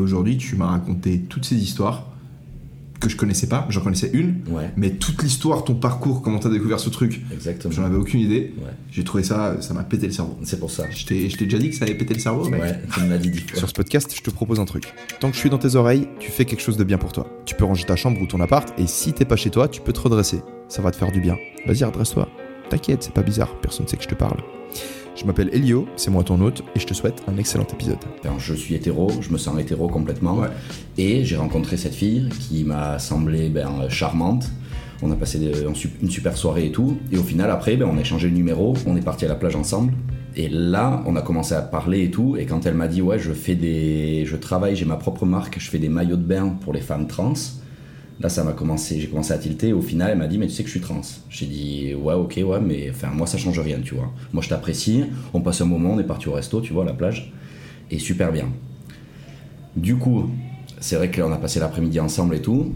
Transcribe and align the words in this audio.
Aujourd'hui, 0.00 0.36
tu 0.36 0.56
m'as 0.56 0.66
raconté 0.66 1.20
toutes 1.28 1.44
ces 1.44 1.56
histoires 1.56 2.06
que 3.00 3.08
je 3.08 3.16
connaissais 3.16 3.46
pas, 3.46 3.66
j'en 3.70 3.80
connaissais 3.80 4.10
une, 4.12 4.42
Ouais. 4.50 4.70
mais 4.76 4.90
toute 4.90 5.22
l'histoire, 5.22 5.64
ton 5.64 5.74
parcours, 5.74 6.20
comment 6.20 6.38
t'as 6.38 6.50
découvert 6.50 6.78
ce 6.78 6.90
truc, 6.90 7.22
Exactement. 7.32 7.72
j'en 7.72 7.84
avais 7.84 7.96
aucune 7.96 8.20
idée. 8.20 8.52
Ouais. 8.58 8.72
J'ai 8.92 9.04
trouvé 9.04 9.22
ça, 9.24 9.56
ça 9.62 9.72
m'a 9.72 9.84
pété 9.84 10.06
le 10.06 10.12
cerveau. 10.12 10.36
C'est 10.42 10.60
pour 10.60 10.70
ça. 10.70 10.84
Je 10.90 11.06
t'ai 11.06 11.30
je 11.30 11.36
t'ai 11.38 11.46
déjà 11.46 11.56
dit 11.56 11.70
que 11.70 11.76
ça 11.76 11.86
avait 11.86 11.94
pété 11.94 12.12
le 12.12 12.20
cerveau, 12.20 12.46
mec 12.50 12.60
Ouais, 12.60 12.78
tu 12.92 13.00
me 13.00 13.08
l'as 13.08 13.16
dit. 13.16 13.32
Sur 13.54 13.66
ce 13.70 13.72
podcast, 13.72 14.12
je 14.14 14.20
te 14.20 14.28
propose 14.28 14.60
un 14.60 14.66
truc. 14.66 14.92
Tant 15.18 15.28
que 15.30 15.34
je 15.34 15.40
suis 15.40 15.48
dans 15.48 15.56
tes 15.56 15.76
oreilles, 15.76 16.08
tu 16.18 16.30
fais 16.30 16.44
quelque 16.44 16.60
chose 16.60 16.76
de 16.76 16.84
bien 16.84 16.98
pour 16.98 17.12
toi. 17.12 17.26
Tu 17.46 17.54
peux 17.54 17.64
ranger 17.64 17.84
ta 17.86 17.96
chambre 17.96 18.20
ou 18.20 18.26
ton 18.26 18.38
appart, 18.40 18.70
et 18.78 18.86
si 18.86 19.14
t'es 19.14 19.24
pas 19.24 19.36
chez 19.36 19.48
toi, 19.50 19.66
tu 19.68 19.80
peux 19.80 19.94
te 19.94 20.00
redresser. 20.00 20.42
Ça 20.68 20.82
va 20.82 20.90
te 20.90 20.96
faire 20.96 21.10
du 21.10 21.20
bien. 21.22 21.36
Vas-y, 21.66 21.84
redresse-toi. 21.84 22.28
T'inquiète, 22.68 23.02
c'est 23.02 23.14
pas 23.14 23.22
bizarre, 23.22 23.58
personne 23.62 23.88
sait 23.88 23.96
que 23.96 24.02
je 24.02 24.08
te 24.08 24.14
parle. 24.14 24.40
Je 25.16 25.24
m'appelle 25.26 25.50
Elio, 25.52 25.86
c'est 25.96 26.10
moi 26.10 26.24
ton 26.24 26.40
hôte, 26.40 26.62
et 26.74 26.80
je 26.80 26.86
te 26.86 26.94
souhaite 26.94 27.22
un 27.28 27.36
excellent 27.36 27.66
épisode. 27.72 27.98
Je 28.38 28.54
suis 28.54 28.74
hétéro, 28.74 29.10
je 29.20 29.30
me 29.30 29.38
sens 29.38 29.58
hétéro 29.60 29.88
complètement. 29.88 30.38
Ouais. 30.38 30.48
Et 30.96 31.24
j'ai 31.24 31.36
rencontré 31.36 31.76
cette 31.76 31.94
fille 31.94 32.28
qui 32.40 32.64
m'a 32.64 32.98
semblé 32.98 33.48
ben, 33.50 33.88
charmante. 33.88 34.48
On 35.02 35.10
a 35.10 35.16
passé 35.16 35.38
de- 35.38 35.66
une 36.02 36.10
super 36.10 36.36
soirée 36.36 36.66
et 36.66 36.72
tout. 36.72 36.96
Et 37.12 37.18
au 37.18 37.22
final, 37.22 37.50
après, 37.50 37.76
ben, 37.76 37.88
on 37.90 37.98
a 37.98 38.00
échangé 38.00 38.28
le 38.28 38.34
numéro, 38.34 38.74
on 38.86 38.96
est 38.96 39.04
parti 39.04 39.24
à 39.26 39.28
la 39.28 39.34
plage 39.34 39.56
ensemble. 39.56 39.92
Et 40.36 40.48
là, 40.48 41.02
on 41.06 41.16
a 41.16 41.22
commencé 41.22 41.54
à 41.54 41.60
parler 41.60 42.04
et 42.04 42.10
tout. 42.10 42.36
Et 42.36 42.46
quand 42.46 42.64
elle 42.64 42.74
m'a 42.74 42.86
dit, 42.88 43.02
ouais, 43.02 43.18
je 43.18 43.32
fais 43.32 43.56
des, 43.56 44.24
je 44.26 44.36
travaille, 44.36 44.76
j'ai 44.76 44.84
ma 44.84 44.96
propre 44.96 45.26
marque, 45.26 45.58
je 45.58 45.68
fais 45.68 45.78
des 45.78 45.88
maillots 45.88 46.16
de 46.16 46.22
bain 46.22 46.56
pour 46.60 46.72
les 46.72 46.80
femmes 46.80 47.06
trans. 47.08 47.34
Là, 48.20 48.28
ça 48.28 48.44
m'a 48.44 48.52
commencé, 48.52 49.00
j'ai 49.00 49.08
commencé 49.08 49.32
à 49.32 49.38
tilter. 49.38 49.72
Au 49.72 49.80
final, 49.80 50.10
elle 50.12 50.18
m'a 50.18 50.26
dit, 50.26 50.36
mais 50.36 50.46
tu 50.46 50.52
sais 50.52 50.62
que 50.62 50.68
je 50.68 50.72
suis 50.72 50.80
trans. 50.80 51.00
J'ai 51.30 51.46
dit, 51.46 51.94
ouais, 51.94 52.12
ok, 52.14 52.38
ouais, 52.44 52.60
mais 52.60 52.90
enfin, 52.90 53.08
moi, 53.14 53.26
ça 53.26 53.38
change 53.38 53.58
rien, 53.58 53.78
tu 53.82 53.94
vois. 53.94 54.12
Moi, 54.34 54.42
je 54.42 54.48
t'apprécie. 54.50 55.04
On 55.32 55.40
passe 55.40 55.62
un 55.62 55.64
moment, 55.64 55.92
on 55.92 55.98
est 55.98 56.04
parti 56.04 56.28
au 56.28 56.32
resto, 56.32 56.60
tu 56.60 56.72
vois, 56.74 56.82
à 56.82 56.86
la 56.86 56.92
plage. 56.92 57.32
Et 57.90 57.98
super 57.98 58.30
bien. 58.30 58.48
Du 59.74 59.96
coup, 59.96 60.28
c'est 60.80 60.96
vrai 60.96 61.10
qu'on 61.10 61.32
a 61.32 61.36
passé 61.36 61.60
l'après-midi 61.60 61.98
ensemble 61.98 62.34
et 62.34 62.42
tout. 62.42 62.72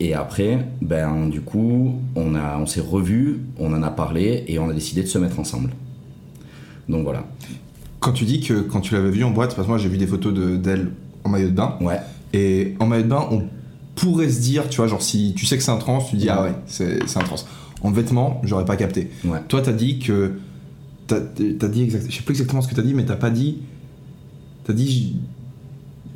Et 0.00 0.14
après, 0.14 0.66
ben, 0.82 1.28
du 1.28 1.40
coup, 1.42 2.00
on, 2.16 2.34
a, 2.34 2.58
on 2.58 2.66
s'est 2.66 2.80
revus, 2.80 3.38
on 3.58 3.72
en 3.72 3.82
a 3.82 3.90
parlé 3.90 4.44
et 4.48 4.58
on 4.58 4.68
a 4.68 4.72
décidé 4.72 5.02
de 5.02 5.06
se 5.06 5.18
mettre 5.18 5.38
ensemble. 5.38 5.70
Donc 6.88 7.04
voilà. 7.04 7.24
Quand 8.00 8.12
tu 8.12 8.24
dis 8.24 8.40
que 8.40 8.60
quand 8.60 8.80
tu 8.80 8.94
l'avais 8.94 9.10
vue 9.10 9.24
en 9.24 9.30
boîte, 9.30 9.54
parce 9.56 9.66
que 9.66 9.70
moi 9.72 9.78
j'ai 9.78 9.88
vu 9.88 9.96
des 9.96 10.06
photos 10.06 10.34
de- 10.34 10.56
d'elle 10.56 10.90
en 11.24 11.30
maillot 11.30 11.48
de 11.48 11.54
bain, 11.54 11.76
Ouais, 11.80 11.98
et 12.34 12.74
en 12.78 12.86
maillot 12.86 13.04
de 13.04 13.08
bain, 13.08 13.26
on 13.30 13.42
pourrait 13.96 14.28
se 14.30 14.40
dire, 14.40 14.68
tu 14.68 14.76
vois, 14.76 14.86
genre 14.86 15.02
si 15.02 15.34
tu 15.36 15.44
sais 15.46 15.56
que 15.56 15.62
c'est 15.64 15.72
un 15.72 15.78
trans, 15.78 15.98
tu 15.98 16.14
dis, 16.16 16.28
ah 16.28 16.42
ouais, 16.42 16.52
c'est 16.66 17.00
un 17.16 17.20
trans. 17.24 17.36
En 17.82 17.90
vêtements, 17.90 18.40
j'aurais 18.44 18.64
pas 18.64 18.76
capté. 18.76 19.10
ouais. 19.24 19.38
Toi, 19.48 19.60
t'as 19.62 19.72
dit 19.72 19.98
que. 19.98 20.34
T'as 21.08 21.16
as 21.18 21.68
dit 21.68 21.82
exact, 21.82 22.06
je 22.10 22.16
sais 22.16 22.22
plus 22.22 22.32
exactement 22.32 22.62
ce 22.62 22.68
que 22.68 22.74
t'as 22.74 22.82
dit, 22.82 22.94
mais 22.94 23.04
t'as 23.04 23.16
pas 23.16 23.30
dit. 23.30 23.58
T'as 24.64 24.72
dit. 24.72 25.16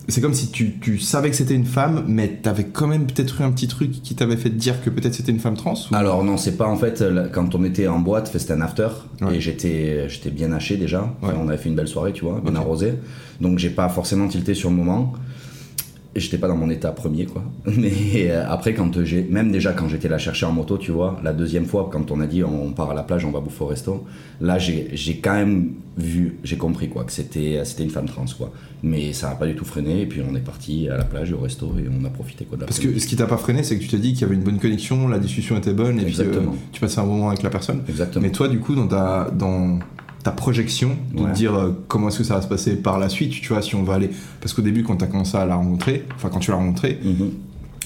C'est 0.09 0.20
comme 0.20 0.34
si 0.34 0.50
tu, 0.50 0.81
tu 0.81 0.98
savais 0.98 1.31
que 1.31 1.37
c'était 1.37 1.55
une 1.55 1.67
femme, 1.67 2.05
mais 2.09 2.41
t'avais 2.42 2.64
quand 2.64 2.89
même 2.89 3.06
peut-être 3.06 3.41
eu 3.41 3.45
un 3.45 3.53
petit 3.53 3.69
truc 3.69 3.92
qui 4.03 4.17
t'avait 4.17 4.37
fait 4.37 4.50
dire 4.50 4.83
que 4.83 4.91
peut-être 4.91 5.15
c'était 5.15 5.31
une 5.31 5.39
femme 5.39 5.56
trans 5.56 5.75
ou- 5.75 5.94
Alors 5.94 6.25
non, 6.25 6.37
c'est 6.37 6.56
pas 6.56 6.66
en 6.66 6.77
fait, 6.77 7.04
quand 7.33 7.54
on 7.54 7.62
était 7.62 7.87
en 7.87 8.00
boîte, 8.00 8.31
c'était 8.37 8.54
un 8.54 8.60
after, 8.62 8.88
Ouais. 9.21 9.37
et 9.37 9.41
j'étais 9.41 10.09
bien 10.33 10.50
haché 10.53 10.77
déjà. 10.77 11.15
Enfin, 11.22 11.33
Ouais. 11.34 11.38
On 11.41 11.47
avait 11.49 11.59
fait 11.59 11.69
une 11.69 11.77
belle 11.77 11.87
soirée, 11.87 12.12
tu 12.12 12.25
vois, 12.25 12.41
bien 12.41 12.53
Ok. 12.54 12.59
arrosé. 12.59 12.94
Donc 13.41 13.60
j'ai 13.60 13.71
pas 13.71 13.88
forcément 13.88 14.27
tilté 14.27 14.54
sur 14.54 14.71
le 14.71 14.77
moment. 14.77 15.12
Et 16.15 16.21
J'étais 16.21 16.38
pas 16.38 16.48
dans 16.48 16.56
mon 16.56 16.71
état 16.71 16.91
premier, 16.91 17.26
quoi. 17.26 17.44
Mais 17.66 17.93
euh, 18.31 18.44
après, 18.48 18.75
quand 18.75 19.04
j'ai, 19.04 19.22
même 19.22 19.53
déjà 19.53 19.72
quand 19.72 19.88
j'étais 19.88 20.09
la 20.09 20.19
chercher 20.19 20.44
en 20.47 20.53
moto, 20.53 20.76
tu 20.76 20.91
vois, 20.91 21.21
la 21.22 21.32
deuxième 21.32 21.66
fois, 21.66 21.88
quand 21.93 22.10
on 22.10 22.21
a 22.21 22.26
dit 22.26 22.43
on 22.43 22.72
part 22.72 22.91
à 22.91 22.94
la 22.94 23.04
plage, 23.04 23.25
on 23.25 23.31
va 23.31 23.38
bouffer 23.41 23.62
au 23.62 23.69
resto, 23.69 24.04
là 24.41 24.59
j'ai 24.59 24.88
j'ai 24.93 25.19
quand 25.19 25.34
même 25.34 25.75
vu, 25.97 26.38
j'ai 26.43 26.56
compris, 26.56 26.88
quoi, 26.88 27.04
que 27.04 27.12
c'était 27.12 27.60
c'était 27.65 27.84
une 27.84 27.91
femme 27.91 28.06
trans, 28.06 28.25
quoi. 28.37 28.53
Mais 28.82 29.12
ça 29.12 29.31
a 29.31 29.34
pas 29.37 29.47
du 29.47 29.54
tout 29.54 29.65
freiné, 29.65 30.03
et 30.03 30.06
puis 30.06 30.21
on 30.28 30.34
est 30.34 30.41
parti 30.41 30.88
à 30.88 30.97
la 30.97 31.04
plage 31.04 31.32
au 31.32 31.38
resto, 31.38 31.66
et 31.78 31.87
on 31.88 32.04
a 32.04 32.10
profité, 32.10 32.44
quoi. 32.44 32.59
de 32.59 32.65
Parce 32.65 32.81
que 32.81 32.98
ce 32.98 33.06
qui 33.06 33.15
t'a 33.15 33.27
pas 33.27 33.37
freiné, 33.37 33.62
c'est 33.62 33.77
que 33.77 33.82
tu 33.82 33.88
t'es 33.88 33.98
dit 33.98 34.12
qu'il 34.12 34.22
y 34.22 34.25
avait 34.25 34.34
une 34.34 34.42
bonne 34.42 34.59
connexion, 34.59 35.06
la 35.06 35.19
discussion 35.21 35.56
était 35.59 35.75
bonne, 35.75 36.00
et 36.00 36.04
puis 36.04 36.16
euh, 36.21 36.41
tu 36.72 36.81
passais 36.81 36.98
un 36.98 37.04
moment 37.06 37.28
avec 37.28 37.44
la 37.44 37.50
personne. 37.50 37.82
Exactement. 37.88 38.25
Mais 38.25 38.32
toi, 38.32 38.48
du 38.48 38.59
coup, 38.59 38.75
dans 38.75 38.88
ta, 38.88 39.31
dans 39.31 39.78
ta 40.22 40.31
projection, 40.32 40.91
de 41.14 41.22
Ouais. 41.22 41.31
te 41.31 41.34
dire 41.36 41.54
euh, 41.54 41.70
comment 41.88 42.08
est-ce 42.08 42.19
que 42.19 42.25
ça 42.25 42.34
va 42.34 42.42
se 42.42 42.47
passer 42.48 42.76
par 42.76 42.98
la 42.98 43.08
suite, 43.08 43.32
tu 43.32 43.48
vois, 43.53 43.62
si 43.62 43.75
on 43.75 43.82
va 43.82 43.94
aller. 43.94 44.10
Parce 44.41 44.53
qu'au 44.53 44.60
début, 44.62 44.82
quand 44.82 44.97
t'as 44.97 45.06
commencé 45.06 45.36
à 45.36 45.47
la 45.47 45.56
rencontrer, 45.56 46.04
enfin, 46.14 46.28
quand 46.31 46.41
tu 46.41 46.50
l'as 46.50 46.58
rencontrée, 46.58 46.98
Mhm. 47.03 47.31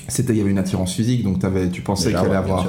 c'était 0.09 0.33
il 0.33 0.39
y 0.39 0.41
avait 0.41 0.51
une 0.51 0.59
attirance 0.59 0.93
physique 0.95 1.23
donc 1.23 1.39
t'avais 1.39 1.71
tu 1.71 1.81
pensais 1.83 2.11
qu'elle 2.13 2.27
allait 2.27 2.35
avoir 2.37 2.67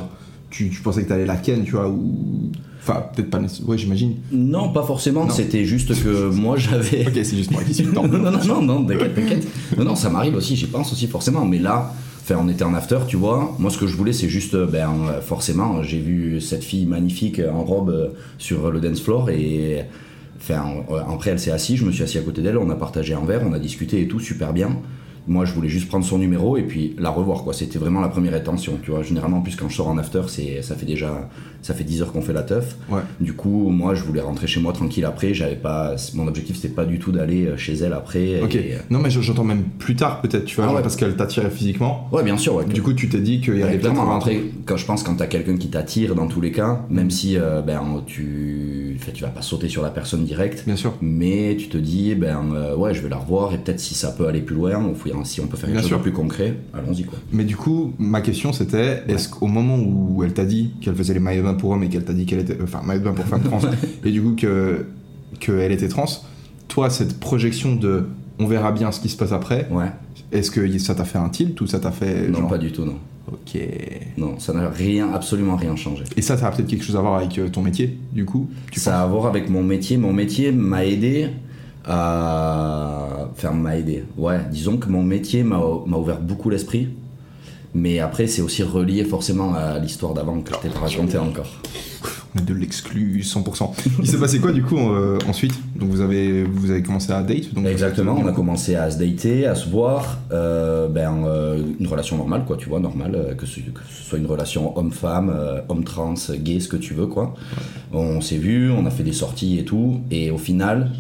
tu, 0.49 0.69
tu 0.69 0.81
pensais 0.81 1.03
que 1.03 1.09
t'allais 1.09 1.25
la 1.25 1.35
ken 1.35 1.63
tu 1.65 1.71
vois 1.71 1.89
ou 1.89 2.51
enfin 2.87 3.03
peut-être 3.13 3.29
pas 3.29 3.39
nécessairement 3.39 3.71
ouais 3.71 3.77
j'imagine 3.77 4.15
Non, 4.31 4.69
pas 4.69 4.83
forcément. 4.83 5.29
C'était 5.29 5.65
juste 5.65 6.01
que 6.03 6.29
moi 6.33 6.57
j'avais. 6.57 7.07
ok 7.07 7.13
c'est 7.15 7.35
juste 7.35 7.51
moi 7.51 7.63
qui 7.63 7.73
suis 7.73 7.85
non, 7.87 8.07
non, 8.07 8.31
non, 8.31 8.61
non, 8.61 8.85
t'inquiète, 8.85 9.15
t'inquiète. 9.15 9.47
Non, 9.77 9.85
non, 9.85 9.95
ça 9.95 10.09
m'arrive 10.09 10.35
aussi, 10.35 10.55
j'y 10.55 10.67
pense 10.67 10.91
aussi 10.91 11.07
forcément. 11.07 11.45
Mais 11.45 11.59
là, 11.59 11.93
enfin, 12.21 12.39
on 12.41 12.47
était 12.49 12.63
en 12.63 12.73
after, 12.73 12.99
tu 13.07 13.17
vois. 13.17 13.55
Moi, 13.59 13.71
ce 13.71 13.77
que 13.77 13.87
je 13.87 13.95
voulais, 13.95 14.13
c'est 14.13 14.29
juste, 14.29 14.55
ben, 14.55 14.91
euh, 15.09 15.21
forcément, 15.21 15.81
j'ai 15.83 15.99
vu 15.99 16.41
cette 16.41 16.63
fille 16.63 16.85
magnifique 16.85 17.39
en 17.39 17.63
robe 17.63 17.89
euh, 17.89 18.07
sur 18.37 18.71
le 18.71 18.79
dance 18.79 19.01
floor 19.01 19.29
et. 19.29 19.85
Enfin, 20.37 20.63
euh, 20.91 20.99
après, 21.11 21.31
elle 21.31 21.39
s'est 21.39 21.51
assise, 21.51 21.77
je 21.77 21.85
me 21.85 21.91
suis 21.91 22.03
assis 22.03 22.17
à 22.17 22.21
côté 22.21 22.41
d'elle, 22.41 22.57
on 22.57 22.69
a 22.69 22.75
partagé 22.75 23.13
un 23.13 23.25
verre, 23.25 23.41
on 23.47 23.53
a 23.53 23.59
discuté 23.59 24.01
et 24.01 24.07
tout, 24.07 24.19
super 24.19 24.53
bien. 24.53 24.77
Moi, 25.27 25.45
je 25.45 25.53
voulais 25.53 25.69
juste 25.69 25.87
prendre 25.87 26.05
son 26.05 26.17
numéro 26.19 26.57
et 26.57 26.63
puis 26.63 26.95
la 26.99 27.09
revoir, 27.09 27.43
quoi. 27.43 27.53
C'était 27.53 27.79
vraiment 27.79 28.01
la 28.01 28.09
première 28.09 28.33
intention, 28.33 28.77
tu 28.83 28.91
vois. 28.91 29.01
Généralement, 29.03 29.37
en 29.37 29.41
plus, 29.41 29.55
quand 29.55 29.69
je 29.69 29.75
sors 29.75 29.87
en 29.87 29.97
after, 29.97 30.21
c'est, 30.27 30.61
ça 30.61 30.75
fait 30.75 30.85
déjà, 30.85 31.29
ça 31.61 31.73
fait 31.73 31.83
10 31.83 32.01
heures 32.03 32.11
qu'on 32.11 32.21
fait 32.21 32.33
la 32.33 32.43
teuf. 32.43 32.75
ouais 32.89 33.01
Du 33.19 33.33
coup, 33.33 33.69
moi, 33.69 33.95
je 33.95 34.03
voulais 34.03 34.21
rentrer 34.21 34.45
chez 34.47 34.59
moi 34.59 34.71
tranquille 34.73 35.05
après. 35.05 35.33
J'avais 35.33 35.55
pas, 35.55 35.95
mon 36.13 36.27
objectif, 36.27 36.57
c'était 36.57 36.73
pas 36.73 36.85
du 36.85 36.99
tout 36.99 37.11
d'aller 37.11 37.45
euh, 37.47 37.57
chez 37.57 37.73
elle 37.73 37.93
après. 37.93 38.41
ok 38.43 38.55
et- 38.55 38.75
non 38.89 38.99
mais 38.99 39.09
je- 39.09 39.21
j'entends 39.21 39.43
même 39.43 39.63
plus 39.79 39.95
tard 39.95 40.21
peut-être 40.21 40.45
tu 40.45 40.55
vois 40.55 40.65
Ah 40.65 40.67
genre 40.67 40.75
ouais. 40.77 40.81
parce 40.83 40.95
qu'elle 40.95 41.15
t'attirait 41.15 41.49
physiquement 41.49 42.07
Ouais, 42.11 42.23
bien 42.23 42.37
sûr. 42.37 42.55
Ouais, 42.55 42.65
du 42.65 42.81
coup 42.83 42.93
tu 42.93 43.09
t'es 43.09 43.19
dit 43.19 43.41
qu'il 43.41 43.57
y 43.57 43.63
avait 43.63 43.77
peut-être 43.79 43.99
après, 43.99 44.41
quand 44.65 44.77
je 44.77 44.85
pense 44.85 45.01
quand 45.03 45.15
t'as 45.15 45.27
quelqu'un 45.27 45.57
qui 45.57 45.69
t'attire 45.69 46.13
dans 46.15 46.27
tous 46.27 46.41
les 46.41 46.51
cas, 46.51 46.81
même 46.89 47.09
si 47.09 47.37
euh, 47.37 47.61
ben 47.61 47.81
tu, 48.05 48.97
enfin, 49.01 49.11
tu 49.13 49.23
vas 49.23 49.29
pas 49.29 49.41
sauter 49.41 49.67
sur 49.69 49.81
la 49.81 49.89
personne 49.89 50.23
directe, 50.25 50.63
bien 50.65 50.75
sûr 50.75 50.93
mais 51.01 51.55
tu 51.57 51.67
te 51.67 51.77
dis 51.77 52.15
ben 52.15 52.41
euh, 52.53 52.75
ouais, 52.75 52.93
je 52.93 53.01
vais 53.01 53.09
la 53.09 53.17
revoir 53.17 53.53
et 53.53 53.57
peut-être 53.57 53.79
si 53.79 53.93
ça 53.95 54.11
peut 54.11 54.27
aller 54.27 54.41
plus 54.41 54.55
loin, 54.55 54.83
ou 54.83 54.95
faut- 55.19 55.23
si 55.25 55.41
on 55.41 55.47
peut 55.47 55.57
faire 55.57 55.69
Bien 55.69 55.79
quelque 55.79 55.89
chose 55.89 55.97
de 55.97 56.03
plus 56.03 56.11
concret, 56.13 56.55
allons-y 56.73 57.05
mais 57.31 57.43
du 57.43 57.55
coup 57.55 57.93
ma 57.99 58.21
question 58.21 58.53
c'était 58.53 59.03
est-ce 59.07 59.29
qu'au 59.29 59.47
moment 59.47 59.77
où 59.77 60.23
elle 60.23 60.33
t'a 60.33 60.45
dit 60.45 60.71
qu'elle 60.81 60.95
faisait 60.95 61.13
les 61.13 61.19
maillots 61.19 61.41
de 61.41 61.47
bain 61.47 61.53
pour 61.53 61.71
hommes 61.71 61.83
et 61.83 61.89
qu'elle 61.89 62.05
t'a 62.05 62.13
dit 62.13 62.25
qu'elle 62.25 62.39
était 62.39 62.57
enfin 62.63 62.81
maillots 62.83 62.99
de 63.01 63.05
bain 63.05 63.13
pour 63.13 63.25
femmes 63.25 63.43
trans 63.43 63.59
et 64.05 64.11
du 64.11 64.21
coup 64.21 64.35
que 64.35 64.85
qu'elle 65.39 65.71
était 65.71 65.87
trans 65.87 66.05
toi 66.67 66.89
cette 66.89 67.19
projection 67.19 67.75
de 67.75 68.05
on 68.39 68.47
verra 68.47 68.71
bien 68.71 68.91
ce 68.91 68.99
qui 68.99 69.09
se 69.09 69.15
passe 69.17 69.31
après 69.31 69.67
Ouais. 69.71 69.91
est-ce 70.31 70.51
que 70.51 70.77
ça 70.77 70.93
t'a 70.95 71.05
fait 71.05 71.17
un 71.17 71.29
tilt 71.29 71.59
ou 71.61 71.67
ça 71.67 71.79
t'a 71.79 71.91
fait 71.91 72.27
Non, 72.29 72.39
genre 72.39 72.49
pas 72.49 72.57
du 72.57 72.71
tout, 72.71 72.83
non. 72.83 72.95
ok 73.31 73.61
Non, 74.17 74.37
ça 74.39 74.51
n'a 74.53 74.69
rien, 74.69 75.11
absolument 75.13 75.55
rien 75.55 75.75
changé. 75.77 76.03
Et 76.17 76.21
ça, 76.21 76.35
ça 76.37 76.47
a 76.47 76.51
peut-être 76.51 76.67
quelque 76.67 76.83
chose 76.83 76.97
à 76.97 77.01
voir 77.01 77.15
avec 77.15 77.37
euh, 77.39 77.47
ton 77.47 77.61
métier, 77.61 77.97
du 78.11 78.25
coup? 78.25 78.49
Tu 78.71 78.79
ça 78.81 78.99
a 78.99 79.03
à 79.03 79.07
voir 79.07 79.25
avec 79.27 79.49
mon 79.49 79.63
métier. 79.63 79.95
Mon 79.95 80.11
métier 80.11 80.51
m'a 80.51 80.85
aidé 80.85 81.29
à. 81.85 83.29
Enfin, 83.31 83.51
m'a 83.51 83.77
aidé. 83.77 84.03
Ouais, 84.17 84.39
disons 84.51 84.77
que 84.77 84.89
mon 84.89 85.03
métier 85.03 85.43
m'a 85.43 85.59
ouvert 85.59 86.19
beaucoup 86.19 86.49
l'esprit. 86.49 86.89
Mais 87.75 87.99
après, 87.99 88.27
c'est 88.27 88.41
aussi 88.41 88.63
relié 88.63 89.03
forcément 89.03 89.53
à 89.53 89.77
l'histoire 89.79 90.13
d'avant 90.13 90.39
que 90.39 90.53
je 90.53 90.59
t'ai 90.59 90.69
raconté 90.69 91.17
encore. 91.17 91.49
On 92.33 92.39
est 92.39 92.45
de 92.45 92.53
l'exclu 92.53 93.19
100%. 93.21 93.71
Il 93.99 94.07
s'est 94.07 94.17
passé 94.17 94.39
quoi, 94.39 94.53
du 94.53 94.63
coup, 94.63 94.77
euh, 94.77 95.19
ensuite? 95.27 95.53
Donc, 95.75 95.89
vous 95.89 95.99
avez, 95.99 96.45
vous 96.45 96.71
avez 96.71 96.81
commencé 96.81 97.11
à 97.11 97.21
date 97.21 97.53
donc 97.53 97.65
Exactement, 97.65 98.17
on 98.17 98.27
a 98.27 98.31
commencé 98.31 98.75
à 98.75 98.89
se 98.91 98.97
dater, 98.97 99.45
à 99.45 99.55
se 99.55 99.69
voir, 99.69 100.19
euh, 100.31 100.87
ben, 100.87 101.25
euh, 101.25 101.61
une 101.77 101.87
relation 101.87 102.15
normale, 102.15 102.45
quoi, 102.45 102.55
tu 102.55 102.69
vois, 102.69 102.79
normale, 102.79 103.35
que 103.37 103.45
ce, 103.45 103.59
que 103.59 103.81
ce 103.89 104.03
soit 104.03 104.19
une 104.19 104.25
relation 104.25 104.77
homme-femme, 104.77 105.33
homme-trans, 105.67 106.15
gay, 106.39 106.61
ce 106.61 106.69
que 106.69 106.77
tu 106.77 106.93
veux, 106.93 107.07
quoi. 107.07 107.33
On 107.91 108.21
s'est 108.21 108.37
vu, 108.37 108.71
on 108.71 108.85
a 108.85 108.89
fait 108.89 109.03
des 109.03 109.13
sorties 109.13 109.59
et 109.59 109.65
tout, 109.65 109.99
et 110.11 110.31
au 110.31 110.37
final, 110.37 110.91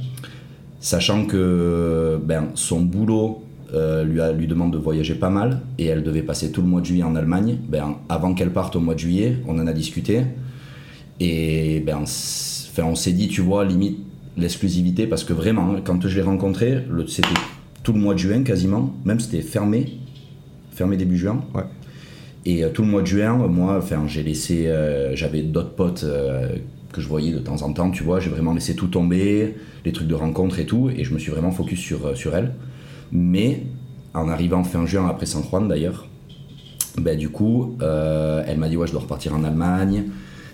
sachant 0.85 1.25
que 1.25 2.19
ben, 2.23 2.49
son 2.53 2.81
boulot 2.81 3.41
euh, 3.73 4.03
lui, 4.03 4.21
a- 4.21 4.31
lui 4.31 4.45
demande 4.45 4.71
de 4.71 4.77
voyager 4.77 5.15
pas 5.15 5.31
mal, 5.31 5.61
et 5.79 5.85
elle 5.85 6.03
devait 6.03 6.21
passer 6.21 6.51
tout 6.51 6.61
le 6.61 6.67
mois 6.67 6.79
de 6.79 6.85
juillet 6.85 7.01
en 7.01 7.15
Allemagne, 7.15 7.57
ben, 7.67 7.95
avant 8.07 8.35
qu'elle 8.35 8.51
parte 8.51 8.75
au 8.75 8.79
mois 8.79 8.93
de 8.93 8.99
juillet, 8.99 9.37
on 9.47 9.57
en 9.57 9.65
a 9.65 9.73
discuté, 9.73 10.21
et 11.19 11.79
ben, 11.79 12.01
on 12.83 12.95
s'est 12.95 13.13
dit, 13.13 13.27
tu 13.29 13.41
vois, 13.41 13.65
limite, 13.65 13.97
l'exclusivité 14.37 15.07
parce 15.07 15.23
que 15.23 15.33
vraiment, 15.33 15.75
quand 15.83 16.07
je 16.07 16.15
l'ai 16.15 16.21
rencontré, 16.21 16.83
c'était 17.07 17.29
tout 17.81 17.93
le 17.93 17.99
mois 17.99 18.13
de 18.13 18.19
juin 18.19 18.43
quasiment, 18.43 18.93
même 19.05 19.19
c'était 19.19 19.41
fermé, 19.41 19.97
fermé 20.71 20.97
début 20.97 21.17
juin. 21.17 21.43
Ouais. 21.55 21.63
Et 22.45 22.63
euh, 22.63 22.69
tout 22.69 22.83
le 22.83 22.89
mois 22.89 23.01
de 23.01 23.07
juin, 23.07 23.33
moi, 23.47 23.77
enfin, 23.79 24.03
j'ai 24.07 24.21
laissé, 24.21 24.67
euh, 24.67 25.15
j'avais 25.15 25.41
d'autres 25.41 25.73
potes 25.73 26.05
que 26.95 27.01
je 27.01 27.07
voyais 27.07 27.31
de 27.31 27.39
temps 27.39 27.61
en 27.61 27.73
temps, 27.73 27.91
tu 27.91 28.03
vois, 28.03 28.19
j'ai 28.19 28.29
vraiment 28.29 28.53
laissé 28.53 28.75
tout 28.75 28.87
tomber, 28.87 29.55
les 29.83 29.91
trucs 29.91 30.07
de 30.07 30.15
rencontre 30.15 30.59
et 30.59 30.65
tout, 30.65 30.89
et 30.89 31.03
je 31.03 31.13
me 31.13 31.19
suis 31.19 31.31
vraiment 31.31 31.51
focus 31.51 31.79
sur, 31.79 32.05
euh, 32.05 32.15
sur 32.15 32.35
elle. 32.35 32.53
Mais 33.11 33.63
en 34.13 34.29
arrivant 34.29 34.63
fin 34.63 34.85
juin, 34.85 35.07
après 35.07 35.25
San 35.25 35.43
Juan 35.43 35.67
d'ailleurs, 35.67 36.07
ben, 36.97 37.17
du 37.17 37.29
coup, 37.29 37.77
euh, 37.81 38.43
elle 38.47 38.57
m'a 38.57 38.69
dit 38.69 38.77
ouais, 38.77 38.87
je 38.87 38.93
dois 38.93 39.01
repartir 39.01 39.35
en 39.35 39.43
Allemagne. 39.43 40.05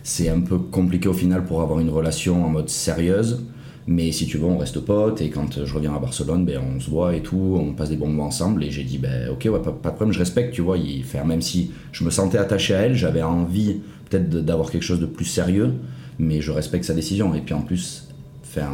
C'est 0.03 0.29
un 0.29 0.39
peu 0.39 0.57
compliqué 0.57 1.07
au 1.07 1.13
final 1.13 1.45
pour 1.45 1.61
avoir 1.61 1.79
une 1.79 1.89
relation 1.89 2.43
en 2.43 2.49
mode 2.49 2.69
sérieuse. 2.69 3.45
Mais 3.87 4.11
si 4.11 4.25
tu 4.25 4.37
veux, 4.37 4.45
on 4.45 4.57
reste 4.57 4.79
potes 4.79 5.21
et 5.21 5.29
quand 5.29 5.63
je 5.63 5.73
reviens 5.73 5.93
à 5.93 5.99
Barcelone, 5.99 6.45
ben, 6.45 6.59
on 6.75 6.79
se 6.79 6.89
voit 6.89 7.15
et 7.15 7.21
tout, 7.21 7.57
on 7.59 7.73
passe 7.73 7.89
des 7.89 7.97
bons 7.97 8.07
moments 8.07 8.27
ensemble. 8.27 8.63
Et 8.63 8.71
j'ai 8.71 8.83
dit, 8.83 8.97
ben, 8.97 9.29
ok, 9.29 9.47
ouais, 9.51 9.59
pas, 9.59 9.71
pas 9.71 9.89
de 9.89 9.95
problème, 9.95 10.13
je 10.13 10.19
respecte, 10.19 10.53
tu 10.53 10.61
vois. 10.61 10.77
Il, 10.77 11.03
enfin, 11.05 11.23
même 11.23 11.41
si 11.41 11.71
je 11.91 12.03
me 12.03 12.09
sentais 12.09 12.39
attaché 12.39 12.73
à 12.73 12.79
elle, 12.79 12.95
j'avais 12.95 13.21
envie 13.21 13.81
peut-être 14.09 14.29
d'avoir 14.29 14.71
quelque 14.71 14.83
chose 14.83 14.99
de 14.99 15.05
plus 15.05 15.25
sérieux, 15.25 15.73
mais 16.21 16.39
je 16.39 16.51
respecte 16.51 16.85
sa 16.85 16.93
décision. 16.93 17.33
Et 17.35 17.41
puis 17.41 17.53
en 17.53 17.61
plus, 17.61 18.07
enfin, 18.45 18.69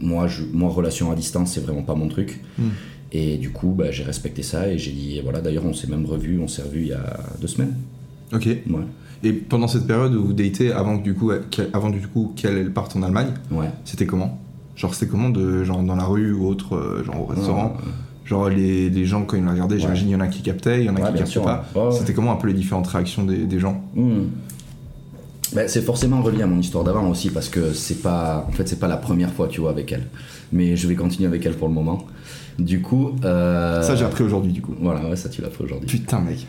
moi, 0.00 0.26
je, 0.28 0.44
moi, 0.52 0.70
relation 0.70 1.10
à 1.10 1.14
distance, 1.14 1.52
c'est 1.52 1.60
vraiment 1.60 1.82
pas 1.82 1.94
mon 1.94 2.08
truc. 2.08 2.40
Et 3.12 3.36
du 3.36 3.50
coup, 3.50 3.74
bah, 3.76 3.90
j'ai 3.90 4.04
respecté 4.04 4.42
ça 4.42 4.68
et 4.68 4.78
j'ai 4.78 4.92
dit, 4.92 5.20
voilà, 5.22 5.40
d'ailleurs, 5.40 5.64
on 5.66 5.72
s'est 5.74 5.86
même 5.88 6.04
revu, 6.06 6.38
on 6.40 6.48
s'est 6.48 6.62
revu 6.62 6.80
il 6.82 6.88
y 6.88 6.92
a 6.92 7.18
deux 7.40 7.46
semaines. 7.48 7.74
Ok. 8.32 8.44
Ouais. 8.46 8.60
Et 9.24 9.32
pendant 9.32 9.66
cette 9.66 9.86
période 9.86 10.14
où 10.14 10.26
vous 10.26 10.32
datez, 10.32 10.72
avant 10.72 10.96
du 10.96 11.14
coup, 11.14 11.32
qu'elle- 11.50 11.70
avant 11.72 11.90
du 11.90 12.00
coup 12.06 12.32
qu'elle 12.36 12.56
elle 12.58 12.72
parte 12.72 12.94
en 12.96 13.02
Allemagne, 13.02 13.32
Ouais. 13.50 13.70
c'était 13.84 14.06
comment? 14.06 14.38
Genre 14.76 14.94
c'était 14.94 15.10
comment 15.10 15.30
de 15.30 15.64
genre 15.64 15.82
dans 15.82 15.96
la 15.96 16.04
rue 16.04 16.32
ou 16.32 16.46
autre, 16.46 16.76
euh, 16.76 17.02
genre 17.04 17.22
au 17.22 17.24
restaurant? 17.26 17.72
Ouais. 17.78 17.90
Genre 18.26 18.48
les, 18.50 18.90
les 18.90 19.06
gens 19.06 19.24
quand 19.24 19.36
ils 19.36 19.44
la 19.44 19.50
regardaient, 19.52 19.74
Ouais. 19.76 19.80
j'imagine 19.80 20.08
il 20.10 20.12
y 20.12 20.14
en 20.14 20.20
a 20.20 20.28
qui 20.28 20.42
captaient, 20.42 20.80
il 20.80 20.84
y 20.84 20.90
en 20.90 20.94
a 20.94 21.00
qui 21.00 21.04
captaient 21.06 21.26
sûr, 21.26 21.42
pas. 21.42 21.64
C'était 21.90 22.12
comment 22.12 22.30
un 22.32 22.36
peu 22.36 22.46
les 22.46 22.54
différentes 22.54 22.86
réactions 22.86 23.24
des, 23.24 23.38
des 23.38 23.58
gens? 23.58 23.82
Hmm. 23.96 24.26
Ben, 25.54 25.66
c'est 25.68 25.82
forcément 25.82 26.20
relié 26.22 26.42
à 26.42 26.46
mon 26.46 26.58
histoire 26.60 26.84
d'avant 26.84 27.08
aussi 27.08 27.30
parce 27.30 27.48
que 27.48 27.72
c'est 27.72 28.02
pas 28.02 28.44
en 28.48 28.52
fait 28.52 28.68
c'est 28.68 28.78
pas 28.78 28.88
la 28.88 28.96
première 28.98 29.32
fois 29.32 29.48
tu 29.48 29.60
vois 29.60 29.70
avec 29.70 29.90
elle. 29.92 30.06
Mais 30.52 30.76
je 30.76 30.86
vais 30.88 30.94
continuer 30.94 31.26
avec 31.26 31.44
elle 31.46 31.54
pour 31.54 31.68
le 31.68 31.74
moment. 31.74 32.06
Du 32.58 32.82
coup 32.82 33.12
euh, 33.24 33.82
Ça 33.82 33.94
j'ai 33.96 34.04
appris 34.04 34.24
aujourd'hui 34.24 34.52
du 34.52 34.60
coup. 34.60 34.74
voilà 34.80 35.08
ouais, 35.08 35.16
ça 35.16 35.28
tu 35.28 35.40
l'as 35.42 35.50
fait 35.50 35.64
aujourd'hui. 35.64 35.88
Putain 35.88 36.20
mec, 36.20 36.46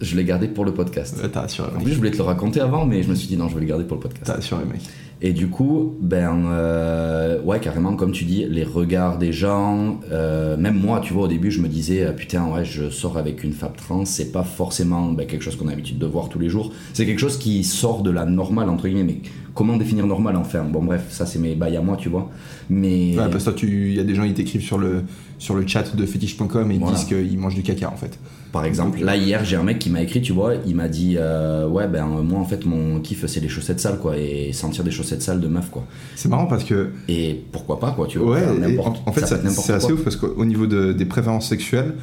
je 0.00 0.16
l'ai 0.16 0.24
gardé 0.24 0.48
pour 0.48 0.64
le 0.64 0.74
podcast. 0.74 1.16
Ouais, 1.22 1.28
t'as 1.28 1.42
assuré 1.42 1.68
en 1.76 1.80
plus 1.80 1.92
je 1.92 1.96
voulais 1.96 2.10
te 2.10 2.18
le 2.18 2.24
raconter 2.24 2.60
avant 2.60 2.84
mais 2.84 3.02
je 3.02 3.08
me 3.08 3.14
suis 3.14 3.28
dit 3.28 3.36
non 3.36 3.48
je 3.48 3.54
vais 3.54 3.60
le 3.60 3.66
garder 3.66 3.84
pour 3.84 3.96
le 3.96 4.02
podcast. 4.02 4.24
T'as 4.26 4.34
assuré 4.38 4.64
mec. 4.64 4.80
Et 5.24 5.32
du 5.32 5.46
coup, 5.46 5.94
ben 6.00 6.46
euh, 6.50 7.40
ouais, 7.42 7.60
carrément, 7.60 7.94
comme 7.94 8.10
tu 8.10 8.24
dis, 8.24 8.44
les 8.50 8.64
regards 8.64 9.18
des 9.18 9.32
gens, 9.32 10.00
euh, 10.10 10.56
même 10.56 10.74
moi, 10.74 10.98
tu 11.00 11.12
vois, 11.12 11.24
au 11.24 11.28
début, 11.28 11.52
je 11.52 11.60
me 11.60 11.68
disais, 11.68 12.02
euh, 12.02 12.10
putain, 12.12 12.48
ouais, 12.50 12.64
je 12.64 12.90
sors 12.90 13.16
avec 13.16 13.44
une 13.44 13.52
femme 13.52 13.70
trans, 13.76 14.04
c'est 14.04 14.32
pas 14.32 14.42
forcément 14.42 15.12
ben, 15.12 15.24
quelque 15.24 15.42
chose 15.42 15.54
qu'on 15.54 15.68
a 15.68 15.70
l'habitude 15.70 15.98
de 15.98 16.06
voir 16.06 16.28
tous 16.28 16.40
les 16.40 16.48
jours, 16.48 16.72
c'est 16.92 17.06
quelque 17.06 17.20
chose 17.20 17.38
qui 17.38 17.62
sort 17.62 18.02
de 18.02 18.10
la 18.10 18.24
normale, 18.24 18.68
entre 18.68 18.88
guillemets, 18.88 19.04
mais 19.04 19.18
comment 19.54 19.76
définir 19.76 20.08
normal 20.08 20.34
enfin? 20.36 20.64
Bon, 20.64 20.82
bref, 20.82 21.04
ça 21.10 21.24
c'est 21.24 21.38
mes 21.38 21.54
bails 21.54 21.76
à 21.76 21.82
moi, 21.82 21.96
tu 21.96 22.08
vois. 22.08 22.28
Mais. 22.68 23.16
Ouais, 23.16 23.30
parce 23.30 23.44
que 23.44 23.50
toi, 23.50 23.68
il 23.68 23.94
y 23.94 24.00
a 24.00 24.04
des 24.04 24.16
gens 24.16 24.26
qui 24.26 24.34
t'écrivent 24.34 24.64
sur 24.64 24.78
le, 24.78 25.04
sur 25.38 25.54
le 25.54 25.64
chat 25.68 25.94
de 25.94 26.04
fétiche.com 26.04 26.68
et 26.68 26.74
ils 26.74 26.80
Voilà. 26.80 26.96
disent 26.96 27.04
qu'ils 27.06 27.38
mangent 27.38 27.54
du 27.54 27.62
caca 27.62 27.88
en 27.92 27.96
fait. 27.96 28.18
Par 28.52 28.66
exemple, 28.66 29.02
là 29.02 29.16
hier 29.16 29.44
j'ai 29.46 29.56
un 29.56 29.62
mec 29.62 29.78
qui 29.78 29.88
m'a 29.88 30.02
écrit, 30.02 30.20
tu 30.20 30.32
vois, 30.34 30.56
il 30.66 30.74
m'a 30.76 30.86
dit 30.88 31.16
euh, 31.18 31.66
ouais 31.66 31.88
ben 31.88 32.04
moi 32.06 32.38
en 32.38 32.44
fait 32.44 32.66
mon 32.66 33.00
kiff 33.00 33.24
c'est 33.26 33.40
les 33.40 33.48
chaussettes 33.48 33.80
sales 33.80 33.98
quoi 33.98 34.18
et 34.18 34.52
sentir 34.52 34.84
des 34.84 34.90
chaussettes 34.90 35.22
sales 35.22 35.40
de 35.40 35.48
meuf 35.48 35.70
quoi. 35.70 35.84
C'est 36.16 36.28
marrant 36.28 36.46
parce 36.46 36.62
que 36.64 36.90
Et 37.08 37.42
pourquoi 37.50 37.80
pas 37.80 37.92
quoi, 37.92 38.06
tu 38.06 38.18
vois. 38.18 38.32
Ouais, 38.32 38.42
et 38.54 38.58
n'importe- 38.60 39.00
en, 39.06 39.10
en 39.10 39.12
fait, 39.12 39.22
ça 39.22 39.26
ça- 39.42 39.48
c'est 39.50 39.72
assez 39.72 39.92
ouf 39.92 40.04
parce 40.04 40.16
qu'au 40.16 40.44
niveau 40.44 40.66
de- 40.66 40.92
des 40.92 41.06
préférences 41.06 41.48
sexuelles, 41.48 41.94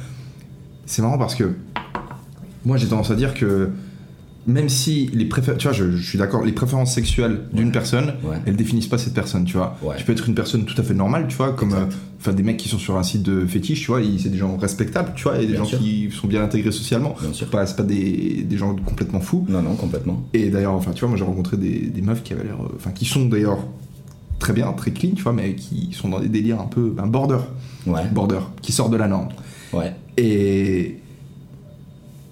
c'est 0.86 1.02
marrant 1.02 1.18
parce 1.18 1.36
que 1.36 1.52
moi 2.64 2.76
j'ai 2.76 2.88
tendance 2.88 3.10
à 3.12 3.14
dire 3.14 3.32
que 3.34 3.70
même 4.46 4.68
si 4.68 5.10
les 5.12 5.26
préférences, 5.26 5.58
tu 5.60 5.68
vois, 5.68 5.72
je, 5.76 5.90
je 5.92 6.08
suis 6.08 6.18
d'accord, 6.18 6.42
les 6.44 6.52
préférences 6.52 6.94
sexuelles 6.94 7.40
d'une 7.52 7.70
personne, 7.72 8.14
Ouais. 8.24 8.36
elles 8.46 8.56
définissent 8.56 8.86
pas 8.86 8.96
cette 8.98 9.12
personne, 9.14 9.44
tu 9.44 9.56
vois. 9.56 9.76
Ouais. 9.82 9.96
Tu 9.98 10.04
peux 10.04 10.12
être 10.12 10.26
une 10.28 10.34
personne 10.34 10.64
tout 10.64 10.80
à 10.80 10.82
fait 10.82 10.94
normale, 10.94 11.26
tu 11.28 11.36
vois, 11.36 11.52
comme 11.52 11.74
euh, 11.74 11.84
enfin 12.18 12.32
des 12.32 12.42
mecs 12.42 12.56
qui 12.56 12.68
sont 12.68 12.78
sur 12.78 12.96
un 12.96 13.02
site 13.02 13.22
de 13.22 13.44
fétiche, 13.46 13.80
tu 13.80 13.86
vois, 13.88 14.00
c'est 14.18 14.30
des 14.30 14.38
gens 14.38 14.56
respectables, 14.56 15.12
tu 15.14 15.24
vois, 15.24 15.36
et 15.38 15.40
des 15.46 15.52
Bien 15.52 15.58
gens 15.58 15.64
sûr. 15.66 15.78
qui 15.78 16.10
sont 16.10 16.26
bien 16.26 16.42
intégrés 16.42 16.72
socialement. 16.72 17.14
C'est 17.34 17.50
pas, 17.50 17.64
pas 17.66 17.82
des, 17.82 18.42
des 18.48 18.56
gens 18.56 18.74
complètement 18.76 19.20
fous. 19.20 19.44
Non, 19.48 19.60
non, 19.62 19.74
complètement. 19.76 20.22
Et 20.32 20.48
d'ailleurs, 20.48 20.72
enfin, 20.72 20.92
tu 20.92 21.00
vois, 21.00 21.10
moi 21.10 21.18
j'ai 21.18 21.24
rencontré 21.24 21.56
des, 21.58 21.78
des 21.78 22.02
meufs 22.02 22.22
qui 22.22 22.32
avaient 22.32 22.44
l'air, 22.44 22.56
euh, 22.62 22.72
enfin, 22.76 22.92
qui 22.92 23.04
sont 23.04 23.26
d'ailleurs 23.26 23.58
très 24.38 24.54
bien, 24.54 24.72
très 24.72 24.90
clean, 24.90 25.10
tu 25.14 25.22
vois, 25.22 25.34
mais 25.34 25.54
qui 25.54 25.90
sont 25.92 26.08
dans 26.08 26.18
des 26.20 26.28
délires 26.28 26.60
un 26.60 26.66
peu, 26.66 26.94
un 26.98 27.06
border, 27.06 27.40
border, 28.12 28.40
qui 28.62 28.72
sortent 28.72 28.92
de 28.92 28.96
la 28.96 29.06
norme. 29.08 29.28
ouais, 29.74 29.92
Et 30.16 30.96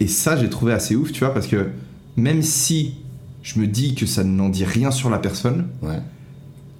et 0.00 0.06
ça, 0.06 0.37
j'ai 0.37 0.49
trouvé 0.49 0.72
assez 0.72 0.94
ouf, 0.96 1.12
tu 1.12 1.25
vois, 1.25 1.34
parce 1.34 1.46
que 1.49 1.66
même 2.19 2.43
si 2.43 2.94
je 3.43 3.59
me 3.61 3.67
dis 3.67 3.94
que 3.94 4.05
ça 4.06 4.25
n'en 4.25 4.49
dit 4.49 4.65
rien 4.65 4.91
sur 4.91 5.09
la 5.11 5.19
personne, 5.19 5.67
ouais, 5.82 6.00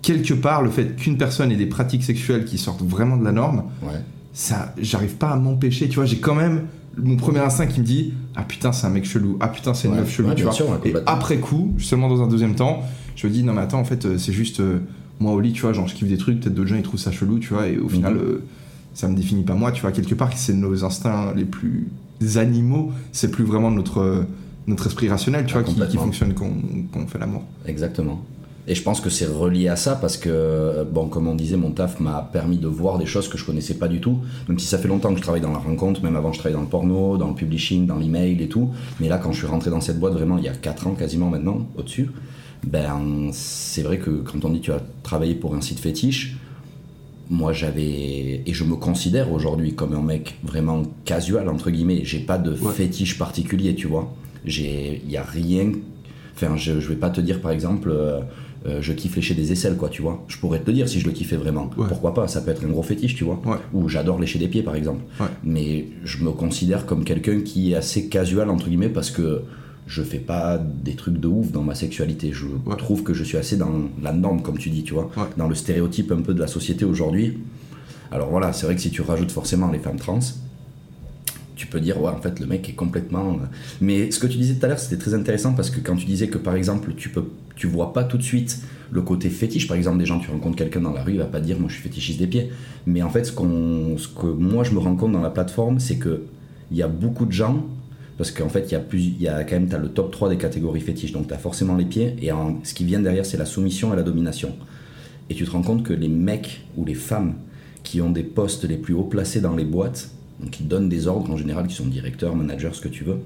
quelque 0.03 0.35
part, 0.35 0.63
le 0.63 0.71
fait 0.71 0.97
qu'une 0.97 1.17
personne 1.17 1.51
ait 1.51 1.57
des 1.57 1.67
pratiques 1.67 2.05
sexuelles 2.05 2.45
qui 2.45 2.59
sortent 2.59 2.83
vraiment 2.83 3.17
de 3.17 3.25
la 3.25 3.33
norme, 3.33 3.65
ouais. 3.83 4.01
ça, 4.33 4.75
j'arrive 4.81 5.15
pas 5.17 5.31
à 5.31 5.37
m'empêcher, 5.37 5.89
tu 5.89 5.97
vois, 5.97 6.05
j'ai 6.05 6.19
quand 6.19 6.35
même 6.35 6.63
mon 7.01 7.17
premier 7.17 7.39
instinct 7.39 7.67
qui 7.67 7.81
me 7.81 7.85
dit 7.85 8.13
ah 8.35 8.43
putain 8.43 8.73
c'est 8.73 8.87
un 8.87 8.91
mec 8.91 9.05
chelou, 9.05 9.37
ah 9.41 9.49
putain 9.49 9.73
c'est 9.73 9.87
une 9.89 9.95
Ouais, 9.95 10.01
meuf 10.01 10.11
chelou, 10.13 10.29
ouais, 10.31 10.35
tu 10.35 10.43
vois. 10.43 10.53
sûr, 10.53 10.69
ouais, 10.69 10.79
et 10.91 10.95
après 11.07 11.39
coup, 11.39 11.75
seulement 11.79 12.09
dans 12.09 12.23
un 12.23 12.27
deuxième 12.27 12.55
temps, 12.57 12.83
je 13.17 13.27
me 13.29 13.33
dis 13.33 13.43
non 13.45 13.53
mais 13.53 13.61
attends 13.63 13.79
en 13.81 13.85
fait 13.85 14.05
euh, 14.05 14.19
c'est 14.19 14.33
juste 14.33 14.61
euh, 14.61 14.81
moi 15.21 15.33
au 15.33 15.41
lit, 15.41 15.53
tu 15.53 15.63
vois, 15.63 15.73
genre 15.73 15.87
je 15.87 15.95
kiffe 15.95 16.09
des 16.09 16.17
trucs, 16.19 16.41
peut-être 16.41 16.55
d'autres 16.55 16.69
gens 16.69 16.77
ils 16.77 16.83
trouvent 16.83 16.99
ça 17.01 17.13
chelou, 17.13 17.39
tu 17.39 17.53
vois, 17.55 17.69
et 17.69 17.79
au 17.79 17.89
final 17.89 18.15
Mhm. 18.15 18.21
euh, 18.21 18.43
ça 18.95 19.07
me 19.09 19.15
définit 19.15 19.43
pas 19.45 19.55
moi, 19.55 19.71
tu 19.71 19.81
vois, 19.83 19.93
quelque 19.93 20.15
part 20.17 20.31
c'est 20.37 20.55
nos 20.55 20.85
instincts 20.85 21.33
les 21.37 21.45
plus 21.45 21.87
animaux, 22.35 22.91
c'est 23.13 23.31
plus 23.31 23.45
vraiment 23.45 23.71
notre 23.71 24.01
euh, 24.01 24.23
notre 24.69 24.87
esprit 24.87 25.09
rationnel, 25.09 25.47
tu 25.47 25.55
Ah, 25.57 25.63
vois, 25.63 25.87
qui, 25.87 25.97
fonctionne 25.97 26.35
quand 26.35 26.49
on 26.95 27.07
fait 27.07 27.19
l'amour. 27.19 27.43
Exactement. 27.67 28.23
Et 28.71 28.75
je 28.75 28.83
pense 28.83 29.01
que 29.01 29.09
c'est 29.09 29.25
relié 29.25 29.69
à 29.69 29.77
ça 29.77 29.97
parce 29.97 30.19
que, 30.19 30.85
bon, 30.93 31.09
comme 31.09 31.27
on 31.27 31.35
disait, 31.35 31.57
mon 31.57 31.71
taf 31.71 32.01
m'a 32.01 32.29
permis 32.31 32.59
de 32.59 32.67
voir 32.69 32.99
des 32.99 33.07
choses 33.07 33.27
que 33.27 33.39
je 33.39 33.45
connaissais 33.47 33.75
pas 33.75 33.89
du 33.89 33.99
tout. 33.99 34.19
Même 34.47 34.59
si 34.59 34.67
ça 34.67 34.77
fait 34.77 34.89
longtemps 34.89 35.11
que 35.11 35.17
je 35.17 35.23
travaille 35.23 35.41
dans 35.41 35.53
la 35.53 35.59
rencontre, 35.59 36.03
même 36.05 36.17
avant 36.17 36.33
je 36.35 36.39
travaillais 36.39 36.57
dans 36.57 36.63
le 36.65 36.69
porno, 36.69 37.17
dans 37.17 37.29
le 37.29 37.35
publishing, 37.35 37.87
dans 37.87 37.97
l'email 37.97 38.43
et 38.43 38.49
tout. 38.49 38.69
Mais 39.01 39.09
là, 39.09 39.17
quand 39.17 39.33
je 39.33 39.39
suis 39.39 39.47
rentré 39.47 39.71
dans 39.71 39.81
cette 39.81 39.99
boîte, 39.99 40.13
vraiment 40.13 40.37
il 40.37 40.45
y 40.45 40.49
a 40.49 40.55
4 40.55 40.87
ans 40.87 40.93
quasiment 40.95 41.31
maintenant, 41.31 41.67
au-dessus, 41.79 42.11
ben 42.67 43.31
c'est 43.33 43.83
vrai 43.83 43.99
que 43.99 44.11
quand 44.11 44.45
on 44.45 44.51
dit 44.51 44.61
tu 44.61 44.71
as 44.73 44.83
travaillé 45.03 45.35
pour 45.35 45.55
un 45.55 45.63
site 45.63 45.79
fétiche, 45.81 46.37
moi 47.31 47.53
j'avais 47.55 48.43
et 48.45 48.53
je 48.53 48.65
me 48.65 48.75
considère 48.77 49.33
aujourd'hui 49.33 49.75
comme 49.75 49.95
un 49.95 50.03
mec 50.03 50.39
vraiment 50.43 50.83
casual 51.05 51.49
entre 51.51 51.71
guillemets 51.71 52.01
j'ai 52.03 52.21
pas 52.21 52.39
de 52.39 52.53
Ouais. 52.53 52.73
fétiche 52.73 53.19
particulier 53.19 53.75
tu 53.75 53.87
vois 53.87 54.15
il 54.57 55.11
y 55.11 55.17
a 55.17 55.23
rien 55.23 55.73
enfin 56.35 56.57
je, 56.57 56.81
je 56.81 56.89
vais 56.89 56.97
pas 56.97 57.11
te 57.11 57.21
dire 57.21 57.41
par 57.41 57.51
exemple 57.51 57.91
euh, 57.93 58.21
euh, 58.67 58.79
je 58.81 58.93
kiffe 58.93 59.15
lécher 59.17 59.35
des 59.35 59.53
aisselles 59.53 59.77
quoi 59.77 59.89
tu 59.89 60.03
vois 60.03 60.25
je 60.29 60.37
pourrais 60.39 60.59
te 60.61 60.67
le 60.67 60.73
dire 60.73 60.89
si 60.89 60.99
je 61.01 61.07
le 61.07 61.13
kiffais 61.13 61.37
vraiment 61.37 61.71
Ouais. 61.77 61.87
pourquoi 61.89 62.15
pas 62.15 62.27
ça 62.29 62.41
peut 62.41 62.51
être 62.51 62.65
un 62.65 62.69
gros 62.69 62.83
fétiche 62.83 63.15
tu 63.15 63.25
vois 63.25 63.41
Ouais. 63.47 63.57
ou 63.73 63.89
j'adore 63.89 64.19
lécher 64.19 64.39
des 64.39 64.49
pieds 64.49 64.63
par 64.63 64.75
exemple 64.77 65.03
Ouais. 65.21 65.27
mais 65.45 65.87
je 66.05 66.23
me 66.25 66.31
considère 66.31 66.87
comme 66.87 67.05
quelqu'un 67.05 67.41
qui 67.43 67.73
est 67.73 67.77
assez 67.77 68.09
casual 68.09 68.51
entre 68.51 68.67
guillemets 68.69 68.89
parce 68.89 69.11
que 69.11 69.43
je 69.87 70.03
fais 70.03 70.19
pas 70.19 70.59
des 70.59 70.95
trucs 70.97 71.19
de 71.19 71.27
ouf 71.29 71.51
dans 71.51 71.63
ma 71.63 71.75
sexualité. 71.75 72.31
Je 72.35 72.45
trouve 72.77 73.03
que 73.05 73.15
je 73.15 73.25
suis 73.25 73.39
assez 73.39 73.57
dans 73.57 73.71
la 74.03 74.13
norme, 74.13 74.43
comme 74.43 74.59
tu 74.59 74.69
dis, 74.69 74.83
tu 74.83 74.93
vois, 74.93 75.11
dans 75.39 75.49
le 75.49 75.55
stéréotype 75.55 76.13
un 76.13 76.21
peu 76.21 76.35
de 76.35 76.41
la 76.41 76.47
société 76.47 76.85
aujourd'hui. 76.85 77.39
Alors 78.13 78.29
voilà, 78.29 78.53
c'est 78.53 78.67
vrai 78.67 78.75
que 78.75 78.83
si 78.83 78.91
tu 78.91 79.01
rajoutes 79.01 79.31
forcément 79.33 79.71
les 79.71 79.79
femmes 79.79 79.97
trans, 79.99 80.19
tu 81.59 81.67
peux 81.67 81.81
dire, 81.81 82.01
ouais, 82.01 82.11
en 82.11 82.21
fait, 82.23 82.41
le 82.41 82.47
mec 82.47 82.69
est 82.69 82.73
complètement. 82.75 83.33
euh, 83.33 83.47
Mais 83.81 84.11
ce 84.11 84.19
que 84.21 84.27
tu 84.27 84.39
disais 84.39 84.55
tout 84.55 84.65
à 84.65 84.69
l'heure, 84.69 84.79
c'était 84.79 84.97
très 84.97 85.13
intéressant 85.13 85.53
parce 85.55 85.71
que 85.71 85.81
quand 85.81 85.97
tu 85.97 86.07
disais 86.07 86.29
que 86.29 86.39
par 86.39 86.55
exemple, 86.55 86.95
tu 86.97 87.11
peux, 87.11 87.25
tu 87.57 87.67
vois 87.67 87.93
pas 87.93 88.05
tout 88.05 88.17
de 88.17 88.23
suite 88.23 88.63
le 88.91 89.03
côté 89.03 89.29
fétiche. 89.29 89.67
Par 89.69 89.77
exemple, 89.77 89.99
des 89.99 90.07
gens, 90.07 90.19
tu 90.21 90.31
rencontres 90.31 90.57
quelqu'un 90.57 90.81
dans 90.81 90.93
la 90.93 91.03
rue, 91.03 91.13
il 91.13 91.19
va 91.19 91.27
pas 91.27 91.41
dire, 91.41 91.59
moi, 91.59 91.69
je 91.69 91.75
suis 91.75 91.83
fétichiste 91.83 92.19
des 92.21 92.29
pieds. 92.29 92.51
Mais 92.87 93.03
en 93.03 93.11
fait, 93.11 93.25
ce, 93.25 93.33
ce 93.33 94.09
que 94.09 94.27
moi, 94.27 94.65
je 94.65 94.71
me 94.73 94.79
rends 94.79 94.97
compte 94.97 95.13
dans 95.13 95.21
la 95.21 95.31
plateforme, 95.31 95.81
c'est 95.81 95.97
que 95.97 96.23
il 96.71 96.77
y 96.77 96.83
a 96.83 96.89
beaucoup 96.89 97.27
de 97.27 97.33
gens. 97.33 97.67
Parce 98.17 98.31
qu'en 98.33 98.49
fait, 98.49 98.65
il 98.69 98.73
y 98.73 98.75
a 98.75 98.81
plus, 98.81 99.01
il 99.01 99.23
y 99.23 99.29
a 99.29 99.45
quand 99.45 99.61
même, 99.61 99.69
as 99.73 99.79
le 99.79 99.89
top 99.89 100.11
3 100.11 100.29
des 100.29 100.39
catégories 100.39 100.81
fétiches. 100.81 101.13
Donc, 101.13 101.29
tu 101.29 101.35
as 101.35 101.39
forcément 101.39 101.77
les 101.77 101.85
pieds. 101.85 102.17
Et 102.23 102.31
ce 102.65 102.75
qui 102.75 102.85
vient 102.85 103.01
derrière, 103.01 103.27
c'est 103.27 103.37
la 103.37 103.47
soumission 103.47 103.93
et 103.93 103.97
la 103.97 104.03
domination. 104.03 104.55
Et 105.31 105.35
tu 105.35 105.45
te 105.45 105.51
rends 105.51 105.63
compte 105.63 105.83
que 105.83 105.93
les 105.93 106.09
mecs 106.09 106.63
ou 106.77 106.85
les 106.85 106.95
femmes 106.95 107.35
qui 107.85 108.01
ont 108.01 108.11
des 108.11 108.23
postes 108.25 108.65
les 108.65 108.77
plus 108.77 108.95
haut 108.95 109.05
placés 109.05 109.41
dans 109.41 109.55
les 109.55 109.65
boîtes, 109.65 110.11
donc 110.41 110.51
qui 110.51 110.63
donnent 110.65 110.89
des 110.89 111.07
ordres 111.07 111.31
en 111.33 111.37
général, 111.37 111.67
qui 111.67 111.75
sont 111.75 111.87
directeurs, 111.87 112.35
managers, 112.37 112.71
ce 112.73 112.81
que 112.81 112.89
tu 112.89 113.05
veux, 113.05 113.19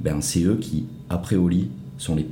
ben 0.00 0.20
c'est 0.20 0.42
eux 0.42 0.56
qui, 0.60 0.84
après 1.08 1.36
au 1.36 1.48
lit, 1.48 1.68
sont 1.98 2.14
les 2.16 2.26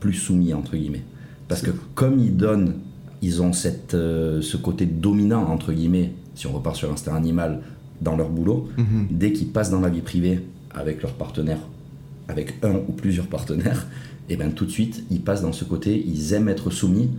plus 0.00 0.12
soumis, 0.14 0.52
entre 0.54 0.76
guillemets. 0.76 1.02
Parce 1.48 1.62
que 1.62 1.70
comme 1.94 2.18
ils 2.18 2.36
donnent, 2.36 2.74
ils 3.22 3.42
ont 3.42 3.52
cette, 3.52 3.94
euh, 3.94 4.40
ce 4.42 4.56
côté 4.56 4.86
dominant, 4.86 5.42
entre 5.48 5.72
guillemets, 5.72 6.12
si 6.34 6.46
on 6.46 6.52
repart 6.52 6.76
sur 6.76 6.90
instinct 6.90 7.14
animal, 7.14 7.60
dans 8.00 8.16
leur 8.16 8.30
boulot, 8.30 8.68
Mhm. 8.78 9.08
dès 9.10 9.32
qu'ils 9.32 9.48
passent 9.48 9.70
dans 9.70 9.80
la 9.80 9.90
vie 9.90 10.00
privée 10.00 10.40
avec 10.74 11.02
leur 11.02 11.12
partenaire, 11.12 11.58
avec 12.28 12.54
un 12.62 12.74
ou 12.76 12.92
plusieurs 12.92 13.26
partenaires, 13.26 13.86
et 14.30 14.36
ben 14.36 14.52
tout 14.52 14.64
de 14.64 14.70
suite, 14.70 15.04
ils 15.10 15.20
passent 15.20 15.42
dans 15.42 15.52
ce 15.52 15.64
côté, 15.64 16.02
ils 16.06 16.32
aiment 16.32 16.48
être 16.48 16.70
soumis, 16.70 17.10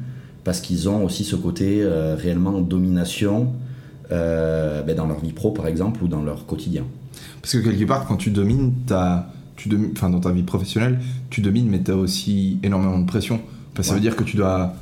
parce 0.43 0.60
qu'ils 0.60 0.89
ont 0.89 1.03
aussi 1.05 1.24
ce 1.24 1.36
côté 1.36 1.81
euh, 1.84 2.15
réellement 2.15 2.60
domination 2.62 3.53
euh, 4.12 4.82
ben, 4.84 4.96
dans 4.96 5.08
leur 5.08 5.20
vie 5.20 5.32
pro 5.34 5.51
par 5.51 5.68
exemple 5.68 6.03
ou 6.03 6.08
dans 6.08 6.22
leur 6.24 6.46
quotidien. 6.46 6.84
Parce 7.41 7.53
que 7.53 7.60
quelque 7.60 7.86
part, 7.86 8.06
quand 8.08 8.18
tu 8.18 8.30
domines, 8.32 8.74
t'as- 8.86 9.30
tu 9.56 9.70
domi- 9.70 9.89
enfin, 9.96 10.10
dans 10.10 10.20
ta 10.20 10.32
vie 10.32 10.44
professionnelle, 10.44 11.00
tu 11.30 11.41
domines, 11.41 11.68
mais 11.70 11.82
tu 11.82 11.91
as 11.91 11.96
aussi 11.96 12.60
énormément 12.63 12.98
de 13.00 13.06
pression. 13.06 13.39
Parce 13.74 13.88
que 13.88 13.89
ça 13.89 13.94
veut 13.96 14.01
dire 14.01 14.15
que 14.15 14.24
tu 14.24 14.36
dois, 14.38 14.74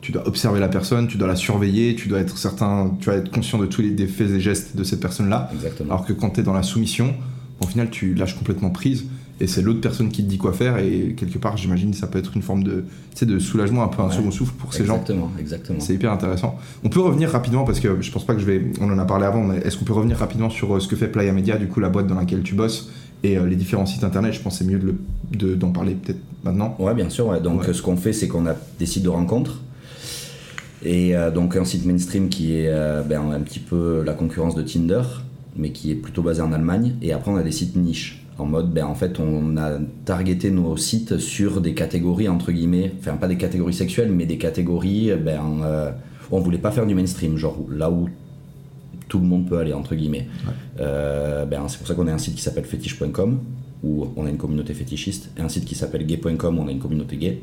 tu 0.00 0.12
dois 0.12 0.26
observer 0.26 0.60
la 0.60 0.68
personne, 0.68 1.06
tu 1.08 1.16
dois 1.18 1.28
la 1.28 1.36
surveiller, 1.36 1.94
tu 1.94 2.08
dois 2.08 2.18
être 2.20 2.36
certain, 2.36 2.94
tu 3.00 3.06
dois 3.06 3.14
être 3.14 3.30
conscient 3.30 3.58
de 3.58 3.66
tous 3.66 3.80
les 3.82 3.90
des 3.90 4.06
faits 4.06 4.30
et 4.30 4.40
gestes 4.40 4.76
de 4.76 4.84
cette 4.84 5.00
personne-là. 5.00 5.50
Alors 5.90 6.04
que 6.04 6.12
quand 6.12 6.30
tu 6.30 6.40
es 6.40 6.42
dans 6.42 6.52
la 6.52 6.62
soumission, 6.62 7.14
au 7.60 7.66
final, 7.66 7.90
tu 7.90 8.14
lâches 8.14 8.36
complètement 8.36 8.70
prise 8.70 9.06
et 9.44 9.46
c'est 9.46 9.62
l'autre 9.62 9.80
personne 9.80 10.08
qui 10.08 10.24
te 10.24 10.28
dit 10.28 10.38
quoi 10.38 10.52
faire. 10.52 10.78
Et 10.78 11.14
quelque 11.16 11.38
part, 11.38 11.56
j'imagine, 11.56 11.92
ça 11.94 12.06
peut 12.06 12.18
être 12.18 12.32
une 12.34 12.42
forme 12.42 12.64
de, 12.64 12.72
tu 13.12 13.18
sais, 13.18 13.26
de 13.26 13.38
soulagement, 13.38 13.82
un 13.84 13.88
peu 13.88 14.02
un 14.02 14.08
Ouais. 14.08 14.14
second 14.14 14.30
souffle 14.30 14.54
pour 14.58 14.72
ces 14.74 14.84
gens. 14.84 14.94
exactement, 14.94 15.30
exactement. 15.38 15.80
C'est 15.80 15.94
hyper 15.94 16.10
intéressant. 16.12 16.56
On 16.82 16.88
peut 16.88 17.00
revenir 17.00 17.30
rapidement 17.30 17.64
parce 17.64 17.78
que 17.80 18.00
je 18.00 18.10
pense 18.10 18.24
pas 18.26 18.34
que 18.34 18.40
je 18.40 18.46
vais. 18.46 18.62
On 18.80 18.90
en 18.90 18.98
a 18.98 19.04
parlé 19.04 19.26
avant, 19.26 19.42
mais 19.44 19.58
est-ce 19.58 19.76
qu'on 19.76 19.84
peut 19.84 19.92
revenir 19.92 20.16
rapidement 20.16 20.50
sur 20.50 20.74
euh, 20.74 20.80
ce 20.80 20.88
que 20.88 20.96
fait 20.96 21.08
Playa 21.08 21.32
Media, 21.32 21.56
du 21.56 21.68
coup 21.68 21.80
la 21.80 21.88
boîte 21.90 22.06
dans 22.06 22.14
laquelle 22.16 22.42
tu 22.42 22.54
bosses 22.54 22.90
et 23.22 23.36
euh, 23.38 23.46
les 23.46 23.56
différents 23.56 23.86
sites 23.86 24.02
internet? 24.04 24.32
Je 24.32 24.40
pense 24.40 24.58
que 24.58 24.64
c'est 24.64 24.70
mieux 24.70 24.78
de 24.78 24.86
le- 24.86 24.96
de- 25.38 25.54
d'en 25.54 25.70
parler 25.72 25.94
peut-être 25.94 26.20
maintenant. 26.42 26.74
Ouais, 26.78 26.94
bien 26.94 27.10
sûr. 27.10 27.28
ouais. 27.28 27.40
Donc, 27.40 27.62
Ouais. 27.66 27.72
ce 27.72 27.82
qu'on 27.82 27.96
fait, 27.96 28.12
c'est 28.12 28.28
qu'on 28.28 28.46
a 28.46 28.54
des 28.78 28.86
sites 28.86 29.02
de 29.04 29.08
rencontres. 29.10 29.60
Et 30.84 31.16
euh, 31.16 31.30
donc, 31.30 31.56
un 31.56 31.64
site 31.64 31.86
mainstream 31.86 32.28
qui 32.28 32.54
est 32.56 32.68
euh, 32.68 33.02
ben, 33.02 33.30
un 33.32 33.40
petit 33.40 33.58
peu 33.60 34.02
la 34.04 34.12
concurrence 34.12 34.54
de 34.54 34.62
Tinder, 34.62 35.02
mais 35.56 35.70
qui 35.70 35.90
est 35.90 35.94
plutôt 35.94 36.22
basé 36.22 36.42
en 36.42 36.52
Allemagne. 36.52 36.96
Et 37.00 37.12
après, 37.12 37.30
on 37.30 37.36
a 37.36 37.42
des 37.42 37.52
sites 37.52 37.76
niches. 37.76 38.23
En 38.36 38.46
mode, 38.46 38.72
ben, 38.72 38.84
en 38.84 38.94
fait, 38.94 39.20
on 39.20 39.56
a 39.56 39.78
targeté 40.04 40.50
nos 40.50 40.76
sites 40.76 41.18
sur 41.18 41.60
des 41.60 41.74
catégories, 41.74 42.28
entre 42.28 42.50
guillemets, 42.50 42.92
enfin, 42.98 43.16
pas 43.16 43.28
des 43.28 43.36
catégories 43.36 43.74
sexuelles, 43.74 44.10
mais 44.10 44.26
des 44.26 44.38
catégories, 44.38 45.12
ben, 45.14 45.40
euh, 45.62 45.90
où 46.30 46.36
on 46.36 46.40
voulait 46.40 46.58
pas 46.58 46.72
faire 46.72 46.86
du 46.86 46.96
mainstream, 46.96 47.36
genre 47.36 47.58
là 47.70 47.90
où 47.90 48.08
tout 49.08 49.20
le 49.20 49.26
monde 49.26 49.46
peut 49.48 49.58
aller, 49.58 49.72
entre 49.72 49.94
guillemets. 49.94 50.26
Euh, 50.80 51.44
ben, 51.44 51.62
c'est 51.68 51.78
pour 51.78 51.86
ça 51.86 51.94
qu'on 51.94 52.08
a 52.08 52.12
un 52.12 52.18
site 52.18 52.34
qui 52.34 52.42
s'appelle 52.42 52.64
fétiche.com, 52.64 53.38
où 53.84 54.06
on 54.16 54.26
a 54.26 54.30
une 54.30 54.38
communauté 54.38 54.74
fétichiste, 54.74 55.30
et 55.38 55.40
un 55.40 55.48
site 55.48 55.64
qui 55.64 55.76
s'appelle 55.76 56.04
gay.com, 56.04 56.58
où 56.58 56.62
on 56.62 56.66
a 56.66 56.72
une 56.72 56.80
communauté 56.80 57.16
gay. 57.16 57.40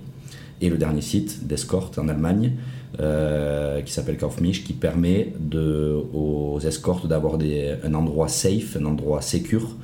Et 0.59 0.69
le 0.69 0.77
dernier 0.77 1.01
site 1.01 1.47
d'escorte 1.47 1.97
en 1.99 2.09
Allemagne, 2.09 2.53
euh, 2.99 3.81
qui 3.81 3.93
s'appelle 3.93 4.17
Kaufmisch, 4.17 4.65
qui 4.65 4.73
permet 4.73 5.33
de, 5.39 5.95
aux 6.13 6.59
escortes 6.59 7.07
d'avoir 7.07 7.37
un 7.83 7.93
endroit 7.93 8.27
safe, 8.27 8.75
un 8.75 8.85
endroit 8.85 9.21
secure, 9.21 9.75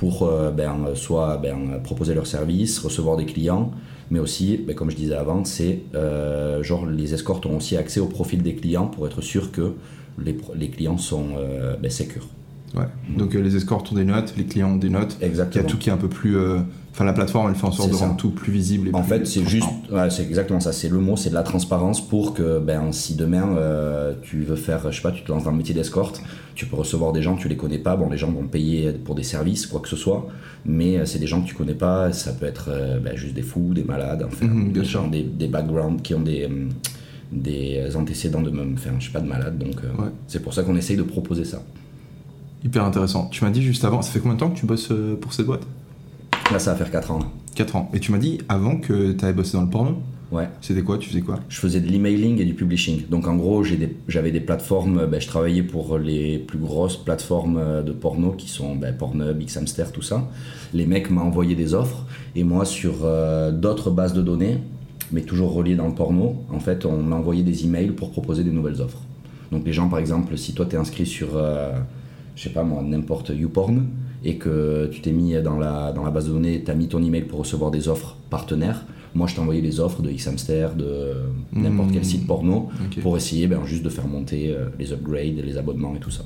pour 0.00 0.22
euh, 0.22 0.50
ben, 0.50 0.94
soit 0.94 1.36
ben, 1.36 1.78
proposer 1.84 2.14
leurs 2.14 2.26
services, 2.26 2.78
recevoir 2.78 3.18
des 3.18 3.26
clients, 3.26 3.70
mais 4.10 4.18
aussi, 4.18 4.56
ben, 4.56 4.74
comme 4.74 4.90
je 4.90 4.96
disais 4.96 5.14
avant, 5.14 5.44
c'est 5.44 5.80
euh, 5.94 6.62
genre 6.62 6.86
les 6.86 7.12
escortes 7.12 7.44
ont 7.44 7.58
aussi 7.58 7.76
accès 7.76 8.00
au 8.00 8.06
profil 8.06 8.42
des 8.42 8.54
clients 8.54 8.86
pour 8.86 9.06
être 9.06 9.20
sûr 9.20 9.52
que 9.52 9.74
les, 10.18 10.70
clients 10.70 10.96
sont 10.96 11.26
euh, 11.36 11.76
ben. 11.76 11.90
Ouais. 12.74 12.84
Donc 13.14 13.34
euh, 13.34 13.42
les 13.42 13.56
escortes 13.56 13.92
ont 13.92 13.94
des 13.94 14.06
notes, 14.06 14.32
les 14.38 14.44
clients 14.44 14.70
ont 14.70 14.76
des 14.76 14.88
notes. 14.88 15.18
Il 15.18 15.22
y 15.22 15.24
a 15.24 15.28
Exactement. 15.28 15.68
tout 15.68 15.76
qui 15.76 15.90
est 15.90 15.92
un 15.92 15.98
peu 15.98 16.08
plus. 16.08 16.38
Enfin, 16.92 17.04
la 17.04 17.12
plateforme, 17.12 17.48
elle 17.50 17.54
fait 17.54 17.66
en 17.66 17.70
sorte 17.72 17.90
de 17.90 17.94
ça. 17.94 18.04
rendre 18.06 18.16
tout 18.16 18.30
plus 18.30 18.52
visible. 18.52 18.88
Et 18.88 18.94
En 18.94 19.02
plus 19.02 19.08
fait, 19.10 19.24
c'est 19.26 19.44
juste, 19.46 19.68
ouais, 19.92 20.10
c'est 20.10 20.24
exactement 20.24 20.58
ça. 20.58 20.72
C'est 20.72 20.88
le 20.88 20.98
mot, 20.98 21.16
c'est 21.16 21.30
de 21.30 21.34
la 21.34 21.44
transparence 21.44 22.06
pour 22.06 22.34
que, 22.34 22.58
ben, 22.58 22.90
si 22.92 23.14
demain 23.14 23.56
euh, 23.56 24.12
tu 24.22 24.42
veux 24.42 24.56
faire, 24.56 24.90
je 24.90 24.96
sais 24.96 25.02
pas, 25.02 25.12
tu 25.12 25.22
te 25.22 25.30
lances 25.30 25.44
dans 25.44 25.52
le 25.52 25.56
métier 25.56 25.72
d'escorte, 25.74 26.20
tu 26.56 26.66
peux 26.66 26.74
recevoir 26.76 27.12
des 27.12 27.22
gens, 27.22 27.36
tu 27.36 27.48
les 27.48 27.56
connais 27.56 27.78
pas. 27.78 27.94
Bon, 27.96 28.10
les 28.10 28.18
gens 28.18 28.30
vont 28.32 28.42
payer 28.48 28.90
pour 28.92 29.14
des 29.14 29.22
services, 29.22 29.66
quoi 29.66 29.78
que 29.80 29.88
ce 29.88 29.94
soit, 29.96 30.26
mais 30.66 30.98
euh, 30.98 31.06
c'est 31.06 31.20
des 31.20 31.28
gens 31.28 31.40
que 31.42 31.46
tu 31.46 31.54
connais 31.54 31.74
pas. 31.74 32.12
Ça 32.12 32.32
peut 32.32 32.46
être 32.46 32.66
euh, 32.72 32.98
ben, 32.98 33.16
juste 33.16 33.34
des 33.34 33.42
fous, 33.42 33.72
des 33.72 33.84
malades, 33.84 34.24
enfin, 34.26 34.46
Mhm, 34.46 34.72
des 34.72 34.84
gens, 34.84 35.06
des, 35.06 35.22
des 35.22 35.46
backgrounds 35.46 36.02
qui 36.02 36.14
ont 36.14 36.20
des 36.20 36.46
hum, 36.46 36.70
des 37.32 37.94
antécédents 37.94 38.40
de 38.42 38.50
même, 38.50 38.74
enfin, 38.76 38.90
je 38.98 39.06
sais 39.06 39.12
pas, 39.12 39.20
de 39.20 39.28
malades. 39.28 39.56
Donc, 39.58 39.76
euh, 39.84 40.02
Ouais. 40.02 40.08
c'est 40.26 40.42
pour 40.42 40.52
ça 40.52 40.64
qu'on 40.64 40.74
essaye 40.74 40.96
de 40.96 41.04
proposer 41.04 41.44
ça. 41.44 41.62
Hyper 42.64 42.84
intéressant. 42.84 43.28
Tu 43.30 43.44
m'as 43.44 43.50
dit 43.50 43.62
juste 43.62 43.84
avant, 43.84 44.02
ça 44.02 44.10
fait 44.10 44.18
combien 44.18 44.34
de 44.34 44.40
temps 44.40 44.50
que 44.50 44.58
tu 44.58 44.66
bosses 44.66 44.92
pour 45.20 45.32
cette 45.32 45.46
boîte? 45.46 45.62
Là, 46.52 46.58
ça 46.58 46.72
va 46.72 46.76
faire 46.78 46.90
4 46.90 47.10
ans. 47.12 47.18
là. 47.20 47.26
4 47.54 47.76
ans. 47.76 47.90
Et 47.94 48.00
tu 48.00 48.12
m'as 48.12 48.18
dit 48.18 48.38
avant 48.48 48.76
que 48.76 49.12
tu 49.12 49.24
avais 49.24 49.34
bossé 49.34 49.56
dans 49.56 49.62
le 49.64 49.70
porno 49.70 49.96
Ouais. 50.32 50.48
C'était 50.60 50.82
quoi? 50.82 50.96
Tu 50.96 51.08
faisais 51.08 51.22
quoi? 51.22 51.40
Je 51.48 51.58
faisais 51.58 51.80
de 51.80 51.88
l'emailing 51.88 52.38
et 52.40 52.44
du 52.44 52.54
publishing. 52.54 53.08
Donc 53.08 53.26
en 53.26 53.34
gros, 53.34 53.64
des- 53.64 53.96
j'avais 54.06 54.30
des, 54.30 54.38
plateformes, 54.38 54.98
euh, 54.98 55.06
ben, 55.08 55.20
je 55.20 55.26
travaillais 55.26 55.64
pour 55.64 55.98
les 55.98 56.38
plus 56.38 56.58
grosses 56.58 56.96
plateformes 56.96 57.58
euh, 57.58 57.82
de 57.82 57.90
porno 57.90 58.30
qui 58.32 58.48
sont 58.48 58.76
ben, 58.76 58.94
Pornhub, 58.96 59.42
Xhamster, 59.44 59.90
tout 59.92 60.02
ça. 60.02 60.28
Les 60.72 60.86
mecs 60.86 61.10
m'ont 61.10 61.22
envoyé 61.22 61.56
des 61.56 61.74
offres 61.74 62.06
et 62.36 62.44
moi 62.44 62.64
sur 62.64 62.98
euh, 63.02 63.50
d'autres 63.50 63.90
bases 63.90 64.12
de 64.12 64.22
données, 64.22 64.58
mais 65.10 65.22
toujours 65.22 65.52
reliées 65.52 65.74
dans 65.74 65.88
le 65.88 65.94
porno, 65.94 66.36
en 66.52 66.60
fait, 66.60 66.86
on 66.86 67.02
m'a 67.02 67.16
envoyé 67.16 67.42
des 67.42 67.64
emails 67.64 67.90
pour 67.90 68.12
proposer 68.12 68.44
des 68.44 68.52
nouvelles 68.52 68.80
offres. 68.80 69.02
Donc 69.50 69.66
les 69.66 69.72
gens, 69.72 69.88
par 69.88 69.98
exemple, 69.98 70.38
si 70.38 70.54
toi 70.54 70.64
tu 70.64 70.76
es 70.76 70.78
inscrit 70.78 71.06
sur, 71.06 71.30
euh, 71.34 71.72
je 72.36 72.44
sais 72.44 72.50
pas 72.50 72.62
moi, 72.62 72.82
n'importe 72.84 73.30
YouPorn 73.30 73.84
et 74.24 74.36
que 74.36 74.88
tu 74.92 75.00
t'es 75.00 75.12
mis 75.12 75.34
dans 75.42 75.58
la, 75.58 75.92
dans 75.92 76.04
la 76.04 76.10
base 76.10 76.26
de 76.26 76.32
données, 76.32 76.62
tu 76.64 76.70
as 76.70 76.74
mis 76.74 76.88
ton 76.88 77.02
email 77.02 77.22
pour 77.22 77.38
recevoir 77.40 77.70
des 77.70 77.88
offres 77.88 78.16
partenaires, 78.28 78.84
moi 79.14 79.26
je 79.26 79.34
t'ai 79.34 79.40
envoyé 79.40 79.62
des 79.62 79.80
offres 79.80 80.02
de 80.02 80.10
Xhamster, 80.10 80.74
de 80.76 81.12
n'importe 81.52 81.90
quel 81.92 82.02
Mmh. 82.02 82.04
site 82.04 82.26
porno 82.26 82.68
pour 83.02 83.16
essayer 83.16 83.46
ben, 83.46 83.60
juste 83.64 83.82
de 83.82 83.88
faire 83.88 84.06
monter 84.06 84.50
euh, 84.50 84.66
les 84.78 84.92
upgrades, 84.92 85.42
les 85.44 85.56
abonnements 85.56 85.94
et 85.96 86.00
tout 86.00 86.10
ça. 86.10 86.22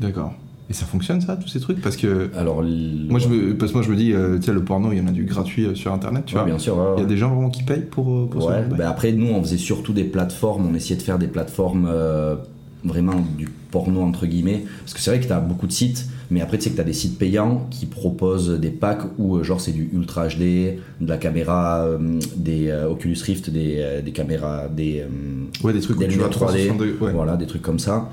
D'accord. 0.00 0.32
Et 0.70 0.72
ça 0.72 0.86
fonctionne 0.86 1.20
ça, 1.20 1.36
tous 1.36 1.48
ces 1.48 1.60
trucs? 1.60 1.82
Parce 1.82 1.96
que 1.96 2.30
Alors, 2.36 2.62
moi 2.62 3.18
je, 3.18 3.28
me, 3.28 3.54
parce 3.58 3.72
que 3.72 3.76
moi 3.78 3.84
je 3.84 3.90
me 3.90 3.96
dis, 3.96 4.12
euh, 4.12 4.38
tiens, 4.40 4.54
le 4.54 4.62
porno, 4.64 4.92
il 4.92 4.98
y 4.98 5.00
en 5.02 5.06
a 5.08 5.10
du 5.10 5.24
gratuit 5.24 5.66
euh, 5.66 5.74
sur 5.74 5.92
internet, 5.92 6.22
tu 6.24 6.34
Ouais, 6.34 6.40
vois. 6.42 6.48
bien 6.50 6.58
sûr. 6.58 6.94
Il 6.96 7.00
y 7.00 7.04
a 7.04 7.08
des 7.08 7.16
gens 7.18 7.28
vraiment 7.34 7.50
qui 7.50 7.64
payent 7.64 7.82
pour, 7.90 8.08
euh, 8.10 8.26
pour 8.30 8.46
Ouais, 8.46 8.62
ben 8.70 8.86
après, 8.88 9.12
nous, 9.12 9.26
on 9.26 9.42
faisait 9.42 9.58
surtout 9.58 9.92
des 9.92 10.04
plateformes, 10.04 10.66
on 10.70 10.74
essayait 10.74 10.96
de 10.96 11.02
faire 11.02 11.18
des 11.18 11.26
plateformes 11.26 11.90
vraiment 12.84 13.14
du 13.36 13.48
porno, 13.70 14.00
entre 14.02 14.26
guillemets. 14.26 14.64
Parce 14.80 14.94
que 14.94 15.00
c'est 15.00 15.10
vrai 15.10 15.20
que 15.20 15.26
tu 15.26 15.32
as 15.32 15.40
beaucoup 15.40 15.66
de 15.66 15.72
sites, 15.72 16.06
mais 16.32 16.40
après, 16.40 16.56
tu 16.58 16.64
sais 16.64 16.70
que 16.70 16.74
tu 16.76 16.80
as 16.80 16.84
des 16.84 16.92
sites 16.92 17.18
payants 17.18 17.66
qui 17.70 17.86
proposent 17.86 18.50
des 18.58 18.70
packs 18.70 19.02
où, 19.18 19.36
euh, 19.36 19.42
genre, 19.44 19.60
c'est 19.60 19.72
du 19.72 19.88
Ultra 19.92 20.26
HD, 20.28 20.40
de 21.00 21.08
la 21.08 21.16
caméra, 21.18 21.82
euh, 21.84 21.98
des 22.36 22.68
euh, 22.68 22.88
Oculus 22.90 23.18
Rift, 23.24 23.50
des, 23.50 24.00
des 24.04 24.12
caméras, 24.12 24.68
des. 24.68 25.04
Ouais, 25.62 25.72
des 25.72 25.80
trucs 25.80 25.96
où 25.98 26.00
des 26.00 26.08
tu 26.08 26.16
lunettes 26.18 26.32
3D, 26.32 26.68
360 26.68 26.78
degrés, 26.78 27.06
ouais. 27.06 27.12
voilà, 27.12 27.36
des 27.36 27.46
trucs 27.46 27.62
comme 27.62 27.78
ça. 27.78 28.08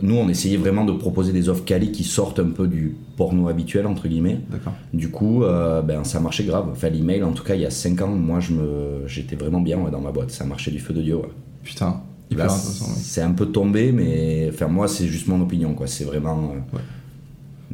Nous, 0.00 0.14
on 0.14 0.28
essayait 0.28 0.56
vraiment 0.56 0.84
de 0.84 0.92
proposer 0.92 1.32
des 1.32 1.48
offres 1.48 1.64
quali 1.64 1.90
qui 1.90 2.04
sortent 2.04 2.38
un 2.38 2.50
peu 2.50 2.68
du 2.68 2.94
porno 3.16 3.48
habituel, 3.48 3.84
entre 3.86 4.06
guillemets. 4.06 4.38
D'accord. 4.48 4.72
Du 4.94 5.10
coup, 5.10 5.42
euh, 5.42 5.82
ben, 5.82 6.04
ça 6.04 6.20
marchait 6.20 6.44
grave. 6.44 6.66
Enfin, 6.70 6.88
l'email, 6.88 7.24
en 7.24 7.32
tout 7.32 7.42
cas, 7.42 7.56
il 7.56 7.62
y 7.62 7.66
a 7.66 7.70
5 7.70 8.00
ans, 8.02 8.06
moi, 8.08 8.38
je 8.38 8.52
me, 8.52 9.06
j'étais 9.08 9.34
vraiment 9.34 9.60
bien 9.60 9.76
ouais, 9.78 9.90
dans 9.90 10.00
ma 10.00 10.12
boîte. 10.12 10.30
Ça 10.30 10.44
marchait 10.44 10.70
du 10.70 10.78
feu 10.78 10.94
de 10.94 11.02
Dieu. 11.02 11.16
ouais. 11.16 11.28
Putain, 11.64 12.00
hyper 12.30 12.48
c'est 12.50 13.22
un 13.22 13.32
peu 13.32 13.46
tombé, 13.46 13.90
mais 13.90 14.48
enfin, 14.52 14.68
moi, 14.68 14.86
c'est 14.86 15.08
juste 15.08 15.26
mon 15.26 15.40
opinion. 15.42 15.74
quoi. 15.74 15.88
C'est 15.88 16.04
vraiment. 16.04 16.52
euh, 16.54 16.76
Ouais. 16.76 16.82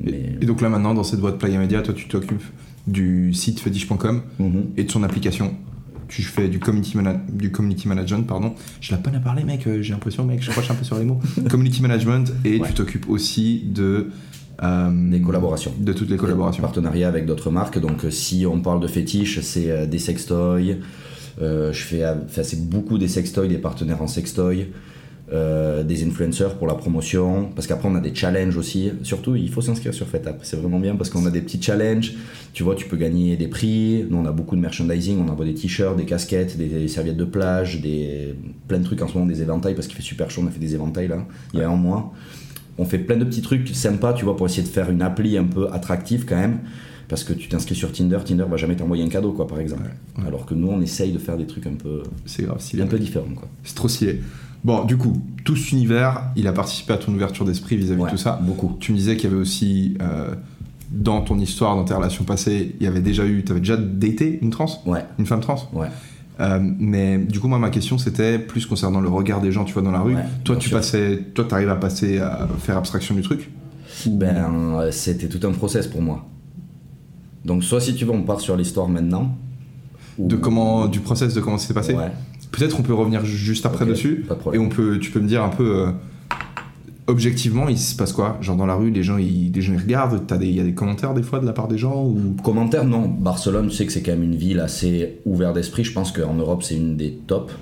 Mais- 0.02 0.36
Et 0.40 0.46
donc 0.46 0.60
là 0.60 0.68
maintenant, 0.68 0.94
dans 0.94 1.04
cette 1.04 1.20
boîte 1.20 1.38
Playa 1.38 1.58
Media, 1.58 1.82
toi 1.82 1.94
tu 1.94 2.08
t'occupes 2.08 2.42
du 2.86 3.32
site 3.32 3.60
fetish.com 3.60 4.22
Mhm. 4.38 4.64
et 4.76 4.84
de 4.84 4.90
son 4.90 5.02
application. 5.02 5.54
Tu 6.08 6.22
fais 6.22 6.48
du 6.48 6.58
community, 6.58 6.96
du 7.32 7.50
community 7.50 7.88
management, 7.88 8.24
pardon. 8.26 8.54
Je 8.80 8.94
l'ai 8.94 9.00
pas 9.00 9.10
à 9.10 9.18
parler, 9.20 9.42
mec, 9.42 9.66
euh, 9.66 9.80
j'ai 9.80 9.92
l'impression, 9.94 10.24
mec, 10.24 10.42
je 10.42 10.50
croche 10.50 10.70
un 10.70 10.74
peu 10.74 10.84
sur 10.84 10.98
les 10.98 11.04
mots. 11.04 11.18
community 11.50 11.80
management 11.80 12.30
et 12.44 12.58
Ouais. 12.60 12.68
tu 12.68 12.74
t'occupes 12.74 13.08
aussi 13.08 13.62
de. 13.66 14.10
euh, 14.62 15.10
Des 15.10 15.20
collaborations. 15.22 15.72
De 15.80 15.92
toutes 15.92 16.10
les 16.10 16.16
collaborations. 16.18 16.62
Partenariat 16.62 17.08
avec 17.08 17.24
d'autres 17.26 17.50
marques. 17.50 17.78
Donc, 17.80 18.04
euh, 18.04 18.10
si 18.10 18.44
on 18.46 18.60
parle 18.60 18.80
de 18.80 18.86
fétiche, 18.86 19.40
c'est 19.40 19.86
des 19.88 19.98
sextoys. 19.98 20.76
Euh, 21.42 21.72
je 21.72 21.82
fais, 21.82 22.04
enfin, 22.06 22.42
c'est 22.44 22.68
beaucoup 22.68 22.96
des 22.98 23.08
sextoys, 23.08 23.48
des 23.48 23.58
partenaires 23.58 24.00
en 24.02 24.06
sextoy. 24.06 24.66
Euh, 25.32 25.82
des 25.82 26.04
influenceurs 26.04 26.56
pour 26.56 26.66
la 26.66 26.74
promotion 26.74 27.50
parce 27.54 27.66
qu'après 27.66 27.88
on 27.88 27.94
a 27.94 28.00
des 28.00 28.14
challenges 28.14 28.56
aussi 28.56 28.92
surtout 29.02 29.36
il 29.36 29.50
faut 29.50 29.62
s'inscrire 29.62 29.94
sur 29.94 30.06
FetApp 30.06 30.40
c'est 30.42 30.56
vraiment 30.56 30.78
bien 30.78 30.96
parce 30.96 31.08
qu'on 31.08 31.24
a 31.24 31.30
des 31.30 31.40
petits 31.40 31.62
challenges 31.62 32.14
tu 32.52 32.62
vois 32.62 32.74
tu 32.74 32.86
peux 32.86 32.96
gagner 32.98 33.36
des 33.36 33.48
prix 33.48 34.04
nous 34.10 34.18
on 34.18 34.26
a 34.26 34.32
beaucoup 34.32 34.54
de 34.54 34.60
merchandising 34.60 35.18
on 35.18 35.28
envoie 35.30 35.46
des 35.46 35.54
t-shirts 35.54 35.96
des 35.96 36.04
casquettes 36.04 36.58
des, 36.58 36.66
des 36.66 36.88
serviettes 36.88 37.16
de 37.16 37.24
plage 37.24 37.80
des 37.80 38.34
plein 38.68 38.78
de 38.78 38.84
trucs 38.84 39.00
en 39.00 39.08
ce 39.08 39.14
moment 39.14 39.26
des 39.26 39.40
éventails 39.40 39.74
parce 39.74 39.86
qu'il 39.86 39.96
fait 39.96 40.02
super 40.02 40.30
chaud 40.30 40.42
on 40.44 40.46
a 40.46 40.50
fait 40.50 40.60
des 40.60 40.74
éventails 40.74 41.08
là 41.08 41.26
il 41.54 41.60
y 41.60 41.62
a 41.62 41.70
un 41.70 41.76
mois 41.76 42.12
on 42.78 42.84
fait 42.84 42.98
plein 42.98 43.16
de 43.16 43.24
petits 43.24 43.42
trucs 43.42 43.68
sympas, 43.68 44.14
tu 44.14 44.24
vois, 44.24 44.36
pour 44.36 44.46
essayer 44.46 44.62
de 44.62 44.68
faire 44.68 44.90
une 44.90 45.02
appli 45.02 45.38
un 45.38 45.44
peu 45.44 45.68
attractive 45.72 46.24
quand 46.26 46.36
même. 46.36 46.60
Parce 47.08 47.22
que 47.22 47.34
tu 47.34 47.48
t'inscris 47.48 47.74
sur 47.74 47.92
Tinder, 47.92 48.18
Tinder 48.24 48.46
va 48.48 48.56
jamais 48.56 48.76
t'envoyer 48.76 49.04
un 49.04 49.08
cadeau, 49.08 49.32
quoi, 49.32 49.46
par 49.46 49.60
exemple. 49.60 49.82
Ouais, 49.82 50.22
ouais. 50.22 50.28
Alors 50.28 50.46
que 50.46 50.54
nous, 50.54 50.68
on 50.68 50.80
essaye 50.80 51.12
de 51.12 51.18
faire 51.18 51.36
des 51.36 51.46
trucs 51.46 51.66
un 51.66 51.74
peu, 51.74 52.02
C'est 52.24 52.44
grave, 52.44 52.58
un 52.80 52.86
peu 52.86 52.98
différents, 52.98 53.34
quoi. 53.34 53.48
C'est 53.62 53.74
trop 53.74 53.88
stylé. 53.88 54.20
Bon, 54.64 54.84
du 54.84 54.96
coup, 54.96 55.12
tout 55.44 55.56
cet 55.56 55.72
univers, 55.72 56.30
il 56.36 56.46
a 56.48 56.52
participé 56.52 56.94
à 56.94 56.96
ton 56.96 57.12
ouverture 57.12 57.44
d'esprit 57.44 57.76
vis-à-vis 57.76 58.00
Ouais, 58.00 58.10
de 58.10 58.16
tout 58.16 58.20
ça. 58.22 58.38
beaucoup. 58.42 58.76
Tu 58.80 58.92
me 58.92 58.96
disais 58.96 59.16
qu'il 59.16 59.28
y 59.28 59.32
avait 59.32 59.40
aussi, 59.40 59.96
euh, 60.00 60.34
dans 60.90 61.20
ton 61.20 61.38
histoire, 61.38 61.76
dans 61.76 61.84
tes 61.84 61.92
relations 61.94 62.24
passées, 62.24 62.74
il 62.80 62.84
y 62.84 62.86
avait 62.86 63.00
déjà 63.02 63.26
eu, 63.26 63.44
tu 63.44 63.52
avais 63.52 63.60
déjà 63.60 63.76
daté 63.76 64.38
une 64.40 64.50
trans 64.50 64.66
Ouais, 64.86 65.04
Une 65.18 65.26
femme 65.26 65.40
trans 65.40 65.68
ouais. 65.74 65.88
Euh, 66.40 66.58
mais 66.62 67.18
du 67.18 67.38
coup, 67.40 67.46
moi, 67.46 67.58
ma 67.60 67.70
question, 67.70 67.96
c'était 67.98 68.38
plus 68.40 68.66
concernant 68.66 69.00
le 69.00 69.08
regard 69.08 69.40
des 69.40 69.52
gens, 69.52 69.64
tu 69.64 69.72
vois, 69.74 69.82
dans 69.82 69.92
la 69.92 70.00
rue. 70.00 70.16
Ouais, 70.16 70.24
toi, 70.44 70.56
tu 70.56 70.68
sûr. 70.68 70.78
passais, 70.78 71.18
toi, 71.34 71.44
t'arrives 71.44 71.68
à 71.68 71.76
passer, 71.76 72.18
à 72.18 72.48
faire 72.58 72.76
abstraction 72.78 73.14
du 73.14 73.20
truc? 73.22 73.50
Ben, 74.06 74.34
euh, 74.80 74.90
c'était 74.90 75.28
tout 75.28 75.46
un 75.46 75.52
process 75.52 75.86
pour 75.86 76.02
moi. 76.02 76.24
Donc, 77.44 77.62
soit 77.62 77.80
si 77.80 77.94
tu 77.94 78.04
veux, 78.04 78.10
on 78.12 78.22
part 78.22 78.40
sur 78.40 78.56
l'histoire 78.56 78.88
maintenant. 78.88 79.36
ou- 80.18 80.26
De 80.26 80.36
comment, 80.36 80.86
du 80.86 81.00
process 81.00 81.34
de 81.34 81.40
comment 81.40 81.58
ça 81.58 81.68
s'est 81.68 81.74
passé? 81.74 81.92
Ouais. 81.94 82.10
Peut-être 82.56 82.78
on 82.78 82.82
peut 82.82 82.94
revenir 82.94 83.24
ju- 83.24 83.36
juste 83.36 83.66
après 83.66 83.84
dessus. 83.86 84.24
pas 84.28 84.34
de 84.34 84.56
Et 84.56 84.58
on 84.58 84.68
peut, 84.68 84.98
tu 84.98 85.10
peux 85.10 85.20
me 85.20 85.28
dire 85.28 85.42
un 85.42 85.48
peu 85.48 85.76
euh, 85.86 85.90
objectivement, 87.06 87.68
il 87.68 87.78
se 87.78 87.94
passe 87.96 88.12
quoi? 88.12 88.38
Genre 88.40 88.56
dans 88.56 88.66
la 88.66 88.74
rue, 88.74 88.90
les 88.90 89.02
gens 89.02 89.18
ils, 89.18 89.52
les 89.52 89.60
gens, 89.62 89.72
ils 89.74 89.78
regardent. 89.80 90.20
Il 90.40 90.50
y 90.54 90.60
a 90.60 90.64
des 90.64 90.74
commentaires 90.74 91.14
des 91.14 91.22
fois 91.22 91.38
de 91.40 91.46
la 91.46 91.52
part 91.52 91.68
des 91.68 91.78
gens 91.78 92.04
ou? 92.04 92.36
Commentaire, 92.42 92.84
non. 92.84 93.08
Barcelone, 93.08 93.68
tu 93.68 93.76
sais 93.76 93.86
que 93.86 93.92
c'est 93.92 94.02
quand 94.02 94.12
même 94.12 94.22
une 94.22 94.36
ville 94.36 94.60
assez 94.60 95.20
ouverte 95.26 95.54
d'esprit. 95.54 95.84
Je 95.84 95.92
pense 95.92 96.12
qu'en 96.12 96.34
Europe, 96.34 96.62
c'est 96.62 96.76
une 96.76 96.96
des 96.96 97.12
tops. 97.26 97.52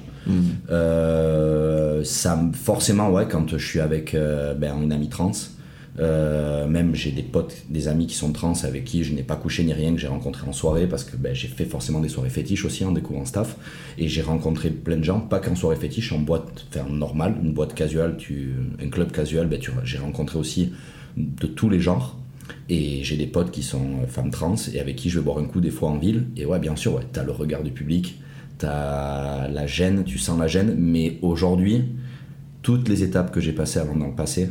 Euh, 0.71 2.03
ça, 2.05 2.37
me- 2.37 2.53
forcément, 2.53 3.11
ouais, 3.11 3.27
quand 3.29 3.49
je 3.57 3.65
suis 3.65 3.81
avec 3.81 4.15
euh, 4.15 4.55
ben, 4.55 4.75
une 4.83 4.93
amie 4.93 5.09
trans, 5.09 5.33
euh, 5.99 6.67
même 6.67 6.95
j'ai 6.95 7.11
des 7.11 7.23
potes, 7.23 7.65
des 7.69 7.87
amis 7.89 8.07
qui 8.07 8.15
sont 8.15 8.33
trans 8.33 8.55
avec 8.65 8.85
qui 8.85 9.05
je 9.05 9.13
n'ai 9.13 9.23
pas 9.23 9.37
couché 9.37 9.63
ni 9.63 9.73
rien, 9.73 9.93
que 9.93 10.01
j'ai 10.01 10.07
rencontré 10.07 10.49
en 10.49 10.53
soirée, 10.53 10.87
parce 10.87 11.05
que 11.05 11.17
ben, 11.17 11.35
j'ai 11.35 11.49
fait 11.49 11.67
forcément 11.67 12.01
des 12.01 12.09
soirées 12.09 12.31
fétiches 12.31 12.65
aussi 12.65 12.85
en 12.85 12.93
découvrant 12.93 13.27
staff, 13.27 13.57
et 13.99 14.09
j'ai 14.09 14.23
rencontré 14.23 14.71
plein 14.71 14.97
de 14.97 15.05
gens, 15.05 15.21
pas 15.21 15.39
qu'en 15.39 15.55
soirée 15.55 15.77
fétiche, 15.77 16.13
en 16.13 16.19
boîte 16.19 16.67
enfin, 16.71 16.89
normale, 16.91 17.37
une 17.43 17.53
boîte 17.53 17.75
casual, 17.75 18.17
un 18.83 18.89
club 18.89 19.13
casual, 19.13 19.49
ben, 19.49 19.61
j'ai 19.85 19.99
rencontré 19.99 20.39
aussi 20.39 20.73
de 21.17 21.47
tous 21.47 21.69
les 21.69 21.81
genres. 21.81 22.19
Et 22.69 23.03
j'ai 23.03 23.17
des 23.17 23.27
potes 23.27 23.51
qui 23.51 23.63
sont 23.63 24.03
euh, 24.03 24.07
femmes 24.07 24.31
trans 24.31 24.57
et 24.73 24.81
avec 24.81 24.97
qui 24.97 25.11
je 25.11 25.19
vais 25.19 25.25
boire 25.25 25.39
un 25.39 25.45
coup 25.45 25.61
des 25.61 25.71
fois 25.71 25.91
en 25.91 25.99
ville. 25.99 26.27
Et 26.37 26.45
ouais, 26.45 26.59
bien 26.59 26.77
sûr, 26.77 26.95
ouais, 26.95 27.03
t'as 27.13 27.23
le 27.23 27.33
regard 27.33 27.63
du 27.63 27.71
public, 27.71 28.21
t'as 28.59 29.49
la 29.49 29.67
gêne, 29.67 30.05
tu 30.05 30.19
sens 30.19 30.39
la 30.39 30.49
gêne. 30.49 30.75
Mais 30.79 31.19
aujourd'hui, 31.23 31.85
toutes 32.63 32.89
les 32.89 33.03
étapes 33.03 33.33
que 33.33 33.41
j'ai 33.41 33.53
passées 33.53 33.79
avant 33.79 33.95
le 33.95 34.15
passé 34.15 34.51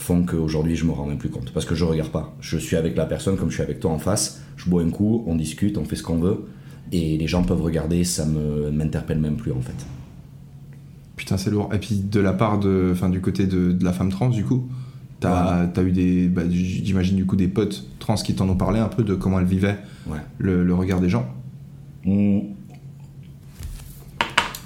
font 0.00 0.24
qu'aujourd'hui 0.24 0.76
je 0.76 0.84
me 0.86 0.92
rends 0.92 1.06
même 1.06 1.18
plus 1.18 1.28
compte. 1.28 1.52
Parce 1.52 1.66
que 1.66 1.74
je 1.74 1.84
regarde 1.84 2.10
pas. 2.10 2.34
Je 2.40 2.56
suis 2.58 2.76
avec 2.76 2.96
la 2.96 3.04
personne 3.06 3.36
comme 3.36 3.50
je 3.50 3.54
suis 3.54 3.62
avec 3.62 3.80
toi 3.80 3.90
en 3.90 3.98
face. 3.98 4.42
Je 4.56 4.68
bois 4.68 4.82
un 4.82 4.90
coup, 4.90 5.22
on 5.26 5.36
discute, 5.36 5.76
on 5.78 5.84
fait 5.84 5.96
ce 5.96 6.02
qu'on 6.02 6.18
veut. 6.18 6.46
Et 6.92 7.16
les 7.18 7.26
gens 7.28 7.42
peuvent 7.44 7.62
regarder, 7.62 8.02
ça 8.04 8.24
me 8.26 8.70
m'interpelle 8.70 9.18
même 9.18 9.36
plus 9.36 9.52
en 9.52 9.60
fait. 9.60 9.86
Putain, 11.16 11.36
c'est 11.36 11.50
lourd. 11.50 11.68
Et 11.74 11.78
puis 11.78 11.96
de 12.00 12.18
la 12.20 12.32
part 12.32 12.58
de, 12.58 12.90
enfin 12.92 13.08
du 13.10 13.20
côté 13.20 13.46
de, 13.46 13.72
de 13.72 13.84
la 13.84 13.92
femme 13.92 14.10
trans, 14.10 14.30
du 14.30 14.42
coup, 14.44 14.68
t'as 15.20 15.66
as 15.76 15.82
eu 15.82 15.92
des, 15.92 16.28
bah, 16.28 16.42
j'imagine 16.48 17.16
du 17.16 17.26
coup 17.26 17.36
des 17.36 17.48
potes 17.48 17.86
trans 17.98 18.14
qui 18.14 18.34
t'en 18.34 18.48
ont 18.48 18.56
parlé 18.56 18.80
un 18.80 18.88
peu 18.88 19.04
de 19.04 19.14
comment 19.14 19.38
elles 19.38 19.46
vivaient 19.46 19.78
Ouais. 20.06 20.18
le, 20.38 20.64
le 20.64 20.74
regard 20.74 21.00
des 21.00 21.10
gens. 21.10 21.26
Mm. 22.06 22.38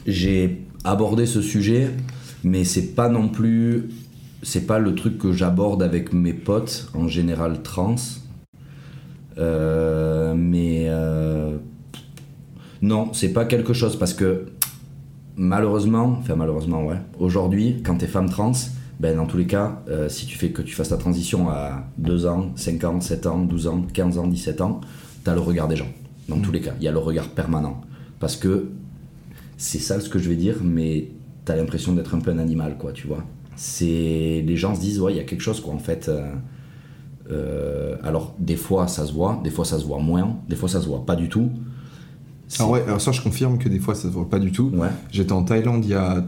J'ai 0.07 0.63
abordé 0.85 1.27
ce 1.27 1.41
sujet, 1.43 1.91
mais 2.45 2.65
c'est 2.65 2.95
pas 2.95 3.09
non 3.09 3.29
plus. 3.29 3.89
C'est 4.45 4.67
pas 4.67 4.79
le 4.79 4.95
truc 4.95 5.19
que 5.19 5.33
j'aborde 5.33 5.83
avec 5.83 6.13
mes 6.13 6.35
potes, 6.35 6.89
en 6.95 7.09
général 7.09 7.63
trans. 7.63 7.97
Euh, 9.39 10.35
mais. 10.37 10.87
euh, 10.89 11.57
non, 12.83 13.15
c'est 13.15 13.33
pas 13.33 13.47
quelque 13.47 13.73
chose 13.73 13.99
parce 13.99 14.13
que 14.13 14.45
malheureusement, 15.37 16.19
enfin 16.21 16.37
malheureusement, 16.37 16.85
ouais, 16.85 17.01
aujourd'hui, 17.19 17.83
quand 17.83 17.97
t'es 17.97 18.07
femme 18.07 18.29
trans, 18.29 18.53
ben 19.01 19.17
dans 19.17 19.25
tous 19.25 19.39
les 19.39 19.47
cas, 19.47 19.83
euh, 19.89 20.11
si 20.11 20.27
tu 20.27 20.37
fais 20.37 20.51
que 20.51 20.61
tu 20.61 20.75
fasses 20.75 20.91
ta 20.91 20.99
transition 20.99 21.49
à 21.49 21.87
2 21.97 22.27
ans, 22.27 22.53
5 22.57 22.85
ans, 22.85 23.01
7 23.01 23.27
ans, 23.27 23.39
12 23.39 23.67
ans, 23.69 23.87
15 23.93 24.19
ans, 24.19 24.27
17 24.27 24.61
ans, 24.61 24.83
t'as 25.25 25.33
le 25.33 25.41
regard 25.41 25.67
des 25.67 25.77
gens. 25.77 25.89
Dans 26.29 26.39
tous 26.39 26.53
les 26.53 26.61
cas, 26.61 26.75
il 26.79 26.85
y 26.85 26.89
a 26.89 26.93
le 26.93 26.99
regard 26.99 27.31
permanent. 27.31 27.81
Parce 28.21 28.37
que 28.37 28.69
c'est 29.57 29.79
ça 29.79 29.99
ce 29.99 30.11
que 30.11 30.19
je 30.19 30.29
vais 30.29 30.37
dire, 30.37 30.57
mais 30.63 31.09
t'as 31.47 31.57
l'impression 31.57 31.95
d'être 31.95 32.15
un 32.15 32.21
peu 32.21 32.33
un 32.33 32.39
animal, 32.39 32.77
quoi, 32.79 32.93
tu 32.93 33.07
vois. 33.07 33.25
C'est 33.57 34.45
les 34.47 34.57
gens 34.57 34.75
se 34.75 34.81
disent 34.81 35.01
ouais, 35.01 35.13
il 35.13 35.17
y 35.17 35.21
a 35.21 35.25
quelque 35.25 35.41
chose 35.43 35.61
quoi 35.61 35.73
en 35.75 35.79
fait. 35.79 36.09
euh, 36.09 36.33
euh, 37.31 37.97
alors 38.03 38.35
des 38.39 38.57
fois 38.57 38.87
ça 38.87 39.07
se 39.07 39.13
voit, 39.13 39.41
des 39.43 39.51
fois 39.51 39.65
ça 39.65 39.79
se 39.79 39.85
voit 39.85 39.99
moins, 40.01 40.37
des 40.49 40.57
fois 40.57 40.69
ça 40.69 40.81
se 40.81 40.87
voit 40.87 41.07
pas 41.07 41.17
du 41.17 41.29
tout. 41.29 41.51
Alors 42.59 42.71
ouais, 42.73 42.83
alors 42.87 43.01
ça 43.01 43.13
je 43.13 43.21
confirme 43.23 43.59
que 43.59 43.69
des 43.69 43.79
fois 43.79 43.95
ça 43.95 44.03
se 44.03 44.09
voit 44.09 44.29
pas 44.29 44.39
du 44.39 44.53
tout. 44.53 44.71
Ouais, 44.75 44.89
J'étais 45.11 45.33
en 45.33 45.43
Thaïlande 45.43 45.85
il 45.85 45.91
y 45.93 45.95
a 45.95 46.25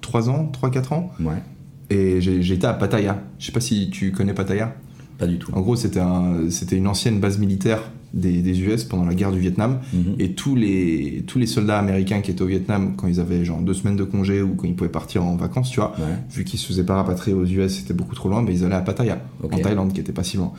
3 0.00 0.30
ans, 0.30 0.50
3-4 0.62 0.94
ans, 0.94 1.10
ouais, 1.20 1.42
et 1.90 2.20
j'étais 2.20 2.66
à 2.66 2.74
Pattaya. 2.74 3.20
Je 3.38 3.46
sais 3.46 3.52
pas 3.52 3.60
si 3.60 3.90
tu 3.90 4.12
connais 4.12 4.34
Pattaya. 4.34 4.76
Pas 5.18 5.26
du 5.26 5.38
tout. 5.38 5.50
En 5.54 5.60
gros, 5.60 5.76
c'était 5.76 6.00
un, 6.00 6.50
c'était 6.50 6.76
une 6.76 6.86
ancienne 6.86 7.20
base 7.20 7.38
militaire 7.38 7.80
des, 8.12 8.40
des 8.40 8.60
US 8.62 8.84
pendant 8.84 9.04
la 9.04 9.14
guerre 9.14 9.32
du 9.32 9.40
Vietnam. 9.40 9.80
Mhm. 9.92 10.14
Et 10.18 10.32
tous 10.32 10.56
les, 10.56 11.24
tous 11.26 11.38
les 11.38 11.46
soldats 11.46 11.78
américains 11.78 12.20
qui 12.20 12.30
étaient 12.30 12.42
au 12.42 12.46
Vietnam, 12.46 12.94
quand 12.96 13.06
ils 13.06 13.20
avaient 13.20 13.44
genre 13.44 13.60
deux 13.60 13.74
semaines 13.74 13.96
de 13.96 14.04
congé 14.04 14.42
ou 14.42 14.54
quand 14.54 14.66
ils 14.66 14.74
pouvaient 14.74 14.90
partir 14.90 15.24
en 15.24 15.36
vacances, 15.36 15.70
tu 15.70 15.80
vois, 15.80 15.92
Ouais, 15.98 16.04
vu 16.30 16.44
qu'ils 16.44 16.58
se 16.58 16.66
faisaient 16.66 16.84
pas 16.84 16.96
rapatrier 16.96 17.36
aux 17.36 17.44
US, 17.44 17.78
c'était 17.78 17.94
beaucoup 17.94 18.14
trop 18.14 18.28
loin, 18.28 18.42
mais 18.42 18.54
ils 18.54 18.64
allaient 18.64 18.74
à 18.74 18.80
Pattaya, 18.80 19.22
en 19.42 19.48
Thaïlande, 19.48 19.92
qui 19.92 20.00
était 20.00 20.12
pas 20.12 20.24
si 20.24 20.36
loin. 20.36 20.52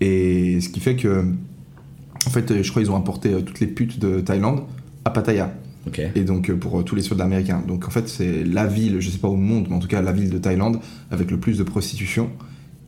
Et 0.00 0.60
ce 0.60 0.68
qui 0.68 0.80
fait 0.80 0.96
que, 0.96 1.24
en 2.26 2.30
fait, 2.30 2.62
je 2.62 2.70
crois 2.70 2.82
qu'ils 2.82 2.90
ont 2.90 2.96
importé 2.96 3.32
euh, 3.32 3.40
toutes 3.40 3.60
les 3.60 3.66
putes 3.66 3.98
de 3.98 4.20
Thaïlande 4.20 4.62
à 5.04 5.10
Pattaya. 5.10 5.52
Et 6.14 6.24
donc 6.24 6.48
euh, 6.48 6.56
pour 6.56 6.80
euh, 6.80 6.82
tous 6.82 6.94
les 6.94 7.02
soldats 7.02 7.24
américains. 7.24 7.62
Donc 7.66 7.86
en 7.86 7.90
fait, 7.90 8.08
c'est 8.08 8.44
la 8.44 8.66
ville, 8.66 9.00
je 9.00 9.10
sais 9.10 9.18
pas 9.18 9.28
au 9.28 9.36
monde, 9.36 9.66
mais 9.68 9.76
en 9.76 9.78
tout 9.78 9.88
cas 9.88 10.00
la 10.00 10.12
ville 10.12 10.30
de 10.30 10.38
Thaïlande 10.38 10.80
avec 11.10 11.30
le 11.30 11.38
plus 11.38 11.58
de 11.58 11.62
prostitution. 11.62 12.30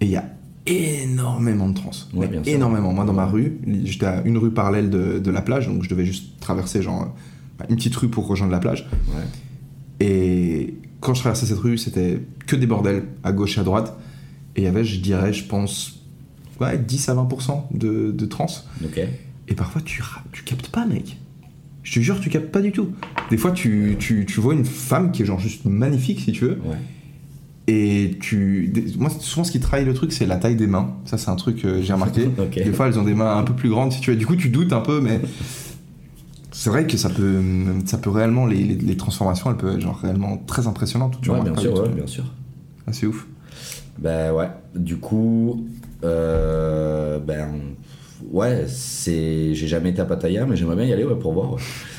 Et 0.01 0.07
il 0.07 0.11
y 0.11 0.17
a 0.17 0.25
énormément 0.67 1.69
de 1.69 1.75
trans. 1.75 1.91
Ouais, 2.15 2.31
énormément. 2.47 2.93
Moi, 2.93 3.05
dans 3.05 3.13
ma 3.13 3.27
rue, 3.27 3.59
j'étais 3.85 4.07
à 4.07 4.23
une 4.25 4.39
rue 4.39 4.51
parallèle 4.51 4.91
de, 4.91 5.19
de 5.19 5.31
la 5.31 5.43
plage, 5.43 5.69
donc 5.69 5.83
je 5.83 5.89
devais 5.89 6.05
juste 6.05 6.41
traverser 6.41 6.83
genre 6.83 7.03
euh, 7.03 7.07
bah, 7.59 7.67
une 7.69 7.77
petite 7.77 7.95
rue 7.97 8.09
pour 8.09 8.27
rejoindre 8.27 8.53
la 8.53 8.59
plage. 8.59 8.89
Ouais. 9.09 10.07
Et 10.07 10.75
quand 11.01 11.15
je 11.15 11.21
traversais 11.21 11.47
cette 11.47 11.59
rue, 11.59 11.79
c'était 11.79 12.21
que 12.47 12.57
des 12.57 12.67
bordels 12.67 13.05
à 13.23 13.33
gauche 13.33 13.57
et 13.59 13.61
à 13.61 13.65
droite. 13.65 13.97
Et 14.57 14.63
il 14.63 14.65
y 14.65 14.69
avait, 14.69 14.85
je 14.85 15.01
dirais, 15.01 15.33
je 15.33 15.45
pense, 15.45 16.01
ouais, 16.61 16.79
10 16.79 17.09
à 17.11 17.15
20% 17.15 17.63
de, 17.73 18.11
de 18.11 18.27
trans. 18.27 18.47
Et 19.49 19.55
parfois, 19.55 19.81
tu, 19.83 20.03
captes 20.45 20.69
pas, 20.69 20.87
mec. 20.87 21.17
Je 21.83 21.93
te 21.93 22.01
jure, 22.01 22.19
tu 22.19 22.31
captes 22.31 22.51
pas 22.51 22.63
du 22.63 22.73
tout. 22.73 22.93
Des 23.31 23.37
fois, 23.37 23.53
tu, 23.53 23.97
tu, 23.99 24.27
tu 24.27 24.41
vois 24.41 24.55
une 24.55 24.65
femme 24.65 25.13
qui 25.13 25.23
est 25.23 25.27
genre 25.27 25.39
juste 25.39 25.65
magnifique, 25.65 26.21
si 26.21 26.33
tu 26.33 26.45
veux. 26.45 26.59
Ouais. 26.65 26.77
Et 27.69 28.17
tu. 28.21 28.73
Moi, 28.97 29.11
souvent, 29.11 29.43
ce 29.43 29.51
qui 29.51 29.59
trahit 29.59 29.87
le 29.87 29.95
truc, 29.95 30.13
c'est 30.13 30.27
la 30.27 30.37
taille 30.37 30.55
des 30.55 30.69
mains. 30.69 30.95
Ça, 31.05 31.19
c'est 31.19 31.31
un 31.31 31.37
truc 31.37 31.63
que 31.63 31.83
j'ai 31.83 31.93
remarqué. 31.93 32.29
Des 32.55 32.73
fois, 32.73 32.87
elles 32.87 32.99
ont 32.99 33.05
des 33.05 33.15
mains 33.15 33.37
un 33.37 33.43
peu 33.43 33.55
plus 33.55 33.69
grandes, 33.69 33.93
si 33.93 34.01
tu 34.01 34.11
veux. 34.11 34.17
Du 34.17 34.27
coup, 34.27 34.37
tu 34.37 34.49
doutes 34.49 34.73
un 34.73 34.81
peu, 34.81 35.01
mais. 35.01 35.21
C'est 36.53 36.71
vrai 36.71 36.87
que 36.87 36.97
ça 36.97 37.11
peut, 37.11 37.43
ça 37.85 37.99
peut 37.99 38.09
réellement, 38.09 38.47
les, 38.47 38.63
les, 38.63 38.75
les 38.77 38.97
transformations, 38.97 39.51
elles 39.51 39.59
peuvent 39.59 39.75
être 39.75 39.83
genre 39.83 39.99
réellement 39.99 40.39
très 40.47 40.67
impressionnantes. 40.67 41.19
Tu 41.21 41.31
Ouais, 41.31 41.43
bien 41.43 41.55
sûr, 41.55 41.83
ouais, 41.83 41.89
bien 41.91 42.07
sûr. 42.07 42.25
Ah, 42.87 42.93
c'est 42.93 43.07
ouf. 43.07 43.27
Ben 43.99 44.33
ouais, 44.33 44.49
du 44.75 44.97
coup, 44.97 45.67
euh, 46.03 47.19
ben 47.19 47.49
ouais, 48.31 48.65
c'est, 48.69 49.55
j'ai 49.55 49.69
jamais 49.69 49.91
été 49.91 50.01
à 50.01 50.07
Pattaya, 50.07 50.47
mais 50.47 50.57
j'aimerais 50.57 50.77
bien 50.77 50.87
y 50.87 50.93
aller 50.95 51.05
ouais, 51.05 51.19
pour 51.19 51.35
voir. 51.35 51.53
ouais. 51.53 51.59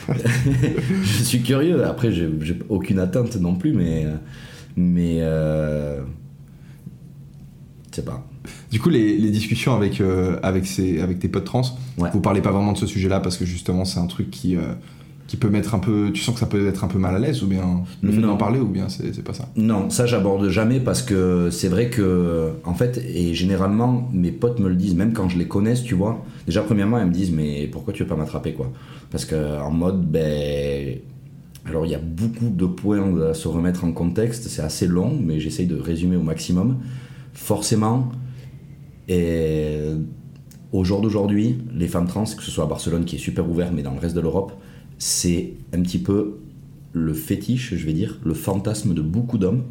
je 1.04 1.24
suis 1.24 1.44
curieux. 1.44 1.86
Après, 1.86 2.12
j'ai, 2.12 2.28
j'ai 2.42 2.58
aucune 2.70 2.98
atteinte 3.00 3.36
non 3.36 3.56
plus, 3.56 3.74
mais 3.74 4.08
mais 4.78 5.18
euh, 5.22 6.00
je 7.92 7.96
sais 7.98 8.02
pas. 8.06 8.24
Du 8.72 8.80
coup, 8.80 8.90
les, 8.90 9.18
les 9.18 9.30
discussions 9.32 9.76
avec, 9.76 10.00
euh, 10.00 10.40
avec, 10.44 10.66
ces, 10.66 11.02
avec 11.02 11.20
tes 11.20 11.28
potes 11.28 11.46
trans, 11.46 11.64
Ouais. 11.98 12.10
vous 12.14 12.22
parlez 12.22 12.42
pas 12.42 12.52
vraiment 12.52 12.72
de 12.74 12.78
ce 12.78 12.86
sujet-là 12.86 13.20
parce 13.20 13.36
que 13.38 13.46
justement, 13.46 13.84
c'est 13.86 14.00
un 14.00 14.06
truc 14.06 14.30
qui, 14.30 14.56
euh, 14.56 14.62
qui 15.26 15.36
peut 15.36 15.50
mettre 15.50 15.74
un 15.76 15.80
peu. 15.80 16.12
Tu 16.14 16.22
sens 16.22 16.36
que 16.36 16.40
ça 16.40 16.46
peut 16.46 16.68
être 16.68 16.84
un 16.84 16.88
peu 16.88 17.00
mal 17.00 17.16
à 17.16 17.20
l'aise 17.20 17.42
ou 17.44 17.48
bien 17.48 17.82
le 18.04 18.12
fait 18.12 18.22
d'en 18.22 18.38
parler 18.38 18.60
ou 18.60 18.68
bien 18.68 18.88
c'est 18.88 19.14
c'est 19.16 19.24
pas 19.24 19.34
ça? 19.34 19.50
Non, 19.58 19.90
ça 19.90 20.06
j'aborde 20.06 20.48
jamais 20.50 20.80
parce 20.80 21.02
que 21.02 21.50
c'est 21.50 21.68
vrai 21.70 21.90
que, 21.90 22.52
en 22.64 22.74
fait, 22.76 23.02
et 23.14 23.34
généralement 23.34 24.08
mes 24.14 24.32
potes 24.32 24.60
me 24.60 24.70
le 24.70 24.76
disent, 24.76 24.96
même 24.96 25.12
quand 25.14 25.28
je 25.28 25.38
les 25.40 25.48
connaisse, 25.48 25.84
tu 25.84 25.96
vois. 25.96 26.24
Déjà, 26.46 26.62
premièrement, 26.62 27.00
ils 27.00 27.08
me 27.08 27.12
disent, 27.12 27.32
mais 27.32 27.68
pourquoi 27.72 27.94
tu 27.94 28.04
veux 28.04 28.10
pas 28.10 28.16
m'attraper, 28.16 28.54
quoi? 28.54 28.72
Parce 29.10 29.26
que, 29.26 29.60
en 29.60 29.72
mode, 29.72 30.06
ben. 30.10 31.00
Alors, 31.68 31.86
il 31.86 31.92
y 31.92 31.96
a 31.96 32.00
beaucoup 32.00 32.50
de 32.50 32.66
points 32.66 33.22
à 33.22 33.34
se 33.34 33.48
remettre 33.48 33.84
en 33.84 33.92
contexte, 33.92 34.48
c'est 34.48 34.62
assez 34.62 34.88
long, 34.88 35.18
mais 35.22 35.40
j'essaye 35.40 35.68
de 35.68 35.76
résumer 35.76 36.16
au 36.16 36.22
maximum. 36.22 36.78
Forcément, 37.34 38.10
et 39.08 39.80
au 40.72 40.84
jour 40.84 41.02
d'aujourd'hui, 41.02 41.58
les 41.74 41.88
femmes 41.88 42.08
trans, 42.08 42.24
que 42.24 42.44
ce 42.44 42.52
soit 42.52 42.64
à 42.64 42.68
Barcelone 42.68 43.06
qui 43.06 43.16
est 43.16 43.20
super 43.20 43.50
ouvert, 43.50 43.72
mais 43.72 43.84
dans 43.84 43.94
le 43.94 44.00
reste 44.00 44.16
de 44.16 44.22
l'Europe, 44.22 44.54
c'est 44.98 45.54
un 45.74 45.82
petit 45.82 46.00
peu 46.00 46.40
le 46.94 47.14
fétiche, 47.14 47.76
je 47.76 47.86
vais 47.86 47.94
dire, 47.94 48.20
le 48.24 48.34
fantasme 48.34 48.94
de 48.94 49.02
beaucoup 49.02 49.38
d'hommes. 49.38 49.64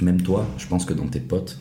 Même 0.00 0.20
toi, 0.22 0.46
je 0.58 0.66
pense 0.66 0.84
que 0.84 0.94
dans 0.94 1.08
tes 1.08 1.20
potes, 1.20 1.60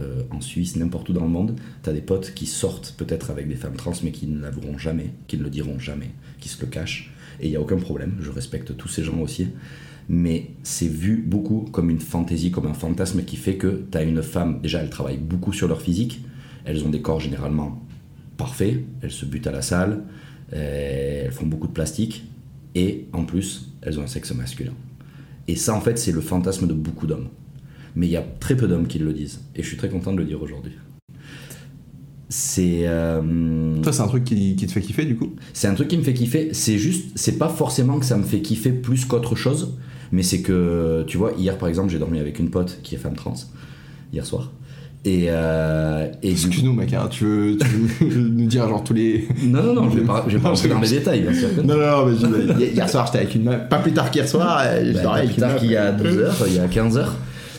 euh, 0.00 0.22
en 0.30 0.40
Suisse, 0.40 0.76
n'importe 0.76 1.08
où 1.08 1.12
dans 1.12 1.24
le 1.24 1.30
monde, 1.30 1.56
tu 1.82 1.90
as 1.90 1.92
des 1.92 2.00
potes 2.00 2.34
qui 2.34 2.46
sortent 2.46 2.94
peut-être 2.96 3.30
avec 3.30 3.48
des 3.48 3.54
femmes 3.54 3.76
trans, 3.76 3.92
mais 4.02 4.10
qui 4.10 4.26
ne 4.26 4.40
l'avoueront 4.40 4.78
jamais, 4.78 5.12
qui 5.28 5.38
ne 5.38 5.44
le 5.44 5.50
diront 5.50 5.78
jamais, 5.78 6.10
qui 6.40 6.48
se 6.48 6.60
le 6.60 6.66
cachent. 6.66 7.13
Et 7.40 7.46
il 7.46 7.50
n'y 7.50 7.56
a 7.56 7.60
aucun 7.60 7.76
problème, 7.76 8.16
je 8.20 8.30
respecte 8.30 8.76
tous 8.76 8.88
ces 8.88 9.02
gens 9.02 9.18
aussi. 9.20 9.48
Mais 10.08 10.50
c'est 10.62 10.88
vu 10.88 11.16
beaucoup 11.16 11.66
comme 11.72 11.90
une 11.90 12.00
fantaisie, 12.00 12.50
comme 12.50 12.66
un 12.66 12.74
fantasme 12.74 13.22
qui 13.24 13.36
fait 13.36 13.56
que 13.56 13.84
tu 13.90 13.96
as 13.96 14.02
une 14.02 14.22
femme, 14.22 14.60
déjà 14.60 14.80
elles 14.80 14.90
travaillent 14.90 15.16
beaucoup 15.16 15.52
sur 15.52 15.66
leur 15.66 15.80
physique, 15.80 16.22
elles 16.64 16.84
ont 16.84 16.90
des 16.90 17.00
corps 17.00 17.20
généralement 17.20 17.82
parfaits, 18.36 18.84
elles 19.00 19.10
se 19.10 19.24
butent 19.24 19.46
à 19.46 19.52
la 19.52 19.62
salle, 19.62 20.02
euh, 20.52 21.24
elles 21.24 21.32
font 21.32 21.46
beaucoup 21.46 21.68
de 21.68 21.72
plastique, 21.72 22.24
et 22.74 23.06
en 23.12 23.24
plus, 23.24 23.72
elles 23.82 23.98
ont 23.98 24.02
un 24.02 24.08
sexe 24.08 24.32
masculin. 24.34 24.74
Et 25.46 25.56
ça, 25.56 25.74
en 25.74 25.80
fait, 25.80 25.98
c'est 25.98 26.12
le 26.12 26.20
fantasme 26.20 26.66
de 26.66 26.74
beaucoup 26.74 27.06
d'hommes. 27.06 27.28
Mais 27.94 28.06
il 28.06 28.10
y 28.10 28.16
a 28.16 28.24
très 28.40 28.56
peu 28.56 28.66
d'hommes 28.66 28.88
qui 28.88 28.98
le 28.98 29.12
disent. 29.12 29.42
Et 29.54 29.62
je 29.62 29.68
suis 29.68 29.76
très 29.76 29.88
content 29.88 30.12
de 30.12 30.18
le 30.18 30.24
dire 30.24 30.42
aujourd'hui. 30.42 30.72
C'est. 32.36 32.82
euh, 32.86 33.20
Toi, 33.82 33.92
c'est 33.92 34.02
un 34.02 34.08
truc 34.08 34.24
qui, 34.24 34.56
qui 34.56 34.66
te 34.66 34.72
fait 34.72 34.80
kiffer 34.80 35.04
du 35.04 35.14
coup 35.16 35.34
C'est 35.52 35.68
un 35.68 35.74
truc 35.74 35.86
qui 35.88 35.96
me 35.96 36.02
fait 36.02 36.14
kiffer. 36.14 36.48
C'est 36.52 36.78
juste, 36.78 37.06
c'est 37.14 37.38
pas 37.38 37.48
forcément 37.48 37.98
que 38.00 38.04
ça 38.06 38.16
me 38.16 38.24
fait 38.24 38.40
kiffer 38.40 38.70
plus 38.70 39.04
qu'autre 39.04 39.36
chose, 39.36 39.74
mais 40.10 40.22
c'est 40.24 40.40
que, 40.40 41.04
tu 41.06 41.16
vois, 41.16 41.32
hier 41.38 41.56
par 41.58 41.68
exemple, 41.68 41.90
j'ai 41.90 41.98
dormi 42.00 42.18
avec 42.18 42.38
une 42.40 42.50
pote 42.50 42.80
qui 42.82 42.96
est 42.96 42.98
femme 42.98 43.14
trans, 43.14 43.34
hier 44.12 44.26
soir. 44.26 44.50
Et, 45.06 45.26
euh, 45.28 46.08
et 46.22 46.28
du 46.28 46.32
Excuse-nous, 46.32 46.72
mec, 46.72 46.92
hein, 46.94 47.06
tu, 47.10 47.24
veux, 47.24 47.56
tu 47.58 48.06
veux 48.06 48.20
nous 48.28 48.46
dire 48.46 48.66
genre 48.68 48.82
tous 48.82 48.94
les. 48.94 49.28
Non, 49.44 49.62
non, 49.62 49.74
non, 49.74 49.90
je 49.90 49.98
vais 50.00 50.04
pas, 50.06 50.24
je 50.26 50.36
vais 50.36 50.42
pas 50.42 50.48
rentrer 50.48 50.68
dans 50.70 50.80
les 50.80 50.88
détails, 50.88 51.20
bien 51.20 51.34
sûr. 51.34 51.54
que 51.54 51.60
non. 51.60 51.76
Non, 51.76 52.06
non, 52.06 52.06
mais 52.06 52.16
je- 52.66 52.72
hier 52.72 52.88
soir, 52.88 53.06
j'étais 53.06 53.18
avec 53.18 53.34
une 53.34 53.44
meuf. 53.44 53.68
Pas 53.68 53.78
plus 53.78 53.92
tard 53.92 54.10
qu'hier 54.10 54.26
soir, 54.26 54.60
euh, 54.64 54.82
je 54.86 54.92
Bah, 54.94 55.02
pas 55.02 55.20
plus 55.22 55.34
tard 55.34 55.56
qu'il 55.56 55.70
y 55.70 55.76
a 55.76 55.92
12 55.92 56.16
heures, 56.18 56.36
il 56.48 56.54
y 56.54 56.58
a 56.58 56.66
15 56.68 56.96
heures. 56.96 57.14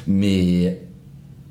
Mais 0.08 0.82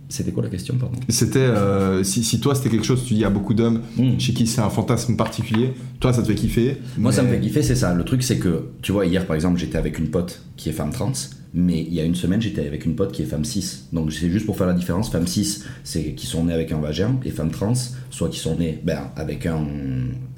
c'était 0.09 0.33
quoi 0.33 0.43
la 0.43 0.49
question, 0.51 0.75
pardon 0.77 0.99
C'était 1.09 1.39
euh, 1.39 2.03
si, 2.05 2.23
si 2.25 2.41
toi 2.41 2.55
c'était 2.55 2.71
quelque 2.71 2.85
chose, 2.87 3.05
tu 3.05 3.15
dis 3.15 3.25
à 3.25 3.31
beaucoup 3.31 3.55
d'hommes 3.55 3.81
Mm. 3.97 4.19
chez 4.19 4.33
qui 4.35 4.47
c'est 4.47 4.61
un 4.61 4.71
fantasme 4.71 5.17
particulier, 5.17 5.73
toi 6.01 6.13
ça 6.13 6.23
te 6.23 6.27
fait 6.29 6.35
kiffer. 6.35 6.77
Moi, 6.99 7.13
ça 7.13 7.23
me 7.23 7.29
fait 7.29 7.41
kiffer, 7.41 7.63
c'est 7.63 7.77
ça. 7.77 7.95
Le 7.95 8.05
truc, 8.05 8.23
c'est 8.23 8.39
que, 8.39 8.69
tu 8.83 8.93
vois, 8.93 9.07
hier, 9.07 9.27
par 9.27 9.35
exemple, 9.37 9.59
j'étais 9.59 9.79
avec 9.79 9.99
une 9.99 10.09
pote 10.09 10.43
qui 10.57 10.69
est 10.69 10.73
femme 10.73 10.91
trans, 10.91 11.13
mais 11.55 11.81
il 11.83 11.95
y 11.95 12.01
a 12.01 12.05
une 12.05 12.17
semaine, 12.17 12.43
j'étais 12.43 12.67
avec 12.67 12.85
une 12.85 12.97
pote 12.97 13.13
qui 13.13 13.23
est 13.23 13.27
femme 13.27 13.45
cis. 13.45 13.85
Donc, 13.93 14.13
c'est 14.13 14.29
juste 14.29 14.45
pour 14.45 14.57
faire 14.57 14.67
la 14.67 14.75
différence. 14.75 15.11
Femme 15.11 15.29
cis, 15.29 15.63
c'est 15.85 16.13
qui 16.15 16.27
sont 16.27 16.45
nées 16.45 16.53
avec 16.53 16.73
un 16.73 16.81
vagin, 16.81 17.21
et 17.25 17.31
femme 17.31 17.53
trans, 17.53 17.75
soit 18.11 18.29
qui 18.29 18.41
sont 18.41 18.57
nées 18.57 18.81
ben, 18.83 19.11
avec 19.15 19.47
un, 19.47 19.65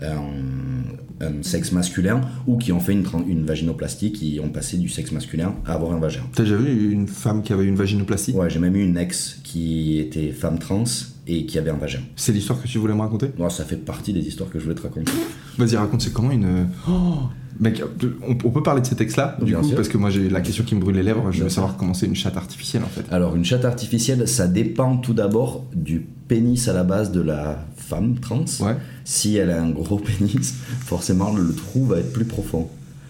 un, 0.02 1.26
un 1.26 1.42
sexe 1.42 1.72
masculin, 1.72 2.20
ou 2.46 2.59
qui 2.59 2.70
ont 2.70 2.81
fait 2.81 2.92
une, 2.92 3.44
vaginoplastie, 3.46 4.12
qui 4.12 4.38
ont 4.44 4.50
passé 4.50 4.76
du 4.76 4.90
sexe 4.90 5.11
masculin 5.11 5.55
à 5.64 5.72
avoir 5.72 5.92
un 5.92 5.98
vagin. 5.98 6.20
T'as 6.35 6.42
déjà 6.42 6.57
vu 6.57 6.92
une 6.92 7.09
femme 7.09 7.42
qui 7.42 7.55
avait 7.55 7.64
une 7.64 7.76
vaginoplastie? 7.76 8.33
Ouais, 8.33 8.50
j'ai 8.50 8.59
même 8.59 8.76
eu 8.76 8.85
une 8.85 8.98
ex 8.98 9.40
qui 9.42 9.98
était 9.98 10.33
femme 10.33 10.59
trans 10.59 10.85
et 11.26 11.46
qui 11.46 11.59
avait 11.59 11.70
un 11.70 11.79
vagin. 11.79 12.00
C'est 12.14 12.33
l'histoire 12.33 12.61
que 12.61 12.68
tu 12.68 12.76
voulais 12.76 12.94
me 12.94 13.00
raconter? 13.00 13.31
Moi, 13.38 13.48
ça 13.48 13.64
fait 13.64 13.76
partie 13.76 14.12
des 14.12 14.29
histoires 14.29 14.50
que 14.50 14.59
je 14.59 14.64
voulais 14.64 14.76
te 14.76 14.83
raconter. 14.83 15.12
Vas-y, 15.57 15.76
raconte, 15.76 16.02
c'est 16.02 16.12
comment 16.12 16.31
une. 16.31 16.68
Oh 16.87 17.31
Mec, 17.61 17.83
on, 18.27 18.37
on 18.45 18.51
peut 18.51 18.62
parler 18.62 18.81
de 18.83 18.87
ces 18.87 18.97
textes-là, 18.97 19.37
du 19.40 19.47
Bien 19.47 19.61
coup, 19.61 19.69
sûr. 19.69 19.77
parce 19.77 19.88
que 19.88 19.97
moi 19.97 20.11
j'ai 20.11 20.29
la 20.29 20.40
question 20.40 20.64
qui 20.64 20.75
me 20.75 20.81
brûle 20.81 20.97
les 20.97 21.03
lèvres, 21.03 21.31
je 21.33 21.42
veux 21.45 21.49
savoir 21.49 21.77
comment 21.77 21.95
c'est 21.95 22.07
une 22.07 22.14
chatte 22.14 22.37
artificielle 22.37 22.83
en 22.85 22.88
fait. 22.88 23.05
Alors, 23.11 23.35
une 23.37 23.45
chatte 23.45 23.64
artificielle, 23.64 24.27
ça 24.29 24.47
dépend 24.49 24.97
tout 24.99 25.14
d'abord 25.14 25.64
du 25.75 26.01
pénis 26.29 26.69
à 26.69 26.73
la 26.73 26.85
base 26.85 27.12
de 27.12 27.21
la 27.21 27.64
femme 27.77 28.19
trans. 28.21 28.45
Ouais. 28.61 28.77
Si 29.05 29.37
elle 29.37 29.51
a 29.51 29.62
un 29.62 29.71
gros 29.71 29.99
pénis, 29.99 30.55
forcément 30.81 31.33
le 31.33 31.55
trou 31.55 31.87
va 31.87 31.99
être 31.99 32.12
plus 32.12 32.25
profond. 32.25 32.69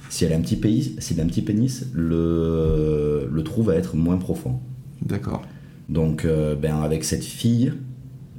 Si 0.09 0.25
elle 0.25 0.33
a 0.33 0.37
un 0.37 0.41
petit 0.41 0.57
pénis, 0.57 0.93
si 0.99 1.15
elle 1.15 1.21
a 1.21 1.25
un 1.25 1.27
petit 1.27 1.43
pénis 1.43 1.87
le, 1.93 3.29
le 3.31 3.43
trou 3.43 3.63
va 3.63 3.75
être 3.75 3.97
moins 3.97 4.17
profond. 4.19 4.61
D'accord. 5.05 5.43
Donc, 5.89 6.25
euh, 6.25 6.55
ben, 6.57 6.77
avec 6.83 7.05
cette 7.05 7.25
fille, 7.25 7.73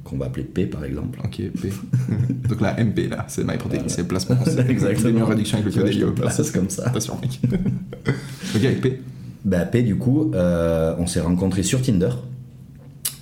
qu'on 0.08 0.16
va 0.16 0.26
appeler 0.26 0.44
P 0.44 0.66
par 0.66 0.84
exemple. 0.84 1.20
Ok, 1.24 1.36
P. 1.36 1.72
Donc 2.48 2.60
la 2.60 2.82
MP 2.82 3.08
là, 3.08 3.24
c'est 3.28 3.44
MyProtein, 3.44 3.82
c'est 3.88 4.02
le 4.02 4.08
placement. 4.08 4.38
C'est 4.44 4.68
Exactement. 4.68 5.18
une 5.18 5.22
réduction 5.24 5.58
avec 5.58 5.74
le 5.74 6.10
code 6.12 6.52
comme 6.52 6.70
ça. 6.70 6.86
Attention, 6.86 7.18
mec. 7.20 7.40
ok, 8.54 8.64
avec 8.64 8.80
P. 8.80 9.00
Ben, 9.44 9.64
P, 9.66 9.82
du 9.82 9.96
coup, 9.96 10.32
euh, 10.34 10.94
on 10.98 11.06
s'est 11.06 11.20
rencontrés 11.20 11.62
sur 11.62 11.80
Tinder. 11.80 12.10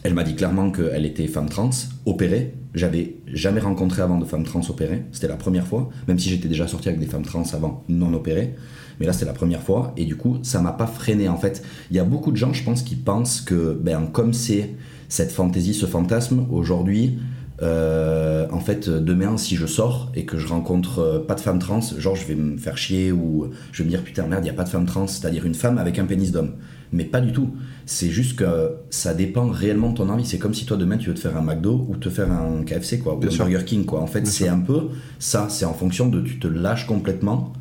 Elle 0.03 0.15
m'a 0.15 0.23
dit 0.23 0.35
clairement 0.35 0.71
qu'elle 0.71 1.05
était 1.05 1.27
femme 1.27 1.49
trans, 1.49 1.71
opérée. 2.05 2.55
J'avais 2.75 3.17
jamais 3.27 3.61
rencontré 3.61 4.03
avant 4.03 4.19
de 4.19 4.25
femme 4.25 4.45
trans 4.45 4.61
opérée. 4.69 5.03
C'était 5.13 5.29
la 5.29 5.37
première 5.37 5.67
fois, 5.67 5.91
même 6.09 6.19
si 6.19 6.29
j'étais 6.29 6.49
déjà 6.49 6.69
sorti 6.69 6.89
avec 6.89 7.01
des 7.01 7.07
femmes 7.07 7.25
trans 7.25 7.43
avant 7.53 7.85
non 7.89 8.13
opérées. 8.15 8.55
Mais 9.01 9.07
là, 9.07 9.13
c'était 9.13 9.27
la 9.27 9.33
première 9.33 9.63
fois. 9.63 9.93
Et 9.97 10.05
du 10.05 10.17
coup, 10.17 10.39
ça 10.43 10.61
m'a 10.61 10.73
pas 10.73 10.87
freiné. 10.87 11.29
En 11.29 11.37
fait, 11.37 11.63
il 11.91 11.97
y 11.97 11.99
a 11.99 12.05
beaucoup 12.05 12.33
de 12.33 12.37
gens, 12.37 12.53
je 12.53 12.63
pense, 12.63 12.83
qui 12.83 12.97
pensent 12.97 13.41
que, 13.41 13.79
ben, 13.81 14.09
comme 14.13 14.33
c'est 14.33 14.71
cette 15.09 15.33
fantaisie, 15.33 15.75
ce 15.75 15.87
fantasme, 15.87 16.47
aujourd'hui, 16.51 17.19
euh, 17.63 18.47
en 18.51 18.61
fait, 18.61 18.89
demain, 18.89 19.39
si 19.39 19.57
je 19.57 19.67
sors 19.67 20.11
et 20.15 20.25
que 20.27 20.37
je 20.37 20.47
rencontre 20.47 20.99
euh, 20.99 21.19
pas 21.21 21.35
de 21.35 21.41
femme 21.41 21.59
trans, 21.59 21.81
genre 21.97 22.15
je 22.15 22.27
vais 22.27 22.35
me 22.35 22.59
faire 22.59 22.77
chier 22.77 23.13
ou 23.13 23.49
je 23.73 23.83
vais 23.83 23.85
me 23.85 23.91
dire 23.91 24.03
putain 24.03 24.27
merde, 24.27 24.45
il 24.45 24.49
y 24.49 24.51
a 24.51 24.55
pas 24.55 24.65
de 24.65 24.69
femme 24.69 24.85
trans, 24.85 25.07
c'est-à-dire 25.07 25.47
une 25.47 25.55
femme 25.55 25.79
avec 25.79 25.99
un 25.99 26.05
pénis 26.05 26.33
d'homme. 26.33 26.53
Mais 26.93 27.05
pas 27.05 27.21
du 27.21 27.33
tout. 27.33 27.51
C'est 27.85 28.11
juste 28.11 28.37
que 28.37 28.77
ça 28.91 29.15
dépend 29.15 29.49
réellement 29.49 29.91
de 29.91 29.97
ton 29.97 30.09
envie. 30.09 30.25
C'est 30.25 30.39
comme 30.39 30.55
si 30.55 30.67
toi 30.67 30.77
demain 30.77 30.99
tu 30.99 31.09
veux 31.09 31.15
te 31.15 31.21
faire 31.21 31.37
un 31.37 31.43
McDo 31.43 31.87
ou 31.89 31.97
te 31.97 32.11
faire 32.11 32.31
un 32.31 32.63
KFC 32.63 33.01
quoi, 33.01 33.15
ou 33.15 33.19
Bien 33.19 33.29
un 33.29 33.33
sûr. 33.33 33.47
Burger 33.47 33.65
King 33.65 33.85
quoi. 33.85 34.01
En 34.01 34.07
fait, 34.07 34.27
c'est 34.27 34.49
un 34.49 34.61
peu 34.61 34.89
ça. 35.19 35.47
C'est 35.49 35.65
en 35.65 35.73
fonction 35.75 36.09
de 36.09 36.21
tu 36.21 36.39
te 36.39 36.47
lâches 36.47 36.87
complètement 36.87 37.53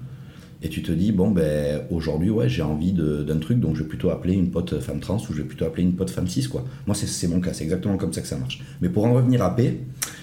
et 0.65 0.69
tu 0.69 0.81
te 0.81 0.91
dis 0.91 1.11
bon 1.11 1.29
ben 1.29 1.81
aujourd'hui 1.91 2.31
ouais 2.31 2.49
j'ai 2.49 2.63
envie 2.63 2.91
d'un 2.91 3.37
truc 3.37 3.59
donc 3.59 3.75
je 3.75 3.83
vais 3.83 3.87
plutôt 3.87 4.09
appeler 4.09 4.33
une 4.33 4.49
pote 4.49 4.79
femme 4.79 4.99
trans 4.99 5.17
ou 5.17 5.31
je 5.33 5.37
vais 5.37 5.43
plutôt 5.47 5.65
appeler 5.65 5.83
une 5.83 5.93
pote 5.93 6.09
femme 6.09 6.27
cis 6.27 6.47
quoi. 6.49 6.65
Moi 6.87 6.95
c'est- 6.95 7.27
mon 7.27 7.39
cas, 7.39 7.53
c'est 7.53 7.63
exactement 7.63 7.97
comme 7.97 8.11
ça 8.11 8.21
que 8.21 8.27
ça 8.27 8.37
marche. 8.37 8.61
Mais 8.81 8.89
pour 8.89 9.05
en 9.05 9.13
revenir 9.13 9.43
à 9.43 9.55
P, 9.55 9.81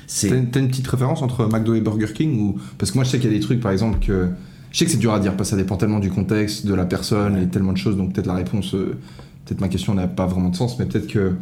c'est 0.09 0.29
T'as 0.31 0.37
une, 0.37 0.51
t'as 0.51 0.59
une 0.61 0.69
petite 0.69 0.89
référence 0.89 1.23
entre 1.23 1.47
McDo 1.47 1.75
et 1.75 1.81
Burger 1.81 2.13
King 2.13 2.41
ou 2.41 2.59
parce 2.77 2.91
que 2.91 2.97
moi 2.99 3.05
je 3.05 3.11
sais 3.11 3.19
qu'il 3.21 3.31
y 3.31 3.35
a 3.35 3.37
des 3.39 3.45
trucs 3.45 3.61
par 3.61 3.71
exemple 3.71 4.05
que 4.05 4.31
je 4.73 4.79
sais 4.79 4.85
que 4.85 4.91
c'est 4.91 4.97
dur 4.99 5.13
à 5.15 5.21
dire 5.21 5.37
parce 5.37 5.51
que 5.51 5.57
ça 5.57 5.63
dépend 5.63 5.77
tellement 5.77 6.01
du 6.01 6.11
contexte, 6.11 6.67
de 6.67 6.75
la 6.75 6.87
personne 6.87 7.37
et 7.41 7.47
tellement 7.47 7.73
de 7.73 7.79
choses 7.79 7.97
donc 7.97 8.13
peut-être 8.15 8.27
la 8.27 8.35
réponse, 8.35 8.75
euh, 8.75 8.97
peut-être 9.45 9.61
ma 9.61 9.69
question 9.69 9.95
n'a 9.95 10.09
pas 10.09 10.27
vraiment 10.27 10.49
de 10.49 10.57
sens 10.57 10.77
mais 10.79 10.87
peut-être 10.87 11.07
que 11.07 11.35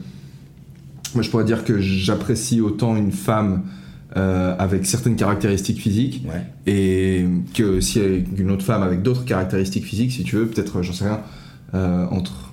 moi 1.15 1.23
je 1.23 1.31
pourrais 1.31 1.45
dire 1.45 1.65
que 1.65 1.79
j'apprécie 1.81 2.61
autant 2.61 2.97
une 2.97 3.13
femme 3.13 3.63
euh, 4.17 4.57
avec 4.59 4.87
certaines 4.87 5.17
caractéristiques 5.17 5.81
physiques 5.81 6.25
ouais. 6.27 6.43
et 6.67 7.27
que 7.55 7.81
si 7.81 8.01
une 8.37 8.51
autre 8.51 8.65
femme 8.65 8.83
avec 8.83 9.03
d'autres 9.03 9.25
caractéristiques 9.25 9.85
physiques 9.85 10.13
si 10.13 10.25
tu 10.25 10.37
veux 10.37 10.47
peut-être 10.47 10.83
j'en 10.83 10.93
sais 10.93 11.05
rien 11.05 11.21
euh, 11.75 12.07
entre 12.11 12.53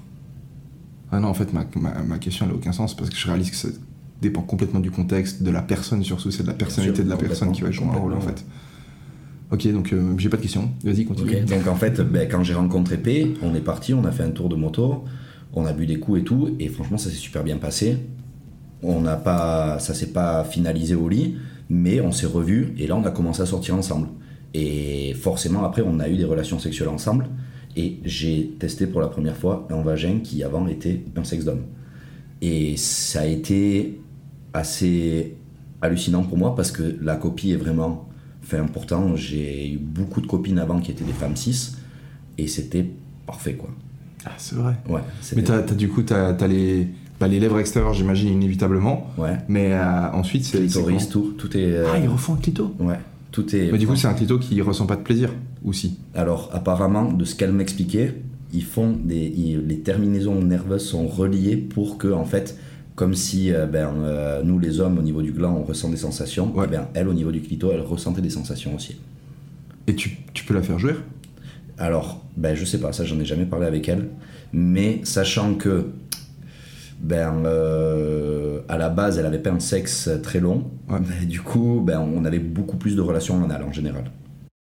ah 1.12 1.20
non 1.20 1.30
en 1.30 1.34
fait 1.34 1.54
ma, 1.54 1.65
ma, 1.76 2.04
ma 2.04 2.20
question 2.20 2.46
elle 2.46 2.52
a 2.52 2.56
aucun 2.56 2.74
sens 2.74 2.96
parce 2.96 3.10
que 3.10 3.15
je 3.15 3.28
réalise 3.28 3.50
que 3.50 3.56
ça 3.56 3.70
dépend 4.22 4.41
complètement 4.41 4.80
du 4.80 4.91
contexte 4.91 5.41
de 5.41 5.50
la 5.50 5.62
personne 5.62 6.04
surtout 6.04 6.30
c'est 6.30 6.43
de 6.43 6.48
la 6.48 6.54
personnalité 6.54 6.98
sûr, 6.98 7.06
de 7.06 7.10
la 7.10 7.17
personne 7.17 7.52
qui 7.52 7.62
va 7.62 7.72
jouer 7.72 7.88
un 7.88 7.98
rôle 7.98 8.13
en 8.13 8.22
fait. 8.22 8.46
Ok 9.52 9.67
donc 9.72 9.93
euh, 9.93 10.13
j'ai 10.17 10.30
pas 10.30 10.38
de 10.38 10.41
question 10.41 10.70
vas-y 10.84 11.06
continue. 11.06 11.39
Donc 11.41 11.67
en 11.67 11.76
fait, 11.76 12.02
ben, 12.02 12.28
quand 12.30 12.43
j'ai 12.43 12.54
rencontré 12.54 12.98
P, 12.98 13.34
on 13.41 13.56
est 13.56 13.62
parti, 13.62 13.93
on 13.93 14.04
a 14.06 14.12
fait 14.12 14.24
un 14.24 14.32
tour 14.32 14.50
de 14.50 14.56
moto, 14.56 15.06
on 15.54 15.65
a 15.65 15.74
bu 15.74 15.86
des 15.86 16.00
coups 16.00 16.20
et 16.20 16.24
tout, 16.24 16.56
et 16.60 16.67
franchement 16.67 16.98
ça 16.98 17.10
s'est 17.10 17.15
super 17.15 17.43
bien 17.43 17.58
passé. 17.58 17.98
On 18.83 19.01
n'a 19.01 19.15
pas, 19.15 19.79
ça 19.79 19.93
s'est 19.93 20.11
pas 20.11 20.43
finalisé 20.43 20.95
au 20.95 21.09
lit, 21.09 21.37
mais 21.69 21.99
on 22.01 22.11
s'est 22.11 22.27
revus 22.27 22.73
et 22.77 22.87
là 22.87 22.95
on 22.95 23.03
a 23.03 23.11
commencé 23.11 23.41
à 23.41 23.45
sortir 23.45 23.75
ensemble. 23.75 24.07
Et 24.53 25.13
forcément 25.13 25.63
après 25.63 25.81
on 25.85 25.99
a 25.99 26.07
eu 26.09 26.17
des 26.17 26.25
relations 26.25 26.59
sexuelles 26.59 26.89
ensemble, 26.89 27.27
et 27.75 27.99
j'ai 28.03 28.55
testé 28.59 28.87
pour 28.87 29.01
la 29.01 29.07
première 29.07 29.37
fois 29.37 29.67
un 29.69 29.81
vagin 29.81 30.19
qui 30.23 30.43
avant 30.43 30.67
était 30.67 31.03
un 31.15 31.23
sexe 31.23 31.45
d'homme. 31.45 31.63
Et 32.41 32.77
ça 32.77 33.21
a 33.21 33.25
été 33.25 33.99
assez 34.53 35.35
hallucinant 35.81 36.23
pour 36.23 36.37
moi 36.37 36.55
parce 36.55 36.71
que 36.71 36.97
la 37.01 37.15
copie 37.15 37.51
est 37.51 37.57
vraiment. 37.57 38.09
Enfin, 38.43 38.65
pourtant, 38.71 39.15
j'ai 39.15 39.73
eu 39.73 39.77
beaucoup 39.77 40.21
de 40.21 40.27
copines 40.27 40.57
avant 40.59 40.79
qui 40.79 40.91
étaient 40.91 41.03
des 41.03 41.13
femmes 41.13 41.35
cis 41.35 41.75
et 42.37 42.47
c'était 42.47 42.85
parfait 43.25 43.55
quoi. 43.55 43.69
ah 44.25 44.31
c'est 44.37 44.55
vrai 44.55 44.75
Ouais, 44.87 45.01
mais 45.35 45.43
t'as 45.43 45.61
du 45.61 45.89
coup 45.89 46.01
t'as 46.03 46.29
as 46.29 46.47
les 46.47 46.87
bah, 47.19 47.27
les 47.27 47.39
lèvres 47.39 47.60
extérieures 47.60 47.93
j'imagine 47.93 48.30
inévitablement 48.30 49.12
Ouais, 49.17 49.38
mais 49.47 49.73
euh, 49.73 50.12
ensuite 50.13 50.45
c'est 50.45 50.60
clitoris, 50.60 51.10
tout, 51.10 51.34
tout 51.38 51.56
est. 51.58 51.65
euh, 51.73 51.88
ah 51.93 51.97
ils 51.99 52.08
refont 52.08 52.34
un 52.36 52.38
clito 52.38 52.73
Ouais, 52.80 52.99
tout 53.32 53.56
est. 53.56 53.71
mais 53.71 53.77
du 53.77 53.88
coup 53.88 53.95
c'est 53.95 54.08
un 54.08 54.13
clito 54.13 54.38
qui 54.39 54.62
ressent 54.62 54.86
pas 54.86 54.95
de 54.95 55.01
plaisir 55.01 55.32
aussi 55.65 55.97
Alors, 56.15 56.49
apparemment, 56.53 57.12
de 57.12 57.25
ce 57.25 57.36
qu'elle 57.36 57.51
m'expliquait, 57.51 58.15
ils 58.53 58.63
font 58.63 58.95
des. 59.03 59.34
ils- 59.36 59.65
les 59.67 59.80
terminaisons 59.80 60.39
nerveuses 60.41 60.86
sont 60.86 61.08
reliées 61.08 61.58
pour 61.58 61.97
que, 61.97 62.08
en 62.13 62.23
fait, 62.25 62.58
comme 62.95 63.13
si 63.15 63.51
euh, 63.51 63.65
ben, 63.65 63.89
euh, 64.03 64.41
nous, 64.43 64.60
les 64.60 64.80
hommes, 64.80 64.97
au 64.97 65.01
niveau 65.01 65.21
du 65.21 65.32
gland, 65.34 65.56
on 65.60 65.63
ressent 65.63 65.89
des 65.89 65.97
sensations, 65.97 66.56
Ouais. 66.56 66.65
et 66.65 66.69
ben, 66.69 66.88
elle, 66.93 67.08
au 67.10 67.13
niveau 67.13 67.32
du 67.32 67.41
clito, 67.41 67.71
elle 67.73 67.82
ressentait 67.82 68.21
des 68.21 68.30
sensations 68.30 68.75
aussi. 68.75 68.97
et 69.88 69.95
tu, 69.95 70.17
tu 70.34 70.45
peux 70.45 70.53
la 70.53 70.62
faire 70.62 70.80
jouer? 70.80 70.93
Alors, 71.77 72.23
ben, 72.38 72.56
je 72.56 72.63
sais 72.65 72.80
pas, 72.80 72.93
ça, 72.93 73.03
j'en 73.03 73.19
ai 73.19 73.25
jamais 73.25 73.45
parlé 73.45 73.65
avec 73.65 73.89
elle, 73.89 74.08
mais 74.53 75.01
sachant 75.03 75.56
que. 75.56 75.88
Ben, 76.99 77.43
euh, 77.45 78.60
à 78.67 78.77
la 78.77 78.89
base, 78.89 79.17
elle 79.19 79.25
avait 79.25 79.39
pas 79.39 79.51
un 79.51 79.60
sexe 79.60 80.10
très 80.23 80.39
long. 80.39 80.65
Ouais. 80.89 81.25
du 81.25 81.41
coup, 81.41 81.81
ben, 81.86 81.99
on 81.99 82.25
avait 82.25 82.39
beaucoup 82.39 82.77
plus 82.77 82.95
de 82.95 83.01
relations 83.01 83.43
anales 83.43 83.63
en 83.63 83.71
général. 83.71 84.05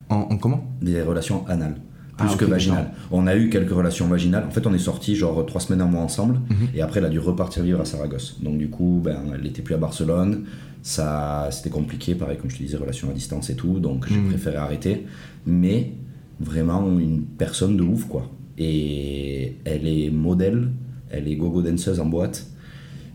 en, 0.09 0.17
en 0.31 0.37
comment? 0.39 0.65
Des 0.81 1.03
relations 1.03 1.47
anales 1.49 1.77
plus 2.19 2.29
Ah, 2.31 2.37
que 2.37 2.45
ok, 2.45 2.51
vaginales. 2.51 2.91
On 3.11 3.27
a 3.27 3.35
eu 3.37 3.49
quelques 3.49 3.71
relations 3.73 4.07
vaginales. 4.07 4.45
En 4.47 4.51
fait, 4.51 4.67
on 4.67 4.75
est 4.75 4.79
sortis 4.79 5.17
genre 5.17 5.45
trois 5.47 5.61
semaines 5.63 5.81
un 5.81 5.87
mois 5.87 6.03
ensemble 6.03 6.35
Mhm. 6.51 6.69
et 6.75 6.83
après, 6.83 7.01
elle 7.01 7.07
a 7.07 7.11
dû 7.11 7.19
repartir 7.19 7.63
vivre 7.63 7.81
à 7.81 7.85
Saragosse. 7.87 8.39
Donc, 8.43 8.59
du 8.59 8.69
coup, 8.69 9.01
ben, 9.03 9.17
elle 9.35 9.43
n'était 9.43 9.63
plus 9.63 9.75
à 9.75 9.79
Barcelone. 9.79 10.45
Ça, 10.83 11.49
c'était 11.51 11.71
compliqué, 11.71 12.15
pareil, 12.15 12.37
comme 12.37 12.51
je 12.51 12.57
te 12.59 12.63
disais, 12.63 12.77
relations 12.77 13.09
à 13.09 13.13
distance 13.15 13.49
et 13.51 13.55
tout. 13.57 13.79
Donc, 13.81 14.07
j'ai 14.09 14.17
Mhm. 14.19 14.29
préféré 14.29 14.57
arrêter. 14.57 15.07
Mais 15.47 15.93
vraiment, 16.41 16.87
une 16.99 17.23
personne 17.23 17.77
de 17.79 17.83
ouf, 17.83 18.05
quoi. 18.07 18.29
Et 18.59 19.57
elle 19.65 19.87
est 19.87 20.11
modèle, 20.11 20.69
elle 21.13 21.29
est 21.29 21.37
gogo 21.37 21.63
danseuse 21.63 22.01
en 22.01 22.07
boîte. 22.07 22.47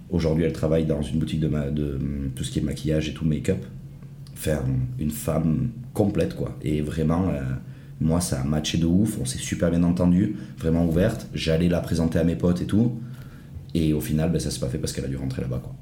Aujourd'hui, 0.09 0.45
elle 0.45 0.53
travaille 0.53 0.85
dans 0.85 1.01
une 1.01 1.19
boutique 1.19 1.39
de, 1.41 1.47
ma- 1.47 1.69
de 1.69 1.99
tout 2.35 2.43
ce 2.43 2.51
qui 2.51 2.59
est 2.59 2.61
maquillage 2.61 3.09
et 3.09 3.13
tout 3.13 3.25
make-up. 3.25 3.57
Faire 4.35 4.61
une 4.99 5.11
femme 5.11 5.69
complète, 5.93 6.35
quoi. 6.35 6.57
Et 6.61 6.81
vraiment, 6.81 7.27
euh, 7.29 7.41
moi, 7.99 8.21
ça 8.21 8.39
a 8.41 8.43
matché 8.43 8.77
de 8.77 8.85
ouf. 8.85 9.17
On 9.19 9.25
s'est 9.25 9.39
super 9.39 9.69
bien 9.71 9.83
entendu, 9.83 10.35
vraiment 10.59 10.85
ouverte. 10.85 11.27
J'allais 11.33 11.67
la 11.69 11.79
présenter 11.81 12.19
à 12.19 12.23
mes 12.23 12.35
potes 12.35 12.61
et 12.61 12.65
tout. 12.65 12.93
Et 13.73 13.93
au 13.93 13.99
final, 13.99 14.31
ben, 14.31 14.39
ça 14.39 14.49
s'est 14.51 14.59
pas 14.59 14.69
fait 14.69 14.77
parce 14.77 14.93
qu'elle 14.93 15.05
a 15.05 15.09
dû 15.09 15.17
rentrer 15.17 15.41
là-bas, 15.41 15.59
quoi. 15.63 15.73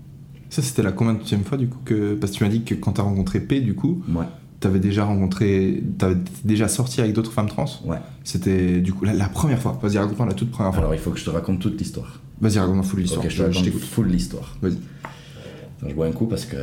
Ça, 0.49 0.61
c'était 0.61 0.83
la 0.83 0.91
combien 0.93 1.15
de 1.15 1.43
fois 1.43 1.57
du 1.57 1.67
coup 1.67 1.79
que. 1.83 2.13
Parce 2.15 2.31
que 2.31 2.37
tu 2.37 2.43
m'as 2.45 2.49
dit 2.49 2.63
que 2.63 2.75
quand 2.75 2.93
t'as 2.93 3.03
rencontré 3.03 3.41
P, 3.41 3.59
du 3.61 3.75
coup, 3.75 4.03
Ouais, 4.07 4.25
t'avais 4.59 4.79
déjà 4.79 5.05
rencontré. 5.05 5.83
T'avais 5.97 6.17
déjà 6.43 6.67
sorti 6.67 7.01
avec 7.01 7.13
d'autres 7.13 7.31
femmes 7.31 7.47
trans 7.49 7.65
ouais. 7.85 7.97
C'était 8.23 8.79
du 8.81 8.93
coup 8.93 9.05
la, 9.05 9.13
la 9.13 9.27
première 9.29 9.59
fois. 9.61 9.77
Vas-y, 9.81 9.97
raconte-moi 9.97 10.27
la 10.27 10.33
toute 10.33 10.51
première 10.51 10.71
fois. 10.73 10.79
Alors 10.81 10.93
il 10.93 10.99
faut 10.99 11.11
que 11.11 11.19
je 11.19 11.25
te 11.25 11.29
raconte 11.29 11.59
toute 11.59 11.77
l'histoire. 11.79 12.19
Vas-y, 12.41 12.59
raconte-moi 12.59 12.83
full 12.83 12.99
l'histoire. 13.01 13.23
Ok, 13.25 13.31
je 13.31 13.37
te 13.37 13.43
raconte 13.43 13.69
full 13.79 14.07
l'histoire. 14.07 14.55
Vas-y. 14.61 14.77
Attends, 15.77 15.89
je 15.89 15.93
bois 15.95 16.07
un 16.07 16.11
coup 16.11 16.25
parce 16.25 16.45
que 16.45 16.57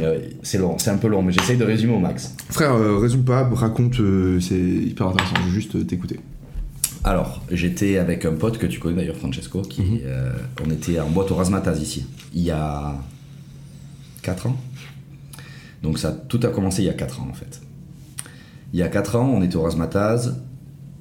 euh, 0.00 0.18
c'est 0.42 0.58
long, 0.58 0.78
c'est 0.78 0.90
un 0.90 0.96
peu 0.98 1.08
long, 1.08 1.22
mais 1.22 1.32
j'essaye 1.32 1.56
de 1.56 1.64
résumer 1.64 1.94
au 1.94 1.98
max. 1.98 2.34
Frère, 2.50 2.72
euh, 2.74 2.96
résume 2.98 3.24
pas, 3.24 3.44
raconte, 3.52 4.00
euh, 4.00 4.40
c'est 4.40 4.58
hyper 4.58 5.08
intéressant. 5.08 5.34
Je 5.40 5.42
veux 5.48 5.50
juste 5.54 5.76
euh, 5.76 5.84
t'écouter. 5.84 6.18
Alors, 7.04 7.42
j'étais 7.50 7.98
avec 7.98 8.24
un 8.24 8.32
pote 8.32 8.58
que 8.58 8.66
tu 8.66 8.78
connais 8.78 8.96
d'ailleurs, 8.96 9.16
Francesco, 9.16 9.62
qui, 9.62 9.82
Mhm. 9.82 10.00
on 10.66 10.70
était 10.70 11.00
en 11.00 11.10
boîte 11.10 11.30
au 11.32 11.34
Razmataz 11.34 11.80
ici, 11.82 12.06
il 12.32 12.42
y 12.42 12.50
a 12.52 12.94
4 14.22 14.46
ans. 14.46 14.56
Donc 15.82 15.98
ça, 15.98 16.12
tout 16.12 16.40
a 16.42 16.48
commencé 16.48 16.82
il 16.82 16.86
y 16.86 16.90
a 16.90 16.94
4 16.94 17.20
ans 17.20 17.28
en 17.30 17.34
fait. 17.34 17.60
Il 18.72 18.78
y 18.78 18.82
a 18.82 18.88
4 18.88 19.16
ans, 19.16 19.30
on 19.34 19.42
était 19.42 19.56
au 19.56 19.62
Razmataz, 19.62 20.40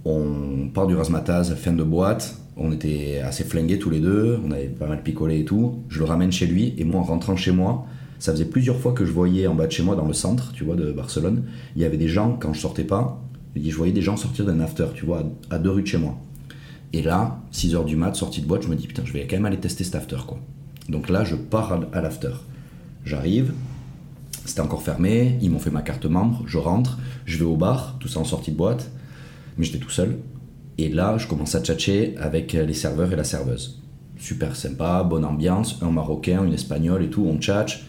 on 0.06 0.70
part 0.74 0.88
du 0.88 0.96
Razmataz, 0.96 1.56
fin 1.56 1.72
de 1.72 1.84
boîte, 1.84 2.38
on 2.58 2.72
était 2.72 3.22
assez 3.24 3.44
flingués 3.44 3.80
tous 3.80 3.90
les 3.90 4.00
deux, 4.00 4.40
on 4.46 4.52
avait 4.52 4.68
pas 4.68 4.88
mal 4.88 5.04
picolé 5.04 5.40
et 5.40 5.46
tout. 5.46 5.80
Je 5.90 6.00
le 6.00 6.06
ramène 6.06 6.32
chez 6.32 6.48
lui, 6.48 6.74
et 6.78 6.84
moi 6.84 7.00
en 7.00 7.04
rentrant 7.04 7.36
chez 7.36 7.52
moi, 7.52 7.86
ça 8.20 8.32
faisait 8.32 8.46
plusieurs 8.46 8.78
fois 8.78 8.94
que 8.94 9.06
je 9.06 9.12
voyais 9.12 9.48
en 9.48 9.56
bas 9.56 9.68
de 9.68 9.72
chez 9.72 9.84
moi, 9.84 9.96
dans 9.96 10.06
le 10.06 10.14
centre, 10.14 10.52
tu 10.54 10.64
vois, 10.64 10.76
de 10.76 10.92
Barcelone, 10.92 11.44
il 11.76 11.82
y 11.82 11.86
avait 11.86 11.98
des 11.98 12.08
gens, 12.08 12.38
quand 12.40 12.54
je 12.54 12.60
sortais 12.60 12.84
pas, 12.84 13.22
je 13.56 13.76
voyais 13.76 13.94
des 13.94 14.02
gens 14.02 14.18
sortir 14.18 14.46
d'un 14.46 14.60
after, 14.60 14.88
tu 14.94 15.06
vois, 15.06 15.24
à 15.50 15.60
deux 15.60 15.72
rues 15.72 15.82
de 15.82 15.88
chez 15.88 15.98
moi. 15.98 16.18
Et 16.94 17.02
là, 17.02 17.40
6h 17.54 17.86
du 17.86 17.96
mat, 17.96 18.16
sortie 18.16 18.42
de 18.42 18.48
boîte, 18.48 18.64
je 18.64 18.68
me 18.68 18.76
dis 18.76 18.88
putain, 18.88 19.04
je 19.06 19.14
vais 19.14 19.26
quand 19.26 19.38
même 19.38 19.46
aller 19.46 19.58
tester 19.58 19.84
cet 19.84 19.96
after 19.96 20.18
quoi. 20.28 20.40
Donc 20.90 21.10
là, 21.10 21.24
je 21.24 21.36
pars 21.36 21.80
à 21.94 22.02
l'after. 22.02 22.34
J'arrive, 23.06 23.54
c'était 24.52 24.62
encore 24.62 24.84
fermé, 24.84 25.38
ils 25.42 25.50
m'ont 25.50 25.60
fait 25.60 25.72
ma 25.72 25.82
carte 25.82 26.06
membre, 26.06 26.44
je 26.46 26.58
rentre, 26.58 27.00
je 27.26 27.38
vais 27.38 27.46
au 27.46 27.56
bar, 27.56 27.98
tout 28.00 28.08
ça 28.08 28.20
en 28.20 28.26
sortie 28.26 28.52
de 28.52 28.58
boîte, 28.58 28.92
mais 29.58 29.64
j'étais 29.66 29.80
tout 29.80 29.90
seul. 29.90 30.18
Et 30.78 30.90
là, 30.90 31.18
je 31.18 31.28
commence 31.28 31.56
à 31.56 31.62
tchatcher 31.62 32.16
avec 32.18 32.54
les 32.54 32.74
serveurs 32.74 33.12
et 33.14 33.16
la 33.16 33.24
serveuse. 33.24 33.82
Super 34.18 34.56
sympa, 34.56 35.04
bonne 35.04 35.26
ambiance, 35.26 35.80
un 35.82 35.90
marocain, 35.92 36.44
une 36.46 36.54
espagnole 36.54 37.04
et 37.04 37.10
tout, 37.10 37.26
on 37.26 37.38
tchatche. 37.38 37.86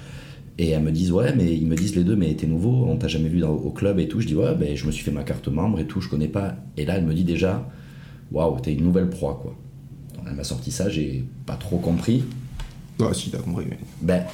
Et 0.59 0.69
elles 0.71 0.83
me 0.83 0.93
disent, 0.93 1.11
ouais, 1.13 1.35
mais 1.35 1.57
ils 1.57 1.67
me 1.67 1.75
disent 1.75 1.97
les 1.97 2.05
deux, 2.05 2.15
mais 2.17 2.35
t'es 2.35 2.47
nouveau, 2.47 2.87
on 2.89 2.97
t'a 2.97 3.09
jamais 3.09 3.29
vu 3.29 3.41
dans- 3.41 3.51
au 3.51 3.71
club 3.71 3.99
et 3.99 4.07
tout. 4.09 4.21
Je 4.21 4.27
dis, 4.27 4.35
ouais, 4.35 4.55
ben, 4.55 4.77
je 4.77 4.87
me 4.87 4.93
suis 4.93 5.03
fait 5.05 5.11
ma 5.11 5.25
carte 5.25 5.49
membre 5.49 5.81
et 5.81 5.87
tout, 5.87 6.01
je 6.01 6.09
connais 6.09 6.29
pas. 6.29 6.55
Et 6.77 6.85
là, 6.85 6.97
elle 6.99 7.05
me 7.05 7.15
dit 7.15 7.25
déjà, 7.25 7.67
waouh, 8.31 8.61
t'es 8.61 8.75
une 8.75 8.85
nouvelle 8.85 9.09
proie, 9.09 9.39
quoi. 9.43 9.55
Donc, 10.17 10.27
elle 10.29 10.35
m'a 10.37 10.45
sorti 10.45 10.71
ça, 10.71 10.89
j'ai 10.91 11.25
pas 11.47 11.57
trop 11.57 11.79
compris. 11.79 12.25
Ouais, 13.01 13.15
si, 13.15 13.31
t'as 13.31 13.39
compris. 13.39 13.65
mais- 13.69 13.79
Ben, 14.03 14.25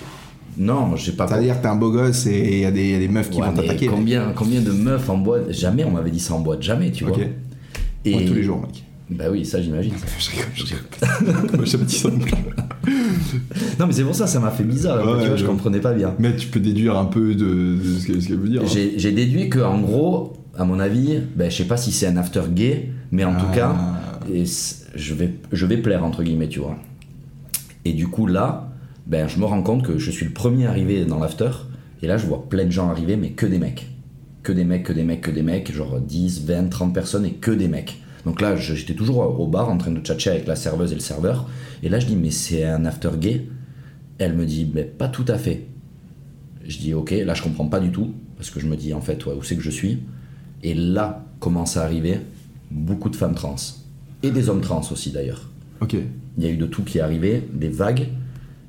non, 0.58 0.96
j'ai 0.96 1.12
pas 1.12 1.26
C'est-à-dire 1.28 1.56
que 1.58 1.62
t'es 1.62 1.68
un 1.68 1.76
beau 1.76 1.90
gosse 1.90 2.26
et 2.26 2.52
il 2.54 2.58
y, 2.60 2.64
a 2.64 2.70
des 2.70 2.90
y 2.90 2.94
a 2.94 2.98
des 2.98 3.08
meufs 3.08 3.30
qui 3.30 3.40
Ouais, 3.40 3.46
vont 3.46 3.52
t'attaquer. 3.54 3.86
Combien, 3.86 4.32
combien 4.34 4.60
de 4.60 4.72
meufs 4.72 5.08
en 5.08 5.16
boîte 5.18 5.50
Jamais 5.52 5.84
on 5.84 5.90
m'avait 5.92 6.10
dit 6.10 6.20
ça 6.20 6.34
en 6.34 6.40
boîte, 6.40 6.62
jamais, 6.62 6.90
tu 6.90 7.04
Ok. 7.04 7.14
vois. 7.16 7.24
Et 8.04 8.14
Ouais, 8.14 8.24
tous 8.24 8.34
les 8.34 8.42
jours, 8.42 8.60
mec. 8.60 8.84
Bah 9.10 9.24
oui, 9.32 9.44
ça 9.46 9.62
j'imagine. 9.62 9.94
Je 10.18 10.30
rigole, 10.30 10.46
je 10.54 10.64
rigole. 10.64 11.50
Moi, 11.56 11.64
j'ai 11.64 11.78
pas 11.78 11.84
dit 11.84 11.94
ça 11.96 12.10
non 12.10 12.18
plus. 12.18 12.32
Non, 13.80 13.86
mais 13.86 13.92
c'est 13.92 14.02
pour 14.04 14.14
ça, 14.14 14.26
ça 14.26 14.38
m'a 14.40 14.50
fait 14.50 14.64
bizarre. 14.64 14.98
Ouais, 15.06 15.22
tu 15.22 15.28
vois, 15.28 15.36
je 15.36 15.44
comprenais 15.46 15.80
pas 15.80 15.94
bien. 15.94 16.14
Mais 16.18 16.36
tu 16.36 16.48
peux 16.48 16.60
déduire 16.60 16.96
un 16.98 17.06
peu 17.06 17.34
de, 17.34 17.76
de 17.76 17.98
ce 17.98 18.06
que- 18.06 18.12
qu'elle 18.26 18.36
veut 18.38 18.48
dire. 18.48 18.62
hein. 18.62 18.68
J'ai 18.70 18.98
j'ai 18.98 19.12
déduit 19.12 19.48
que 19.48 19.60
en 19.60 19.80
gros, 19.80 20.34
à 20.58 20.64
mon 20.64 20.78
avis, 20.78 21.20
ben, 21.36 21.50
je 21.50 21.56
sais 21.56 21.64
pas 21.64 21.76
si 21.78 21.90
c'est 21.92 22.06
un 22.06 22.16
after 22.18 22.42
gay, 22.54 22.90
mais 23.10 23.24
en 23.24 23.34
tout 23.34 23.46
Ah. 23.52 23.54
cas, 23.56 23.76
et 24.32 24.44
je 24.94 25.14
vais, 25.14 25.34
je 25.52 25.66
vais 25.66 25.78
plaire 25.78 26.04
entre 26.04 26.22
guillemets, 26.22 26.48
tu 26.48 26.58
vois. 26.60 26.76
Et 27.86 27.92
du 27.94 28.08
coup 28.08 28.26
là, 28.26 28.67
ben, 29.08 29.26
je 29.26 29.38
me 29.38 29.44
rends 29.44 29.62
compte 29.62 29.84
que 29.84 29.98
je 29.98 30.10
suis 30.10 30.26
le 30.26 30.32
premier 30.32 30.66
arrivé 30.66 31.04
dans 31.04 31.18
l'after, 31.18 31.50
et 32.02 32.06
là 32.06 32.18
je 32.18 32.26
vois 32.26 32.48
plein 32.48 32.64
de 32.64 32.70
gens 32.70 32.88
arriver, 32.88 33.16
mais 33.16 33.30
que 33.30 33.46
des 33.46 33.58
mecs. 33.58 33.88
Que 34.42 34.52
des 34.52 34.64
mecs, 34.64 34.84
que 34.84 34.92
des 34.92 35.02
mecs, 35.04 35.22
que 35.22 35.30
des 35.30 35.42
mecs, 35.42 35.72
genre 35.72 36.00
10, 36.00 36.44
20, 36.46 36.68
30 36.68 36.94
personnes 36.94 37.24
et 37.24 37.32
que 37.32 37.50
des 37.50 37.68
mecs. 37.68 38.00
Donc 38.24 38.40
là, 38.40 38.56
j'étais 38.56 38.94
toujours 38.94 39.40
au 39.40 39.46
bar 39.46 39.70
en 39.70 39.78
train 39.78 39.90
de 39.90 40.00
tchatcher 40.00 40.30
avec 40.30 40.46
la 40.46 40.56
serveuse 40.56 40.92
et 40.92 40.94
le 40.94 41.00
serveur, 41.00 41.48
et 41.82 41.88
là 41.88 41.98
je 41.98 42.06
dis, 42.06 42.16
mais 42.16 42.30
c'est 42.30 42.64
un 42.64 42.84
after 42.84 43.10
gay? 43.18 43.46
Elle 44.18 44.34
me 44.34 44.44
dit, 44.44 44.64
ben, 44.64 44.86
pas 44.86 45.08
tout 45.08 45.24
à 45.28 45.38
fait. 45.38 45.66
Je 46.66 46.78
dis 46.78 46.92
ok, 46.92 47.10
là 47.10 47.34
je 47.34 47.42
comprends 47.42 47.66
pas 47.66 47.80
du 47.80 47.90
tout, 47.90 48.12
parce 48.36 48.50
que 48.50 48.60
je 48.60 48.66
me 48.66 48.76
dis 48.76 48.92
en 48.92 49.00
fait 49.00 49.24
ouais, 49.26 49.34
où 49.34 49.42
c'est 49.42 49.56
que 49.56 49.62
je 49.62 49.70
suis? 49.70 50.00
Et 50.62 50.74
là 50.74 51.24
commence 51.40 51.76
à 51.76 51.84
arriver 51.84 52.20
beaucoup 52.70 53.08
de 53.08 53.16
femmes 53.16 53.34
trans. 53.34 53.56
Et 54.22 54.30
des 54.30 54.48
hommes 54.48 54.60
trans 54.60 54.82
aussi 54.90 55.10
d'ailleurs. 55.10 55.48
Ok. 55.80 55.96
Il 56.36 56.44
y 56.44 56.46
a 56.46 56.50
eu 56.50 56.56
de 56.56 56.66
tout 56.66 56.82
qui 56.82 56.98
est 56.98 57.00
arrivé, 57.00 57.42
des 57.52 57.68
vagues. 57.68 58.08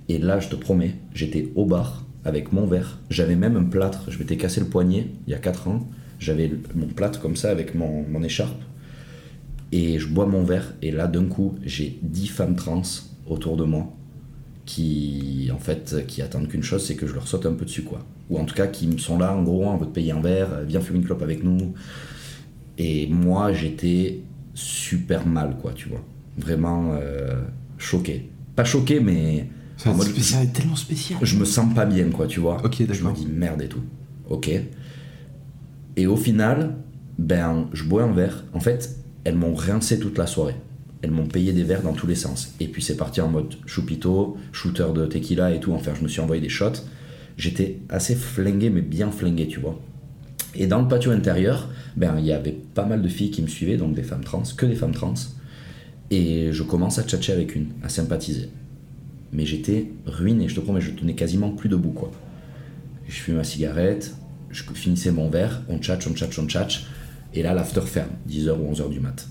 Et 0.09 0.17
là 0.17 0.39
je 0.39 0.49
te 0.49 0.55
promets, 0.55 0.95
j'étais 1.13 1.51
au 1.55 1.65
bar 1.65 2.05
avec 2.25 2.51
mon 2.51 2.65
verre. 2.65 2.99
J'avais 3.09 3.35
même 3.35 3.55
un 3.55 3.63
plâtre, 3.63 4.11
je 4.11 4.19
m'étais 4.19 4.37
cassé 4.37 4.59
le 4.59 4.67
poignet 4.67 5.07
il 5.27 5.31
y 5.31 5.33
a 5.33 5.39
4 5.39 5.67
ans. 5.67 5.87
J'avais 6.19 6.51
mon 6.75 6.87
plâtre 6.87 7.21
comme 7.21 7.37
ça 7.37 7.49
avec 7.49 7.75
mon, 7.75 8.03
mon 8.03 8.21
écharpe. 8.23 8.61
Et 9.71 9.99
je 9.99 10.07
bois 10.07 10.25
mon 10.25 10.43
verre. 10.43 10.73
Et 10.81 10.91
là 10.91 11.07
d'un 11.07 11.25
coup, 11.25 11.55
j'ai 11.63 11.97
10 12.01 12.27
femmes 12.27 12.55
trans 12.55 12.81
autour 13.27 13.55
de 13.55 13.63
moi 13.63 13.93
qui 14.69 15.49
en 15.51 15.57
fait 15.57 16.05
qui 16.05 16.21
attendent 16.21 16.47
qu'une 16.47 16.61
chose 16.61 16.85
c'est 16.85 16.95
que 16.95 17.07
je 17.07 17.13
leur 17.15 17.27
saute 17.27 17.47
un 17.47 17.53
peu 17.53 17.65
dessus 17.65 17.81
quoi 17.81 18.05
ou 18.29 18.37
en 18.37 18.45
tout 18.45 18.53
cas 18.53 18.67
qui 18.67 18.87
me 18.87 18.99
sont 18.99 19.17
là 19.17 19.35
en 19.35 19.41
gros 19.41 19.65
on 19.65 19.77
veut 19.77 19.87
te 19.87 19.91
payer 19.91 20.11
un 20.11 20.21
verre 20.21 20.61
viens 20.63 20.79
fumer 20.79 20.99
une 20.99 21.05
clope 21.05 21.23
avec 21.23 21.43
nous 21.43 21.73
et 22.77 23.07
moi 23.07 23.51
j'étais 23.51 24.19
super 24.53 25.25
mal 25.25 25.57
quoi 25.59 25.73
tu 25.73 25.89
vois 25.89 26.03
vraiment 26.37 26.91
euh, 26.93 27.41
choqué 27.79 28.29
pas 28.55 28.63
choqué 28.63 28.99
mais 28.99 29.47
Ça 29.79 29.93
mode, 29.93 30.07
spécial, 30.07 30.51
tellement 30.51 30.75
spécial. 30.75 31.19
je 31.21 31.37
me 31.37 31.45
sens 31.45 31.73
pas 31.73 31.85
bien 31.85 32.09
quoi 32.09 32.27
tu 32.27 32.41
vois. 32.41 32.57
Ok, 32.65 32.83
je 32.91 33.03
me 33.03 33.13
dis 33.13 33.25
merde 33.27 33.61
et 33.61 33.69
tout. 33.69 33.81
Ok. 34.29 34.51
Et 35.95 36.05
au 36.05 36.17
final 36.17 36.75
ben 37.17 37.69
je 37.71 37.85
bois 37.85 38.03
un 38.03 38.11
verre. 38.11 38.43
En 38.53 38.59
fait 38.59 38.97
elles 39.23 39.35
m'ont 39.35 39.55
rincé 39.55 39.97
toute 39.97 40.17
la 40.17 40.27
soirée. 40.27 40.57
Elles 41.01 41.11
m'ont 41.11 41.27
payé 41.27 41.53
des 41.53 41.63
verres 41.63 41.81
dans 41.81 41.93
tous 41.93 42.07
les 42.07 42.15
sens. 42.15 42.53
Et 42.59 42.67
puis 42.67 42.81
c'est 42.81 42.97
parti 42.97 43.21
en 43.21 43.29
mode 43.29 43.55
choupito 43.65 44.35
shooter 44.51 44.87
de 44.93 45.05
tequila 45.05 45.53
et 45.53 45.61
tout. 45.61 45.71
Enfin 45.71 45.93
je 45.97 46.03
me 46.03 46.09
suis 46.09 46.19
envoyé 46.19 46.41
des 46.41 46.49
shots. 46.49 46.83
J'étais 47.37 47.79
assez 47.87 48.15
flingué 48.15 48.69
mais 48.69 48.81
bien 48.81 49.11
flingué 49.11 49.47
tu 49.47 49.61
vois. 49.61 49.79
Et 50.55 50.67
dans 50.67 50.81
le 50.81 50.89
patio 50.89 51.11
intérieur 51.11 51.69
ben 51.95 52.19
il 52.19 52.25
y 52.25 52.33
avait 52.33 52.57
pas 52.73 52.85
mal 52.85 53.01
de 53.01 53.07
filles 53.07 53.31
qui 53.31 53.41
me 53.41 53.47
suivaient 53.47 53.77
donc 53.77 53.95
des 53.95 54.03
femmes 54.03 54.25
trans 54.25 54.43
que 54.57 54.65
des 54.65 54.75
femmes 54.75 54.93
trans. 54.93 55.13
Et 56.11 56.49
je 56.51 56.63
commence 56.63 56.99
à 56.99 57.03
tchatcher 57.03 57.31
avec 57.31 57.55
une 57.55 57.67
à 57.81 57.87
sympathiser 57.87 58.49
mais 59.31 59.45
j'étais 59.45 59.91
ruiné, 60.05 60.47
je 60.47 60.55
te 60.55 60.59
promets, 60.59 60.81
je 60.81 60.91
tenais 60.91 61.15
quasiment 61.15 61.51
plus 61.51 61.69
debout 61.69 61.91
quoi. 61.91 62.11
Je 63.07 63.15
fume 63.15 63.35
ma 63.35 63.43
cigarette, 63.43 64.15
je 64.51 64.63
finissais 64.73 65.11
mon 65.11 65.29
verre, 65.29 65.63
on 65.69 65.79
tchatche, 65.79 66.07
on 66.07 66.13
tchatche, 66.13 66.39
on 66.39 66.47
tchatche, 66.47 66.85
et 67.33 67.43
là 67.43 67.53
l'after 67.53 67.81
ferme, 67.81 68.11
10h 68.29 68.51
ou 68.51 68.73
11h 68.73 68.89
du 68.89 68.99
mat. 68.99 69.27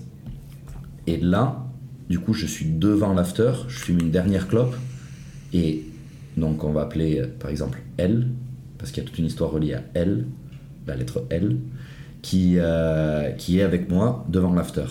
Et 1.07 1.17
là, 1.17 1.65
du 2.09 2.19
coup, 2.19 2.33
je 2.33 2.45
suis 2.45 2.65
devant 2.65 3.13
l'after, 3.13 3.51
je 3.67 3.79
fume 3.79 3.99
une 3.99 4.11
dernière 4.11 4.47
clope, 4.47 4.75
et 5.53 5.85
donc 6.37 6.63
on 6.63 6.71
va 6.71 6.81
appeler 6.81 7.23
par 7.39 7.49
exemple 7.51 7.81
L, 7.97 8.27
parce 8.77 8.91
qu'il 8.91 9.03
y 9.03 9.05
a 9.05 9.09
toute 9.09 9.17
une 9.17 9.25
histoire 9.25 9.51
reliée 9.51 9.75
à 9.75 9.83
L, 9.93 10.25
la 10.87 10.95
lettre 10.95 11.25
L, 11.29 11.57
qui, 12.21 12.55
euh, 12.57 13.31
qui 13.31 13.59
est 13.59 13.63
avec 13.63 13.89
moi 13.89 14.25
devant 14.29 14.53
l'after. 14.53 14.85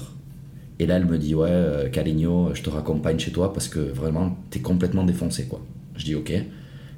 Et 0.79 0.87
là, 0.87 0.97
elle 0.97 1.07
me 1.07 1.19
dit 1.19 1.35
Ouais, 1.35 1.49
euh, 1.51 1.88
Caligno, 1.88 2.55
je 2.55 2.62
te 2.62 2.71
raccompagne 2.71 3.19
chez 3.19 3.33
toi 3.33 3.53
parce 3.53 3.69
que 3.69 3.81
vraiment, 3.81 4.37
t'es 4.51 4.61
complètement 4.61 5.05
défoncé, 5.05 5.47
quoi. 5.47 5.64
Je 5.97 6.05
dis 6.05 6.14
Ok. 6.14 6.33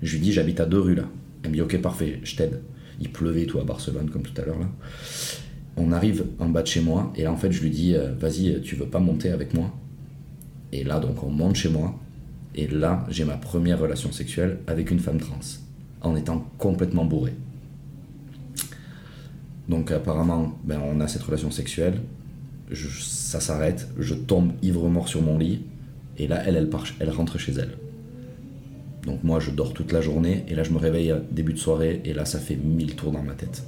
Je 0.02 0.12
lui 0.12 0.20
dis 0.20 0.32
J'habite 0.32 0.60
à 0.60 0.66
deux 0.66 0.80
rues 0.80 0.94
là. 0.94 1.04
Elle 1.42 1.50
me 1.50 1.54
dit 1.56 1.62
Ok, 1.62 1.80
parfait, 1.80 2.20
je 2.22 2.36
t'aide. 2.36 2.60
Il 3.00 3.10
pleuvait 3.10 3.46
tout 3.46 3.58
à 3.58 3.64
Barcelone, 3.64 4.10
comme 4.10 4.22
tout 4.22 4.38
à 4.40 4.44
l'heure 4.44 4.58
là. 4.58 4.68
On 5.76 5.92
arrive 5.92 6.26
en 6.38 6.48
bas 6.48 6.62
de 6.62 6.66
chez 6.66 6.80
moi, 6.80 7.12
et 7.16 7.22
là, 7.22 7.32
en 7.32 7.36
fait, 7.36 7.52
je 7.52 7.62
lui 7.62 7.70
dis 7.70 7.94
euh, 7.94 8.12
Vas-y, 8.12 8.60
tu 8.60 8.76
veux 8.76 8.86
pas 8.86 8.98
monter 8.98 9.30
avec 9.30 9.54
moi? 9.54 9.72
Et 10.72 10.84
là, 10.84 11.00
donc, 11.00 11.22
on 11.24 11.30
monte 11.30 11.56
chez 11.56 11.70
moi, 11.70 11.98
et 12.54 12.66
là, 12.66 13.06
j'ai 13.08 13.24
ma 13.24 13.36
première 13.36 13.78
relation 13.78 14.12
sexuelle 14.12 14.58
avec 14.66 14.90
une 14.90 14.98
femme 14.98 15.18
trans, 15.18 15.38
en 16.02 16.16
étant 16.16 16.46
complètement 16.58 17.04
bourré. 17.04 17.32
Donc 19.68 19.92
apparemment, 19.92 20.58
ben, 20.64 20.80
on 20.84 21.00
a 21.00 21.06
cette 21.06 21.22
relation 21.22 21.52
sexuelle, 21.52 22.00
je- 22.70 23.00
ça 23.00 23.40
s'arrête, 23.40 23.88
je 23.98 24.14
tombe 24.14 24.52
ivre-mort 24.62 25.08
sur 25.08 25.22
mon 25.22 25.38
lit, 25.38 25.62
et 26.18 26.26
là, 26.26 26.42
elle, 26.46 26.56
elle, 26.56 26.68
part, 26.68 26.84
elle 26.98 27.10
rentre 27.10 27.38
chez 27.38 27.52
elle. 27.52 27.76
Donc 29.04 29.24
moi, 29.24 29.40
je 29.40 29.50
dors 29.50 29.72
toute 29.72 29.92
la 29.92 30.00
journée, 30.00 30.44
et 30.48 30.54
là, 30.54 30.62
je 30.62 30.70
me 30.70 30.78
réveille 30.78 31.14
début 31.30 31.54
de 31.54 31.58
soirée, 31.58 32.00
et 32.04 32.12
là, 32.12 32.24
ça 32.24 32.38
fait 32.38 32.56
mille 32.56 32.94
tours 32.96 33.12
dans 33.12 33.22
ma 33.22 33.32
tête. 33.32 33.62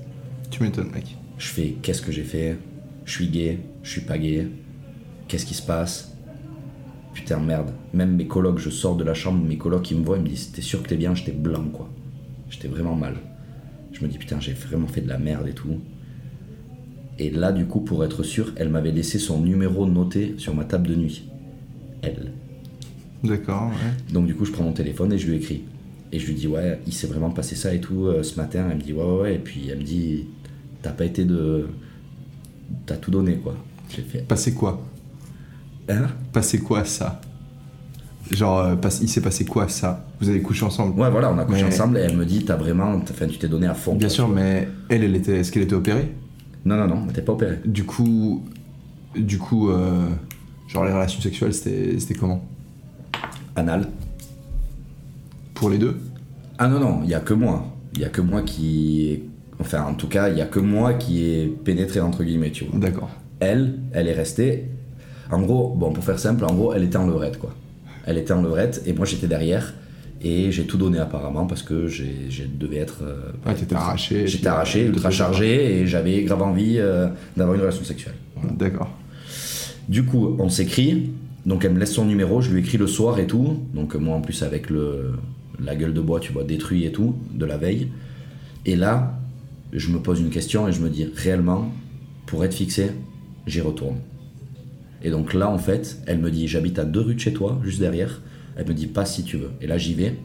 Tu 0.51 0.63
m'étonnes, 0.63 0.91
mec. 0.93 1.17
Je 1.39 1.47
fais, 1.49 1.77
qu'est-ce 1.83 2.03
que 2.03 2.13
j'ai 2.13 2.25
fait? 2.25 2.59
Je 3.05 3.13
suis 3.13 3.29
gay, 3.29 3.59
je 3.83 3.91
suis 3.91 4.03
pas 4.03 4.19
gay, 4.19 4.49
qu'est-ce 5.29 5.47
qui 5.47 5.55
se 5.55 5.63
passe? 5.63 6.15
Putain, 7.15 7.39
merde. 7.41 7.73
Même 7.93 8.17
mes 8.17 8.27
colocs, 8.27 8.59
je 8.59 8.71
sors 8.71 8.97
de 8.97 9.05
la 9.05 9.15
chambre, 9.15 9.45
mes 9.45 9.59
colocs, 9.59 9.91
ils 9.91 9.99
me 9.99 10.05
voient, 10.05 10.17
ils 10.19 10.23
me 10.23 10.29
disent, 10.29 10.53
t'es 10.53 10.63
sûr 10.63 10.83
que 10.83 10.89
t'es 10.89 10.97
bien? 10.97 11.15
J'étais 11.15 11.33
blanc, 11.33 11.65
quoi. 11.73 11.91
J'étais 12.49 12.69
vraiment 12.69 12.95
mal. 12.95 13.17
Je 13.93 14.03
me 14.03 14.09
dis, 14.09 14.19
putain, 14.19 14.41
j'ai 14.41 14.53
vraiment 14.53 14.87
fait 14.89 15.01
de 15.03 15.09
la 15.09 15.19
merde 15.19 15.49
et 15.49 15.53
tout. 15.53 15.81
Et 17.19 17.31
là, 17.31 17.53
du 17.53 17.67
coup, 17.67 17.81
pour 17.81 18.05
être 18.05 18.23
sûr, 18.23 18.53
elle 18.57 18.69
m'avait 18.69 18.91
laissé 18.93 19.19
son 19.19 19.41
numéro 19.41 19.87
noté 19.87 20.35
sur 20.39 20.55
ma 20.55 20.65
table 20.65 20.89
de 20.89 20.95
nuit. 20.95 21.29
Elle. 22.03 22.33
D'accord, 23.23 23.69
ouais. 23.69 24.13
Donc 24.13 24.27
du 24.27 24.35
coup, 24.35 24.45
je 24.45 24.53
prends 24.53 24.65
mon 24.65 24.73
téléphone 24.73 25.13
et 25.13 25.19
je 25.19 25.29
lui 25.29 25.37
écris. 25.37 25.63
Et 26.11 26.19
je 26.19 26.27
lui 26.27 26.35
dis, 26.35 26.47
ouais, 26.49 26.81
il 26.87 26.93
s'est 26.93 27.07
vraiment 27.07 27.31
passé 27.31 27.55
ça 27.55 27.73
et 27.73 27.81
tout 27.81 28.07
euh, 28.07 28.23
ce 28.23 28.37
matin. 28.37 28.67
Elle 28.71 28.79
me 28.79 28.83
dit, 28.83 28.93
ouais, 28.93 29.05
ouais, 29.05 29.21
ouais. 29.21 29.35
Et 29.37 29.39
puis 29.39 29.69
elle 29.71 29.79
me 29.79 29.85
dit, 29.85 30.25
t'as 30.83 30.91
pas 30.91 31.05
été 31.05 31.25
de. 31.25 31.69
T'as 32.87 32.97
tout 32.97 33.11
donné, 33.11 33.37
quoi. 33.37 33.55
J'ai 33.95 34.03
fait, 34.03 34.27
Passé 34.27 34.55
quoi? 34.55 34.83
Hein? 35.89 36.07
Passé 36.33 36.59
quoi 36.59 36.85
ça? 36.85 37.21
Genre, 38.31 38.59
euh, 38.61 38.75
il 39.03 39.09
s'est 39.09 39.21
passé 39.21 39.45
quoi 39.45 39.69
ça? 39.69 40.07
Vous 40.21 40.29
avez 40.29 40.41
couché 40.41 40.65
ensemble? 40.65 40.99
Ouais, 40.99 41.11
voilà, 41.11 41.31
on 41.33 41.39
a 41.39 41.45
couché 41.45 41.63
Mais- 41.63 41.69
ensemble 41.69 41.99
et 41.99 42.01
elle 42.01 42.17
me 42.17 42.25
dit, 42.25 42.45
t'as 42.45 42.57
vraiment. 42.57 42.95
Enfin, 42.95 43.27
tu 43.27 43.39
t'es 43.39 43.49
donné 43.49 43.67
à 43.67 43.75
fond. 43.75 43.95
Bien 43.95 44.09
sûr, 44.09 44.29
mais 44.29 44.69
elle, 44.89 45.05
elle 45.05 45.15
était. 45.17 45.39
Est-ce 45.39 45.53
qu'elle 45.53 45.65
était 45.65 45.75
opérée? 45.75 46.13
Non, 46.65 46.77
non, 46.77 46.87
non, 46.87 47.07
t'es 47.13 47.23
pas 47.23 47.33
opéré. 47.33 47.59
Du 47.65 47.85
coup. 47.85 48.43
Du 49.17 49.39
coup, 49.39 49.69
euh, 49.69 50.09
genre 50.69 50.85
les 50.85 50.93
relations 50.93 51.21
sexuelles, 51.21 51.53
c'était 51.53 52.15
comment? 52.15 52.45
Anal. 53.57 53.89
Pour 55.55 55.69
les 55.69 55.79
deux? 55.79 56.01
Ah 56.59 56.69
non, 56.69 56.81
non, 56.81 57.01
il 57.05 57.11
y 57.11 57.15
a 57.15 57.21
que 57.21 57.35
moi. 57.35 57.67
Il 57.95 58.01
y 58.01 58.05
a 58.05 58.09
que 58.09 58.23
moi 58.23 58.43
qui. 58.43 59.23
Enfin, 59.61 59.83
en 59.85 59.95
tout 59.95 60.09
cas, 60.09 60.31
il 60.31 60.39
y 60.39 60.41
a 60.41 60.47
que 60.47 60.61
moi 60.61 60.95
qui 60.95 61.25
est 61.25 61.47
pénétré, 61.47 62.01
entre 62.01 62.25
guillemets, 62.25 62.51
tu 62.51 62.65
vois. 62.65 62.79
D'accord. 62.79 63.11
elle, 63.43 63.79
elle 63.93 64.09
est 64.09 64.15
restée. 64.15 64.69
En 65.31 65.43
gros, 65.43 65.75
bon, 65.75 65.93
pour 65.93 66.05
faire 66.05 66.19
simple, 66.19 66.45
en 66.45 66.55
gros, 66.55 66.73
elle 66.73 66.85
était 66.85 66.97
en 66.97 67.07
levrette, 67.07 67.39
quoi. 67.39 67.55
Elle 68.07 68.19
était 68.19 68.33
en 68.33 68.43
levrette 68.43 68.83
et 68.87 68.93
moi 68.93 69.07
j'étais 69.07 69.29
derrière 69.29 69.75
et 70.23 70.53
j'ai 70.53 70.65
tout 70.65 70.77
donné 70.77 70.99
apparemment 70.99 71.47
parce 71.47 71.63
que 71.63 71.89
j'ai, 71.89 72.15
j'ai 72.29 72.47
devais 72.47 72.77
être. 72.77 73.03
euh, 73.03 73.55
t'étais 73.55 73.75
arraché. 73.75 74.27
J'étais 74.27 74.47
arraché, 74.47 74.87
ultra 74.87 75.11
chargé 75.11 75.81
et 75.81 75.87
j'avais 75.87 76.23
grave 76.23 76.43
envie 76.43 76.77
euh, 76.79 77.09
d'avoir 77.37 77.57
une 77.57 77.63
relation 77.63 77.85
sexuelle. 77.85 78.15
D'accord. 78.57 78.91
Du 79.89 80.05
coup, 80.05 80.37
on 80.39 80.49
s'écrit. 80.49 81.11
Donc 81.45 81.65
elle 81.65 81.73
me 81.73 81.81
laisse 81.81 81.93
son 81.93 82.05
numéro, 82.05 82.41
je 82.41 82.53
lui 82.53 82.61
écris 82.61 82.79
le 82.79 82.87
soir 82.87 83.19
et 83.19 83.27
tout. 83.27 83.59
Donc 83.75 83.97
moi 83.97 84.17
en 84.17 84.21
plus 84.21 84.45
avec 84.45 84.71
le, 84.71 85.15
la 85.59 85.75
gueule 85.75 85.93
de 85.93 86.01
bois, 86.01 86.21
tu 86.21 86.33
vois, 86.33 86.45
détruit 86.45 86.85
et 86.85 86.93
tout, 86.93 87.17
de 87.35 87.45
la 87.45 87.57
veille. 87.57 87.89
Et 88.65 88.77
là, 88.77 89.19
je 89.73 89.91
me 89.91 89.99
pose 89.99 90.21
une 90.21 90.31
question 90.31 90.69
et 90.69 90.73
je 90.73 90.81
me 90.81 90.89
dis, 90.89 91.05
réellement, 91.17 91.73
pour 92.27 92.45
être 92.45 92.55
fixé, 92.55 92.93
j'y 93.47 93.61
retourne. 93.61 93.97
Et 95.03 95.11
donc 95.11 95.35
là, 95.35 95.51
en 95.51 95.59
fait, 95.59 95.99
elle 96.07 96.19
me 96.19 96.31
dit, 96.31 96.47
j'habite 96.47 96.79
à 96.79 96.85
deux 96.85 97.01
rues 97.01 97.15
de 97.17 97.21
chez 97.21 97.33
toi, 97.33 97.59
juste 97.65 97.81
derrière. 97.81 98.21
Elle 98.57 98.67
me 98.67 98.75
dit, 98.75 98.87
passe 98.87 99.15
si 99.15 99.25
tu 99.25 99.37
veux. 99.37 99.51
Et 99.61 99.67
là, 99.67 99.79
j'y 99.79 99.95
vais. 99.95 100.19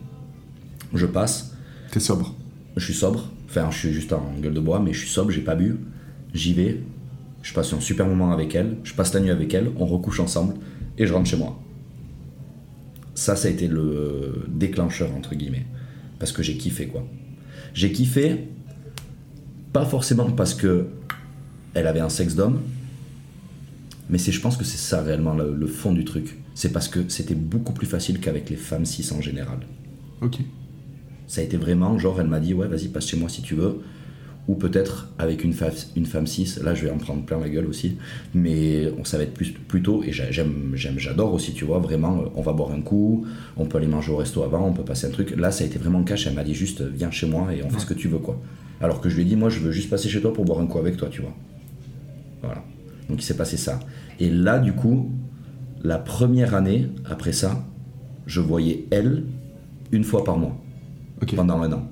Je 0.93 1.05
passe. 1.05 1.55
T'es 1.91 1.99
sobre. 1.99 2.35
Je 2.75 2.83
suis 2.83 2.93
sobre. 2.93 3.31
Enfin, 3.49 3.69
je 3.71 3.77
suis 3.77 3.93
juste 3.93 4.13
en 4.13 4.33
gueule 4.41 4.53
de 4.53 4.59
bois, 4.59 4.79
mais 4.79 4.93
je 4.93 4.99
suis 4.99 5.09
sobre, 5.09 5.31
j'ai 5.31 5.41
pas 5.41 5.55
bu. 5.55 5.77
J'y 6.33 6.53
vais. 6.53 6.81
Je 7.41 7.53
passe 7.53 7.71
un 7.73 7.79
super 7.79 8.05
moment 8.07 8.31
avec 8.31 8.55
elle. 8.55 8.77
Je 8.83 8.93
passe 8.93 9.13
la 9.13 9.19
nuit 9.19 9.31
avec 9.31 9.53
elle. 9.53 9.71
On 9.77 9.85
recouche 9.85 10.19
ensemble. 10.19 10.55
Et 10.97 11.07
je 11.07 11.13
rentre 11.13 11.29
chez 11.29 11.37
moi. 11.37 11.59
Ça, 13.15 13.35
ça 13.35 13.47
a 13.47 13.51
été 13.51 13.67
le 13.67 14.45
déclencheur, 14.47 15.15
entre 15.15 15.35
guillemets. 15.35 15.65
Parce 16.19 16.31
que 16.31 16.43
j'ai 16.43 16.57
kiffé, 16.57 16.87
quoi. 16.87 17.05
J'ai 17.73 17.91
kiffé, 17.91 18.47
pas 19.73 19.85
forcément 19.85 20.31
parce 20.31 20.53
que 20.55 20.87
elle 21.73 21.85
avait 21.85 21.99
un 21.99 22.09
sexe 22.09 22.33
d'homme, 22.33 22.61
mais 24.09 24.17
c'est, 24.17 24.31
je 24.31 24.41
pense 24.41 24.57
que 24.57 24.63
c'est 24.63 24.77
ça 24.77 25.03
réellement 25.03 25.35
le, 25.35 25.53
le 25.53 25.67
fond 25.67 25.93
du 25.93 26.03
truc. 26.03 26.39
C'est 26.59 26.71
parce 26.71 26.87
que 26.87 27.01
c'était 27.07 27.35
beaucoup 27.35 27.71
plus 27.71 27.85
facile 27.85 28.19
qu'avec 28.19 28.49
les 28.49 28.55
femmes 28.55 28.83
cis 28.83 29.07
en 29.13 29.21
général. 29.21 29.59
Ok. 30.21 30.37
Ça 31.27 31.41
a 31.41 31.43
été 31.43 31.55
vraiment, 31.55 31.99
genre, 31.99 32.19
elle 32.19 32.25
m'a 32.25 32.39
dit, 32.39 32.55
ouais, 32.55 32.67
vas-y, 32.67 32.87
passe 32.87 33.05
chez 33.07 33.15
moi 33.15 33.29
si 33.29 33.43
tu 33.43 33.53
veux. 33.53 33.81
Ou 34.47 34.55
peut-être 34.55 35.13
avec 35.19 35.43
une, 35.43 35.53
fa- 35.53 35.69
une 35.95 36.07
femme 36.07 36.25
cis, 36.25 36.55
là 36.63 36.73
je 36.73 36.85
vais 36.85 36.89
en 36.89 36.97
prendre 36.97 37.23
plein 37.23 37.39
la 37.39 37.47
gueule 37.49 37.67
aussi, 37.67 37.97
mais 38.33 38.91
on 38.97 39.03
ça 39.03 39.17
va 39.17 39.23
être 39.23 39.35
plus, 39.35 39.51
plus 39.51 39.83
tôt, 39.83 40.01
et 40.03 40.11
j'a- 40.11 40.31
j'aime, 40.31 40.71
j'aime, 40.73 40.97
j'adore 40.97 41.31
aussi, 41.33 41.53
tu 41.53 41.63
vois, 41.63 41.77
vraiment, 41.77 42.21
euh, 42.21 42.25
on 42.33 42.41
va 42.41 42.53
boire 42.53 42.71
un 42.71 42.81
coup, 42.81 43.27
on 43.55 43.65
peut 43.67 43.77
aller 43.77 43.85
manger 43.87 44.11
au 44.11 44.15
resto 44.17 44.41
avant, 44.41 44.65
on 44.65 44.73
peut 44.73 44.85
passer 44.85 45.05
un 45.05 45.11
truc. 45.11 45.35
Là 45.37 45.51
ça 45.51 45.63
a 45.63 45.67
été 45.67 45.77
vraiment 45.77 46.01
cash, 46.03 46.25
elle 46.25 46.33
m'a 46.33 46.43
dit 46.45 46.55
juste, 46.55 46.81
viens 46.81 47.11
chez 47.11 47.27
moi 47.27 47.53
et 47.53 47.61
on 47.61 47.69
fait 47.69 47.75
ce 47.81 47.85
que 47.85 47.93
tu 47.93 48.07
veux, 48.07 48.19
quoi. 48.19 48.41
Alors 48.81 48.99
que 49.01 49.09
je 49.09 49.15
lui 49.17 49.23
ai 49.23 49.25
dit, 49.25 49.35
moi 49.35 49.49
je 49.49 49.59
veux 49.59 49.71
juste 49.73 49.89
passer 49.91 50.09
chez 50.09 50.21
toi 50.21 50.33
pour 50.33 50.45
boire 50.45 50.59
un 50.61 50.65
coup 50.65 50.79
avec 50.79 50.97
toi, 50.97 51.09
tu 51.11 51.21
vois. 51.21 51.35
Voilà. 52.41 52.63
Donc 53.09 53.21
il 53.21 53.25
s'est 53.25 53.37
passé 53.37 53.57
ça. 53.57 53.79
Et 54.19 54.29
là, 54.29 54.59
du 54.59 54.71
coup, 54.73 55.11
la 55.87 55.97
première 55.97 56.53
année, 56.53 56.89
après 57.05 57.31
ça, 57.31 57.63
je 58.25 58.41
voyais 58.41 58.85
elle 58.91 59.23
une 59.93 60.03
fois 60.03 60.25
par 60.25 60.37
mois 60.37 60.57
pendant 61.33 61.61
un 61.61 61.71
an. 61.71 61.83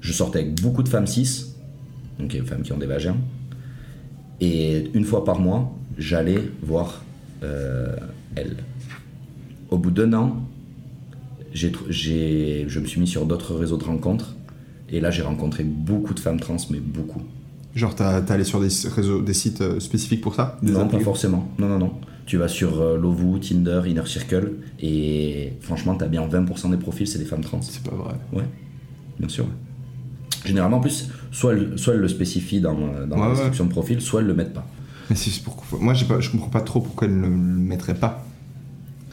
Je 0.00 0.12
sortais 0.12 0.38
avec 0.38 0.60
beaucoup 0.62 0.84
de 0.84 0.88
femmes 0.88 1.08
cis, 1.08 1.46
donc 2.20 2.32
les 2.32 2.42
femmes 2.42 2.62
qui 2.62 2.72
ont 2.72 2.78
des 2.78 2.86
vagins, 2.86 3.16
et 4.40 4.90
une 4.94 5.04
fois 5.04 5.24
par 5.24 5.40
mois, 5.40 5.76
j'allais 5.98 6.38
voir 6.62 7.02
euh, 7.42 7.96
elle. 8.36 8.58
Au 9.70 9.78
bout 9.78 9.90
d'un 9.90 10.12
an, 10.12 10.36
je 11.52 12.78
me 12.78 12.86
suis 12.86 13.00
mis 13.00 13.08
sur 13.08 13.26
d'autres 13.26 13.56
réseaux 13.56 13.76
de 13.76 13.84
rencontres, 13.84 14.36
et 14.88 15.00
là 15.00 15.10
j'ai 15.10 15.22
rencontré 15.22 15.64
beaucoup 15.64 16.14
de 16.14 16.20
femmes 16.20 16.38
trans, 16.38 16.58
mais 16.70 16.78
beaucoup. 16.78 17.22
Genre, 17.74 17.96
t'as 17.96 18.20
t'es 18.20 18.34
allé 18.34 18.44
sur 18.44 18.60
des 18.60 18.68
réseaux, 18.94 19.20
des 19.20 19.34
sites 19.34 19.62
euh, 19.62 19.80
spécifiques 19.80 20.20
pour 20.20 20.36
ça? 20.36 20.58
Des 20.62 20.70
non, 20.70 20.86
pas 20.86 21.00
forcément. 21.00 21.48
Non, 21.58 21.68
non, 21.68 21.78
non. 21.78 21.92
Tu 22.26 22.36
vas 22.36 22.48
sur 22.48 22.80
euh, 22.80 22.98
Lovoo, 22.98 23.38
Tinder, 23.38 23.82
Inner 23.86 24.06
Circle, 24.06 24.52
et 24.80 25.52
franchement, 25.60 25.94
t'as 25.96 26.06
bien 26.06 26.26
20% 26.26 26.70
des 26.70 26.76
profils, 26.76 27.06
c'est 27.06 27.18
des 27.18 27.24
femmes 27.24 27.40
trans. 27.42 27.60
C'est 27.62 27.82
pas 27.82 27.94
vrai. 27.96 28.14
Ouais, 28.32 28.44
bien 29.18 29.28
sûr. 29.28 29.46
Généralement, 30.44 30.78
en 30.78 30.80
plus, 30.80 31.08
soit 31.30 31.52
elle, 31.52 31.72
soit 31.78 31.94
le 31.94 32.08
spécifie 32.08 32.60
dans, 32.60 32.76
euh, 32.78 33.06
dans 33.06 33.16
Ouais, 33.16 33.22
la 33.22 33.28
ouais. 33.28 33.32
description 33.34 33.64
de 33.66 33.70
profil, 33.70 34.00
soit 34.00 34.20
elle 34.20 34.26
le 34.26 34.34
mettent 34.34 34.54
pas. 34.54 34.66
Mais 35.10 35.16
c'est 35.16 35.42
pourquoi. 35.42 35.78
Moi, 35.80 35.94
pas, 36.08 36.20
je 36.20 36.30
comprends 36.30 36.48
pas 36.48 36.60
trop 36.60 36.80
pourquoi 36.80 37.06
elle 37.08 37.16
ne 37.16 37.22
le 37.26 37.28
mettrait 37.30 37.94
pas. 37.94 38.24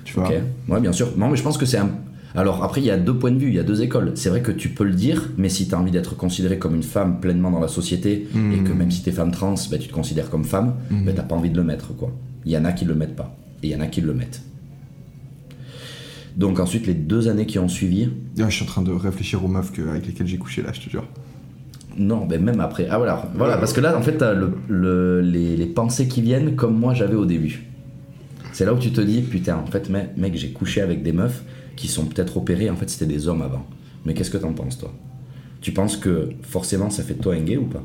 Tu 0.06 0.14
vois 0.14 0.28
Ok, 0.30 0.36
ouais, 0.70 0.80
bien 0.80 0.92
sûr. 0.92 1.10
Non, 1.18 1.30
mais 1.30 1.36
je 1.36 1.44
pense 1.44 1.58
que 1.58 1.66
c'est 1.66 1.78
un. 1.78 1.90
Alors 2.36 2.64
après, 2.64 2.80
il 2.82 2.86
y 2.86 2.92
a 2.92 2.98
deux 2.98 3.16
points 3.16 3.32
de 3.32 3.40
vue, 3.40 3.48
il 3.50 3.56
y 3.56 3.60
a 3.60 3.64
deux 3.64 3.82
écoles. 3.82 4.12
C'est 4.16 4.30
vrai 4.30 4.42
que 4.44 4.52
tu 4.52 4.70
peux 4.70 4.84
le 4.84 4.94
dire, 4.94 5.30
mais 5.38 5.50
si 5.50 5.68
tu 5.68 5.74
as 5.74 5.80
envie 5.80 5.90
d'être 5.92 6.16
considéré 6.16 6.60
comme 6.60 6.76
une 6.76 6.84
femme 6.84 7.20
pleinement 7.20 7.50
dans 7.50 7.60
la 7.60 7.68
société, 7.68 8.28
et 8.54 8.60
que 8.64 8.72
même 8.72 8.92
si 8.92 9.02
tu 9.02 9.10
es 9.10 9.12
femme 9.12 9.32
trans, 9.32 9.56
bah, 9.72 9.78
tu 9.80 9.88
te 9.88 9.94
considères 9.94 10.30
comme 10.30 10.46
femme, 10.46 10.76
bah, 10.92 11.12
t'as 11.16 11.24
pas 11.24 11.36
envie 11.36 11.50
de 11.50 11.58
le 11.58 11.64
mettre, 11.64 11.96
quoi. 11.96 12.12
Il 12.50 12.54
y 12.54 12.58
en 12.58 12.66
a 12.66 12.72
qui 12.74 12.84
le 12.84 12.96
mettent 12.96 13.16
pas, 13.16 13.38
et 13.62 13.68
il 13.68 13.70
y 13.70 13.76
en 13.76 13.80
a 13.80 13.86
qui 13.86 14.02
le 14.02 14.12
mettent. 14.12 14.42
Donc 16.36 16.60
ensuite, 16.60 16.88
les 16.88 16.96
deux 16.96 17.28
années 17.28 17.46
qui 17.46 17.60
ont 17.60 17.68
suivi, 17.68 18.10
Ah, 18.40 18.50
je 18.50 18.56
suis 18.56 18.64
en 18.64 18.68
train 18.68 18.82
de 18.82 18.92
réfléchir 18.92 19.46
aux 19.46 19.48
meufs 19.48 19.72
que- 19.72 19.88
avec 19.88 20.08
lesquelles 20.08 20.26
j'ai 20.26 20.40
couché 20.40 20.64
là, 20.64 20.72
je 20.74 20.80
te 20.82 20.90
jure. 20.90 21.06
Non, 21.96 22.26
mais 22.28 22.40
même 22.40 22.60
après. 22.60 22.88
Ah 22.90 22.98
voilà, 22.98 23.30
voilà 23.36 23.58
parce 23.58 23.72
que 23.72 23.82
là, 23.82 23.96
en 23.96 24.02
fait, 24.02 24.18
t'as 24.18 24.34
le, 24.34 24.54
le- 24.68 25.22
les, 25.22 25.58
les 25.58 25.66
pensées 25.68 26.08
qui 26.08 26.24
viennent 26.24 26.56
comme 26.56 26.76
moi 26.76 26.96
j'avais 26.96 27.14
au 27.16 27.26
début. 27.26 27.68
C'est 28.52 28.66
là 28.66 28.74
où 28.74 28.80
tu 28.80 28.92
te 28.92 29.02
dis, 29.02 29.22
putain, 29.22 29.58
en 29.58 29.68
fait, 29.68 29.88
mec, 29.92 30.18
mec, 30.18 30.36
j'ai 30.36 30.50
couché 30.50 30.82
avec 30.82 31.04
des 31.04 31.12
meufs 31.12 31.44
qui 31.76 31.88
sont 31.88 32.06
peut-être 32.06 32.36
opérées, 32.38 32.72
en 32.72 32.76
fait, 32.76 32.90
c'était 32.90 33.06
des 33.06 33.28
hommes 33.28 33.44
avant. 33.44 33.68
Mais 34.06 34.16
qu'est-ce 34.16 34.32
que 34.32 34.38
t'en 34.40 34.54
penses, 34.54 34.80
toi? 34.80 34.92
Tu 35.62 35.72
penses 35.72 35.98
que 35.98 36.30
forcément 36.42 36.90
ça 36.90 37.04
fait 37.04 37.14
de 37.14 37.22
toi 37.22 37.36
un 37.36 37.42
gay 37.42 37.58
ou 37.58 37.66
pas? 37.66 37.84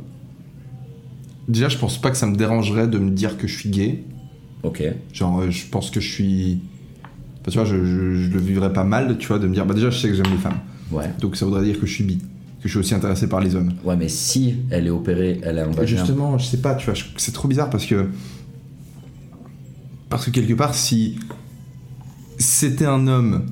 Déjà, 1.49 1.69
je 1.69 1.77
pense 1.77 2.01
pas 2.01 2.11
que 2.11 2.17
ça 2.17 2.27
me 2.27 2.35
dérangerait 2.37 2.89
de 2.89 2.99
me 2.99 3.11
dire 3.11 3.37
que 3.37 3.47
je 3.47 3.59
suis 3.59 3.69
gay. 3.69 4.05
Ok, 4.65 4.83
Genre, 5.13 5.41
euh, 5.43 5.51
je 5.51 5.67
pense 5.67 5.91
que 5.91 6.01
je 6.01 6.11
suis. 6.13 6.59
Enfin, 7.43 7.51
tu 7.51 7.59
vois, 7.59 7.65
je, 7.67 7.85
je- 7.85 8.15
je 8.25 8.31
le 8.31 8.41
vivrais 8.41 8.73
pas 8.73 8.85
mal, 8.85 9.17
tu 9.19 9.29
vois, 9.29 9.39
de 9.39 9.47
me 9.47 9.55
dire, 9.55 9.67
bah 9.67 9.75
déjà, 9.75 9.91
je 9.91 9.99
sais 9.99 10.09
que 10.09 10.15
j'aime 10.15 10.31
les 10.33 10.39
femmes. 10.39 10.59
ouais. 10.91 11.11
Donc 11.21 11.37
ça 11.37 11.45
voudrait 11.45 11.65
dire 11.65 11.79
que 11.79 11.87
je 11.87 11.93
suis 11.93 12.05
bi. 12.05 12.19
Que 12.19 12.25
je 12.65 12.69
suis 12.71 12.79
aussi 12.79 12.95
intéressé 12.95 13.29
par 13.29 13.41
les 13.41 13.55
hommes. 13.55 13.75
Ouais, 13.85 13.95
mais 13.97 14.09
si 14.09 14.55
elle 14.71 14.87
est 14.87 14.91
opérée, 14.91 15.39
elle 15.43 15.59
a 15.59 15.65
un 15.67 15.71
vagin. 15.71 15.85
justement, 15.99 16.39
je 16.39 16.47
sais 16.47 16.57
pas, 16.63 16.75
tu 16.75 16.87
vois, 16.91 16.99
c'est 17.19 17.33
trop 17.33 17.47
bizarre 17.47 17.69
parce 17.69 17.85
que. 17.85 18.09
Parce 20.09 20.25
que 20.27 20.31
quelque 20.31 20.55
part, 20.55 20.75
si 20.75 21.19
c'était 22.39 22.87
un 22.87 23.07
homme, 23.07 23.47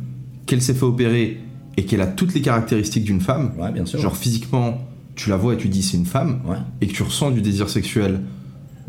qu'elle 0.46 0.62
s'est 0.62 0.74
fait 0.74 0.84
opérer 0.84 1.40
et 1.76 1.84
qu'elle 1.84 2.00
a 2.00 2.06
toutes 2.06 2.34
les 2.34 2.40
caractéristiques 2.42 3.04
d'une 3.04 3.20
femme, 3.20 3.52
Ouais, 3.58 3.72
bien 3.72 3.84
sûr. 3.86 3.98
genre 3.98 4.16
physiquement, 4.16 4.78
tu 5.14 5.30
la 5.30 5.36
vois 5.36 5.54
et 5.54 5.56
tu 5.56 5.68
dis 5.68 5.82
c'est 5.82 5.96
une 5.96 6.06
femme, 6.06 6.40
Ouais, 6.46 6.56
et 6.80 6.86
que 6.86 6.92
tu 6.92 7.02
ressens 7.02 7.30
du 7.30 7.42
désir 7.42 7.68
sexuel, 7.68 8.20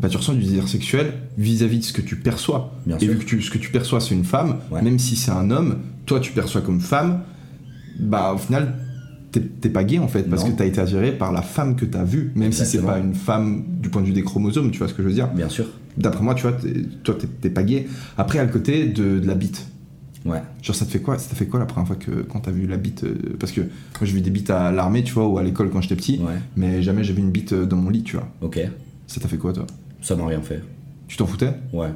bah 0.04 0.10
tu 0.10 0.16
ressens 0.18 0.34
du 0.34 0.40
désir 0.42 0.68
sexuel 0.68 1.12
vis-à-vis 1.38 1.78
de 1.78 1.84
ce 1.84 1.92
que 1.92 2.00
tu 2.02 2.16
perçois. 2.16 2.72
Bien 2.86 2.96
et 2.98 3.00
sûr. 3.04 3.12
vu 3.12 3.18
que 3.18 3.24
tu- 3.24 3.42
ce 3.42 3.50
que 3.50 3.58
tu 3.58 3.70
perçois 3.70 4.00
c'est 4.00 4.14
une 4.14 4.24
femme, 4.24 4.58
Ouais. 4.70 4.82
même 4.82 4.98
si 4.98 5.16
c'est 5.16 5.30
un 5.30 5.50
homme, 5.50 5.78
toi 6.06 6.20
tu 6.20 6.32
perçois 6.32 6.60
comme 6.60 6.80
femme, 6.80 7.20
bah 7.98 8.32
au 8.34 8.38
final 8.38 8.74
t'es 9.60 9.68
pas 9.68 9.82
gay 9.82 9.98
en 9.98 10.06
fait, 10.06 10.22
parce 10.30 10.44
Non. 10.44 10.52
que 10.52 10.58
t'as 10.58 10.64
été 10.66 10.80
attiré 10.80 11.10
par 11.10 11.32
la 11.32 11.42
femme 11.42 11.74
que 11.74 11.84
t'as 11.84 12.04
vue, 12.04 12.30
même 12.36 12.52
si 12.52 12.58
c'est 12.58 12.76
Exactement. 12.78 12.92
pas 12.92 12.98
une 13.00 13.14
femme 13.14 13.64
du 13.82 13.88
point 13.88 14.00
de 14.00 14.06
vue 14.06 14.12
des 14.12 14.22
chromosomes, 14.22 14.70
tu 14.70 14.78
vois 14.78 14.86
ce 14.86 14.94
que 14.94 15.02
je 15.02 15.08
veux 15.08 15.14
dire. 15.14 15.26
bien 15.28 15.48
sûr. 15.48 15.66
D'après 15.96 16.22
moi, 16.22 16.34
tu 16.36 16.42
vois, 16.42 16.56
toi 17.02 17.16
t'es 17.40 17.50
pas 17.50 17.62
gay. 17.64 17.86
Après, 18.16 18.38
a 18.38 18.44
le 18.44 18.50
côté 18.52 18.86
de, 18.86 19.18
de 19.18 19.26
la 19.26 19.34
bite. 19.34 19.66
Ouais, 20.24 20.40
Genre, 20.62 20.74
ça 20.76 20.86
te 20.86 20.90
fait 20.90 21.00
quoi 21.00 21.18
Ça 21.18 21.28
t'a 21.30 21.34
fait 21.36 21.46
quoi 21.46 21.58
la 21.60 21.66
première 21.66 21.86
fois 21.86 21.96
que 21.96 22.10
quand 22.22 22.40
t'as 22.40 22.50
vu 22.50 22.66
la 22.66 22.76
bite 22.78 23.04
euh, 23.04 23.14
Parce 23.38 23.52
que 23.52 23.60
moi, 23.60 23.68
j'ai 24.02 24.12
vu 24.12 24.20
des 24.22 24.30
bites 24.30 24.50
à 24.50 24.70
l'armée, 24.72 25.02
tu 25.04 25.12
vois, 25.12 25.28
ou 25.28 25.36
à 25.38 25.42
l'école 25.42 25.68
quand 25.70 25.80
j'étais 25.82 25.96
petit, 25.96 26.18
ouais, 26.18 26.32
mais 26.56 26.80
jamais 26.82 27.04
j'ai 27.04 27.12
vu 27.12 27.20
une 27.20 27.30
bite 27.30 27.52
euh, 27.52 27.66
dans 27.66 27.76
mon 27.76 27.90
lit, 27.90 28.02
tu 28.04 28.16
vois. 28.16 28.28
ok. 28.40 28.58
Ça 29.06 29.20
t'a 29.20 29.28
fait 29.28 29.36
quoi, 29.36 29.52
toi? 29.52 29.66
Ça 30.04 30.14
m'a 30.16 30.26
rien 30.26 30.42
fait. 30.42 30.62
Tu 31.08 31.16
t'en 31.16 31.26
foutais? 31.26 31.54
Ouais, 31.72 31.88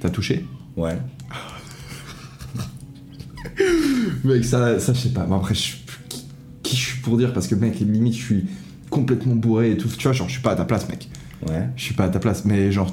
T'as 0.00 0.10
touché? 0.10 0.44
Ouais. 0.76 0.96
Mec, 4.24 4.44
ça, 4.44 4.80
ça 4.80 4.92
je 4.92 4.98
sais 4.98 5.10
pas. 5.10 5.24
Bon, 5.26 5.36
après, 5.36 5.54
je 5.54 5.76
qui, 6.08 6.26
qui 6.64 6.76
je 6.76 6.86
suis 6.86 6.98
pour 7.00 7.16
dire 7.16 7.32
Parce 7.32 7.46
que, 7.46 7.54
mec, 7.54 7.78
limite, 7.78 8.14
je 8.14 8.22
suis 8.22 8.44
complètement 8.90 9.36
bourré 9.36 9.70
et 9.70 9.76
tout. 9.76 9.88
Tu 9.88 10.02
vois, 10.02 10.12
genre, 10.12 10.26
je 10.26 10.32
suis 10.32 10.42
pas 10.42 10.50
à 10.52 10.56
ta 10.56 10.64
place, 10.64 10.88
mec. 10.88 11.08
Ouais. 11.46 11.68
Je 11.76 11.82
suis 11.84 11.94
pas 11.94 12.04
à 12.04 12.08
ta 12.08 12.18
place, 12.18 12.44
mais 12.44 12.72
genre, 12.72 12.92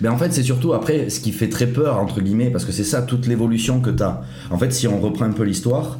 Mais 0.00 0.08
en 0.08 0.16
fait, 0.16 0.32
c'est 0.32 0.42
surtout 0.42 0.72
après 0.72 1.10
ce 1.10 1.20
qui 1.20 1.32
fait 1.32 1.50
très 1.50 1.66
peur, 1.66 1.98
entre 1.98 2.22
guillemets, 2.22 2.48
parce 2.50 2.64
que 2.64 2.72
c'est 2.72 2.84
ça 2.84 3.02
toute 3.02 3.26
l'évolution 3.26 3.82
que 3.82 3.90
t'as. 3.90 4.22
En 4.50 4.56
fait, 4.56 4.72
si 4.72 4.88
on 4.88 4.98
reprend 5.00 5.26
un 5.26 5.32
peu 5.32 5.42
l'histoire, 5.44 5.98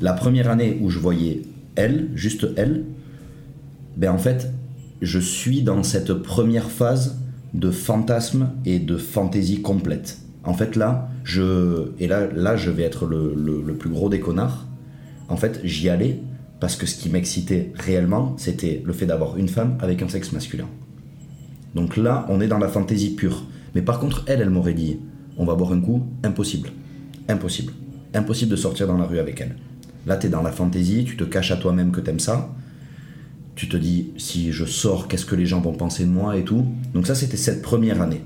La 0.00 0.14
première 0.14 0.48
année 0.48 0.78
où 0.80 0.88
je 0.88 0.98
voyais 0.98 1.42
elle, 1.76 2.08
juste 2.14 2.46
elle, 2.56 2.84
ben 3.96 4.10
en 4.10 4.18
fait, 4.18 4.50
je 5.02 5.18
suis 5.18 5.62
dans 5.62 5.82
cette 5.82 6.14
première 6.14 6.70
phase 6.70 7.18
de 7.54 7.70
fantasme 7.70 8.50
et 8.64 8.78
de 8.78 8.96
fantaisie 8.96 9.60
complète. 9.60 10.18
En 10.44 10.54
fait, 10.54 10.74
là, 10.76 11.08
je, 11.24 11.90
et 12.00 12.08
là, 12.08 12.26
là, 12.34 12.56
je 12.56 12.70
vais 12.70 12.82
être 12.82 13.06
le, 13.06 13.34
le- 13.36 13.62
le 13.62 13.74
plus 13.74 13.90
gros 13.90 14.08
des 14.08 14.20
connards. 14.20 14.66
En 15.28 15.36
fait, 15.36 15.60
j'y 15.64 15.88
allais 15.88 16.20
parce 16.60 16.76
que 16.76 16.86
ce 16.86 16.96
qui 16.96 17.10
m'excitait 17.10 17.72
réellement, 17.74 18.34
c'était 18.38 18.82
le 18.84 18.92
fait 18.92 19.06
d'avoir 19.06 19.36
une 19.36 19.48
femme 19.48 19.76
avec 19.80 20.02
un 20.02 20.08
sexe 20.08 20.32
masculin. 20.32 20.66
Donc 21.74 21.96
là, 21.96 22.26
on 22.28 22.40
est 22.40 22.48
dans 22.48 22.58
la 22.58 22.68
fantaisie 22.68 23.10
pure. 23.14 23.44
Mais 23.74 23.82
par 23.82 23.98
contre, 23.98 24.24
elle, 24.26 24.40
elle 24.40 24.50
m'aurait 24.50 24.74
dit 24.74 24.98
on 25.36 25.44
va 25.44 25.54
boire 25.54 25.72
un 25.72 25.80
coup, 25.80 26.02
impossible. 26.24 26.70
Impossible. 27.28 27.72
Impossible 28.14 28.50
de 28.50 28.56
sortir 28.56 28.86
dans 28.86 28.98
la 28.98 29.04
rue 29.04 29.18
avec 29.18 29.40
elle. 29.40 29.56
Là, 30.06 30.16
t'es 30.16 30.28
dans 30.28 30.42
la 30.42 30.52
fantaisie, 30.52 31.04
tu 31.04 31.16
te 31.16 31.24
caches 31.24 31.52
à 31.52 31.56
toi-même 31.56 31.90
que 31.92 32.00
t'aimes 32.00 32.20
ça. 32.20 32.50
Tu 33.54 33.68
te 33.68 33.76
dis 33.76 34.10
si 34.16 34.50
je 34.52 34.64
sors, 34.64 35.08
qu'est-ce 35.08 35.26
que 35.26 35.34
les 35.36 35.46
gens 35.46 35.60
vont 35.60 35.72
penser 35.74 36.04
de 36.04 36.10
moi 36.10 36.36
et 36.36 36.42
tout. 36.44 36.64
Donc, 36.94 37.06
ça, 37.06 37.14
c'était 37.14 37.36
cette 37.36 37.60
première 37.62 38.00
année. 38.00 38.22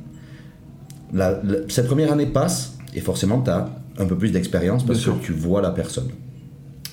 La- 1.13 1.41
la- 1.43 1.59
cette 1.69 1.87
première 1.87 2.13
année 2.13 2.27
passe 2.27 2.77
et 2.95 3.01
forcément, 3.01 3.41
t'as 3.41 3.71
un 3.99 4.05
peu 4.07 4.17
plus 4.17 4.31
d'expérience 4.31 4.85
parce 4.87 4.99
que 5.05 5.25
tu 5.25 5.33
vois 5.33 5.63
la 5.63 5.71
personne. 5.71 6.09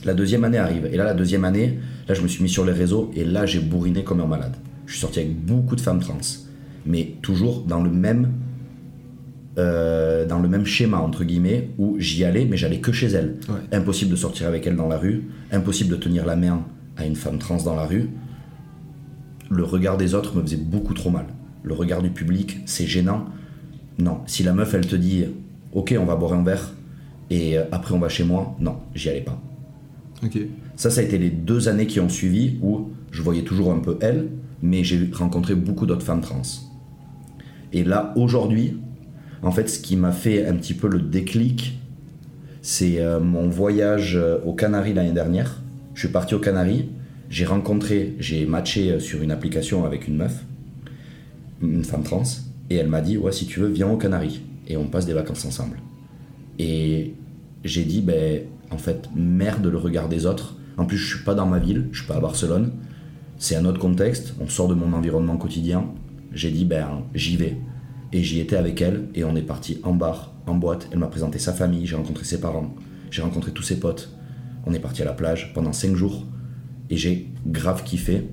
La 0.05 0.13
deuxième 0.13 0.43
année 0.43 0.57
arrive. 0.57 0.87
Et 0.91 0.97
là, 0.97 1.03
la 1.03 1.13
deuxième 1.13 1.45
année, 1.45 1.79
là, 2.07 2.13
je 2.13 2.21
me 2.21 2.27
suis 2.27 2.43
mis 2.43 2.49
sur 2.49 2.65
les 2.65 2.73
réseaux 2.73 3.11
et 3.15 3.23
là, 3.23 3.45
j'ai 3.45 3.59
bourriné 3.59 4.03
comme 4.03 4.19
un 4.21 4.25
malade. 4.27 4.55
Je 4.85 4.91
suis 4.93 5.01
sorti 5.01 5.19
avec 5.19 5.35
beaucoup 5.45 5.75
de 5.75 5.81
femmes 5.81 5.99
trans. 5.99 6.17
Mais 6.85 7.13
toujours 7.21 7.61
dans 7.61 7.81
le 7.81 7.89
même, 7.89 8.31
euh, 9.57 10.25
dans 10.25 10.39
le 10.39 10.49
même 10.49 10.65
schéma, 10.65 10.97
entre 10.97 11.23
guillemets, 11.23 11.69
où 11.77 11.95
j'y 11.99 12.23
allais, 12.25 12.45
mais 12.45 12.57
j'allais 12.57 12.79
que 12.79 12.91
chez 12.91 13.07
elles. 13.07 13.35
Ouais. 13.47 13.77
Impossible 13.77 14.11
de 14.11 14.15
sortir 14.15 14.47
avec 14.47 14.65
elle 14.67 14.75
dans 14.75 14.87
la 14.87 14.97
rue. 14.97 15.23
Impossible 15.51 15.91
de 15.91 15.95
tenir 15.95 16.25
la 16.25 16.35
main 16.35 16.65
à 16.97 17.05
une 17.05 17.15
femme 17.15 17.37
trans 17.37 17.61
dans 17.63 17.75
la 17.75 17.85
rue. 17.85 18.09
Le 19.55 19.63
regard 19.63 19.97
des 19.97 20.15
autres 20.15 20.35
me 20.35 20.41
faisait 20.41 20.57
beaucoup 20.57 20.95
trop 20.95 21.11
mal. 21.11 21.27
Le 21.61 21.73
regard 21.73 22.01
du 22.01 22.09
public, 22.09 22.59
c'est 22.65 22.87
gênant. 22.87 23.25
Non, 23.99 24.21
si 24.25 24.41
la 24.41 24.51
meuf, 24.51 24.73
elle 24.73 24.87
te 24.87 24.95
dit, 24.95 25.25
ok, 25.73 25.95
on 25.99 26.05
va 26.05 26.15
boire 26.15 26.33
un 26.33 26.43
verre, 26.43 26.73
et 27.29 27.57
euh, 27.57 27.63
après 27.71 27.93
on 27.93 27.99
va 27.99 28.09
chez 28.09 28.23
moi, 28.23 28.55
non, 28.59 28.77
j'y 28.95 29.09
allais 29.09 29.21
pas. 29.21 29.39
Ok. 30.25 30.39
Ça, 30.75 30.89
ça 30.89 31.01
a 31.01 31.03
été 31.03 31.19
les 31.19 31.29
deux 31.29 31.67
années 31.69 31.85
qui 31.85 31.99
ont 31.99 32.09
suivi 32.09 32.57
où 32.63 32.89
je 33.11 33.21
voyais 33.21 33.43
toujours 33.43 33.71
un 33.71 33.79
peu 33.79 33.97
elle, 34.01 34.29
mais 34.63 34.83
j'ai 34.83 35.07
rencontré 35.13 35.53
beaucoup 35.53 35.85
d'autres 35.85 36.05
femmes 36.05 36.21
trans. 36.21 36.41
Et 37.73 37.83
là, 37.83 38.11
aujourd'hui, 38.15 38.77
en 39.43 39.51
fait, 39.51 39.69
ce 39.69 39.79
qui 39.79 39.95
m'a 39.95 40.11
fait 40.11 40.47
un 40.47 40.55
petit 40.55 40.73
peu 40.73 40.87
le 40.87 40.99
déclic, 40.99 41.79
c'est 42.63 42.99
euh, 42.99 43.19
mon 43.19 43.49
voyage 43.49 44.15
euh, 44.15 44.39
aux 44.45 44.53
Canaries 44.53 44.93
l'année 44.93 45.11
dernière. 45.11 45.61
Je 45.93 45.99
suis 45.99 46.09
parti 46.09 46.33
aux 46.33 46.39
Canaries, 46.39 46.89
j'ai 47.33 47.45
rencontré, 47.45 48.13
j'ai 48.19 48.45
matché 48.45 48.91
euh, 48.91 48.99
sur 48.99 49.23
une 49.23 49.31
application 49.31 49.85
avec 49.85 50.07
une 50.07 50.17
meuf, 50.17 50.45
une 51.63 51.83
femme 51.83 52.03
trans, 52.03 52.21
et 52.69 52.75
elle 52.75 52.87
m'a 52.87 53.01
dit 53.01 53.17
Ouais, 53.17 53.31
si 53.31 53.47
tu 53.47 53.59
veux, 53.59 53.69
viens 53.69 53.89
aux 53.89 53.97
Canaries, 53.97 54.41
et 54.67 54.77
on 54.77 54.85
passe 54.85 55.07
des 55.07 55.13
vacances 55.13 55.43
ensemble. 55.43 55.79
Et 56.59 57.15
j'ai 57.63 57.85
dit, 57.85 58.01
ben, 58.01 58.43
en 58.69 58.77
fait, 58.77 59.09
merde 59.15 59.65
le 59.65 59.79
regard 59.79 60.09
des 60.09 60.27
autres. 60.27 60.55
En 60.77 60.85
plus, 60.85 60.97
je 60.97 61.15
suis 61.15 61.25
pas 61.25 61.33
dans 61.33 61.47
ma 61.47 61.57
ville, 61.57 61.87
je 61.91 61.99
suis 61.99 62.07
pas 62.07 62.17
à 62.17 62.19
Barcelone. 62.19 62.71
C'est 63.39 63.55
un 63.55 63.65
autre 63.65 63.79
contexte, 63.79 64.35
on 64.39 64.47
sort 64.47 64.67
de 64.67 64.75
mon 64.75 64.93
environnement 64.93 65.37
quotidien. 65.37 65.85
J'ai 66.33 66.51
dit, 66.51 66.65
ben, 66.65 67.01
j'y 67.15 67.35
vais. 67.35 67.57
Et 68.11 68.21
j'y 68.21 68.41
étais 68.41 68.57
avec 68.57 68.79
elle, 68.79 69.07
et 69.15 69.23
on 69.23 69.35
est 69.35 69.41
parti 69.41 69.79
en 69.81 69.95
bar, 69.95 70.33
en 70.45 70.53
boîte. 70.53 70.87
Elle 70.91 70.99
m'a 70.99 71.07
présenté 71.07 71.39
sa 71.39 71.51
famille, 71.51 71.87
j'ai 71.87 71.95
rencontré 71.95 72.25
ses 72.25 72.39
parents, 72.39 72.75
j'ai 73.09 73.23
rencontré 73.23 73.51
tous 73.51 73.63
ses 73.63 73.79
potes. 73.79 74.11
On 74.67 74.73
est 74.75 74.79
parti 74.79 75.01
à 75.01 75.05
la 75.05 75.13
plage 75.13 75.51
pendant 75.55 75.73
5 75.73 75.95
jours, 75.95 76.27
et 76.93 76.97
j'ai 76.97 77.27
grave 77.47 77.83
kiffé. 77.83 78.27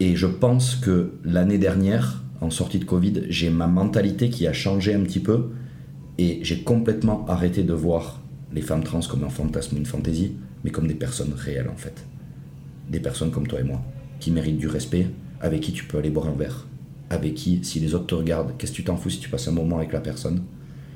Et 0.00 0.16
je 0.16 0.26
pense 0.26 0.74
que 0.74 1.12
l'année 1.22 1.58
dernière, 1.58 2.24
en 2.40 2.50
sortie 2.50 2.80
de 2.80 2.84
Covid, 2.84 3.22
j'ai 3.28 3.48
ma 3.48 3.68
mentalité 3.68 4.28
qui 4.28 4.48
a 4.48 4.52
changé 4.52 4.92
un 4.92 5.02
petit 5.02 5.20
peu. 5.20 5.50
Et 6.18 6.40
j'ai 6.42 6.62
complètement 6.62 7.24
arrêté 7.28 7.62
de 7.62 7.72
voir 7.72 8.20
les 8.52 8.60
femmes 8.60 8.82
trans 8.82 9.00
comme 9.08 9.22
un 9.22 9.28
fantasme 9.28 9.76
ou 9.76 9.78
une 9.78 9.86
fantaisie, 9.86 10.32
mais 10.64 10.70
comme 10.70 10.88
des 10.88 10.94
personnes 10.94 11.32
réelles 11.32 11.68
en 11.68 11.76
fait. 11.76 12.04
Des 12.90 12.98
personnes 12.98 13.30
comme 13.30 13.46
toi 13.46 13.60
et 13.60 13.64
moi, 13.64 13.80
qui 14.18 14.32
méritent 14.32 14.58
du 14.58 14.66
respect, 14.66 15.06
avec 15.40 15.60
qui 15.60 15.72
tu 15.72 15.84
peux 15.84 15.98
aller 15.98 16.10
boire 16.10 16.26
un 16.26 16.34
verre, 16.36 16.66
avec 17.08 17.34
qui, 17.34 17.60
si 17.62 17.78
les 17.78 17.94
autres 17.94 18.06
te 18.06 18.14
regardent, 18.16 18.56
qu'est-ce 18.58 18.72
que 18.72 18.76
tu 18.76 18.84
t'en 18.84 18.96
fous 18.96 19.10
si 19.10 19.20
tu 19.20 19.28
passes 19.28 19.46
un 19.46 19.52
moment 19.52 19.78
avec 19.78 19.92
la 19.92 20.00
personne? 20.00 20.42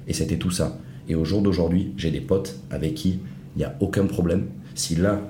Et 0.08 0.12
c'était 0.12 0.38
tout 0.38 0.50
ça. 0.50 0.80
Et 1.08 1.14
au 1.14 1.24
jour 1.24 1.40
d'aujourd'hui, 1.40 1.92
j'ai 1.96 2.10
des 2.10 2.20
potes 2.20 2.58
avec 2.70 2.94
qui 2.94 3.20
il 3.54 3.58
n'y 3.58 3.64
a 3.64 3.76
aucun 3.78 4.06
problème. 4.06 4.46
Si 4.74 4.96
là, 4.96 5.20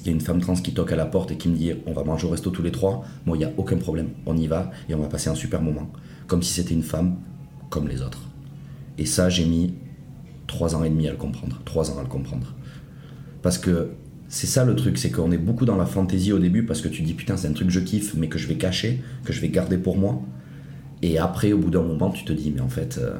il 0.00 0.06
y 0.06 0.10
a 0.10 0.12
une 0.12 0.20
femme 0.20 0.40
trans 0.40 0.54
qui 0.54 0.72
toque 0.72 0.92
à 0.92 0.96
la 0.96 1.06
porte 1.06 1.30
et 1.30 1.36
qui 1.36 1.48
me 1.48 1.56
dit 1.56 1.72
on 1.86 1.92
va 1.92 2.04
manger 2.04 2.26
au 2.26 2.30
resto 2.30 2.50
tous 2.50 2.62
les 2.62 2.72
trois, 2.72 3.04
moi 3.26 3.36
il 3.36 3.40
n'y 3.40 3.46
a 3.46 3.52
aucun 3.56 3.76
problème. 3.76 4.10
On 4.26 4.36
y 4.36 4.46
va 4.46 4.70
et 4.88 4.94
on 4.94 5.00
va 5.00 5.08
passer 5.08 5.28
un 5.30 5.34
super 5.34 5.62
moment. 5.62 5.90
Comme 6.26 6.42
si 6.42 6.52
c'était 6.52 6.74
une 6.74 6.82
femme 6.82 7.16
comme 7.68 7.88
les 7.88 8.02
autres. 8.02 8.22
Et 8.98 9.06
ça, 9.06 9.28
j'ai 9.28 9.46
mis 9.46 9.74
trois 10.46 10.74
ans 10.74 10.84
et 10.84 10.90
demi 10.90 11.08
à 11.08 11.10
le 11.10 11.16
comprendre. 11.16 11.60
Trois 11.64 11.90
ans 11.90 11.98
à 11.98 12.02
le 12.02 12.08
comprendre. 12.08 12.54
Parce 13.42 13.58
que 13.58 13.90
c'est 14.28 14.46
ça 14.46 14.64
le 14.64 14.76
truc, 14.76 14.98
c'est 14.98 15.10
qu'on 15.10 15.32
est 15.32 15.38
beaucoup 15.38 15.64
dans 15.64 15.76
la 15.76 15.86
fantaisie 15.86 16.32
au 16.32 16.38
début 16.38 16.64
parce 16.64 16.80
que 16.80 16.88
tu 16.88 17.02
dis 17.02 17.14
putain, 17.14 17.36
c'est 17.36 17.48
un 17.48 17.52
truc 17.52 17.68
que 17.68 17.72
je 17.72 17.80
kiffe, 17.80 18.14
mais 18.14 18.28
que 18.28 18.38
je 18.38 18.46
vais 18.46 18.56
cacher, 18.56 19.02
que 19.24 19.32
je 19.32 19.40
vais 19.40 19.48
garder 19.48 19.78
pour 19.78 19.96
moi. 19.96 20.22
Et 21.02 21.18
après, 21.18 21.52
au 21.52 21.58
bout 21.58 21.70
d'un 21.70 21.82
moment, 21.82 22.10
tu 22.10 22.24
te 22.24 22.32
dis, 22.32 22.52
mais 22.54 22.60
en 22.60 22.68
fait, 22.68 22.98
euh, 22.98 23.16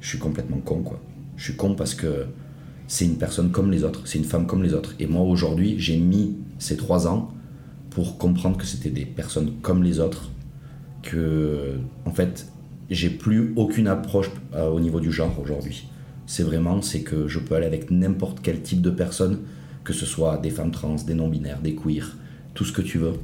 je 0.00 0.08
suis 0.08 0.18
complètement 0.18 0.58
con, 0.58 0.82
quoi. 0.82 1.00
Je 1.36 1.44
suis 1.44 1.56
con 1.56 1.74
parce 1.74 1.94
que 1.94 2.26
c'est 2.86 3.04
une 3.04 3.16
personne 3.16 3.50
comme 3.50 3.70
les 3.70 3.84
autres, 3.84 4.02
c'est 4.06 4.18
une 4.18 4.24
femme 4.24 4.46
comme 4.46 4.62
les 4.62 4.74
autres. 4.74 4.94
Et 4.98 5.06
moi, 5.06 5.22
aujourd'hui, 5.22 5.76
j'ai 5.78 5.96
mis 5.98 6.36
ces 6.58 6.76
trois 6.76 7.06
ans 7.08 7.32
pour 7.90 8.18
comprendre 8.18 8.56
que 8.56 8.66
c'était 8.66 8.90
des 8.90 9.04
personnes 9.06 9.52
comme 9.62 9.82
les 9.82 10.00
autres, 10.00 10.30
que, 11.02 11.78
en 12.04 12.10
fait, 12.10 12.46
j'ai 12.90 13.10
plus 13.10 13.52
aucune 13.56 13.88
approche 13.88 14.30
euh, 14.54 14.68
au 14.68 14.80
niveau 14.80 15.00
du 15.00 15.10
genre 15.12 15.38
aujourd'hui. 15.40 15.88
C'est 16.26 16.42
vraiment, 16.42 16.82
c'est 16.82 17.02
que 17.02 17.28
je 17.28 17.38
peux 17.38 17.54
aller 17.54 17.66
avec 17.66 17.90
n'importe 17.90 18.38
quel 18.42 18.62
type 18.62 18.80
de 18.82 18.90
personne, 18.90 19.40
que 19.84 19.92
ce 19.92 20.06
soit 20.06 20.38
des 20.38 20.50
femmes 20.50 20.70
trans, 20.70 20.96
des 21.06 21.14
non-binaires, 21.14 21.60
des 21.60 21.74
queers, 21.74 22.16
tout 22.54 22.64
ce 22.64 22.72
que 22.72 22.82
tu 22.82 22.98
veux. 22.98 23.14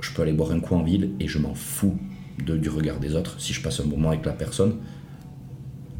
Je 0.00 0.12
peux 0.12 0.22
aller 0.22 0.32
boire 0.32 0.52
un 0.52 0.60
coup 0.60 0.74
en 0.74 0.82
ville 0.82 1.10
et 1.20 1.28
je 1.28 1.38
m'en 1.38 1.54
fous 1.54 1.96
de- 2.44 2.56
du 2.56 2.68
regard 2.68 2.98
des 3.00 3.14
autres. 3.14 3.40
Si 3.40 3.52
je 3.52 3.62
passe 3.62 3.80
un 3.80 3.84
moment 3.84 4.10
avec 4.10 4.24
la 4.24 4.32
personne, 4.32 4.74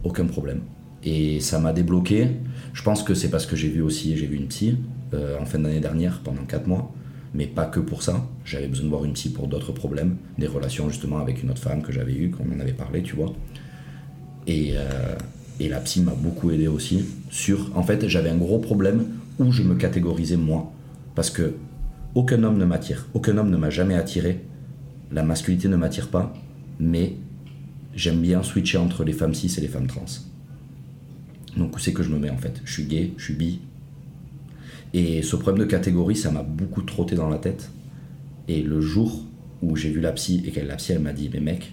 aucun 0.04 0.26
problème. 0.26 0.60
Et 1.04 1.40
ça 1.40 1.58
m'a 1.58 1.72
débloqué. 1.72 2.28
Je 2.72 2.82
pense 2.82 3.02
que 3.02 3.14
c'est 3.14 3.30
parce 3.30 3.46
que 3.46 3.56
j'ai 3.56 3.68
vu 3.68 3.82
aussi, 3.82 4.16
j'ai 4.16 4.26
vu 4.26 4.36
une 4.36 4.48
psy 4.48 4.78
euh, 5.14 5.38
en 5.40 5.46
fin 5.46 5.58
d'année 5.58 5.80
dernière 5.80 6.20
pendant 6.20 6.44
4 6.44 6.66
mois, 6.66 6.92
mais 7.34 7.46
pas 7.46 7.66
que 7.66 7.80
pour 7.80 8.02
ça. 8.02 8.26
J'avais 8.44 8.66
besoin 8.66 8.84
de 8.84 8.90
voir 8.90 9.04
une 9.04 9.12
psy 9.12 9.30
pour 9.30 9.46
d'autres 9.46 9.72
problèmes, 9.72 10.16
des 10.38 10.46
relations 10.46 10.88
justement 10.88 11.18
avec 11.18 11.42
une 11.42 11.50
autre 11.50 11.62
femme 11.62 11.82
que 11.82 11.92
j'avais 11.92 12.14
eue, 12.14 12.30
qu'on 12.30 12.44
en 12.54 12.60
avait 12.60 12.72
parlé, 12.72 13.02
tu 13.02 13.16
vois. 13.16 13.32
Et, 14.46 14.72
euh, 14.74 15.14
et 15.60 15.68
la 15.68 15.80
psy 15.80 16.02
m'a 16.02 16.14
beaucoup 16.14 16.50
aidé 16.50 16.68
aussi 16.68 17.04
sur. 17.30 17.70
En 17.76 17.82
fait, 17.82 18.08
j'avais 18.08 18.30
un 18.30 18.36
gros 18.36 18.58
problème 18.58 19.06
où 19.38 19.52
je 19.52 19.62
me 19.62 19.74
catégorisais 19.74 20.36
moi. 20.36 20.72
Parce 21.14 21.30
que 21.30 21.54
aucun 22.14 22.42
homme 22.42 22.58
ne 22.58 22.64
m'attire. 22.64 23.06
Aucun 23.14 23.36
homme 23.38 23.50
ne 23.50 23.56
m'a 23.56 23.70
jamais 23.70 23.94
attiré. 23.94 24.44
La 25.10 25.22
masculinité 25.22 25.68
ne 25.68 25.76
m'attire 25.76 26.08
pas. 26.08 26.32
Mais 26.80 27.16
j'aime 27.94 28.20
bien 28.20 28.42
switcher 28.42 28.78
entre 28.78 29.04
les 29.04 29.12
femmes 29.12 29.34
cis 29.34 29.52
et 29.56 29.60
les 29.60 29.68
femmes 29.68 29.86
trans. 29.86 30.04
Donc 31.58 31.78
c'est 31.80 31.92
que 31.92 32.02
je 32.02 32.08
me 32.10 32.18
mets 32.18 32.30
en 32.30 32.38
fait? 32.38 32.60
Je 32.64 32.72
suis 32.72 32.84
gay, 32.84 33.12
je 33.16 33.24
suis 33.24 33.34
bi. 33.34 33.60
Et 34.94 35.20
ce 35.22 35.36
problème 35.36 35.66
de 35.66 35.70
catégorie, 35.70 36.16
ça 36.16 36.30
m'a 36.30 36.42
beaucoup 36.42 36.82
trotté 36.82 37.14
dans 37.14 37.28
la 37.28 37.38
tête. 37.38 37.70
Et 38.48 38.62
le 38.62 38.80
jour 38.80 39.24
où 39.60 39.76
j'ai 39.76 39.90
vu 39.90 40.00
la 40.00 40.12
psy 40.12 40.42
et 40.46 40.50
qu'elle 40.52 40.68
la 40.68 40.76
psy 40.76 40.92
elle 40.92 41.00
m'a 41.00 41.12
dit 41.12 41.28
mais 41.32 41.40
mec, 41.40 41.72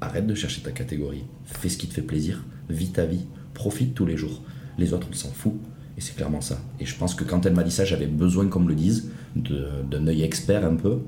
arrête 0.00 0.26
de 0.26 0.34
chercher 0.34 0.62
ta 0.62 0.72
catégorie, 0.72 1.22
fais 1.44 1.68
ce 1.68 1.78
qui 1.78 1.86
te 1.86 1.94
fait 1.94 2.02
plaisir, 2.02 2.42
vis 2.68 2.90
ta 2.90 3.04
vie, 3.06 3.26
profite 3.54 3.94
tous 3.94 4.06
les 4.06 4.16
jours. 4.16 4.42
Les 4.78 4.92
autres 4.92 5.06
on 5.10 5.14
s'en 5.14 5.30
fout. 5.30 5.54
Et 5.98 6.02
c'est 6.02 6.14
clairement 6.14 6.42
ça. 6.42 6.60
Et 6.78 6.84
je 6.84 6.94
pense 6.94 7.14
que 7.14 7.24
quand 7.24 7.46
elle 7.46 7.54
m'a 7.54 7.62
dit 7.62 7.70
ça, 7.70 7.86
j'avais 7.86 8.06
besoin 8.06 8.48
qu'on 8.48 8.60
me 8.60 8.68
le 8.68 8.74
dise, 8.74 9.10
de- 9.34 9.68
d'un 9.90 10.06
œil 10.06 10.22
expert 10.22 10.64
un 10.66 10.74
peu. 10.76 10.98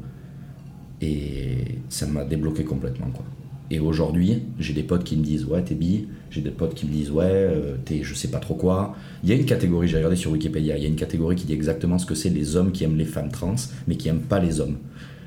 Et 1.01 1.79
ça 1.89 2.07
m'a 2.07 2.25
débloqué 2.25 2.65
complètement 2.65 3.11
quoi. 3.11 3.25
Et 3.71 3.81
aujourd'hui, 3.81 4.45
j'ai 4.59 4.73
des 4.73 4.83
potes 4.83 5.05
qui 5.05 5.17
me 5.17 5.23
disent 5.23 5.45
ouais 5.45 5.63
t'es 5.63 5.75
bi, 5.75 6.09
j'ai 6.31 6.41
des 6.41 6.51
potes 6.51 6.75
qui 6.75 6.87
me 6.87 6.93
disent 6.93 7.11
ouais 7.11 7.27
euh, 7.27 7.77
t'es 7.85 8.03
je 8.03 8.15
sais 8.15 8.29
pas 8.29 8.39
trop 8.39 8.55
quoi. 8.55 8.97
Il 9.23 9.29
y 9.29 9.33
a 9.33 9.35
une 9.35 9.45
catégorie, 9.45 9.89
j'ai 9.89 9.97
regardé 9.97 10.17
sur 10.17 10.31
Wikipédia, 10.31 10.77
il 10.79 10.83
y 10.83 10.87
a 10.87 10.89
une 10.89 10.97
catégorie 10.97 11.37
qui 11.37 11.45
dit 11.45 11.53
exactement 11.53 11.99
ce 11.99 12.07
que 12.07 12.15
c'est 12.15 12.31
les 12.31 12.57
hommes 12.57 12.73
qui 12.73 12.85
aiment 12.85 12.97
les 12.97 13.05
femmes 13.05 13.31
trans, 13.31 13.57
mais 13.87 13.97
qui 13.97 14.09
aiment 14.09 14.23
pas 14.23 14.39
les 14.39 14.61
hommes. 14.61 14.79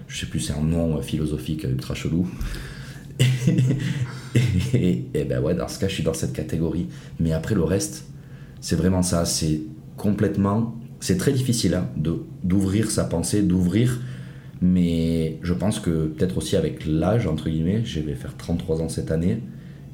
Je 0.08 0.20
sais 0.20 0.26
plus, 0.26 0.40
c'est 0.40 0.54
un 0.54 0.62
nom 0.62 0.98
euh, 0.98 1.02
philosophique 1.02 1.66
euh, 1.66 1.72
ultra 1.72 1.94
chelou. 1.94 2.28
et, 4.74 5.06
ben 5.14 5.42
ouais, 5.42 5.56
dans 5.56 5.68
ce 5.68 5.80
cas, 5.80 5.88
je 5.88 5.94
suis 5.94 6.04
dans 6.04 6.14
cette 6.14 6.34
catégorie. 6.34 6.88
Mais 7.20 7.32
après 7.32 7.56
le 7.56 7.64
reste, 7.64 8.06
c'est 8.60 8.76
vraiment 8.76 9.04
ça. 9.04 9.26
C'est 9.26 9.62
complètement. 9.96 10.76
C'est 11.00 11.18
très 11.18 11.32
difficile 11.32 11.76
hein, 11.76 11.88
d'ouvrir 12.44 12.92
sa 12.92 13.06
pensée, 13.06 13.42
d'ouvrir. 13.42 14.02
Mais 14.62 15.40
je 15.42 15.54
pense 15.54 15.80
que 15.80 16.08
peut-être 16.08 16.38
aussi 16.38 16.56
avec 16.56 16.86
l'âge, 16.86 17.26
entre 17.26 17.50
guillemets, 17.50 17.84
je 17.84 18.00
vais 18.00 18.14
faire 18.14 18.38
33 18.38 18.82
ans 18.82 18.90
cette 18.90 19.12
année, 19.12 19.42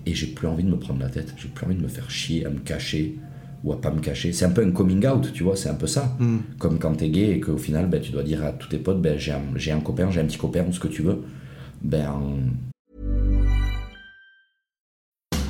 et 0.05 0.13
j'ai 0.13 0.27
plus 0.27 0.47
envie 0.47 0.63
de 0.63 0.69
me 0.69 0.77
prendre 0.77 0.99
la 0.99 1.09
tête, 1.09 1.33
j'ai 1.37 1.47
plus 1.47 1.65
envie 1.65 1.75
de 1.75 1.81
me 1.81 1.87
faire 1.87 2.09
chier, 2.09 2.45
à 2.45 2.49
me 2.49 2.59
cacher, 2.59 3.17
ou 3.63 3.73
à 3.73 3.81
pas 3.81 3.91
me 3.91 4.01
cacher. 4.01 4.33
C'est 4.33 4.45
un 4.45 4.49
peu 4.49 4.63
un 4.63 4.71
coming 4.71 5.05
out, 5.07 5.31
tu 5.33 5.43
vois, 5.43 5.55
c'est 5.55 5.69
un 5.69 5.75
peu 5.75 5.87
ça. 5.87 6.15
Hmm. 6.19 6.39
Comme 6.59 6.79
quand 6.79 6.95
t'es 6.95 7.09
gay 7.09 7.31
et 7.31 7.39
qu'au 7.39 7.57
final, 7.57 7.87
ben, 7.87 8.01
tu 8.01 8.11
dois 8.11 8.23
dire 8.23 8.43
à 8.43 8.51
tous 8.51 8.67
tes 8.67 8.77
potes, 8.77 9.01
ben, 9.01 9.17
j'ai 9.17 9.31
un, 9.31 9.41
j'ai 9.55 9.71
un 9.71 9.79
copain, 9.79 10.11
j'ai 10.11 10.19
un 10.19 10.25
petit 10.25 10.37
copain, 10.37 10.65
ou 10.67 10.73
ce 10.73 10.79
que 10.79 10.87
tu 10.87 11.01
veux. 11.01 11.23
Ben, 11.81 12.11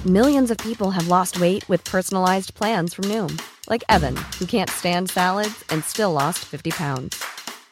Millions 0.05 0.51
of 0.51 0.57
people 0.59 0.91
have 0.91 1.09
lost 1.09 1.39
weight 1.39 1.67
with 1.67 1.83
personalized 1.83 2.53
plans 2.53 2.93
from 2.93 3.05
Noom, 3.05 3.41
like 3.69 3.83
Evan, 3.89 4.15
who 4.39 4.45
can't 4.45 4.69
stand 4.69 5.09
salads 5.09 5.65
and 5.69 5.83
still 5.83 6.13
lost 6.13 6.45
50 6.45 6.71
pounds. 6.71 7.21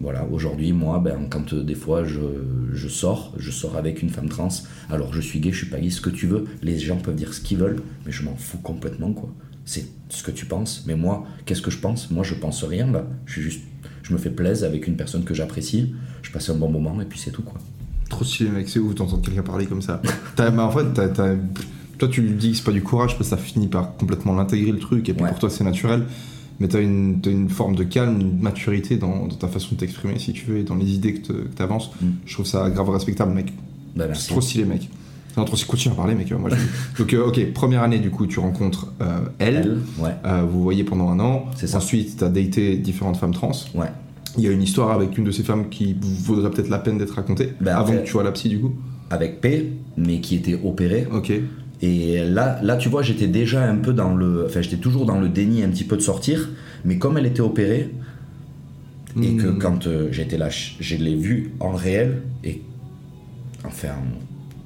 Voilà, 0.00 0.26
aujourd'hui, 0.32 0.72
moi, 0.72 0.98
ben, 0.98 1.26
quand 1.28 1.52
euh, 1.52 1.62
des 1.62 1.74
fois 1.74 2.04
je, 2.04 2.20
je 2.72 2.88
sors, 2.88 3.34
je 3.36 3.50
sors 3.50 3.76
avec 3.76 4.02
une 4.02 4.08
femme 4.08 4.28
trans, 4.30 4.48
alors 4.88 5.12
je 5.12 5.20
suis 5.20 5.40
gay, 5.40 5.52
je 5.52 5.58
suis 5.58 5.66
pas 5.66 5.78
gay, 5.78 5.90
ce 5.90 6.00
que 6.00 6.08
tu 6.10 6.26
veux, 6.26 6.46
les 6.62 6.78
gens 6.78 6.96
peuvent 6.96 7.14
dire 7.14 7.34
ce 7.34 7.40
qu'ils 7.42 7.58
veulent, 7.58 7.82
mais 8.06 8.12
je 8.12 8.22
m'en 8.24 8.34
fous 8.36 8.58
complètement, 8.58 9.12
quoi. 9.12 9.28
C'est 9.66 9.86
ce 10.08 10.22
que 10.22 10.30
tu 10.30 10.46
penses, 10.46 10.84
mais 10.86 10.96
moi, 10.96 11.24
qu'est-ce 11.44 11.60
que 11.62 11.70
je 11.70 11.78
pense? 11.78 12.10
Moi, 12.10 12.24
je 12.24 12.34
pense 12.34 12.64
rien, 12.64 12.90
là. 12.90 13.04
Je 13.26 13.32
suis 13.34 13.42
juste, 13.42 13.60
je 14.02 14.12
me 14.14 14.18
fais 14.18 14.30
plaisir 14.30 14.66
avec 14.68 14.86
une 14.86 14.96
personne 14.96 15.22
que 15.24 15.34
j'apprécie, 15.34 15.94
je 16.22 16.30
passe 16.32 16.48
un 16.48 16.54
bon 16.54 16.70
moment, 16.70 16.98
et 17.02 17.04
puis 17.04 17.18
c'est 17.18 17.30
tout, 17.30 17.42
quoi. 17.42 17.60
Trop 18.08 18.24
stylé, 18.24 18.50
mec, 18.50 18.68
c'est 18.70 18.78
ouf 18.80 18.94
d'entendre 18.94 19.22
quelqu'un 19.22 19.42
parler 19.42 19.66
comme 19.66 19.82
ça. 19.82 20.00
Bah, 20.36 20.50
en 20.64 20.70
fait, 20.70 21.12
toi, 21.98 22.08
tu 22.08 22.22
lui 22.22 22.32
dis 22.32 22.52
que 22.52 22.56
c'est 22.56 22.64
pas 22.64 22.72
du 22.72 22.82
courage 22.82 23.18
parce 23.18 23.28
que 23.28 23.36
ça 23.36 23.36
finit 23.36 23.68
par 23.68 23.94
complètement 23.98 24.34
l'intégrer 24.34 24.72
le 24.72 24.78
truc, 24.78 25.06
et 25.10 25.12
puis 25.12 25.22
Ouais. 25.24 25.28
pour 25.28 25.38
toi, 25.38 25.50
c'est 25.50 25.62
naturel. 25.64 26.04
Mais 26.60 26.68
t'as 26.68 26.80
une, 26.82 27.20
t'as 27.22 27.30
une 27.30 27.48
forme 27.48 27.74
de 27.74 27.84
calme, 27.84 28.20
une 28.20 28.38
maturité 28.40 28.96
dans, 28.96 29.26
dans 29.26 29.34
ta 29.34 29.48
façon 29.48 29.70
de 29.74 29.80
t'exprimer, 29.80 30.18
si 30.18 30.32
tu 30.34 30.44
veux, 30.46 30.58
et 30.58 30.62
dans 30.62 30.74
les 30.76 30.92
idées 30.94 31.14
que 31.14 31.32
que 31.32 31.48
t'avances. 31.48 31.90
Mm. 32.02 32.06
Je 32.26 32.34
trouve 32.34 32.46
ça 32.46 32.68
grave 32.70 32.90
respectable, 32.90 33.32
mec. 33.32 33.52
Ben, 33.96 34.10
C'est 34.14 34.28
trop 34.28 34.40
stylé, 34.40 34.64
mec. 34.66 34.88
Non, 35.36 35.44
trop 35.44 35.56
stylé. 35.56 35.70
Continue 35.70 35.92
à 35.94 35.96
parler, 35.96 36.14
mec. 36.14 36.30
Moi, 36.32 36.50
je- 36.50 36.98
Donc, 37.02 37.14
euh, 37.14 37.26
ok, 37.26 37.52
première 37.54 37.82
année, 37.82 37.98
du 37.98 38.10
coup, 38.10 38.26
tu 38.26 38.38
rencontres 38.40 38.92
euh, 39.00 39.20
elle. 39.38 39.56
Elle, 39.56 39.78
ouais, 40.04 40.10
Euh, 40.26 40.42
vous 40.42 40.62
voyez 40.62 40.84
pendant 40.84 41.08
un 41.08 41.18
an. 41.20 41.46
C'est 41.56 41.66
ça. 41.66 41.78
Ensuite, 41.78 42.16
t'as 42.18 42.28
daté 42.28 42.76
différentes 42.76 43.16
femmes 43.16 43.32
trans. 43.34 43.52
ouais. 43.74 43.86
Il 44.38 44.44
y 44.44 44.46
a 44.46 44.52
une 44.52 44.62
histoire 44.62 44.92
avec 44.92 45.18
une 45.18 45.24
de 45.24 45.32
ces 45.32 45.42
femmes 45.42 45.68
qui 45.70 45.96
vaudrait 46.00 46.52
peut-être 46.52 46.68
la 46.68 46.78
peine 46.78 46.98
d'être 46.98 47.14
racontée. 47.16 47.48
Ben, 47.60 47.74
avant 47.74 47.94
que 47.94 48.04
tu 48.04 48.12
vois 48.12 48.22
la 48.22 48.30
psy, 48.30 48.48
du 48.48 48.60
coup. 48.60 48.72
Avec 49.10 49.40
P, 49.40 49.72
mais 49.96 50.20
qui 50.20 50.36
était 50.36 50.56
opéré. 50.62 51.08
Ok. 51.12 51.32
Et 51.82 52.24
là, 52.24 52.60
là, 52.62 52.76
tu 52.76 52.88
vois, 52.88 53.02
j'étais 53.02 53.26
déjà 53.26 53.64
un 53.64 53.76
peu 53.76 53.92
dans 53.92 54.14
le. 54.14 54.46
Enfin, 54.46 54.60
j'étais 54.62 54.76
toujours 54.76 55.06
dans 55.06 55.18
le 55.18 55.28
déni 55.28 55.62
un 55.62 55.70
petit 55.70 55.84
peu 55.84 55.96
de 55.96 56.02
sortir, 56.02 56.50
mais 56.84 56.98
comme 56.98 57.16
elle 57.16 57.26
était 57.26 57.40
opérée, 57.40 57.90
et 59.22 59.34
que 59.36 59.48
Hmm. 59.48 59.58
quand 59.58 59.86
euh, 59.86 60.08
j'étais 60.12 60.38
là, 60.38 60.48
je 60.50 60.96
l'ai 60.96 61.16
vue 61.16 61.52
en 61.60 61.72
réel, 61.72 62.22
et 62.44 62.62
enfin, 63.64 63.94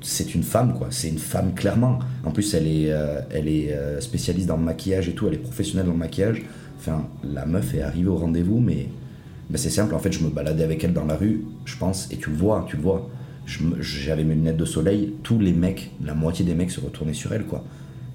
c'est 0.03 0.35
une 0.35 0.43
femme, 0.43 0.75
quoi. 0.75 0.89
C'est 0.91 1.09
une 1.09 1.19
femme, 1.19 1.55
clairement. 1.55 1.99
En 2.25 2.31
plus, 2.31 2.53
elle 2.55 2.67
est, 2.67 2.93
euh, 2.93 3.21
elle 3.31 3.49
est 3.49 3.73
euh, 3.73 4.01
spécialiste 4.01 4.47
dans 4.49 4.57
le 4.57 4.63
maquillage 4.65 5.09
et 5.09 5.15
tout, 5.15 5.27
elle 5.29 5.35
est 5.35 5.39
professionnelle 5.39 5.87
dans 5.87 5.93
le 5.93 5.99
maquillage. 5.99 6.43
Enfin, 6.79 7.09
la 7.23 7.47
meuf 7.47 7.75
est 7.75 7.83
arrivée 7.83 8.09
au 8.11 8.17
rendez-vous, 8.17 8.61
mais, 8.61 8.89
mais 9.51 9.59
c'est 9.59 9.71
simple, 9.71 9.95
en 9.95 9.99
fait, 9.99 10.13
je 10.13 10.23
me 10.23 10.29
baladais 10.31 10.65
avec 10.65 10.85
elle 10.85 10.93
dans 10.93 11.07
la 11.07 11.17
rue, 11.17 11.45
je 11.65 11.77
pense, 11.77 12.09
et 12.11 12.17
tu 12.19 12.31
le 12.31 12.37
vois, 12.37 12.67
tu 12.69 12.77
le 12.77 12.83
vois. 12.83 13.11
J'avais 13.47 14.25
mes 14.25 14.35
lunettes 14.35 14.57
de 14.57 14.65
soleil, 14.65 15.13
tous 15.23 15.39
les 15.39 15.53
mecs, 15.53 15.91
la 16.05 16.15
moitié 16.15 16.45
des 16.45 16.55
mecs 16.55 16.71
se 16.71 16.81
retournaient 16.81 17.13
sur 17.13 17.33
elle, 17.33 17.45
quoi. 17.45 17.63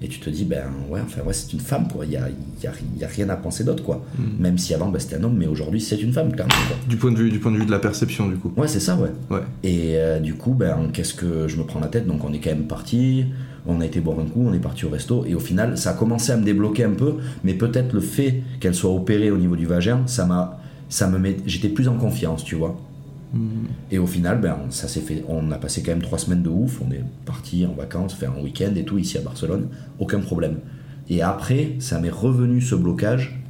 Et 0.02 0.08
tu 0.08 0.18
te 0.18 0.30
dis, 0.30 0.44
ben 0.44 0.64
ouais, 0.88 1.00
enfin, 1.04 1.20
ouais, 1.22 1.34
c'est 1.34 1.52
une 1.52 1.60
femme, 1.60 1.86
quoi. 1.86 2.06
Il 2.06 2.10
n'y 2.10 2.16
a, 2.16 2.28
y 2.62 2.66
a, 2.66 2.72
y 2.98 3.04
a 3.04 3.06
rien 3.06 3.28
à 3.28 3.36
penser 3.36 3.64
d'autre, 3.64 3.84
quoi. 3.84 4.04
Même 4.38 4.56
si 4.56 4.72
avant, 4.74 4.88
ben, 4.88 4.98
c'était 4.98 5.16
un 5.16 5.24
homme, 5.24 5.36
mais 5.36 5.46
aujourd'hui, 5.46 5.80
c'est 5.80 6.00
une 6.00 6.12
femme, 6.12 6.32
clairement, 6.32 6.54
quoi. 6.68 6.76
Du 6.88 6.96
point 6.96 7.12
de 7.12 7.18
vue, 7.18 7.30
du 7.30 7.38
point 7.38 7.52
de 7.52 7.58
vue 7.58 7.66
de 7.66 7.70
la 7.70 7.78
perception, 7.78 8.26
du 8.28 8.36
coup. 8.36 8.50
Ouais, 8.56 8.66
c'est 8.66 8.80
ça, 8.80 8.96
ouais. 8.96 9.10
Ouais. 9.30 9.42
Et 9.62 9.96
euh, 9.96 10.18
du 10.18 10.34
coup, 10.34 10.54
ben, 10.54 10.88
qu'est-ce 10.92 11.14
que 11.14 11.48
je 11.48 11.56
me 11.58 11.64
prends 11.64 11.80
la 11.80 11.88
tête? 11.88 12.06
Donc, 12.06 12.24
on 12.24 12.32
est 12.32 12.38
quand 12.40 12.50
même 12.50 12.66
parti, 12.66 13.26
on 13.66 13.82
a 13.82 13.86
été 13.86 14.00
boire 14.00 14.18
un 14.20 14.24
coup, 14.24 14.42
on 14.44 14.54
est 14.54 14.58
parti 14.58 14.86
au 14.86 14.88
resto, 14.88 15.26
et 15.26 15.34
au 15.34 15.40
final, 15.40 15.76
ça 15.76 15.90
a 15.90 15.92
commencé 15.92 16.32
à 16.32 16.38
me 16.38 16.44
débloquer 16.44 16.84
un 16.84 16.94
peu, 16.94 17.16
mais 17.44 17.52
peut-être 17.52 17.92
le 17.92 18.00
fait 18.00 18.42
qu'elle 18.58 18.74
soit 18.74 18.90
opérée 18.90 19.30
au 19.30 19.36
niveau 19.36 19.54
du 19.54 19.66
vagin, 19.66 20.02
ça 20.06 20.26
m'a. 20.26 20.56
Ça 20.88 21.06
me 21.06 21.20
met, 21.20 21.36
j'étais 21.46 21.68
plus 21.68 21.86
en 21.86 21.94
confiance, 21.94 22.42
tu 22.42 22.56
vois. 22.56 22.76
Et 23.92 23.98
au 23.98 24.06
final, 24.06 24.40
ben, 24.40 24.56
ça 24.70 24.88
s'est 24.88 25.00
fait. 25.00 25.24
On 25.28 25.52
a 25.52 25.56
passé 25.56 25.82
quand 25.82 25.92
même 25.92 26.02
trois 26.02 26.18
semaines 26.18 26.42
de 26.42 26.48
ouf. 26.48 26.80
On 26.84 26.90
est 26.90 27.04
parti 27.24 27.64
en 27.64 27.74
vacances, 27.74 28.14
faire 28.14 28.32
un 28.36 28.42
week-end 28.42 28.72
et 28.74 28.84
tout 28.84 28.98
ici 28.98 29.18
à 29.18 29.20
Barcelone, 29.20 29.68
aucun 30.00 30.18
problème. 30.20 30.56
Et 31.08 31.22
après, 31.22 31.76
ça 31.78 32.00
m'est 32.00 32.10
revenu 32.10 32.60
ce 32.60 32.74
blocage 32.74 33.40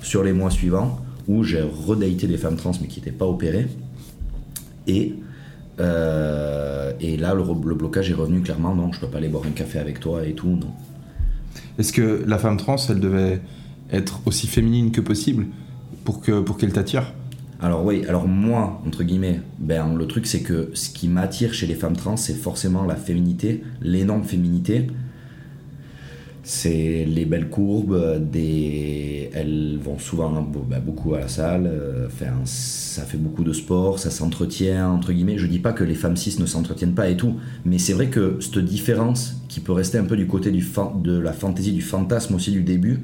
sur 0.00 0.22
les 0.22 0.32
mois 0.32 0.50
suivants 0.50 0.98
où 1.28 1.44
j'ai 1.44 1.62
redaté 1.62 2.26
des 2.26 2.36
femmes 2.38 2.56
trans 2.56 2.72
mais 2.80 2.88
qui 2.88 3.00
n'étaient 3.00 3.12
pas 3.12 3.26
opérées. 3.26 3.68
Et, 4.86 5.14
euh, 5.78 6.92
et 7.00 7.16
là, 7.16 7.34
le, 7.34 7.42
le 7.42 7.74
blocage 7.74 8.10
est 8.10 8.14
revenu 8.14 8.40
clairement. 8.40 8.74
Non, 8.74 8.92
je 8.92 9.00
peux 9.00 9.08
pas 9.08 9.18
aller 9.18 9.28
boire 9.28 9.44
un 9.46 9.50
café 9.50 9.78
avec 9.78 10.00
toi 10.00 10.26
et 10.26 10.32
tout. 10.32 10.48
Non. 10.48 10.72
Est-ce 11.78 11.92
que 11.92 12.24
la 12.26 12.38
femme 12.38 12.56
trans, 12.56 12.76
elle 12.88 13.00
devait 13.00 13.40
être 13.90 14.20
aussi 14.26 14.46
féminine 14.46 14.90
que 14.90 15.00
possible 15.00 15.46
pour 16.04 16.20
que 16.20 16.40
pour 16.40 16.56
qu'elle 16.56 16.72
t'attire? 16.72 17.12
Alors 17.62 17.84
oui, 17.84 18.04
alors 18.08 18.26
moi, 18.26 18.82
entre 18.84 19.04
guillemets, 19.04 19.40
ben, 19.60 19.94
le 19.94 20.08
truc 20.08 20.26
c'est 20.26 20.40
que 20.40 20.70
ce 20.74 20.90
qui 20.90 21.06
m'attire 21.06 21.54
chez 21.54 21.68
les 21.68 21.76
femmes 21.76 21.96
trans, 21.96 22.16
c'est 22.16 22.34
forcément 22.34 22.84
la 22.84 22.96
féminité, 22.96 23.62
l'énorme 23.80 24.24
féminité. 24.24 24.88
C'est 26.42 27.04
les 27.06 27.24
belles 27.24 27.48
courbes, 27.48 28.18
des... 28.32 29.30
elles 29.32 29.78
vont 29.80 30.00
souvent 30.00 30.32
ben, 30.68 30.80
beaucoup 30.84 31.14
à 31.14 31.20
la 31.20 31.28
salle, 31.28 31.70
euh, 31.72 32.08
enfin, 32.08 32.32
ça 32.46 33.02
fait 33.02 33.16
beaucoup 33.16 33.44
de 33.44 33.52
sport, 33.52 34.00
ça 34.00 34.10
s'entretient, 34.10 34.90
entre 34.90 35.12
guillemets. 35.12 35.38
Je 35.38 35.46
dis 35.46 35.60
pas 35.60 35.72
que 35.72 35.84
les 35.84 35.94
femmes 35.94 36.16
cis 36.16 36.40
ne 36.40 36.46
s'entretiennent 36.46 36.96
pas 36.96 37.08
et 37.10 37.16
tout, 37.16 37.36
mais 37.64 37.78
c'est 37.78 37.92
vrai 37.92 38.08
que 38.08 38.38
cette 38.40 38.58
différence 38.58 39.36
qui 39.48 39.60
peut 39.60 39.70
rester 39.70 39.98
un 39.98 40.04
peu 40.04 40.16
du 40.16 40.26
côté 40.26 40.50
de 40.50 41.16
la 41.16 41.32
fantaisie, 41.32 41.70
du 41.70 41.80
fantasme 41.82 42.34
aussi 42.34 42.50
du 42.50 42.64
début, 42.64 42.98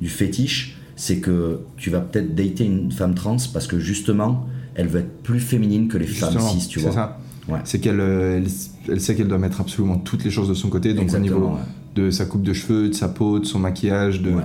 du 0.00 0.08
fétiche, 0.08 0.78
c'est 1.04 1.18
que 1.18 1.58
tu 1.76 1.90
vas 1.90 1.98
peut-être 1.98 2.32
dater 2.36 2.64
une 2.64 2.92
femme 2.92 3.16
trans 3.16 3.36
parce 3.52 3.66
que 3.66 3.80
justement, 3.80 4.46
elle 4.76 4.86
va 4.86 5.00
être 5.00 5.22
plus 5.24 5.40
féminine 5.40 5.88
que 5.88 5.98
les 5.98 6.06
femmes 6.06 6.38
cis, 6.38 6.68
tu 6.68 6.78
c'est 6.78 6.86
vois. 6.86 6.94
ça. 6.94 7.18
Ouais. 7.48 7.58
C'est 7.64 7.80
qu'elle 7.80 7.98
elle, 7.98 8.46
elle 8.88 9.00
sait 9.00 9.16
qu'elle 9.16 9.26
doit 9.26 9.38
mettre 9.38 9.60
absolument 9.60 9.98
toutes 9.98 10.22
les 10.22 10.30
choses 10.30 10.48
de 10.48 10.54
son 10.54 10.68
côté, 10.68 10.94
donc 10.94 11.02
Exactement, 11.02 11.36
au 11.36 11.40
niveau 11.40 11.54
ouais. 11.56 11.62
de 11.96 12.10
sa 12.12 12.24
coupe 12.24 12.42
de 12.44 12.52
cheveux, 12.52 12.88
de 12.88 12.94
sa 12.94 13.08
peau, 13.08 13.40
de 13.40 13.44
son 13.44 13.58
maquillage, 13.58 14.22
de, 14.22 14.30
Ouais. 14.30 14.44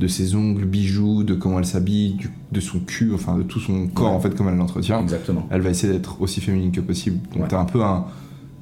de 0.00 0.06
ses 0.06 0.34
ongles, 0.34 0.64
bijoux, 0.64 1.24
de 1.24 1.34
comment 1.34 1.58
elle 1.58 1.66
s'habille, 1.66 2.16
de 2.52 2.60
son 2.60 2.78
cul, 2.80 3.10
enfin 3.12 3.36
de 3.36 3.42
tout 3.42 3.60
son 3.60 3.86
corps 3.88 4.12
en 4.14 4.20
fait, 4.20 4.34
comme 4.34 4.48
elle 4.48 4.56
l'entretient. 4.56 5.02
Exactement. 5.02 5.46
Elle 5.50 5.60
va 5.60 5.68
essayer 5.68 5.92
d'être 5.92 6.22
aussi 6.22 6.40
féminine 6.40 6.72
que 6.72 6.80
possible. 6.80 7.18
Donc 7.36 7.48
t'as 7.48 7.60
un 7.60 7.66
peu 7.66 7.84
un- 7.84 8.06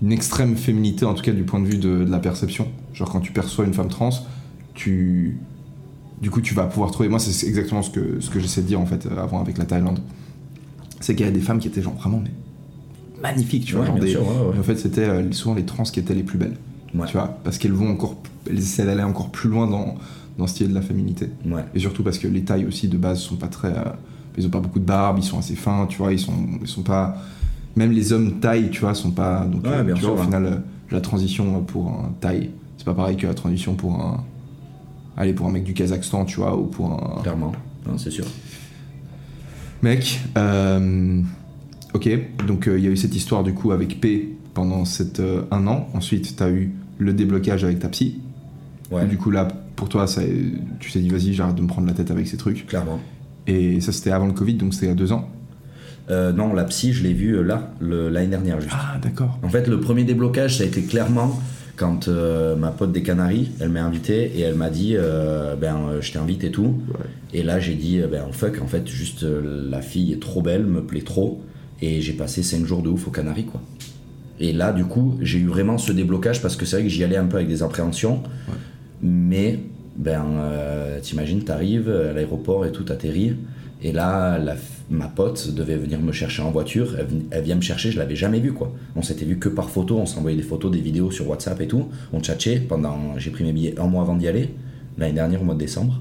une 0.03 0.11
extrême 0.11 0.57
féminité, 0.57 1.05
en 1.05 1.15
tout 1.15 1.23
cas 1.23 1.31
du 1.33 1.45
point 1.45 1.61
de 1.61 1.67
vue 1.67 1.79
de, 1.79 2.03
de 2.03 2.11
la 2.11 2.19
perception. 2.19 2.67
Genre 2.93 3.09
quand 3.09 3.21
tu 3.21 3.31
perçois 3.31 3.65
une 3.67 3.73
femme 3.75 3.89
trans, 3.89 4.11
tu... 4.75 5.39
Du 6.21 6.31
coup, 6.31 6.41
tu 6.41 6.55
vas 6.55 6.65
pouvoir 6.65 6.91
trouver. 6.91 7.09
Moi, 7.09 7.19
c'est 7.19 7.47
exactement 7.47 7.83
ce 7.83 7.91
que, 7.91 8.21
ce 8.21 8.31
que 8.31 8.41
j'essaie 8.41 8.63
de 8.63 8.67
dire 8.67 8.81
en 8.81 8.87
fait 8.87 9.07
euh, 9.07 9.23
avant 9.23 9.41
avec 9.41 9.59
la 9.59 9.65
Thaïlande. 9.67 9.99
C'est 11.01 11.15
qu'il 11.15 11.27
y 11.27 11.29
a 11.29 11.33
des 11.33 11.41
femmes 11.41 11.59
qui 11.59 11.69
étaient 11.69 11.83
genre 11.83 11.95
vraiment 11.95 12.21
mais, 12.23 12.31
magnifiques, 13.23 13.67
tu 13.67 13.77
vois. 13.77 13.85
Genre 13.87 13.99
des- 13.99 14.13
sûr, 14.13 14.23
ouais, 14.23 14.59
en 14.59 14.63
fait, 14.63 14.77
c'était 14.77 15.05
euh, 15.05 15.31
souvent 15.33 15.55
les 15.55 15.65
trans 15.65 15.83
qui 15.83 16.01
étaient 16.01 16.15
les 16.15 16.23
plus 16.23 16.39
belles. 16.39 16.57
Ouais. 16.95 17.07
Tu 17.07 17.13
vois, 17.13 17.39
parce 17.45 17.59
qu'elles 17.59 17.73
vont 17.73 17.91
encore. 17.91 18.17
Elles 18.49 18.59
essaient 18.59 18.87
d'aller 18.87 19.03
encore 19.03 19.31
plus 19.31 19.51
loin 19.51 19.67
dans, 19.67 19.97
dans 20.39 20.47
ce 20.47 20.55
qui 20.55 20.65
est 20.65 20.69
de 20.69 20.75
la 20.75 20.81
féminité. 20.83 21.29
Ouais. 21.45 21.65
Et 21.75 21.79
surtout 21.81 22.03
parce 22.03 22.19
que 22.19 22.29
les 22.29 22.43
tailles 22.43 22.65
aussi 22.65 22.89
de 22.89 22.97
base 22.97 23.19
sont 23.21 23.37
pas 23.37 23.49
très. 23.49 23.69
euh, 23.69 23.83
ils 24.39 24.47
ont 24.47 24.51
pas 24.51 24.61
beaucoup 24.61 24.79
de 24.79 24.85
barbe, 24.85 25.19
ils 25.19 25.25
sont 25.25 25.39
assez 25.39 25.55
fins, 25.55 25.87
tu 25.89 25.99
vois, 25.99 26.13
ils 26.13 26.19
sont, 26.19 26.33
ils 26.63 26.69
sont 26.69 26.83
pas. 26.83 27.17
Même 27.75 27.91
les 27.93 28.13
hommes 28.15 28.41
taille, 28.41 28.71
tu 28.71 28.81
vois, 28.81 28.95
sont 28.95 29.11
pas. 29.11 29.45
Donc, 29.45 29.65
Ouais, 29.67 29.83
bien 29.85 29.95
tu 29.95 30.01
sûr, 30.01 30.11
vois, 30.11 30.17
au 30.17 30.21
ouais. 30.21 30.25
final, 30.25 30.63
la 30.91 31.01
transition 31.03 31.61
pour 31.63 31.89
un 31.91 32.13
taille, 32.21 32.51
c'est 32.79 32.85
pas 32.87 32.95
pareil 32.95 33.17
que 33.19 33.27
la 33.27 33.35
transition 33.35 33.75
pour 33.75 34.01
un. 34.01 34.25
Allez, 35.17 35.33
pour 35.33 35.47
un 35.47 35.51
mec 35.53 35.65
du 35.65 35.73
Kazakhstan, 35.75 36.25
tu 36.25 36.37
vois, 36.41 36.57
ou 36.57 36.65
pour 36.65 36.93
un. 36.93 37.23
Clairement, 37.23 37.53
Non, 37.87 37.97
c'est 37.99 38.11
sûr. 38.11 38.25
Mec, 39.83 40.21
euh, 40.37 41.21
ok, 41.95 42.09
donc 42.47 42.67
euh, 42.69 42.79
il 42.79 42.85
y 42.85 42.89
a 42.89 42.91
eu 42.91 42.97
cette 42.97 43.15
histoire 43.15 43.45
du 43.45 43.53
coup 43.55 43.73
avec 43.73 44.01
P 44.01 44.37
pendant 44.55 44.85
cette, 44.85 45.21
euh, 45.21 45.43
un 45.51 45.67
an. 45.67 45.89
Ensuite, 45.95 46.37
tu 46.37 46.43
as 46.43 46.51
eu 46.51 46.73
le 46.99 47.13
déblocage 47.13 47.63
avec 47.65 47.79
ta 47.79 47.89
psy. 47.89 48.21
Ouais, 48.91 49.05
Du 49.07 49.17
coup, 49.19 49.31
là, 49.31 49.47
pour 49.75 49.89
toi, 49.89 50.07
ça, 50.07 50.23
tu 50.81 50.93
t'es 50.93 51.01
dit, 51.01 51.09
vas-y, 51.09 51.35
j'arrête 51.35 51.57
de 51.57 51.63
me 51.63 51.67
prendre 51.67 51.87
la 51.87 51.93
tête 51.93 52.11
avec 52.11 52.27
ces 52.27 52.37
trucs. 52.37 52.67
clairement. 52.67 53.01
Et 53.47 53.81
ça, 53.81 53.93
c'était 53.93 54.11
avant 54.11 54.27
le 54.27 54.33
Covid, 54.33 54.55
donc 54.55 54.75
c'était 54.75 54.87
il 54.87 54.91
y 54.91 54.93
a 54.93 54.97
deux 54.97 55.13
ans. 55.13 55.29
Euh, 56.09 56.33
non, 56.33 56.53
la 56.55 56.65
psy, 56.65 56.93
je 56.93 57.03
l'ai 57.03 57.13
vue 57.13 57.37
euh, 57.37 57.43
là, 57.43 57.71
l'année 57.81 58.29
dernière, 58.29 58.61
juste. 58.61 58.75
Ah, 58.77 58.97
d'accord. 59.03 59.39
En 59.43 59.49
fait, 59.49 59.67
le 59.69 59.81
premier 59.81 60.05
déblocage, 60.05 60.59
ça 60.59 60.65
a 60.65 60.67
été 60.67 60.83
clairement 60.83 61.39
quand 61.77 62.09
euh, 62.09 62.57
ma 62.57 62.71
pote 62.71 62.91
des 62.93 63.03
Canaries, 63.03 63.51
elle 63.61 63.69
m'a 63.69 63.85
invité 63.85 64.33
et 64.35 64.41
elle 64.41 64.55
m'a 64.55 64.71
dit 64.71 64.95
euh, 64.97 65.55
ben 65.57 65.77
euh, 65.89 66.01
je 66.01 66.11
t'invite 66.13 66.43
et 66.45 66.51
tout. 66.51 66.75
Et 67.35 67.43
là 67.43 67.61
j'ai 67.61 67.75
dit 67.75 68.01
ben 68.11 68.25
fuck 68.33 68.61
en 68.63 68.67
fait 68.67 68.89
juste 68.89 69.25
la 69.25 69.83
fille 69.83 70.13
est 70.13 70.21
trop 70.21 70.41
belle, 70.43 70.65
me 70.65 70.83
plaît 70.83 71.03
trop. 71.03 71.41
Et 71.83 72.01
j'ai 72.01 72.15
passé 72.15 72.43
5 72.43 72.65
jours 72.65 72.83
de 72.83 72.89
ouf 72.89 73.07
aux 73.07 73.11
Canaries 73.11 73.45
quoi. 73.45 73.61
Et 74.41 74.53
là 74.53 74.73
du 74.73 74.85
coup 74.87 75.19
j'ai 75.21 75.39
eu 75.39 75.47
vraiment 75.47 75.77
ce 75.79 75.93
déblocage 75.93 76.41
parce 76.41 76.57
que 76.57 76.65
c'est 76.65 76.77
vrai 76.77 76.83
que 76.85 76.89
j'y 76.91 77.05
allais 77.05 77.17
un 77.19 77.27
peu 77.27 77.37
avec 77.37 77.49
des 77.49 77.63
appréhensions, 77.63 78.23
mais 79.03 79.59
ben 79.97 80.25
t'imagines 81.03 81.43
t'arrives 81.45 81.91
à 81.91 82.13
l'aéroport 82.13 82.65
et 82.67 82.73
tout 82.73 82.85
t'atterris. 82.85 83.35
Et 83.83 83.93
là 83.93 84.39
la 84.39 84.55
f- 84.55 84.59
ma 84.89 85.09
pote 85.09 85.53
devait 85.55 85.77
venir 85.77 86.01
me 86.01 86.13
chercher 86.13 86.43
en 86.43 86.51
voiture, 86.53 86.97
elle, 87.33 87.43
vient 87.43 87.57
me 87.57 87.61
chercher, 87.61 87.91
je 87.91 87.99
l'avais 87.99 88.15
jamais 88.17 88.39
vue 88.41 88.53
quoi. 88.53 88.73
On 88.95 89.03
s'était 89.03 89.25
vu 89.25 89.39
que 89.39 89.49
par 89.49 89.69
photo, 89.71 89.97
on 89.99 90.07
s'envoyait 90.07 90.37
des 90.37 90.43
photos, 90.45 90.71
des 90.71 90.81
vidéos 90.81 91.11
sur 91.11 91.29
WhatsApp 91.29 91.61
et 91.61 91.67
tout. 91.67 91.89
On 92.13 92.21
tchatchait 92.21 92.61
pendant, 92.61 93.19
j'ai 93.19 93.31
pris 93.31 93.43
mes 93.45 93.53
billets 93.53 93.75
un 93.81 93.87
mois 93.87 94.03
avant 94.03 94.15
d'y 94.15 94.29
aller, 94.29 94.51
l'année 94.99 95.13
dernière 95.15 95.43
au 95.43 95.45
mois 95.45 95.55
de 95.55 95.59
décembre. 95.61 96.01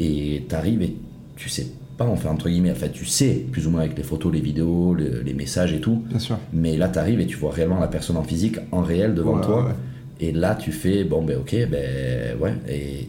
Et 0.00 0.44
t'arrives 0.48 0.82
et 0.82 0.94
tu 1.36 1.48
sais 1.48 1.66
pas, 1.96 2.04
enfin 2.06 2.30
entre 2.30 2.48
guillemets, 2.48 2.72
enfin 2.72 2.88
tu 2.88 3.06
sais 3.06 3.46
plus 3.52 3.66
ou 3.66 3.70
moins 3.70 3.80
avec 3.82 3.96
les 3.96 4.02
photos, 4.02 4.32
les 4.32 4.40
vidéos, 4.40 4.92
le- 4.94 5.22
les 5.22 5.32
messages 5.34 5.72
et 5.72 5.80
tout. 5.80 6.02
Bien 6.10 6.18
sûr. 6.18 6.38
Mais 6.52 6.76
là 6.76 6.88
t'arrives 6.88 7.20
et 7.20 7.26
tu 7.26 7.36
vois 7.36 7.52
réellement 7.52 7.78
la 7.80 7.88
personne 7.88 8.16
en 8.16 8.24
physique, 8.24 8.56
en 8.72 8.82
réel 8.82 9.14
devant 9.14 9.36
Ouais, 9.36 9.44
toi. 9.44 9.64
ouais. 9.66 9.72
Et 10.20 10.32
là 10.32 10.54
tu 10.56 10.72
fais, 10.72 11.04
bon 11.04 11.22
ben 11.24 11.38
ok, 11.38 11.54
ben 11.70 12.36
ouais. 12.40 12.54
Et 12.68 13.08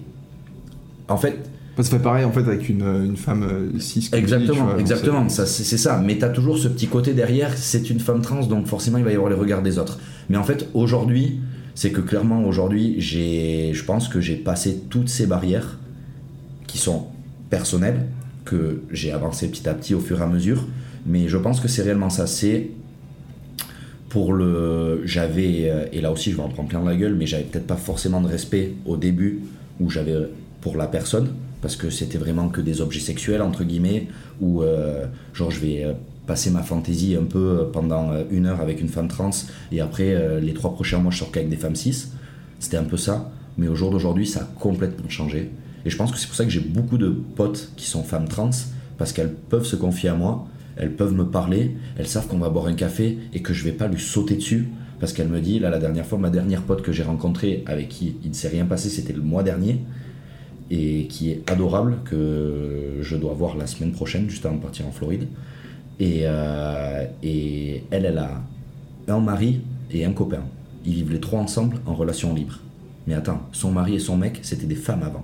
en 1.07 1.17
fait, 1.17 1.37
Ça 1.77 1.83
fait 1.83 1.99
pareil 2.03 2.23
en 2.23 2.31
fait 2.31 2.41
avec 2.41 2.69
une, 2.69 2.83
une 3.05 3.17
femme 3.17 3.43
euh, 3.43 3.79
cis. 3.79 4.09
Exactement, 4.13 4.65
vois, 4.65 4.79
exactement, 4.79 5.27
c'est- 5.29 5.35
ça, 5.35 5.45
c'est 5.45 5.63
c'est 5.63 5.77
ça. 5.77 6.01
Mais 6.03 6.17
t'as 6.17 6.29
toujours 6.29 6.57
ce 6.57 6.67
petit 6.69 6.87
côté 6.87 7.13
derrière, 7.13 7.51
c'est 7.57 7.89
une 7.89 7.99
femme 7.99 8.21
trans, 8.21 8.45
donc 8.45 8.65
forcément 8.67 8.97
il 8.97 9.03
va 9.03 9.11
y 9.11 9.15
avoir 9.15 9.29
les 9.29 9.35
regards 9.35 9.61
des 9.61 9.77
autres. 9.77 9.99
Mais 10.29 10.37
en 10.37 10.43
fait, 10.43 10.69
aujourd'hui, 10.73 11.39
c'est 11.73 11.91
que 11.91 11.99
clairement, 12.01 12.45
aujourd'hui, 12.45 12.95
j'ai, 12.99 13.71
je 13.73 13.83
pense 13.83 14.07
que 14.07 14.21
j'ai 14.21 14.35
passé 14.37 14.83
toutes 14.89 15.09
ces 15.09 15.27
barrières 15.27 15.77
qui 16.67 16.77
sont 16.77 17.07
personnelles, 17.49 18.05
que 18.45 18.81
j'ai 18.91 19.11
avancé 19.11 19.49
petit 19.49 19.67
à 19.67 19.73
petit 19.73 19.93
au 19.93 19.99
fur 19.99 20.19
et 20.19 20.23
à 20.23 20.27
mesure. 20.27 20.65
Mais 21.05 21.27
je 21.27 21.35
pense 21.37 21.59
que 21.59 21.67
c'est 21.67 21.81
réellement 21.81 22.09
ça. 22.09 22.25
C'est 22.25 22.69
pour 24.09 24.33
le. 24.33 25.01
J'avais. 25.05 25.69
euh, 25.69 25.85
Et 25.91 26.01
là 26.01 26.11
aussi, 26.11 26.31
je 26.31 26.37
vais 26.37 26.43
en 26.43 26.49
prendre 26.49 26.69
plein 26.69 26.83
la 26.83 26.95
gueule, 26.95 27.15
mais 27.15 27.25
j'avais 27.27 27.43
peut-être 27.43 27.67
pas 27.67 27.75
forcément 27.75 28.21
de 28.21 28.27
respect 28.27 28.73
au 28.85 28.97
début 28.97 29.41
où 29.79 29.89
j'avais 29.89 30.15
pour 30.61 30.77
la 30.77 30.87
personne, 30.87 31.29
parce 31.65 31.77
que 31.77 31.89
c'était 31.89 32.19
vraiment 32.19 32.49
que 32.49 32.61
des 32.61 32.79
objets 32.79 32.99
sexuels, 32.99 33.41
entre 33.41 33.63
guillemets, 33.63 34.05
où 34.39 34.61
euh, 34.61 35.07
genre 35.33 35.49
je 35.49 35.59
vais 35.59 35.83
euh, 35.83 35.93
passer 36.27 36.51
ma 36.51 36.61
fantaisie 36.61 37.15
un 37.15 37.23
peu 37.23 37.69
pendant 37.73 38.11
euh, 38.11 38.23
une 38.29 38.45
heure 38.45 38.61
avec 38.61 38.81
une 38.81 38.87
femme 38.87 39.07
trans, 39.07 39.31
et 39.71 39.81
après 39.81 40.39
les 40.39 40.53
trois 40.53 40.75
prochains 40.75 40.99
mois 40.99 41.11
je 41.11 41.17
sors 41.17 41.31
qu'avec 41.31 41.49
des 41.49 41.55
femmes 41.55 41.75
cis. 41.75 42.09
C'était 42.59 42.77
un 42.77 42.83
peu 42.83 42.97
ça, 42.97 43.31
mais 43.57 43.67
au 43.67 43.73
jour 43.73 43.89
d'aujourd'hui 43.89 44.27
ça 44.27 44.41
a 44.41 44.43
complètement 44.59 45.09
changé. 45.09 45.49
Et 45.85 45.89
je 45.89 45.97
pense 45.97 46.11
que 46.11 46.19
c'est 46.19 46.27
pour 46.27 46.35
ça 46.35 46.43
que 46.43 46.51
j'ai 46.51 46.59
beaucoup 46.59 46.99
de 46.99 47.09
potes 47.09 47.71
qui 47.75 47.87
sont 47.87 48.03
femmes 48.03 48.27
trans, 48.27 48.51
parce 48.99 49.11
qu'elles 49.11 49.33
peuvent 49.33 49.65
se 49.65 49.75
confier 49.75 50.09
à 50.09 50.13
moi, 50.13 50.47
elles 50.77 50.95
peuvent 50.95 51.15
me 51.15 51.25
parler, 51.25 51.77
elles 51.97 52.07
savent 52.07 52.27
qu'on 52.27 52.37
va 52.37 52.49
boire 52.49 52.67
un 52.67 52.75
café 52.75 53.17
et 53.33 53.41
que 53.41 53.55
je 53.55 53.63
vais 53.63 53.71
pas 53.71 53.87
lui 53.87 53.99
sauter 53.99 54.35
dessus. 54.35 54.67
Parce 54.99 55.13
qu'elle 55.13 55.29
me 55.29 55.41
dit, 55.41 55.57
là 55.57 55.71
la 55.71 55.79
dernière 55.79 56.05
fois, 56.05 56.19
ma 56.19 56.29
dernière 56.29 56.61
pote 56.61 56.83
que 56.83 56.91
j'ai 56.91 57.03
rencontrée, 57.03 57.63
avec 57.65 57.89
qui 57.89 58.17
il 58.23 58.29
ne 58.29 58.35
s'est 58.35 58.49
rien 58.49 58.65
passé, 58.65 58.89
c'était 58.89 59.13
le 59.13 59.21
mois 59.23 59.41
dernier, 59.41 59.81
et 60.71 61.07
qui 61.07 61.31
est 61.31 61.49
adorable, 61.49 61.97
que 62.05 62.99
je 63.01 63.15
dois 63.15 63.33
voir 63.33 63.55
la 63.55 63.67
semaine 63.67 63.91
prochaine, 63.91 64.29
juste 64.29 64.45
avant 64.45 64.55
de 64.55 64.61
partir 64.61 64.87
en 64.87 64.91
Floride. 64.91 65.27
Et, 65.99 66.21
euh, 66.23 67.05
et 67.23 67.83
elle, 67.91 68.05
elle 68.05 68.17
a 68.17 68.41
un 69.07 69.19
mari 69.19 69.61
et 69.91 70.05
un 70.05 70.11
copain. 70.11 70.43
Ils 70.85 70.93
vivent 70.93 71.11
les 71.11 71.19
trois 71.19 71.39
ensemble 71.39 71.77
en 71.85 71.93
relation 71.93 72.33
libre. 72.33 72.59
Mais 73.07 73.13
attends, 73.13 73.41
son 73.51 73.71
mari 73.71 73.95
et 73.95 73.99
son 73.99 74.17
mec, 74.17 74.39
c'était 74.41 74.65
des 74.65 74.75
femmes 74.75 75.03
avant. 75.03 75.23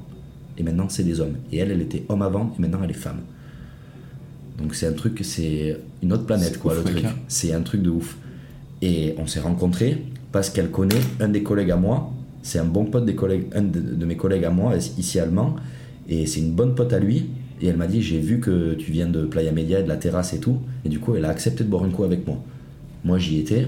Et 0.58 0.64
maintenant, 0.64 0.90
c'est 0.90 1.04
des 1.04 1.20
hommes. 1.20 1.38
Et 1.52 1.58
elle, 1.58 1.72
elle 1.72 1.82
était 1.82 2.04
homme 2.10 2.22
avant, 2.22 2.54
et 2.58 2.62
maintenant, 2.62 2.80
elle 2.84 2.92
est 2.92 2.94
femme. 2.94 3.22
Donc 4.60 4.76
c'est 4.76 4.86
un 4.86 4.94
truc, 4.94 5.22
c'est 5.24 5.78
une 6.04 6.14
autre 6.14 6.26
planète, 6.26 6.60
quoi, 6.60 6.74
ouf, 6.74 6.86
le 6.86 6.92
truc. 6.92 7.06
C'est 7.28 7.54
un 7.54 7.62
truc 7.62 7.82
de 7.82 7.90
ouf. 7.90 8.18
Et 8.82 9.16
on 9.18 9.26
s'est 9.26 9.40
rencontrés 9.40 10.04
parce 10.32 10.50
qu'elle 10.50 10.70
connaît 10.70 11.02
un 11.20 11.30
des 11.30 11.44
collègues 11.44 11.72
à 11.72 11.78
moi. 11.78 12.12
C'est 12.44 12.60
un 12.60 12.66
bon 12.66 12.86
pote 12.86 13.06
des 13.06 13.16
collègues, 13.16 13.46
un 13.54 13.62
de, 13.62 13.80
de 13.80 14.06
mes 14.06 14.18
collègues 14.18 14.46
à 14.46 14.50
moi, 14.50 14.76
ici 14.76 15.20
allemand. 15.20 15.56
Et 16.10 16.26
c'est 16.26 16.40
une 16.40 16.52
bonne 16.52 16.76
pote 16.76 16.94
à 16.94 17.00
lui. 17.00 17.30
Et 17.62 17.68
elle 17.68 17.78
m'a 17.78 17.88
dit 17.88 18.02
J'ai 18.02 18.20
vu 18.20 18.40
que 18.40 18.74
tu 18.74 18.92
viens 18.92 19.08
de 19.08 19.26
Playa 19.26 19.52
Media, 19.52 19.82
de 19.82 19.88
la 19.88 19.98
terrasse 19.98 20.34
et 20.34 20.40
tout. 20.40 20.58
Et 20.86 20.90
du 20.90 21.00
coup, 21.00 21.16
elle 21.16 21.26
a 21.26 21.30
accepté 21.30 21.64
de 21.64 21.70
boire 21.70 21.84
un 21.84 21.90
coup 21.90 22.04
avec 22.04 22.26
moi. 22.26 22.38
Moi, 23.04 23.20
j'y 23.20 23.40
étais. 23.40 23.68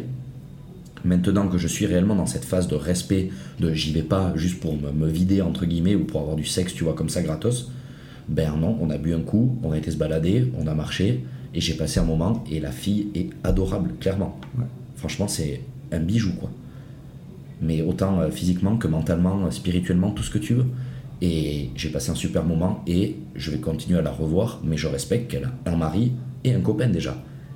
Maintenant 1.06 1.50
que 1.50 1.58
je 1.58 1.68
suis 1.68 1.86
réellement 1.86 2.16
dans 2.16 2.26
cette 2.26 2.46
phase 2.46 2.68
de 2.68 2.76
respect, 2.76 3.30
de 3.60 3.74
j'y 3.74 3.92
vais 3.92 4.04
pas 4.04 4.32
juste 4.36 4.60
pour 4.62 4.78
me, 4.78 4.92
me 4.92 5.08
vider, 5.08 5.42
entre 5.42 5.66
guillemets, 5.66 5.96
ou 5.96 6.06
pour 6.06 6.22
avoir 6.22 6.36
du 6.38 6.46
sexe, 6.46 6.74
tu 6.74 6.86
vois, 6.86 6.94
comme 6.94 7.10
ça, 7.10 7.22
gratos. 7.22 7.72
Ben 8.30 8.56
non, 8.58 8.78
on 8.80 8.90
a 8.90 8.98
bu 8.98 9.14
un 9.14 9.20
coup, 9.20 9.58
on 9.64 9.72
a 9.72 9.78
été 9.78 9.92
se 9.92 9.98
balader, 9.98 10.52
on 10.58 10.66
a 10.66 10.74
marché, 10.74 11.26
et 11.54 11.60
j'ai 11.60 11.74
passé 11.74 12.00
un 12.00 12.06
moment, 12.06 12.44
et 12.50 12.62
la 12.62 12.72
fille 12.72 13.10
est 13.16 13.30
adorable, 13.44 13.92
clairement. 14.00 14.40
Franchement, 14.96 15.28
c'est 15.28 15.62
un 15.92 16.00
bijou, 16.00 16.32
quoi. 16.40 16.50
Mais 17.64 17.82
autant 17.82 18.20
euh, 18.20 18.30
physiquement 18.30 18.78
que 18.78 18.88
mentalement, 18.88 19.46
euh, 19.46 19.52
spirituellement, 19.52 20.12
tout 20.12 20.24
ce 20.24 20.30
que 20.30 20.38
tu 20.38 20.54
veux. 20.54 20.66
Et 21.22 21.70
j'ai 21.76 21.90
passé 21.90 22.12
un 22.12 22.16
super 22.16 22.44
moment, 22.44 22.84
et 22.86 23.16
je 23.36 23.52
vais 23.52 23.60
continuer 23.60 23.98
à 23.98 24.02
la 24.02 24.12
revoir, 24.12 24.60
mais 24.64 24.76
je 24.76 24.88
respecte 24.88 25.32
qu'elle 25.32 25.46
a 25.46 25.72
un 25.72 25.78
mari 25.78 26.12
et 26.44 26.54
un 26.54 26.60
copain 26.60 26.90
déjà. 26.90 27.16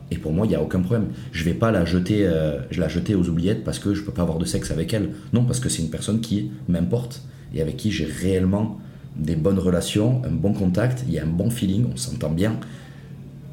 Et 0.10 0.18
pour 0.18 0.32
moi, 0.32 0.46
il 0.46 0.50
n'y 0.50 0.56
a 0.56 0.62
aucun 0.62 0.80
problème. 0.80 1.08
Je 1.34 1.44
vais 1.44 1.54
pas 1.54 1.72
la 1.72 1.84
jeter, 1.84 2.26
euh, 2.26 2.60
je 2.72 2.80
la 2.80 2.88
jeter 2.88 3.14
aux 3.14 3.28
oubliettes 3.28 3.66
parce 3.66 3.80
que 3.80 3.94
je 3.94 4.04
peux 4.04 4.14
pas 4.14 4.22
avoir 4.22 4.38
de 4.38 4.46
sexe 4.46 4.72
avec 4.72 4.94
elle. 4.94 5.10
Non, 5.34 5.44
parce 5.44 5.60
que 5.60 5.68
c'est 5.68 5.82
une 5.82 5.90
personne 5.90 6.22
qui 6.22 6.52
m'importe 6.70 7.24
et 7.54 7.62
avec 7.62 7.76
qui 7.76 7.92
j'ai 7.92 8.06
réellement 8.06 8.80
des 9.18 9.36
bonnes 9.36 9.60
relations, 9.60 10.22
un 10.24 10.32
bon 10.32 10.54
contact, 10.54 11.04
il 11.08 11.14
y 11.14 11.20
a 11.20 11.24
un 11.24 11.28
bon 11.28 11.50
feeling, 11.50 11.88
on 11.92 11.98
s'entend 11.98 12.30
bien. 12.30 12.58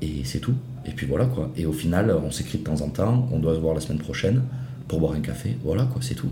Et 0.00 0.20
c'est 0.22 0.38
tout. 0.38 0.55
Et 0.86 0.90
puis 0.90 1.07
voilà 1.07 1.24
quoi. 1.24 1.50
Et 1.57 1.66
au 1.66 1.72
final, 1.72 2.14
on 2.24 2.30
s'écrit 2.30 2.59
de 2.59 2.64
temps 2.64 2.82
en 2.82 2.90
temps, 2.90 3.28
on 3.32 3.38
doit 3.38 3.55
se 3.55 3.61
voir 3.61 3.74
la 3.74 3.80
semaine 3.80 3.98
prochaine 3.98 4.42
pour 4.89 5.01
boire 5.01 5.12
un 5.12 5.20
café. 5.20 5.57
Voilà 5.64 5.85
quoi, 5.85 6.03
c'est 6.03 6.14
tout. 6.14 6.30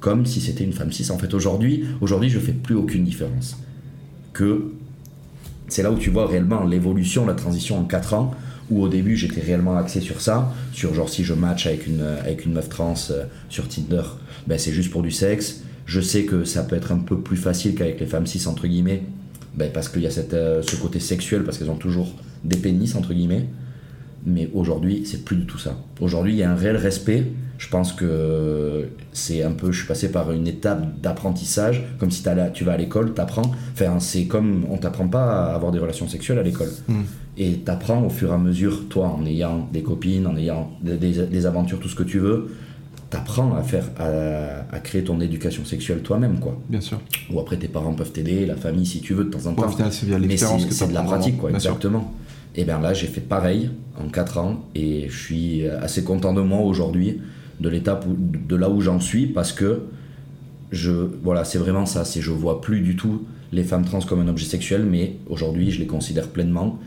Comme 0.00 0.26
si 0.26 0.40
c'était 0.40 0.64
une 0.64 0.72
femme 0.72 0.92
cis. 0.92 1.10
En 1.10 1.18
fait, 1.18 1.32
aujourd'hui, 1.34 1.84
aujourd'hui, 2.00 2.28
je 2.28 2.38
fais 2.38 2.52
plus 2.52 2.74
aucune 2.74 3.04
différence. 3.04 3.56
Que 4.32 4.72
c'est 5.68 5.82
là 5.82 5.90
où 5.90 5.98
tu 5.98 6.10
vois 6.10 6.26
réellement 6.26 6.64
l'évolution, 6.64 7.26
la 7.26 7.34
transition 7.34 7.78
en 7.78 7.84
4 7.84 8.14
ans, 8.14 8.34
où 8.70 8.82
au 8.82 8.88
début 8.88 9.16
j'étais 9.16 9.40
réellement 9.40 9.76
axé 9.76 10.00
sur 10.00 10.20
ça, 10.20 10.52
sur 10.72 10.94
genre 10.94 11.08
si 11.08 11.24
je 11.24 11.34
match 11.34 11.66
avec 11.66 11.86
une, 11.86 12.02
avec 12.02 12.44
une 12.44 12.52
meuf 12.52 12.68
trans 12.68 12.94
euh, 13.10 13.24
sur 13.48 13.68
Tinder, 13.68 14.02
ben 14.46 14.58
c'est 14.58 14.72
juste 14.72 14.90
pour 14.90 15.02
du 15.02 15.10
sexe. 15.10 15.62
Je 15.86 16.00
sais 16.00 16.24
que 16.24 16.44
ça 16.44 16.62
peut 16.62 16.76
être 16.76 16.92
un 16.92 16.98
peu 16.98 17.20
plus 17.20 17.36
facile 17.36 17.74
qu'avec 17.74 18.00
les 18.00 18.06
femmes 18.06 18.26
cis, 18.26 18.46
entre 18.46 18.66
guillemets, 18.66 19.02
ben 19.54 19.70
parce 19.72 19.88
qu'il 19.88 20.02
y 20.02 20.06
a 20.06 20.10
cette, 20.10 20.34
euh, 20.34 20.62
ce 20.62 20.76
côté 20.76 20.98
sexuel, 20.98 21.44
parce 21.44 21.58
qu'elles 21.58 21.70
ont 21.70 21.76
toujours 21.76 22.12
des 22.42 22.56
pénis, 22.56 22.94
entre 22.94 23.12
guillemets. 23.12 23.46
Mais 24.26 24.48
aujourd'hui, 24.54 25.02
c'est 25.04 25.24
plus 25.24 25.36
du 25.36 25.44
tout 25.46 25.58
ça. 25.58 25.76
Aujourd'hui, 26.00 26.32
il 26.32 26.38
y 26.38 26.42
a 26.42 26.50
un 26.50 26.54
réel 26.54 26.76
respect. 26.76 27.24
Je 27.58 27.68
pense 27.68 27.92
que 27.92 28.88
c'est 29.12 29.42
un 29.42 29.52
peu. 29.52 29.70
Je 29.70 29.78
suis 29.78 29.86
passé 29.86 30.10
par 30.10 30.32
une 30.32 30.46
étape 30.46 31.00
d'apprentissage, 31.00 31.84
comme 31.98 32.10
si 32.10 32.22
tu 32.54 32.64
vas 32.64 32.72
à 32.72 32.76
l'école, 32.76 33.14
t'apprends. 33.14 33.50
Enfin, 33.72 34.00
c'est 34.00 34.24
comme 34.24 34.64
on 34.70 34.76
t'apprend 34.78 35.08
pas 35.08 35.44
à 35.50 35.54
avoir 35.54 35.72
des 35.72 35.78
relations 35.78 36.08
sexuelles 36.08 36.38
à 36.38 36.42
l'école. 36.42 36.70
Et 37.36 37.58
t'apprends 37.58 38.02
au 38.04 38.10
fur 38.10 38.30
et 38.30 38.34
à 38.34 38.38
mesure, 38.38 38.88
toi, 38.88 39.08
en 39.08 39.24
ayant 39.26 39.68
des 39.72 39.82
copines, 39.82 40.26
en 40.26 40.36
ayant 40.36 40.70
des, 40.82 40.96
des- 40.96 41.26
des 41.26 41.46
aventures, 41.46 41.80
tout 41.80 41.88
ce 41.88 41.96
que 41.96 42.02
tu 42.04 42.18
veux, 42.18 42.54
t'apprends 43.10 43.54
à 43.56 43.62
faire, 43.62 43.90
à, 43.98 44.74
à 44.74 44.78
créer 44.80 45.04
ton 45.04 45.20
éducation 45.20 45.64
sexuelle 45.64 46.00
toi-même, 46.00 46.38
quoi. 46.40 46.58
Bien 46.68 46.80
sûr. 46.80 47.00
Ou 47.32 47.40
après, 47.40 47.56
tes 47.56 47.68
parents 47.68 47.92
peuvent 47.94 48.12
t'aider, 48.12 48.46
la 48.46 48.56
famille, 48.56 48.86
si 48.86 49.00
tu 49.00 49.14
veux, 49.14 49.24
de 49.24 49.30
temps 49.30 49.46
en 49.46 49.50
Ouais, 49.50 49.56
temps. 49.62 49.68
final, 49.68 49.92
c'est 49.92 50.06
l'expérience 50.18 50.64
que 50.66 50.88
de 50.88 50.94
la 50.94 51.02
pratique, 51.02 51.38
quoi, 51.38 51.50
Bien 51.50 51.58
sûr. 51.58 51.72
Et 52.56 52.64
bien 52.64 52.80
là, 52.80 52.94
j'ai 52.94 53.06
fait 53.06 53.20
pareil 53.20 53.70
en 53.98 54.08
4 54.08 54.38
ans 54.38 54.64
et 54.74 55.08
je 55.08 55.18
suis 55.18 55.66
assez 55.66 56.04
content 56.04 56.32
de 56.32 56.40
moi 56.40 56.60
aujourd'hui, 56.60 57.20
de 57.60 57.68
l'étape, 57.68 58.06
de 58.08 58.56
là 58.56 58.70
où 58.70 58.80
j'en 58.80 59.00
suis, 59.00 59.26
parce 59.26 59.52
que 59.52 59.82
je, 60.72 60.92
voilà, 61.22 61.44
c'est 61.44 61.58
vraiment 61.58 61.86
ça. 61.86 62.04
C'est 62.04 62.20
je 62.20 62.30
vois 62.30 62.60
plus 62.60 62.80
du 62.80 62.96
tout 62.96 63.22
les 63.52 63.62
femmes 63.62 63.84
trans 63.84 64.00
comme 64.00 64.20
un 64.20 64.28
objet 64.28 64.46
sexuel, 64.46 64.84
mais 64.84 65.16
aujourd'hui, 65.28 65.70
je 65.70 65.78
les 65.78 65.86
considère 65.86 66.28
pleinement. 66.28 66.78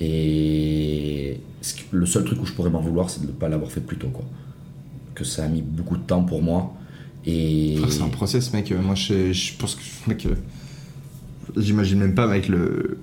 Et 0.00 1.40
le 1.90 2.06
seul 2.06 2.24
truc 2.24 2.42
où 2.42 2.46
je 2.46 2.52
pourrais 2.52 2.70
m'en 2.70 2.80
vouloir, 2.80 3.08
c'est 3.08 3.22
de 3.22 3.28
ne 3.28 3.32
pas 3.32 3.48
l'avoir 3.48 3.70
fait 3.70 3.80
plus 3.80 3.96
tôt, 3.96 4.08
quoi. 4.08 4.24
Que 5.14 5.24
ça 5.24 5.44
a 5.44 5.48
mis 5.48 5.62
beaucoup 5.62 5.96
de 5.96 6.02
temps 6.02 6.24
pour 6.24 6.42
moi. 6.42 6.74
Et 7.24 7.76
Frère, 7.76 7.92
C'est 7.92 8.02
un 8.02 8.08
process, 8.08 8.52
mec. 8.52 8.72
Moi, 8.72 8.94
je, 8.94 9.32
je 9.32 9.52
pense 9.56 9.76
que, 9.76 9.82
mec, 10.08 10.26
euh, 10.26 10.34
j'imagine 11.56 12.00
même 12.00 12.14
pas, 12.14 12.26
mec, 12.26 12.48
le. 12.48 12.98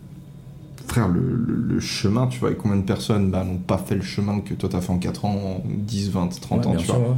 Frère, 0.87 1.07
le, 1.07 1.21
le- 1.21 1.55
le 1.73 1.79
chemin, 1.79 2.27
tu 2.27 2.39
vois, 2.39 2.51
et 2.51 2.55
combien 2.55 2.77
de 2.77 2.83
personnes 2.83 3.31
bah, 3.31 3.43
n'ont 3.43 3.57
pas 3.57 3.77
fait 3.77 3.95
le 3.95 4.01
chemin 4.01 4.39
que 4.41 4.53
toi 4.53 4.69
t'as 4.69 4.81
fait 4.81 4.91
en 4.91 4.97
4 4.99 5.25
ans, 5.25 5.35
en 5.35 5.63
10, 5.65 6.11
20, 6.11 6.29
30 6.41 6.59
Ouais, 6.65 6.67
ans, 6.71 6.75
tu 6.77 6.85
sûr, 6.85 6.95
vois. 6.99 7.09
ouais. 7.09 7.15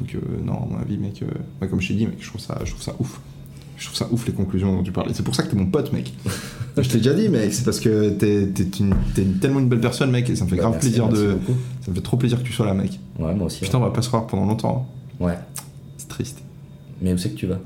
Donc, 0.00 0.14
euh, 0.16 0.20
non, 0.44 0.54
à 0.54 0.66
mon 0.74 0.78
avis, 0.80 0.98
mec, 0.98 1.22
euh, 1.22 1.26
moi, 1.60 1.68
comme 1.70 1.80
je 1.80 1.88
t'ai 1.88 1.94
dit, 1.94 2.06
mec, 2.06 2.16
je 2.20 2.26
trouve, 2.28 2.40
ça, 2.40 2.58
je 2.64 2.70
trouve 2.70 2.82
ça 2.82 2.94
ouf. 2.98 3.20
Je 3.76 3.86
trouve 3.86 3.96
ça 3.96 4.08
ouf 4.12 4.26
les 4.26 4.32
conclusions 4.32 4.74
dont 4.76 4.82
tu 4.82 4.92
parlais. 4.92 5.12
C'est 5.14 5.22
pour 5.24 5.34
ça 5.34 5.42
que 5.44 5.50
t'es 5.50 5.56
mon 5.56 5.66
pote, 5.66 5.92
mec. 5.92 6.12
je 6.76 6.88
t'ai 6.88 6.98
déjà 6.98 7.14
dit, 7.14 7.28
mec, 7.28 7.52
c'est 7.54 7.64
parce 7.64 7.80
que 7.80 8.10
t'es 8.10 8.46
t'es 8.48 8.64
une, 8.80 8.94
t'es 9.14 9.22
une- 9.22 9.38
tellement 9.38 9.60
une 9.60 9.68
belle 9.68 9.80
personne, 9.80 10.10
mec, 10.10 10.28
et 10.28 10.36
ça 10.36 10.44
me 10.44 10.50
fait 10.50 10.56
Bah, 10.56 10.62
grave 10.62 10.72
merci, 10.74 10.88
plaisir 10.88 11.06
merci 11.06 11.22
de. 11.22 11.32
beaucoup. 11.34 11.58
Ça 11.82 11.90
me 11.90 11.94
fait 11.96 12.02
trop 12.02 12.16
plaisir 12.16 12.38
que 12.38 12.44
tu 12.44 12.52
sois 12.52 12.66
là, 12.66 12.74
mec. 12.74 12.98
Ouais, 13.18 13.34
moi 13.34 13.46
aussi. 13.46 13.60
Putain, 13.60 13.78
on 13.78 13.82
va 13.82 13.90
pas 13.90 14.02
se 14.02 14.10
voir 14.10 14.26
pendant 14.26 14.46
longtemps. 14.46 14.88
hein. 15.20 15.24
Ouais. 15.24 15.38
C'est 15.96 16.08
triste. 16.08 16.42
Mais 17.00 17.12
où 17.12 17.18
c'est 17.18 17.30
que 17.30 17.36
tu 17.36 17.46
vas? 17.46 17.58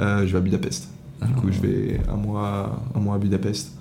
Euh, 0.00 0.26
je 0.26 0.32
vais 0.32 0.38
à 0.38 0.40
Budapest. 0.42 0.88
Du 1.22 1.32
coup, 1.34 1.48
je 1.52 1.60
vais 1.60 2.00
un 2.12 2.16
mois, 2.16 2.82
un 2.94 3.00
mois 3.00 3.14
à 3.14 3.18
Budapest. 3.18 3.72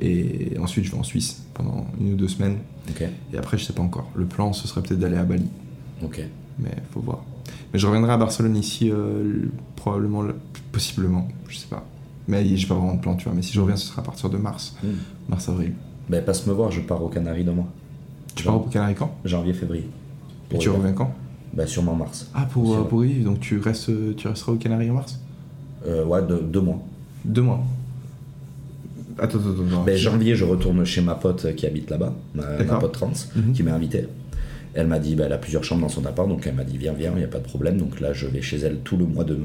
Et 0.00 0.56
ensuite, 0.60 0.84
je 0.84 0.92
vais 0.92 0.98
en 0.98 1.02
Suisse 1.02 1.42
pendant 1.54 1.86
une 2.00 2.12
ou 2.12 2.16
deux 2.16 2.28
semaines. 2.28 2.58
Et 3.32 3.36
après, 3.38 3.56
je 3.58 3.64
sais 3.64 3.72
pas 3.72 3.82
encore. 3.82 4.08
Le 4.14 4.26
plan, 4.26 4.52
ce 4.52 4.68
serait 4.68 4.82
peut-être 4.82 5.00
d'aller 5.00 5.16
à 5.16 5.24
Bali. 5.24 5.46
ok. 6.02 6.20
Mais 6.58 6.70
faut 6.90 7.00
voir. 7.00 7.18
Mais 7.72 7.78
je 7.78 7.86
reviendrai 7.86 8.12
à 8.12 8.16
Barcelone 8.16 8.56
ici, 8.56 8.90
euh, 8.90 9.22
le- 9.22 9.50
probablement, 9.76 10.22
le- 10.22 10.36
possiblement, 10.72 11.28
je 11.48 11.58
sais 11.58 11.66
pas. 11.66 11.84
Mais 12.28 12.44
j'ai 12.56 12.66
pas 12.66 12.74
vraiment 12.74 12.94
de 12.94 13.00
plan, 13.00 13.14
tu 13.14 13.24
vois. 13.24 13.34
Mais 13.34 13.42
si 13.42 13.52
je 13.52 13.60
reviens, 13.60 13.76
ce 13.76 13.86
sera 13.88 14.00
à 14.00 14.04
partir 14.04 14.30
de 14.30 14.36
mars. 14.38 14.74
Hmm. 14.82 14.88
Mars-avril. 15.28 15.74
Ben, 16.08 16.24
passe 16.24 16.46
me 16.46 16.52
voir, 16.52 16.70
je 16.70 16.80
pars 16.80 17.02
aux 17.02 17.08
Canaries 17.08 17.44
demain. 17.44 17.66
Tu 18.34 18.44
pars 18.44 18.56
au 18.56 18.60
Canaries 18.68 18.94
quand? 18.94 19.14
Janvier, 19.24 19.52
février. 19.52 19.88
Et 20.50 20.58
tu 20.58 20.68
reviens 20.70 20.92
quand? 20.92 21.12
Ben, 21.52 21.66
sûrement 21.66 21.94
mars. 21.94 22.30
Ah, 22.34 22.46
pour, 22.50 22.74
euh, 22.74 22.84
pour 22.84 23.04
y 23.04 23.08
vivre. 23.14 23.24
Donc 23.30 23.40
tu, 23.40 23.58
restes, 23.58 23.90
tu 24.16 24.28
resteras 24.28 24.52
au 24.52 24.56
Canaries 24.56 24.90
en 24.90 24.94
mars? 24.94 25.20
Euh, 25.86 26.04
ouais, 26.04 26.22
de- 26.22 26.38
deux 26.38 26.60
mois. 26.60 26.78
Deux 27.24 27.42
mois. 27.42 27.62
Attends, 29.18 29.38
attends, 29.38 29.50
attends. 29.68 29.84
Ben, 29.84 29.96
janvier, 29.96 30.34
je 30.34 30.44
retourne 30.44 30.84
chez 30.84 31.00
ma 31.00 31.14
pote 31.14 31.54
qui 31.56 31.66
habite 31.66 31.90
là-bas, 31.90 32.14
ma, 32.34 32.44
pote 32.78 32.92
trans, 32.92 33.12
Mhm. 33.34 33.52
qui 33.52 33.62
m'a 33.62 33.74
invité. 33.74 34.06
Elle 34.74 34.88
m'a 34.88 34.98
dit, 34.98 35.14
ben, 35.14 35.24
elle 35.24 35.32
a 35.32 35.38
plusieurs 35.38 35.64
chambres 35.64 35.80
dans 35.82 35.88
son 35.88 36.04
appart, 36.04 36.28
donc 36.28 36.46
elle 36.46 36.54
m'a 36.54 36.64
dit, 36.64 36.76
viens, 36.76 36.92
viens, 36.92 37.12
il 37.14 37.18
n'y 37.18 37.24
a 37.24 37.28
pas 37.28 37.38
de 37.38 37.44
problème. 37.44 37.78
Donc 37.78 37.98
là, 38.00 38.12
je 38.12 38.26
vais 38.26 38.42
chez 38.42 38.58
elle 38.58 38.80
tout 38.84 38.98
le 38.98 39.06
mois 39.06 39.24
de, 39.24 39.38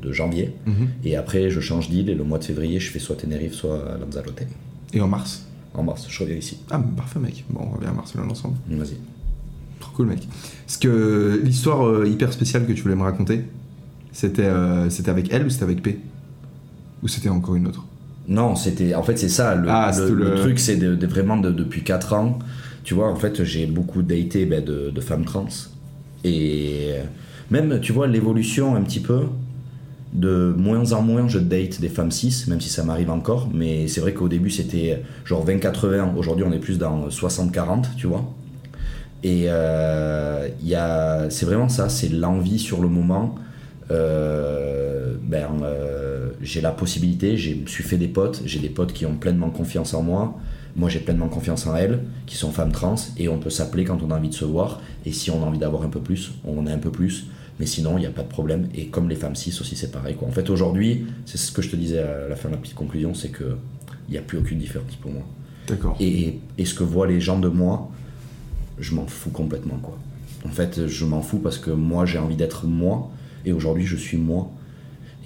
de 0.00 0.12
janvier. 0.12 0.54
Mhm. 0.66 0.88
Et 1.04 1.16
après, 1.16 1.50
je 1.50 1.58
change 1.60 1.90
d'île 1.90 2.08
et 2.08 2.14
le 2.14 2.22
mois 2.22 2.38
de 2.38 2.44
février, 2.44 2.78
je 2.78 2.90
fais 2.90 3.00
soit 3.00 3.16
Tenerife, 3.16 3.54
soit 3.54 3.98
Lanzarote. 4.00 4.42
Et 4.92 5.00
en 5.00 5.08
mars? 5.08 5.46
En 5.74 5.82
mars, 5.82 6.06
je 6.08 6.20
reviens 6.22 6.36
ici. 6.36 6.58
Ah, 6.70 6.80
parfait, 6.96 7.18
mec. 7.18 7.44
Bon, 7.50 7.62
on 7.68 7.74
revient 7.76 7.88
à 7.88 7.92
Barcelone 7.92 8.30
ensemble. 8.30 8.54
Vas-y. 8.70 8.96
Trop 9.80 9.90
cool, 9.96 10.06
mec. 10.06 10.20
Parce 10.66 10.76
que 10.76 11.40
l'histoire 11.44 11.84
euh, 11.88 12.06
hyper 12.06 12.32
spéciale 12.32 12.64
que 12.64 12.72
tu 12.72 12.82
voulais 12.82 12.94
me 12.94 13.02
raconter, 13.02 13.42
c'était 14.12 14.42
euh, 14.44 14.88
c'était 14.88 15.10
avec 15.10 15.32
elle 15.32 15.44
ou 15.46 15.50
c'était 15.50 15.64
avec 15.64 15.82
P? 15.82 15.98
Ou 17.02 17.08
c'était 17.08 17.28
encore 17.28 17.56
une 17.56 17.66
autre? 17.66 17.84
Non, 18.28 18.56
c'était. 18.56 18.94
En 18.94 19.02
fait, 19.02 19.16
c'est 19.18 19.28
ça. 19.28 19.54
Le, 19.54 19.68
Ah, 19.68 19.88
le- 19.88 19.92
c'était 19.92 20.10
le 20.14 20.30
le- 20.30 20.34
truc, 20.36 20.58
c'est 20.58 20.76
de, 20.76 20.94
de 20.94 21.06
vraiment 21.06 21.36
de- 21.36 21.50
depuis 21.50 21.82
4 21.82 22.12
ans. 22.14 22.38
Tu 22.82 22.94
vois, 22.94 23.10
en 23.10 23.16
fait, 23.16 23.44
j'ai 23.44 23.66
beaucoup 23.66 24.02
daté 24.02 24.46
ben, 24.46 24.62
de, 24.64 24.90
de 24.90 25.00
femmes 25.00 25.24
trans. 25.24 25.46
Et 26.24 26.90
même, 27.50 27.80
tu 27.80 27.92
vois, 27.92 28.06
l'évolution 28.06 28.76
un 28.76 28.82
petit 28.82 29.00
peu. 29.00 29.22
De 30.12 30.54
moins 30.56 30.92
en 30.92 31.02
moins, 31.02 31.26
je 31.28 31.40
date 31.40 31.80
des 31.80 31.88
femmes 31.88 32.12
cis, 32.12 32.44
même 32.46 32.60
si 32.60 32.68
ça 32.68 32.84
m'arrive 32.84 33.10
encore. 33.10 33.48
Mais 33.52 33.88
c'est 33.88 34.00
vrai 34.00 34.14
qu'au 34.14 34.28
début, 34.28 34.48
c'était 34.50 35.02
genre 35.24 35.44
20-80. 35.44 36.14
Aujourd'hui, 36.16 36.44
on 36.48 36.52
est 36.52 36.60
plus 36.60 36.78
dans 36.78 37.08
60-40, 37.10 37.86
tu 37.96 38.06
vois. 38.06 38.24
Et 39.24 39.46
euh, 39.48 40.46
il 40.62 40.68
y 40.68 40.74
a, 40.76 41.28
c'est 41.30 41.46
vraiment 41.46 41.68
ça, 41.68 41.88
c'est 41.88 42.10
l'envie 42.10 42.58
sur 42.60 42.80
le 42.80 42.88
moment. 42.88 43.34
Euh, 43.90 45.14
ben, 45.22 45.48
euh, 45.62 46.30
j'ai 46.40 46.60
la 46.60 46.70
possibilité, 46.70 47.36
je 47.36 47.54
me 47.54 47.66
suis 47.66 47.84
fait 47.84 47.96
des 47.98 48.08
potes, 48.08 48.42
j'ai 48.44 48.58
des 48.58 48.68
potes 48.68 48.92
qui 48.92 49.06
ont 49.06 49.16
pleinement 49.16 49.50
confiance 49.50 49.94
en 49.94 50.02
moi. 50.02 50.38
Moi, 50.76 50.88
j'ai 50.88 50.98
pleinement 50.98 51.28
confiance 51.28 51.66
en 51.66 51.76
elles, 51.76 52.00
qui 52.26 52.36
sont 52.36 52.50
femmes 52.50 52.72
trans, 52.72 52.96
et 53.16 53.28
on 53.28 53.38
peut 53.38 53.50
s'appeler 53.50 53.84
quand 53.84 54.02
on 54.02 54.10
a 54.10 54.16
envie 54.16 54.30
de 54.30 54.34
se 54.34 54.44
voir. 54.44 54.80
Et 55.06 55.12
si 55.12 55.30
on 55.30 55.42
a 55.42 55.46
envie 55.46 55.58
d'avoir 55.58 55.84
un 55.84 55.88
peu 55.88 56.00
plus, 56.00 56.32
on 56.44 56.66
a 56.66 56.72
un 56.72 56.78
peu 56.78 56.90
plus. 56.90 57.26
Mais 57.60 57.66
sinon, 57.66 57.96
il 57.96 58.00
n'y 58.00 58.06
a 58.06 58.10
pas 58.10 58.22
de 58.22 58.28
problème. 58.28 58.68
Et 58.74 58.86
comme 58.86 59.08
les 59.08 59.14
femmes 59.14 59.36
cis 59.36 59.56
aussi, 59.60 59.76
c'est 59.76 59.92
pareil. 59.92 60.16
Quoi. 60.16 60.26
En 60.26 60.32
fait, 60.32 60.50
aujourd'hui, 60.50 61.06
c'est 61.26 61.38
ce 61.38 61.52
que 61.52 61.62
je 61.62 61.70
te 61.70 61.76
disais 61.76 62.00
à 62.00 62.28
la 62.28 62.34
fin 62.34 62.48
de 62.48 62.54
la 62.54 62.60
petite 62.60 62.74
conclusion, 62.74 63.14
c'est 63.14 63.28
que 63.28 63.56
il 64.08 64.12
n'y 64.12 64.18
a 64.18 64.22
plus 64.22 64.38
aucune 64.38 64.58
différence 64.58 64.96
pour 64.96 65.12
moi. 65.12 65.22
D'accord. 65.68 65.96
Et, 66.00 66.40
et 66.58 66.64
ce 66.64 66.74
que 66.74 66.82
voient 66.84 67.06
les 67.06 67.20
gens 67.20 67.38
de 67.38 67.48
moi, 67.48 67.90
je 68.78 68.94
m'en 68.94 69.06
fous 69.06 69.30
complètement 69.30 69.78
quoi. 69.78 69.96
En 70.44 70.50
fait, 70.50 70.86
je 70.86 71.04
m'en 71.04 71.22
fous 71.22 71.38
parce 71.38 71.58
que 71.58 71.70
moi 71.70 72.04
j'ai 72.04 72.18
envie 72.18 72.36
d'être 72.36 72.66
moi 72.66 73.10
et 73.44 73.52
aujourd'hui 73.52 73.86
je 73.86 73.96
suis 73.96 74.16
moi. 74.16 74.50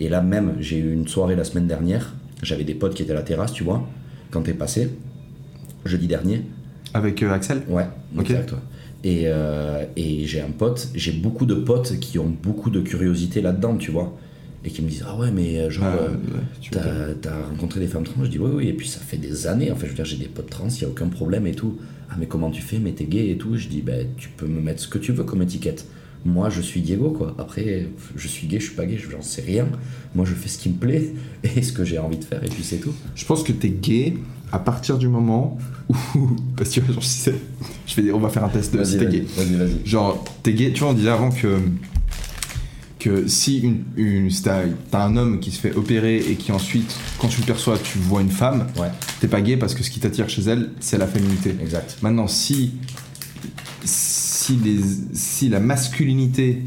Et 0.00 0.08
là 0.08 0.20
même, 0.22 0.54
j'ai 0.60 0.78
eu 0.78 0.92
une 0.92 1.08
soirée 1.08 1.36
la 1.36 1.44
semaine 1.44 1.66
dernière, 1.66 2.14
j'avais 2.42 2.64
des 2.64 2.74
potes 2.74 2.94
qui 2.94 3.02
étaient 3.02 3.12
à 3.12 3.16
la 3.16 3.22
terrasse, 3.22 3.52
tu 3.52 3.64
vois, 3.64 3.86
quand 4.30 4.42
t'es 4.42 4.54
passé, 4.54 4.90
jeudi 5.84 6.06
dernier. 6.06 6.42
Avec 6.94 7.22
euh, 7.22 7.32
Axel? 7.32 7.62
Ouais, 7.68 7.86
exact. 8.18 8.52
ouais. 8.52 8.58
Et, 9.04 9.22
euh, 9.26 9.84
et 9.96 10.26
j'ai 10.26 10.40
un 10.40 10.50
pote, 10.50 10.88
j'ai 10.94 11.12
beaucoup 11.12 11.46
de 11.46 11.54
potes 11.54 11.98
qui 12.00 12.18
ont 12.18 12.32
beaucoup 12.42 12.70
de 12.70 12.80
curiosité 12.80 13.40
là-dedans, 13.40 13.76
tu 13.76 13.90
vois, 13.92 14.16
et 14.64 14.70
qui 14.70 14.82
me 14.82 14.88
disent 14.88 15.04
Ah 15.06 15.16
ouais, 15.16 15.30
mais 15.30 15.58
euh, 15.58 15.70
genre. 15.70 15.86
Ah, 15.86 16.02
ouais, 16.10 17.14
t'as 17.22 17.42
rencontré 17.48 17.78
des 17.80 17.86
femmes 17.86 18.02
trans? 18.02 18.24
Je 18.24 18.28
dis 18.30 18.38
oui, 18.38 18.50
oui, 18.52 18.68
et 18.68 18.72
puis 18.72 18.88
ça 18.88 18.98
fait 18.98 19.16
des 19.18 19.46
années. 19.46 19.70
En 19.70 19.76
fait, 19.76 19.86
je 19.86 19.90
veux 19.90 19.96
dire, 19.96 20.04
j'ai 20.04 20.16
des 20.16 20.26
potes 20.26 20.50
trans, 20.50 20.68
il 20.68 20.78
n'y 20.78 20.84
a 20.84 20.88
aucun 20.88 21.08
problème 21.08 21.46
et 21.46 21.52
tout. 21.52 21.76
Ah, 22.10 22.16
mais 22.18 22.26
comment 22.26 22.50
tu 22.50 22.62
fais? 22.62 22.78
Mais 22.78 22.92
t'es 22.92 23.04
gay 23.04 23.30
et 23.30 23.36
tout. 23.38 23.56
Je 23.56 23.68
dis, 23.68 23.82
ben, 23.82 24.06
tu 24.16 24.30
peux 24.30 24.46
me 24.46 24.60
mettre 24.60 24.80
ce 24.80 24.88
que 24.88 24.98
tu 24.98 25.12
veux 25.12 25.24
comme 25.24 25.42
étiquette. 25.42 25.86
Moi, 26.24 26.50
je 26.50 26.60
suis 26.60 26.80
Diego, 26.80 27.10
quoi. 27.10 27.34
Après, 27.38 27.86
je 28.16 28.28
suis 28.28 28.46
gay, 28.46 28.58
je 28.60 28.66
suis 28.66 28.74
pas 28.74 28.86
gay, 28.86 28.98
j'en 28.98 29.22
sais 29.22 29.42
rien. 29.42 29.66
Moi, 30.14 30.24
je 30.26 30.34
fais 30.34 30.48
ce 30.48 30.58
qui 30.58 30.68
me 30.68 30.74
plaît 30.76 31.12
et 31.44 31.62
ce 31.62 31.72
que 31.72 31.84
j'ai 31.84 31.98
envie 31.98 32.18
de 32.18 32.24
faire, 32.24 32.42
et 32.44 32.48
puis 32.48 32.62
c'est 32.64 32.78
tout. 32.78 32.92
Je 33.14 33.24
pense 33.24 33.42
que 33.42 33.52
t'es 33.52 33.70
gay 33.70 34.14
à 34.52 34.58
partir 34.58 34.98
du 34.98 35.08
moment 35.08 35.58
où. 36.14 36.28
Parce 36.56 36.70
que, 36.70 36.92
genre, 36.92 37.02
si. 37.02 37.30
Je 37.86 37.94
vais 37.96 38.02
dire, 38.02 38.16
on 38.16 38.20
va 38.20 38.28
faire 38.30 38.44
un 38.44 38.48
test 38.48 38.74
de 38.76 38.82
si 38.84 38.98
t'es 38.98 39.06
gay. 39.06 39.24
vas-y, 39.36 39.54
vas-y. 39.54 39.86
Genre, 39.86 40.24
t'es 40.42 40.52
gay, 40.54 40.72
tu 40.72 40.80
vois, 40.80 40.90
on 40.90 40.94
disait 40.94 41.10
avant 41.10 41.30
que. 41.30 41.58
Que 42.98 43.28
si 43.28 43.60
une, 43.60 43.84
une, 43.96 44.28
si 44.28 44.42
t'as 44.42 44.62
t'as 44.90 45.04
un 45.04 45.16
homme 45.16 45.38
qui 45.38 45.52
se 45.52 45.60
fait 45.60 45.72
opérer 45.72 46.16
et 46.18 46.34
qui 46.34 46.50
ensuite, 46.50 46.96
quand 47.20 47.28
tu 47.28 47.40
le 47.40 47.46
perçois, 47.46 47.78
tu 47.78 47.96
vois 47.98 48.20
une 48.22 48.30
femme, 48.30 48.66
Ouais, 48.76 48.88
t'es 49.20 49.28
pas 49.28 49.40
gay 49.40 49.56
parce 49.56 49.76
que 49.76 49.84
ce 49.84 49.90
qui 49.90 50.00
t'attire 50.00 50.28
chez 50.28 50.42
elle, 50.42 50.70
c'est 50.80 50.98
la 50.98 51.06
féminité. 51.06 51.54
exact. 51.62 51.98
Maintenant, 52.02 52.26
si, 52.26 52.72
si, 53.84 54.27
les, 54.56 54.78
si 55.12 55.48
la 55.48 55.60
masculinité 55.60 56.62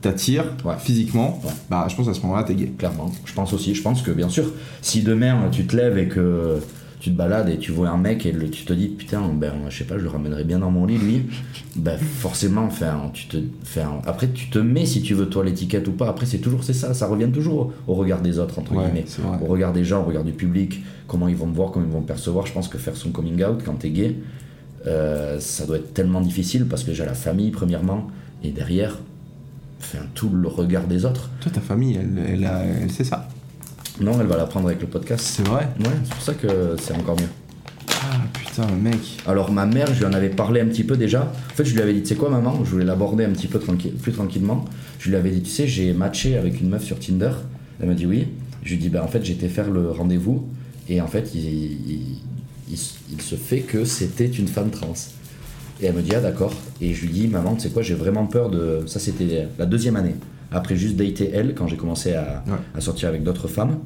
t'attire 0.00 0.44
Ouais. 0.64 0.74
physiquement, 0.78 1.40
Ouais. 1.44 1.50
bah 1.70 1.86
je 1.88 1.96
pense 1.96 2.08
à 2.08 2.14
ce 2.14 2.20
moment-là, 2.22 2.44
t'es 2.44 2.54
gay. 2.54 2.72
Clairement. 2.78 3.10
Je 3.24 3.32
pense 3.32 3.52
aussi. 3.52 3.74
Je 3.74 3.82
pense 3.82 4.02
que, 4.02 4.10
bien 4.10 4.28
sûr, 4.28 4.52
si 4.82 5.02
demain 5.02 5.48
tu 5.50 5.66
te 5.66 5.74
lèves 5.76 5.96
et 5.98 6.08
que 6.08 6.58
tu 7.00 7.10
te 7.10 7.16
balades 7.16 7.50
et 7.50 7.58
tu 7.58 7.70
vois 7.70 7.90
un 7.90 7.98
mec 7.98 8.24
et 8.24 8.32
le- 8.32 8.48
tu 8.48 8.64
te 8.64 8.72
dis 8.72 8.88
putain, 8.88 9.20
ben 9.28 9.52
je 9.68 9.76
sais 9.76 9.84
pas, 9.84 9.98
je 9.98 10.04
le 10.04 10.08
ramènerai 10.08 10.44
bien 10.44 10.58
dans 10.58 10.70
mon 10.70 10.86
lit 10.86 10.96
lui, 10.96 11.22
ben 11.76 11.98
forcément, 11.98 12.64
enfin, 12.64 13.10
tu 13.12 13.26
te, 13.26 13.36
enfin, 13.62 14.00
après 14.06 14.28
tu 14.28 14.48
te 14.48 14.58
mets 14.58 14.86
si 14.86 15.02
tu 15.02 15.12
veux 15.12 15.28
toi 15.28 15.44
l'étiquette 15.44 15.86
ou 15.88 15.92
pas. 15.92 16.08
Après 16.08 16.24
c'est 16.24 16.38
toujours 16.38 16.64
c'est 16.64 16.72
ça, 16.72 16.94
ça 16.94 17.06
revient 17.06 17.28
toujours 17.30 17.72
au, 17.86 17.92
regard 17.94 18.22
des 18.22 18.38
autres 18.38 18.58
entre 18.58 18.72
Ouais, 18.74 18.84
guillemets, 18.84 19.04
au 19.42 19.46
regard 19.46 19.74
des 19.74 19.84
gens, 19.84 20.00
au 20.00 20.04
regard 20.04 20.24
du 20.24 20.32
public, 20.32 20.82
comment 21.06 21.28
ils 21.28 21.36
vont 21.36 21.46
te 21.46 21.54
voir, 21.54 21.72
comment 21.72 21.84
ils 21.84 21.92
vont 21.92 22.00
te 22.00 22.08
percevoir. 22.08 22.46
Je 22.46 22.52
pense 22.54 22.68
que 22.68 22.78
faire 22.78 22.96
son 22.96 23.10
coming 23.10 23.42
out 23.44 23.60
quand 23.66 23.74
t'es 23.74 23.90
gay, 23.90 24.16
euh, 24.86 25.38
ça 25.40 25.66
doit 25.66 25.76
être 25.76 25.94
tellement 25.94 26.20
difficile 26.20 26.66
parce 26.66 26.82
que 26.82 26.88
déjà 26.90 27.04
la 27.06 27.14
famille 27.14 27.50
premièrement 27.50 28.08
et 28.42 28.50
derrière, 28.50 28.98
enfin 29.80 29.98
tout 30.14 30.28
le 30.30 30.48
regard 30.48 30.86
des 30.86 31.04
autres. 31.04 31.30
Toi, 31.40 31.52
ta 31.52 31.60
famille, 31.60 31.96
elle, 32.00 32.22
elle, 32.34 32.44
a- 32.44 32.64
elle 32.64 32.90
sait 32.90 33.04
ça. 33.04 33.28
Non, 34.00 34.12
elle 34.20 34.26
va 34.26 34.36
l'apprendre 34.36 34.66
avec 34.66 34.80
le 34.80 34.86
podcast. 34.88 35.24
C'est 35.24 35.46
vrai? 35.46 35.68
Ouais, 35.80 35.86
c'est 36.04 36.10
pour 36.14 36.22
ça 36.22 36.34
que 36.34 36.76
c'est 36.80 36.94
encore 36.94 37.16
mieux. 37.18 37.28
Ah 37.90 38.16
putain, 38.32 38.66
mec. 38.82 38.98
Alors 39.26 39.52
ma 39.52 39.66
mère, 39.66 39.86
je 39.94 40.00
lui 40.00 40.04
en 40.06 40.12
avais 40.12 40.28
parlé 40.30 40.60
un 40.60 40.66
petit 40.66 40.84
peu 40.84 40.96
déjà. 40.96 41.22
En 41.22 41.54
fait, 41.54 41.64
je 41.64 41.74
lui 41.74 41.80
avais 41.80 41.94
dit, 41.94 42.02
tu 42.02 42.08
sais 42.08 42.16
quoi 42.16 42.28
maman, 42.28 42.64
je 42.64 42.70
voulais 42.70 42.84
l'aborder 42.84 43.24
un 43.24 43.30
petit 43.30 43.46
peu 43.46 43.58
tranquille, 43.58 43.92
plus 43.92 44.12
tranquillement. 44.12 44.64
Je 44.98 45.10
lui 45.10 45.16
avais 45.16 45.30
dit, 45.30 45.42
tu 45.42 45.50
sais, 45.50 45.66
j'ai 45.66 45.92
matché 45.92 46.36
avec 46.36 46.60
une 46.60 46.68
meuf 46.70 46.82
sur 46.84 46.98
Tinder. 46.98 47.30
Elle 47.80 47.88
m'a 47.88 47.94
dit 47.94 48.06
oui. 48.06 48.28
Je 48.62 48.70
lui 48.70 48.74
ai 48.76 48.78
dit, 48.78 48.88
bah 48.88 49.02
en 49.04 49.08
fait, 49.08 49.24
j'étais 49.24 49.48
faire 49.48 49.70
le 49.70 49.90
rendez-vous. 49.90 50.46
Et 50.88 51.00
en 51.00 51.06
fait, 51.06 51.30
il, 51.34 51.40
il- 51.44 52.18
il- 52.70 52.78
il 53.12 53.20
se 53.22 53.34
fait 53.36 53.60
que 53.60 53.84
c'était 53.84 54.26
une 54.26 54.48
femme 54.48 54.70
trans. 54.70 54.92
Et 55.80 55.86
elle 55.86 55.94
me 55.94 56.02
dit, 56.02 56.14
ah 56.14 56.20
d'accord. 56.20 56.54
Et 56.80 56.94
je 56.94 57.02
lui 57.06 57.12
dis, 57.12 57.28
maman, 57.28 57.54
tu 57.56 57.62
sais 57.62 57.70
quoi, 57.70 57.82
j'ai 57.82 57.94
vraiment 57.94 58.26
peur 58.26 58.48
de... 58.50 58.80
Ça, 58.86 58.98
c'était 59.00 59.48
la 59.58 59.66
deuxième 59.66 59.96
année. 59.96 60.14
Après 60.52 60.76
juste 60.76 60.96
dater 60.96 61.30
elle, 61.34 61.54
quand 61.54 61.66
j'ai 61.66 61.76
commencé 61.76 62.12
à, 62.14 62.44
Ouais. 62.46 62.52
à 62.74 62.80
sortir 62.80 63.08
avec 63.08 63.22
d'autres 63.24 63.48
femmes. 63.48 63.78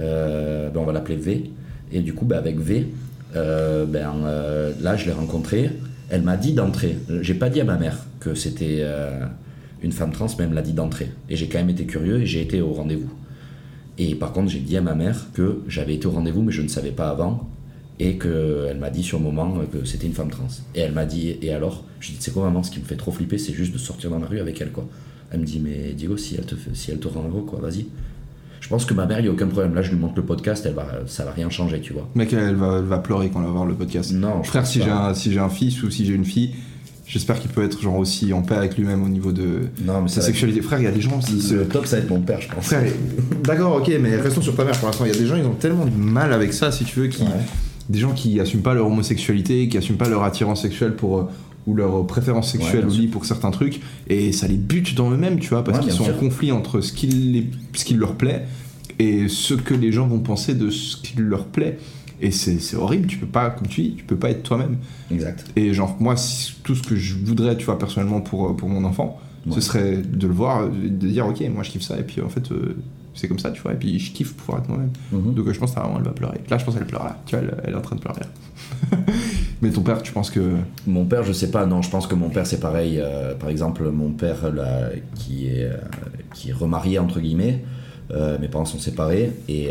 Euh, 0.00 0.68
ben, 0.70 0.80
on 0.80 0.84
va 0.84 0.92
l'appeler 0.92 1.16
V. 1.16 1.50
Et 1.92 2.00
du 2.00 2.14
coup, 2.14 2.24
ben, 2.26 2.36
avec 2.38 2.58
V, 2.60 2.86
euh, 3.34 3.86
ben, 3.86 4.12
euh, 4.24 4.72
là, 4.80 4.96
je 4.96 5.06
l'ai 5.06 5.12
rencontrée. 5.12 5.70
Elle 6.10 6.22
m'a 6.22 6.36
dit 6.36 6.52
d'entrée. 6.52 6.96
J'ai 7.22 7.34
pas 7.34 7.48
dit 7.50 7.60
à 7.60 7.64
ma 7.64 7.76
mère 7.76 7.98
que 8.20 8.34
c'était 8.34 8.84
une 9.82 9.90
femme 9.92 10.12
trans, 10.12 10.26
mais 10.38 10.44
elle 10.44 10.50
me 10.50 10.54
l'a 10.54 10.62
dit 10.62 10.72
d'entrée. 10.74 11.10
Et 11.28 11.34
j'ai 11.36 11.48
quand 11.48 11.58
même 11.58 11.70
été 11.70 11.84
curieux 11.86 12.20
et 12.22 12.26
j'ai 12.26 12.40
été 12.42 12.60
au 12.60 12.72
rendez-vous. 12.72 13.10
Et 13.98 14.14
par 14.14 14.32
contre, 14.32 14.50
j'ai 14.50 14.60
dit 14.60 14.76
à 14.76 14.80
ma 14.80 14.94
mère 14.94 15.26
que 15.34 15.62
j'avais 15.66 15.94
été 15.94 16.06
au 16.06 16.10
rendez-vous, 16.12 16.42
mais 16.42 16.52
je 16.52 16.62
ne 16.62 16.68
savais 16.68 16.92
pas 16.92 17.08
avant. 17.08 17.48
Et 17.98 18.18
qu'elle 18.18 18.76
m'a 18.78 18.90
dit 18.90 19.02
sur 19.02 19.18
le 19.18 19.24
moment 19.24 19.58
que 19.72 19.84
c'était 19.86 20.06
une 20.06 20.12
femme 20.12 20.30
trans. 20.30 20.46
Et 20.74 20.80
elle 20.80 20.92
m'a 20.92 21.06
dit, 21.06 21.36
et 21.40 21.52
alors 21.52 21.84
Je 22.00 22.08
lui 22.08 22.14
ai 22.14 22.18
dit, 22.18 22.22
c'est 22.24 22.32
quoi 22.32 22.44
maman, 22.44 22.62
ce 22.62 22.70
qui 22.70 22.78
me 22.80 22.84
fait 22.84 22.96
trop 22.96 23.10
flipper, 23.10 23.38
c'est 23.38 23.54
juste 23.54 23.72
de 23.72 23.78
sortir 23.78 24.10
dans 24.10 24.18
la 24.18 24.26
rue 24.26 24.38
avec 24.38 24.60
elle, 24.60 24.70
quoi. 24.70 24.86
Elle 25.30 25.40
me 25.40 25.44
dit, 25.46 25.60
mais 25.64 25.92
Diego, 25.94 26.16
si 26.16 26.34
elle 26.36 26.44
te, 26.44 26.54
fait- 26.54 26.74
si 26.74 26.90
elle 26.90 26.98
te 26.98 27.08
rend 27.08 27.24
heureux, 27.26 27.42
quoi, 27.46 27.58
vas-y. 27.60 27.86
Je 28.60 28.68
pense 28.68 28.84
que 28.84 28.94
ma 28.94 29.06
mère, 29.06 29.20
il 29.20 29.22
n'y 29.22 29.28
a 29.28 29.32
aucun 29.32 29.46
problème. 29.46 29.74
Là, 29.74 29.80
je 29.82 29.90
lui 29.90 29.96
montre 29.98 30.14
le 30.16 30.22
podcast, 30.24 30.64
elle 30.66 30.74
va, 30.74 30.86
ça 31.06 31.24
va 31.24 31.30
rien 31.32 31.48
changer, 31.50 31.80
tu 31.80 31.92
vois. 31.94 32.08
Mec, 32.14 32.32
elle 32.32 32.54
va, 32.56 32.78
elle 32.78 32.84
va 32.84 32.98
pleurer 32.98 33.30
quand 33.30 33.40
elle 33.40 33.46
va 33.46 33.52
voir 33.52 33.64
le 33.66 33.74
podcast. 33.74 34.12
Non, 34.12 34.42
je 34.42 34.48
Frère, 34.48 34.66
si 34.66 34.82
j'ai 34.82 34.90
un, 34.90 35.14
si 35.14 35.32
j'ai 35.32 35.38
un 35.38 35.48
fils 35.48 35.82
ou 35.82 35.90
si 35.90 36.04
j'ai 36.04 36.14
une 36.14 36.24
fille, 36.24 36.50
j'espère 37.06 37.38
qu'il 37.40 37.50
peut 37.50 37.64
être 37.64 37.80
genre 37.80 37.96
aussi 37.96 38.32
en 38.32 38.42
paix 38.42 38.56
avec 38.56 38.76
lui-même 38.76 39.02
au 39.04 39.08
niveau 39.08 39.30
de 39.32 39.68
Non, 39.84 40.02
mais 40.02 40.08
sa 40.08 40.20
sexualité. 40.20 40.60
Frère, 40.62 40.80
il 40.80 40.84
y 40.84 40.88
a 40.88 40.92
des 40.92 41.00
gens 41.00 41.18
qui 41.20 41.40
se. 41.40 41.54
Le 41.54 41.66
top, 41.66 41.86
ça 41.86 41.96
va 41.96 42.02
être 42.02 42.10
mon 42.10 42.20
père, 42.20 42.40
je 42.40 42.48
pense. 42.48 42.66
Frère, 42.66 42.82
d'accord, 43.44 43.76
ok, 43.76 43.90
mais 44.00 44.16
restons 44.16 44.42
sur 44.42 44.54
ta 44.56 44.64
mère 44.64 44.76
pour 44.78 44.88
l'instant. 44.88 45.04
Il 45.06 45.12
y 45.12 45.16
a 45.16 45.18
des 45.18 45.26
gens, 45.26 45.36
ils 45.36 45.44
ont 45.46 45.54
tellement 45.54 45.86
de 45.86 45.96
mal 45.96 46.32
avec 46.32 46.52
ça, 46.52 46.70
si 46.72 46.84
tu 46.84 47.00
veux, 47.00 47.06
qui, 47.08 47.22
Ouais. 47.22 47.28
Des 47.88 47.98
gens 47.98 48.12
qui 48.12 48.40
assument 48.40 48.62
pas 48.62 48.74
leur 48.74 48.86
homosexualité, 48.86 49.68
qui 49.68 49.78
assument 49.78 49.98
pas 49.98 50.08
leur 50.08 50.22
attirance 50.24 50.62
sexuelle 50.62 50.94
pour, 50.96 51.18
euh, 51.18 51.24
ou 51.66 51.74
sexuelles 52.42 52.86
bien 52.86 52.94
au 52.96 53.00
lit 53.00 53.06
pour 53.08 53.24
certains 53.24 53.50
trucs, 53.50 53.80
et 54.08 54.32
ça 54.32 54.46
les 54.48 54.56
bute 54.56 54.94
dans 54.94 55.10
eux-mêmes, 55.10 55.38
tu 55.40 55.48
vois, 55.50 55.64
parce 55.64 55.80
qu'ils 55.80 55.92
sont 55.92 56.04
en 56.08 56.12
conflit 56.14 56.52
entre 56.52 56.80
ce 56.80 56.92
qui, 56.92 57.06
les- 57.08 57.46
ce 57.74 57.84
qui 57.84 57.94
leur 57.94 58.14
plaît 58.14 58.44
et 58.98 59.28
ce 59.28 59.54
que 59.54 59.74
les 59.74 59.92
gens 59.92 60.06
vont 60.06 60.20
penser 60.20 60.54
de 60.54 60.70
ce 60.70 60.96
qui 60.96 61.14
leur 61.18 61.44
plaît. 61.46 61.78
Et 62.22 62.30
c'est 62.30 62.76
horrible, 62.76 63.06
tu 63.08 63.18
peux 63.18 63.26
pas, 63.26 63.50
comme 63.50 63.66
tu 63.68 63.82
dis, 63.82 63.94
tu 63.98 64.04
peux 64.04 64.16
pas 64.16 64.30
être 64.30 64.42
toi-même. 64.42 64.76
Exact. 65.10 65.44
Et 65.54 65.74
genre, 65.74 65.96
moi, 66.00 66.14
tout 66.62 66.74
ce 66.74 66.82
que 66.82 66.96
je 66.96 67.14
voudrais, 67.22 67.56
tu 67.58 67.66
vois, 67.66 67.78
personnellement 67.78 68.20
pour, 68.22 68.48
euh, 68.48 68.52
pour 68.54 68.68
mon 68.70 68.84
enfant, 68.84 69.20
Ouais. 69.44 69.52
ce 69.54 69.60
serait 69.60 69.98
de 69.98 70.26
le 70.26 70.32
voir, 70.32 70.62
euh, 70.62 70.68
de 70.68 71.06
dire, 71.08 71.26
ok, 71.26 71.42
moi 71.54 71.62
je 71.62 71.70
kiffe 71.70 71.82
ça, 71.82 71.98
et 71.98 72.02
puis 72.04 72.20
en 72.22 72.28
fait, 72.30 72.50
euh, 72.52 72.76
c'est 73.16 73.26
comme 73.28 73.38
ça, 73.40 73.50
tu 73.50 73.60
vois, 73.62 73.72
et 73.72 73.76
puis 73.76 73.98
je 73.98 74.12
kiffe 74.12 74.34
pouvoir 74.34 74.58
être 74.62 74.68
moi-même. 74.68 74.90
Mhm. 75.10 75.34
Donc 75.34 75.50
je 75.50 75.58
pense 75.58 75.72
que 75.74 75.80
elle 75.96 76.02
va 76.04 76.10
pleurer. 76.12 76.38
Là, 76.48 76.58
je 76.58 76.64
pense 76.64 76.74
qu'elle 76.76 76.86
pleure 76.86 77.02
là. 77.04 77.18
Tu 77.26 77.34
vois, 77.34 77.44
elle, 77.44 77.54
elle 77.64 77.72
est 77.72 77.76
en 77.76 77.80
train 77.80 77.96
de 77.96 78.00
pleurer. 78.00 78.20
là. 78.20 78.98
Mais 79.62 79.70
ton 79.70 79.80
père, 79.82 80.02
tu 80.02 80.12
penses 80.12 80.30
que. 80.30 80.52
Mon 80.86 81.04
père, 81.06 81.22
je 81.24 81.32
sais 81.32 81.50
pas, 81.50 81.66
non, 81.66 81.82
je 81.82 81.90
pense 81.90 82.06
que 82.06 82.14
mon 82.14 82.28
père 82.28 82.46
c'est 82.46 82.60
pareil. 82.60 82.98
euh, 83.00 83.34
par 83.34 83.48
exemple, 83.48 83.88
mon 83.90 84.10
père 84.10 84.52
là, 84.54 84.90
qui, 85.14 85.48
est, 85.48 85.64
euh, 85.64 85.76
qui 86.34 86.50
est 86.50 86.52
remarié, 86.52 86.98
entre 86.98 87.20
guillemets, 87.20 87.64
euh, 88.12 88.38
mes 88.38 88.48
parents 88.48 88.64
sont 88.66 88.78
séparés, 88.78 89.32
et 89.48 89.70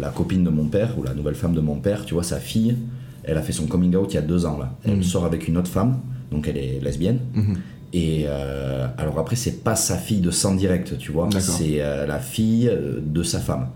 la 0.00 0.08
copine 0.10 0.44
de 0.44 0.50
mon 0.50 0.66
père, 0.66 0.98
ou 0.98 1.02
la 1.02 1.14
nouvelle 1.14 1.34
femme 1.34 1.54
de 1.54 1.60
mon 1.60 1.76
père, 1.76 2.04
tu 2.04 2.14
vois, 2.14 2.22
sa 2.22 2.38
fille, 2.38 2.76
elle 3.24 3.36
a 3.38 3.42
fait 3.42 3.52
son 3.52 3.66
coming 3.66 3.94
out 3.96 4.12
il 4.12 4.16
y 4.16 4.18
a 4.18 4.22
deux 4.22 4.46
ans 4.46 4.58
là. 4.58 4.74
Elle 4.84 4.96
Mhm. 4.96 5.02
sort 5.02 5.24
avec 5.24 5.48
une 5.48 5.56
autre 5.58 5.70
femme, 5.70 5.98
donc 6.30 6.46
elle 6.48 6.56
est 6.58 6.78
lesbienne. 6.82 7.18
Mhm. 7.34 7.56
Et 7.96 8.24
euh, 8.26 8.88
alors 8.98 9.20
après, 9.20 9.36
c'est 9.36 9.62
pas 9.62 9.76
sa 9.76 9.96
fille 9.96 10.20
de 10.20 10.32
sang 10.32 10.56
direct, 10.56 10.98
tu 10.98 11.12
vois, 11.12 11.28
c'est 11.38 11.80
euh, 11.80 12.06
la 12.06 12.18
fille 12.18 12.68
euh, 12.68 12.98
de 13.00 13.22
sa 13.22 13.38
femme. 13.38 13.68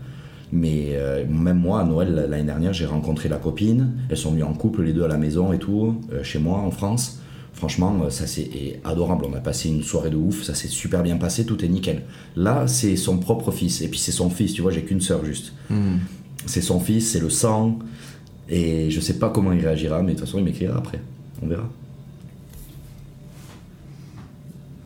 Mais 0.50 0.88
euh, 0.96 1.24
même 1.28 1.60
moi, 1.60 1.80
à 1.80 1.84
Noël 1.84 2.26
l'année 2.28 2.42
dernière, 2.42 2.72
j'ai 2.72 2.84
rencontré 2.84 3.28
la 3.28 3.36
copine. 3.36 3.92
Elles 4.10 4.16
sont 4.16 4.32
venues 4.32 4.42
en 4.42 4.54
couple 4.54 4.82
les 4.82 4.92
deux 4.92 5.04
à 5.04 5.08
la 5.08 5.18
maison 5.18 5.52
et 5.52 5.58
tout, 5.58 6.00
chez 6.24 6.40
moi 6.40 6.58
en 6.58 6.72
France. 6.72 7.20
Franchement, 7.52 8.10
ça 8.10 8.26
c'est 8.26 8.80
adorable. 8.82 9.24
On 9.30 9.34
a 9.36 9.40
passé 9.40 9.68
une 9.68 9.84
soirée 9.84 10.10
de 10.10 10.16
ouf, 10.16 10.42
ça 10.42 10.54
s'est 10.54 10.68
super 10.68 11.04
bien 11.04 11.16
passé, 11.16 11.46
tout 11.46 11.64
est 11.64 11.68
nickel. 11.68 12.02
Là, 12.34 12.66
c'est 12.66 12.96
son 12.96 13.18
propre 13.18 13.52
fils. 13.52 13.82
Et 13.82 13.88
puis 13.88 14.00
c'est 14.00 14.12
son 14.12 14.30
fils, 14.30 14.52
tu 14.52 14.62
vois, 14.62 14.72
j'ai 14.72 14.82
qu'une 14.82 15.00
sœur 15.00 15.24
juste. 15.24 15.52
Hmm. 15.70 15.98
C'est 16.44 16.60
son 16.60 16.80
fils, 16.80 17.12
c'est 17.12 17.20
le 17.20 17.30
sang. 17.30 17.78
Et 18.48 18.90
je 18.90 19.00
sais 19.00 19.18
pas 19.18 19.30
comment 19.30 19.52
il 19.52 19.60
réagira, 19.60 20.02
mais 20.02 20.14
de 20.14 20.18
toute 20.18 20.26
façon, 20.26 20.38
il 20.38 20.44
m'écrira 20.44 20.76
après. 20.76 21.00
On 21.40 21.46
verra. 21.46 21.68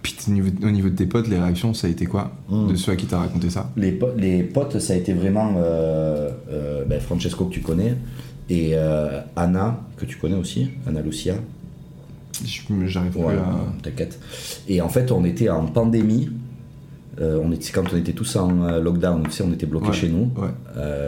Puis 0.02 0.11
au 0.11 0.11
niveau, 0.30 0.50
au 0.66 0.70
niveau 0.70 0.88
de 0.88 0.94
tes 0.96 1.06
potes, 1.06 1.28
les 1.28 1.38
réactions, 1.38 1.74
ça 1.74 1.86
a 1.86 1.90
été 1.90 2.06
quoi 2.06 2.32
Mhm. 2.48 2.68
De 2.72 2.76
ceux 2.76 2.92
à 2.92 2.96
qui 2.96 3.06
t'as 3.06 3.18
raconté 3.18 3.50
ça? 3.50 3.70
Les, 3.76 3.92
po- 3.92 4.14
les 4.16 4.42
potes, 4.42 4.78
ça 4.78 4.92
a 4.92 4.96
été 4.96 5.12
vraiment 5.12 5.54
euh, 5.56 6.30
euh, 6.50 6.84
ben, 6.84 7.00
Francesco 7.00 7.46
que 7.46 7.54
tu 7.54 7.60
connais 7.60 7.94
et 8.50 8.70
euh, 8.74 9.20
Anna 9.36 9.80
que 9.96 10.04
tu 10.04 10.16
connais 10.18 10.36
aussi, 10.36 10.68
Anna 10.86 11.00
Lucia. 11.00 11.34
J'arrive 12.86 13.16
Ouais, 13.18 13.34
à. 13.34 13.82
t'inquiète. 13.82 14.18
Et 14.68 14.80
en 14.80 14.88
fait, 14.88 15.12
on 15.12 15.24
était 15.24 15.48
en 15.48 15.66
pandémie. 15.66 16.30
On 17.20 17.52
était, 17.52 17.70
quand 17.72 17.84
on 17.92 17.96
était 17.96 18.12
tous 18.14 18.34
en 18.36 18.78
lockdown, 18.80 19.22
tu 19.24 19.30
sais, 19.32 19.44
on 19.46 19.52
était 19.52 19.66
bloqués 19.66 19.88
Ouais, 19.88 19.92
chez 19.92 20.08
nous. 20.08 20.30
Ouais. 20.36 20.48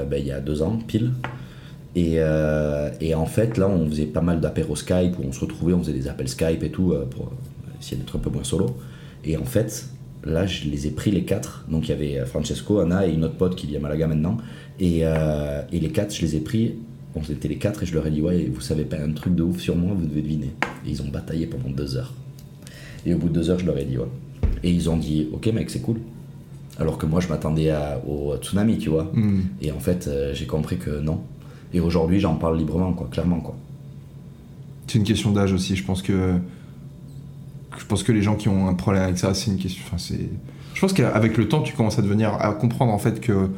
ben, 0.08 0.18
il 0.18 0.26
y 0.26 0.30
a 0.32 0.38
deux 0.40 0.62
ans 0.62 0.78
pile. 0.86 1.12
Et, 1.96 2.18
et 3.00 3.14
en 3.14 3.26
fait, 3.26 3.56
là, 3.56 3.68
on 3.68 3.88
faisait 3.88 4.04
pas 4.06 4.20
mal 4.20 4.40
d'apéros 4.40 4.76
Skype 4.76 5.18
où 5.18 5.22
on 5.26 5.32
se 5.32 5.40
retrouvait, 5.40 5.72
on 5.72 5.80
faisait 5.80 5.92
des 5.94 6.06
appels 6.06 6.28
Skype 6.28 6.62
et 6.62 6.70
tout 6.70 6.94
pour 7.10 7.32
essayer 7.80 7.96
d'être 7.96 8.14
un 8.16 8.18
peu 8.20 8.30
moins 8.30 8.44
solo. 8.44 8.76
Et 9.24 9.36
en 9.36 9.44
fait, 9.44 9.88
là, 10.24 10.46
je 10.46 10.68
les 10.68 10.86
ai 10.86 10.90
pris 10.90 11.10
les 11.10 11.24
quatre. 11.24 11.64
Donc 11.68 11.88
il 11.88 11.90
y 11.90 11.92
avait 11.92 12.18
euh, 12.18 12.26
Francesco, 12.26 12.80
Anna 12.80 13.06
et 13.06 13.12
une 13.12 13.24
autre 13.24 13.36
pote 13.36 13.56
qui 13.56 13.66
vit 13.66 13.76
à 13.76 13.80
Malaga 13.80 14.06
maintenant. 14.06 14.38
Et, 14.80 15.00
euh, 15.02 15.62
et 15.72 15.80
les 15.80 15.90
quatre, 15.90 16.14
je 16.14 16.22
les 16.22 16.36
ai 16.36 16.40
pris. 16.40 16.74
On 17.16 17.22
était 17.22 17.48
les 17.48 17.58
quatre 17.58 17.84
et 17.84 17.86
je 17.86 17.94
leur 17.94 18.06
ai 18.06 18.10
dit 18.10 18.20
Ouais, 18.20 18.50
vous 18.52 18.60
savez 18.60 18.84
pas 18.84 18.96
un 18.96 19.12
truc 19.12 19.34
de 19.34 19.42
ouf 19.42 19.60
sur 19.60 19.76
moi, 19.76 19.94
vous 19.94 20.06
devez 20.06 20.22
deviner. 20.22 20.52
Et 20.86 20.90
ils 20.90 21.02
ont 21.02 21.08
bataillé 21.08 21.46
pendant 21.46 21.70
deux 21.70 21.96
heures. 21.96 22.12
Et 23.06 23.14
au 23.14 23.18
bout 23.18 23.28
de 23.28 23.34
deux 23.34 23.50
heures, 23.50 23.58
je 23.58 23.66
leur 23.66 23.78
ai 23.78 23.84
dit 23.84 23.98
Ouais. 23.98 24.08
Et 24.62 24.70
ils 24.70 24.90
ont 24.90 24.96
dit 24.96 25.28
Ok, 25.32 25.46
mec, 25.48 25.70
c'est 25.70 25.80
cool. 25.80 25.98
Alors 26.78 26.98
que 26.98 27.06
moi, 27.06 27.20
je 27.20 27.28
m'attendais 27.28 27.72
au 28.06 28.34
tsunami, 28.36 28.78
tu 28.78 28.90
vois. 28.90 29.10
Hmm. 29.14 29.42
Et 29.62 29.70
en 29.70 29.78
fait, 29.78 30.08
euh, 30.08 30.34
j'ai 30.34 30.46
compris 30.46 30.76
que 30.76 30.98
non. 30.98 31.20
Et 31.72 31.80
aujourd'hui, 31.80 32.18
j'en 32.18 32.34
parle 32.34 32.58
librement, 32.58 32.92
quoi, 32.92 33.08
clairement, 33.10 33.40
quoi. 33.40 33.54
C'est 34.86 34.98
une 34.98 35.04
question 35.04 35.30
d'âge 35.30 35.52
aussi. 35.52 35.76
Je 35.76 35.84
pense 35.84 36.02
que. 36.02 36.34
Je 37.84 37.88
pense 37.88 38.02
que 38.02 38.12
les 38.12 38.22
gens 38.22 38.34
qui 38.34 38.48
ont 38.48 38.66
un 38.66 38.74
problème 38.74 39.02
avec 39.04 39.18
ça, 39.18 39.34
c'est 39.34 39.50
une 39.50 39.58
question. 39.58 39.82
Enfin, 39.86 39.98
c'est. 39.98 40.28
Je 40.74 40.80
pense 40.80 40.92
qu'avec 40.94 41.36
le 41.36 41.46
temps, 41.48 41.60
tu 41.62 41.74
commences 41.74 41.98
à 41.98 42.02
devenir. 42.02 42.32
à 42.40 42.52
comprendre 42.54 42.92
en 42.92 42.98
fait 42.98 43.20
que. 43.20 43.48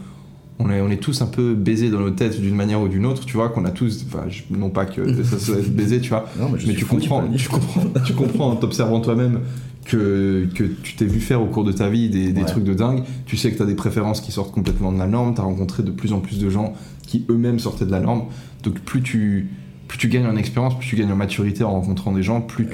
On 0.59 0.70
est, 0.70 0.81
on 0.81 0.89
est 0.91 0.97
tous 0.97 1.20
un 1.20 1.27
peu 1.27 1.53
baisés 1.55 1.91
dans 1.91 2.01
nos 2.01 2.11
têtes 2.12 2.41
d'une 2.41 2.55
manière 2.55 2.81
ou 2.81 2.89
d'une 2.89 3.05
autre, 3.05 3.27
tu 3.27 3.35
vois, 3.37 3.51
qu'on 3.51 3.66
a 3.66 3.70
tous. 3.70 4.07
Enfin, 4.09 4.24
je- 4.31 4.43
non 4.51 4.70
pas 4.70 4.87
que 4.87 5.22
ça 5.22 5.39
soit 5.39 5.57
baisé, 5.68 6.01
tu 6.01 6.09
vois. 6.09 6.24
Non, 6.41 6.49
mais 6.51 6.59
je 6.59 6.66
mais 6.66 6.72
tu 6.74 6.87
fou, 6.87 6.97
comprends, 6.97 7.22
tu 7.37 7.49
comprends, 7.51 7.83
tu 8.07 8.14
comprends 8.14 8.51
en 8.53 8.57
t'observant 8.57 9.01
toi-même 9.03 9.41
que, 9.85 10.49
que 10.55 10.64
tu 10.64 10.97
t'es 10.97 11.05
vu 11.05 11.20
faire 11.20 11.43
au 11.43 11.47
cours 11.47 11.64
de 11.64 11.72
ta 11.72 11.91
vie 11.91 12.09
des, 12.09 12.33
des 12.33 12.41
Ouais. 12.41 12.47
trucs 12.47 12.64
de 12.64 12.72
dingue. 12.72 13.03
Tu 13.27 13.37
sais 13.37 13.53
que 13.53 13.57
tu 13.59 13.62
as 13.62 13.66
des 13.66 13.74
préférences 13.74 14.22
qui 14.22 14.33
sortent 14.33 14.53
complètement 14.53 14.93
de 14.93 14.99
la 14.99 15.07
norme. 15.07 15.35
Tu 15.35 15.43
as 15.43 15.45
rencontré 15.45 15.83
de 15.83 15.91
plus 15.91 16.14
en 16.14 16.20
plus 16.20 16.39
de 16.39 16.49
gens 16.49 16.72
qui 17.07 17.27
eux-mêmes 17.29 17.59
sortaient 17.59 17.85
de 17.87 17.91
la 17.93 18.01
norme. 18.01 18.24
Donc 18.62 18.81
plus 18.81 19.03
tu, 19.03 19.51
plus 19.89 19.99
tu 19.99 20.09
gagnes 20.09 20.26
en 20.26 20.37
expérience, 20.37 20.78
plus 20.78 20.89
tu 20.89 20.97
gagnes 20.97 21.12
en 21.12 21.16
maturité 21.16 21.64
en 21.64 21.72
rencontrant 21.72 22.12
des 22.12 22.22
gens, 22.22 22.41
plus 22.41 22.66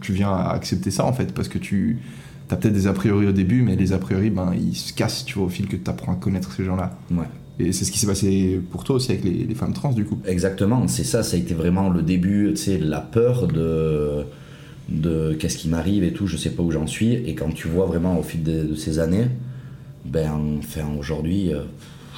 tu, 0.00 0.12
viens 0.12 0.30
à 0.30 0.50
accepter 0.50 0.90
ça 0.90 1.04
en 1.04 1.12
fait. 1.12 1.32
Parce 1.32 1.48
que 1.48 1.58
tu 1.58 1.98
as 2.50 2.56
peut-être 2.56 2.74
des 2.74 2.86
a 2.86 2.92
priori 2.92 3.26
au 3.26 3.32
début, 3.32 3.62
mais 3.62 3.76
les 3.76 3.92
a 3.92 3.98
priori, 3.98 4.30
ben, 4.30 4.52
ils 4.54 4.76
se 4.76 4.92
cassent 4.92 5.24
tu 5.24 5.38
vois, 5.38 5.46
au 5.46 5.50
fil 5.50 5.68
que 5.68 5.76
tu 5.76 5.90
apprends 5.90 6.12
à 6.12 6.16
connaître 6.16 6.52
ces 6.52 6.64
gens-là. 6.64 6.98
Ouais. 7.10 7.26
Et 7.58 7.72
c'est 7.72 7.84
ce 7.84 7.92
qui 7.92 7.98
s'est 7.98 8.06
passé 8.06 8.60
pour 8.70 8.84
toi 8.84 8.96
aussi 8.96 9.12
avec 9.12 9.24
les, 9.24 9.44
les 9.44 9.54
femmes 9.54 9.72
trans 9.72 9.92
du 9.92 10.04
coup. 10.04 10.18
Exactement, 10.26 10.86
c'est 10.88 11.04
ça, 11.04 11.22
ça 11.22 11.36
a 11.36 11.40
été 11.40 11.54
vraiment 11.54 11.88
le 11.88 12.02
début, 12.02 12.50
tu 12.50 12.56
sais, 12.56 12.78
la 12.78 13.00
peur 13.00 13.48
de, 13.48 14.24
de 14.88 15.34
qu'est-ce 15.38 15.56
qui 15.56 15.68
m'arrive 15.68 16.04
et 16.04 16.12
tout, 16.12 16.26
je 16.26 16.36
sais 16.36 16.50
pas 16.50 16.62
où 16.62 16.70
j'en 16.70 16.86
suis. 16.86 17.14
Et 17.14 17.34
quand 17.34 17.52
tu 17.52 17.68
vois 17.68 17.86
vraiment 17.86 18.18
au 18.18 18.22
fil 18.22 18.42
de, 18.42 18.64
de 18.64 18.74
ces 18.74 18.98
années, 18.98 19.28
ben, 20.04 20.58
enfin, 20.58 20.86
aujourd'hui, 20.98 21.52
euh, 21.52 21.62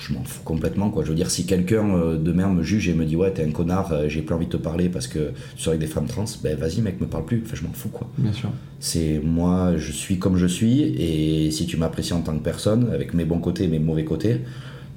je 0.00 0.12
m'en 0.12 0.24
fous 0.24 0.42
complètement, 0.44 0.90
quoi. 0.90 1.04
Je 1.04 1.10
veux 1.10 1.14
dire, 1.14 1.30
si 1.30 1.46
quelqu'un 1.46 1.94
euh, 1.94 2.16
demain 2.16 2.48
me 2.48 2.62
juge 2.62 2.88
et 2.88 2.94
me 2.94 3.04
dit, 3.04 3.16
ouais, 3.16 3.32
t'es 3.32 3.44
un 3.44 3.50
connard, 3.50 3.92
euh, 3.92 4.08
j'ai 4.08 4.22
plus 4.22 4.34
envie 4.34 4.46
de 4.46 4.52
te 4.52 4.56
parler 4.56 4.88
parce 4.88 5.06
que 5.06 5.32
tu 5.56 5.62
sors 5.62 5.72
avec 5.72 5.80
des 5.80 5.86
femmes 5.86 6.06
trans, 6.06 6.24
ben, 6.42 6.56
vas-y, 6.56 6.80
mec, 6.80 7.00
me 7.00 7.06
parle 7.06 7.24
plus. 7.24 7.42
Enfin, 7.44 7.56
je 7.56 7.64
m'en 7.64 7.72
fous, 7.72 7.88
quoi. 7.88 8.08
Bien 8.18 8.32
sûr. 8.32 8.50
C'est 8.80 9.20
moi, 9.22 9.76
je 9.76 9.92
suis 9.92 10.18
comme 10.18 10.36
je 10.36 10.46
suis, 10.46 10.82
et 10.82 11.50
si 11.50 11.66
tu 11.66 11.76
m'apprécies 11.76 12.12
en 12.12 12.20
tant 12.20 12.36
que 12.36 12.42
personne, 12.42 12.90
avec 12.92 13.14
mes 13.14 13.24
bons 13.24 13.40
côtés 13.40 13.64
et 13.64 13.68
mes 13.68 13.78
mauvais 13.78 14.04
côtés, 14.04 14.40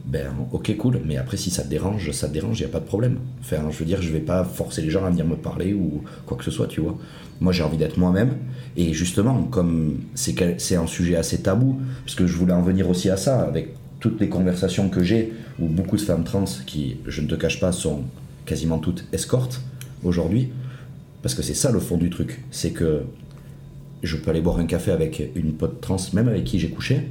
ben 0.05 0.31
ok, 0.51 0.75
cool, 0.77 0.99
mais 1.05 1.17
après, 1.17 1.37
si 1.37 1.51
ça 1.51 1.63
te 1.63 1.69
dérange, 1.69 2.11
ça 2.11 2.27
te 2.27 2.33
dérange, 2.33 2.59
il 2.59 2.65
a 2.65 2.69
pas 2.69 2.79
de 2.79 2.85
problème. 2.85 3.19
Enfin, 3.41 3.57
je 3.69 3.77
veux 3.77 3.85
dire, 3.85 4.01
je 4.01 4.11
vais 4.11 4.19
pas 4.19 4.43
forcer 4.43 4.81
les 4.81 4.89
gens 4.89 5.05
à 5.05 5.09
venir 5.09 5.25
me 5.25 5.35
parler 5.35 5.73
ou 5.73 6.03
quoi 6.25 6.37
que 6.37 6.43
ce 6.43 6.51
soit, 6.51 6.67
tu 6.67 6.81
vois. 6.81 6.97
Moi, 7.39 7.53
j'ai 7.53 7.63
envie 7.63 7.77
d'être 7.77 7.97
moi-même, 7.97 8.35
et 8.77 8.93
justement, 8.93 9.43
comme 9.43 9.97
c'est 10.15 10.75
un 10.75 10.87
sujet 10.87 11.15
assez 11.15 11.41
tabou, 11.41 11.79
parce 12.05 12.15
que 12.15 12.27
je 12.27 12.35
voulais 12.37 12.53
en 12.53 12.61
venir 12.61 12.89
aussi 12.89 13.09
à 13.09 13.17
ça, 13.17 13.41
avec 13.41 13.73
toutes 14.01 14.19
les 14.19 14.27
conversations 14.27 14.89
que 14.89 15.03
j'ai, 15.03 15.31
où 15.59 15.67
beaucoup 15.67 15.95
de 15.95 16.01
femmes 16.01 16.25
trans, 16.25 16.43
qui, 16.65 16.97
je 17.07 17.21
ne 17.21 17.27
te 17.27 17.35
cache 17.35 17.59
pas, 17.61 17.71
sont 17.71 18.01
quasiment 18.45 18.79
toutes 18.79 19.05
escortes 19.13 19.61
aujourd'hui, 20.03 20.49
parce 21.21 21.35
que 21.35 21.43
c'est 21.43 21.53
ça 21.53 21.71
le 21.71 21.79
fond 21.79 21.97
du 21.97 22.09
truc, 22.09 22.41
c'est 22.51 22.71
que 22.71 23.03
je 24.03 24.17
peux 24.17 24.31
aller 24.31 24.41
boire 24.41 24.57
un 24.57 24.65
café 24.65 24.91
avec 24.91 25.31
une 25.35 25.53
pote 25.53 25.79
trans, 25.79 25.97
même 26.13 26.27
avec 26.27 26.43
qui 26.43 26.59
j'ai 26.59 26.69
couché, 26.69 27.03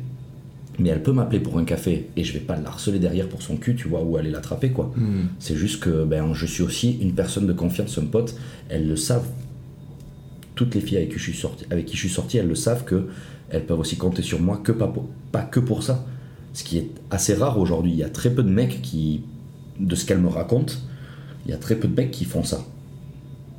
mais 0.80 0.88
elle 0.88 1.02
peut 1.02 1.12
m'appeler 1.12 1.38
pour 1.38 1.58
un 1.58 1.64
café 1.64 2.08
et 2.16 2.24
je 2.24 2.32
vais 2.32 2.40
pas 2.40 2.56
la 2.56 2.68
harceler 2.68 2.98
derrière 2.98 3.28
pour 3.28 3.42
son 3.42 3.56
cul, 3.56 3.76
tu 3.76 3.86
vois, 3.86 4.02
ou 4.02 4.16
aller 4.16 4.30
l'attraper, 4.30 4.70
quoi. 4.70 4.92
Hmm. 4.96 5.26
C'est 5.38 5.54
juste 5.54 5.80
que 5.80 6.04
ben, 6.04 6.34
je 6.34 6.46
suis 6.46 6.64
aussi 6.64 6.98
une 7.00 7.12
personne 7.12 7.46
de 7.46 7.52
confiance, 7.52 7.98
un 7.98 8.06
pote, 8.06 8.34
elles 8.68 8.88
le 8.88 8.96
savent. 8.96 9.28
Toutes 10.56 10.74
les 10.74 10.80
filles 10.80 10.96
avec 10.98 11.10
qui 11.10 11.18
je 11.18 11.22
suis 11.22 11.34
sorti, 11.34 11.64
avec 11.70 11.86
qui 11.86 11.94
je 11.94 12.00
suis 12.00 12.08
sorti 12.10 12.36
elles 12.38 12.48
le 12.48 12.54
savent 12.56 12.84
que 12.84 13.06
elles 13.50 13.64
peuvent 13.64 13.78
aussi 13.78 13.96
compter 13.96 14.22
sur 14.22 14.40
moi, 14.40 14.60
que 14.62 14.72
pas, 14.72 14.88
pour- 14.88 15.08
pas 15.30 15.42
que 15.42 15.60
pour 15.60 15.82
ça. 15.84 16.04
Ce 16.52 16.64
qui 16.64 16.78
est 16.78 16.88
assez 17.10 17.34
rare 17.34 17.58
aujourd'hui. 17.58 17.92
Il 17.92 17.98
y 17.98 18.02
a 18.04 18.08
très 18.08 18.30
peu 18.30 18.42
de 18.42 18.50
mecs 18.50 18.82
qui, 18.82 19.22
de 19.78 19.94
ce 19.94 20.04
qu'elles 20.04 20.20
me 20.20 20.28
racontent, 20.28 20.74
il 21.46 21.50
y 21.50 21.54
a 21.54 21.58
très 21.58 21.76
peu 21.76 21.88
de 21.88 21.94
mecs 21.94 22.10
qui 22.10 22.24
font 22.24 22.44
ça. 22.44 22.64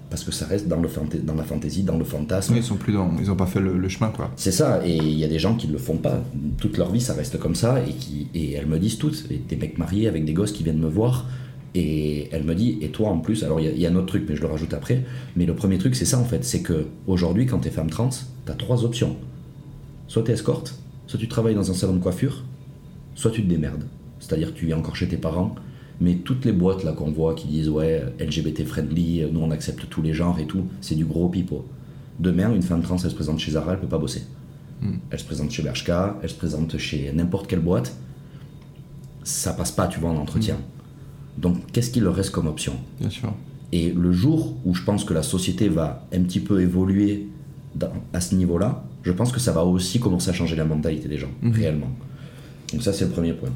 Parce 0.09 0.25
que 0.25 0.31
ça 0.33 0.45
reste 0.45 0.67
dans, 0.67 0.81
le 0.81 0.89
dans 1.23 1.35
la 1.35 1.43
fantaisie, 1.43 1.83
dans 1.83 1.97
le 1.97 2.03
fantasme. 2.03 2.53
Ils 2.57 2.63
sont 2.63 2.75
plus 2.75 2.91
dans. 2.91 3.09
Ils 3.17 3.31
ont 3.31 3.35
pas 3.37 3.45
fait 3.45 3.61
le, 3.61 3.77
le 3.77 3.87
chemin 3.87 4.09
quoi. 4.09 4.29
C'est 4.35 4.51
ça, 4.51 4.85
et 4.85 4.97
il 4.97 5.17
y 5.17 5.23
a 5.23 5.27
des 5.29 5.39
gens 5.39 5.55
qui 5.55 5.67
ne 5.67 5.71
le 5.71 5.77
font 5.77 5.95
pas. 5.95 6.21
Toute 6.57 6.77
leur 6.77 6.91
vie, 6.91 6.99
ça 6.99 7.13
reste 7.13 7.39
comme 7.39 7.55
ça, 7.55 7.81
et, 7.87 7.93
qui, 7.93 8.27
et 8.35 8.51
elles 8.53 8.65
me 8.67 8.77
disent 8.77 8.97
toutes, 8.97 9.25
et 9.31 9.37
des 9.37 9.55
mecs 9.55 9.77
mariés 9.77 10.09
avec 10.09 10.25
des 10.25 10.33
gosses 10.33 10.51
qui 10.51 10.63
viennent 10.63 10.79
me 10.81 10.89
voir, 10.89 11.27
et 11.75 12.27
elle 12.33 12.43
me 12.43 12.53
dit, 12.55 12.77
et 12.81 12.89
toi 12.89 13.07
en 13.07 13.19
plus, 13.19 13.45
alors 13.45 13.61
il 13.61 13.65
y 13.67 13.69
a- 13.69 13.71
il 13.71 13.79
y, 13.79 13.85
a 13.85 13.89
un 13.89 13.95
autre 13.95 14.07
truc, 14.07 14.25
mais 14.27 14.35
je 14.35 14.41
le 14.41 14.47
rajoute 14.47 14.73
après, 14.73 15.05
mais 15.37 15.45
le 15.45 15.55
premier 15.55 15.77
truc, 15.77 15.95
c'est 15.95 16.03
ça 16.03 16.19
en 16.19 16.25
fait, 16.25 16.43
c'est 16.43 16.61
que 16.61 16.87
aujourd'hui, 17.07 17.45
quand 17.45 17.59
t'es 17.59 17.69
femme 17.69 17.89
trans, 17.89 18.09
t'as 18.45 18.55
trois 18.55 18.83
options. 18.83 19.15
Soit 20.09 20.23
t'es 20.23 20.33
escorte, 20.33 20.77
soit 21.07 21.17
tu 21.19 21.29
travailles 21.29 21.55
dans 21.55 21.71
un 21.71 21.73
salon 21.73 21.93
de 21.93 21.99
coiffure, 21.99 22.43
soit 23.15 23.31
tu 23.31 23.43
te 23.43 23.49
démerdes. 23.49 23.83
C'est-à-dire 24.19 24.53
que 24.53 24.59
tu 24.59 24.65
vis 24.65 24.73
encore 24.73 24.95
chez 24.95 25.07
tes 25.07 25.17
parents, 25.17 25.55
mais 25.99 26.15
toutes 26.15 26.45
les 26.45 26.51
boîtes 26.51 26.83
là 26.83 26.93
qu'on 26.93 27.11
voit 27.11 27.33
qui 27.35 27.47
disent 27.47 27.69
ouais, 27.69 28.03
LGBT 28.19 28.65
friendly, 28.65 29.23
nous 29.31 29.39
on 29.41 29.51
accepte 29.51 29.87
tous 29.89 30.01
les 30.01 30.13
genres 30.13 30.39
et 30.39 30.45
tout, 30.45 30.65
c'est 30.81 30.95
du 30.95 31.05
gros 31.05 31.29
pipeau. 31.29 31.65
Demain, 32.19 32.53
une 32.53 32.61
femme 32.61 32.81
trans, 32.83 32.97
elle 33.03 33.09
se 33.09 33.15
présente 33.15 33.39
chez 33.39 33.51
Zara, 33.51 33.73
elle 33.73 33.79
peut 33.79 33.87
pas 33.87 33.97
bosser. 33.97 34.23
Elle 35.11 35.19
se 35.19 35.25
présente 35.25 35.51
chez 35.51 35.61
Bershka, 35.61 36.17
elle 36.23 36.29
se 36.29 36.35
présente 36.35 36.75
chez 36.79 37.11
n'importe 37.13 37.45
quelle 37.47 37.59
boîte. 37.59 37.95
Ça 39.23 39.53
passe 39.53 39.71
pas, 39.71 39.87
tu 39.87 39.99
vois, 39.99 40.09
en 40.09 40.15
entretien. 40.17 40.57
Donc, 41.37 41.57
qu'est-ce 41.71 41.91
qu'il 41.91 42.03
leur 42.03 42.15
reste 42.15 42.31
comme 42.31 42.47
option? 42.47 42.73
Bien 42.99 43.09
sûr. 43.09 43.31
Et 43.71 43.91
le 43.91 44.11
jour 44.11 44.55
où 44.65 44.73
je 44.73 44.83
pense 44.83 45.03
que 45.03 45.13
la 45.13 45.21
société 45.23 45.69
va 45.69 46.05
un 46.13 46.21
petit 46.21 46.39
peu 46.39 46.61
évoluer 46.61 47.27
dans- 47.75 47.91
à 48.13 48.19
ce 48.21 48.35
niveau-là, 48.35 48.83
je 49.03 49.11
pense 49.11 49.31
que 49.31 49.39
ça 49.39 49.51
va 49.51 49.63
aussi 49.63 49.99
commencer 49.99 50.29
à 50.29 50.33
changer 50.33 50.55
la 50.55 50.65
mentalité 50.65 51.07
des 51.07 51.17
gens, 51.17 51.29
Mhm. 51.41 51.51
réellement. 51.51 51.91
Donc 52.71 52.83
ça, 52.83 52.93
c'est 52.93 53.05
le 53.05 53.11
premier 53.11 53.33
point. 53.33 53.49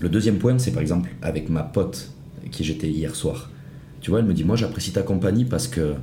Le 0.00 0.08
deuxième 0.08 0.38
point, 0.38 0.58
c'est 0.58 0.72
par 0.72 0.82
exemple 0.82 1.10
avec 1.22 1.48
ma 1.48 1.62
pote 1.62 2.10
qui 2.50 2.64
j'étais 2.64 2.88
hier 2.88 3.14
soir. 3.14 3.50
Tu 4.00 4.10
vois, 4.10 4.20
elle 4.20 4.26
me 4.26 4.34
dit, 4.34 4.44
moi 4.44 4.56
j'apprécie 4.56 4.92
ta 4.92 5.02
compagnie 5.02 5.44
parce 5.44 5.68
que 5.68 5.94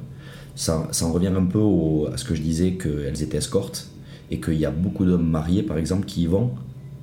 ça, 0.55 0.87
ça 0.91 1.05
en 1.05 1.11
revient 1.13 1.27
un 1.35 1.45
peu 1.45 1.59
au- 1.59 2.07
à 2.11 2.17
ce 2.17 2.25
que 2.25 2.35
je 2.35 2.41
disais 2.41 2.73
qu'elles 2.73 3.21
étaient 3.21 3.37
escortes 3.37 3.89
et 4.31 4.39
qu'il 4.39 4.55
y 4.55 4.65
a 4.65 4.71
beaucoup 4.71 5.05
d'hommes 5.05 5.27
mariés, 5.29 5.63
par 5.63 5.77
exemple, 5.77 6.05
qui 6.05 6.23
y 6.23 6.25
vont 6.27 6.51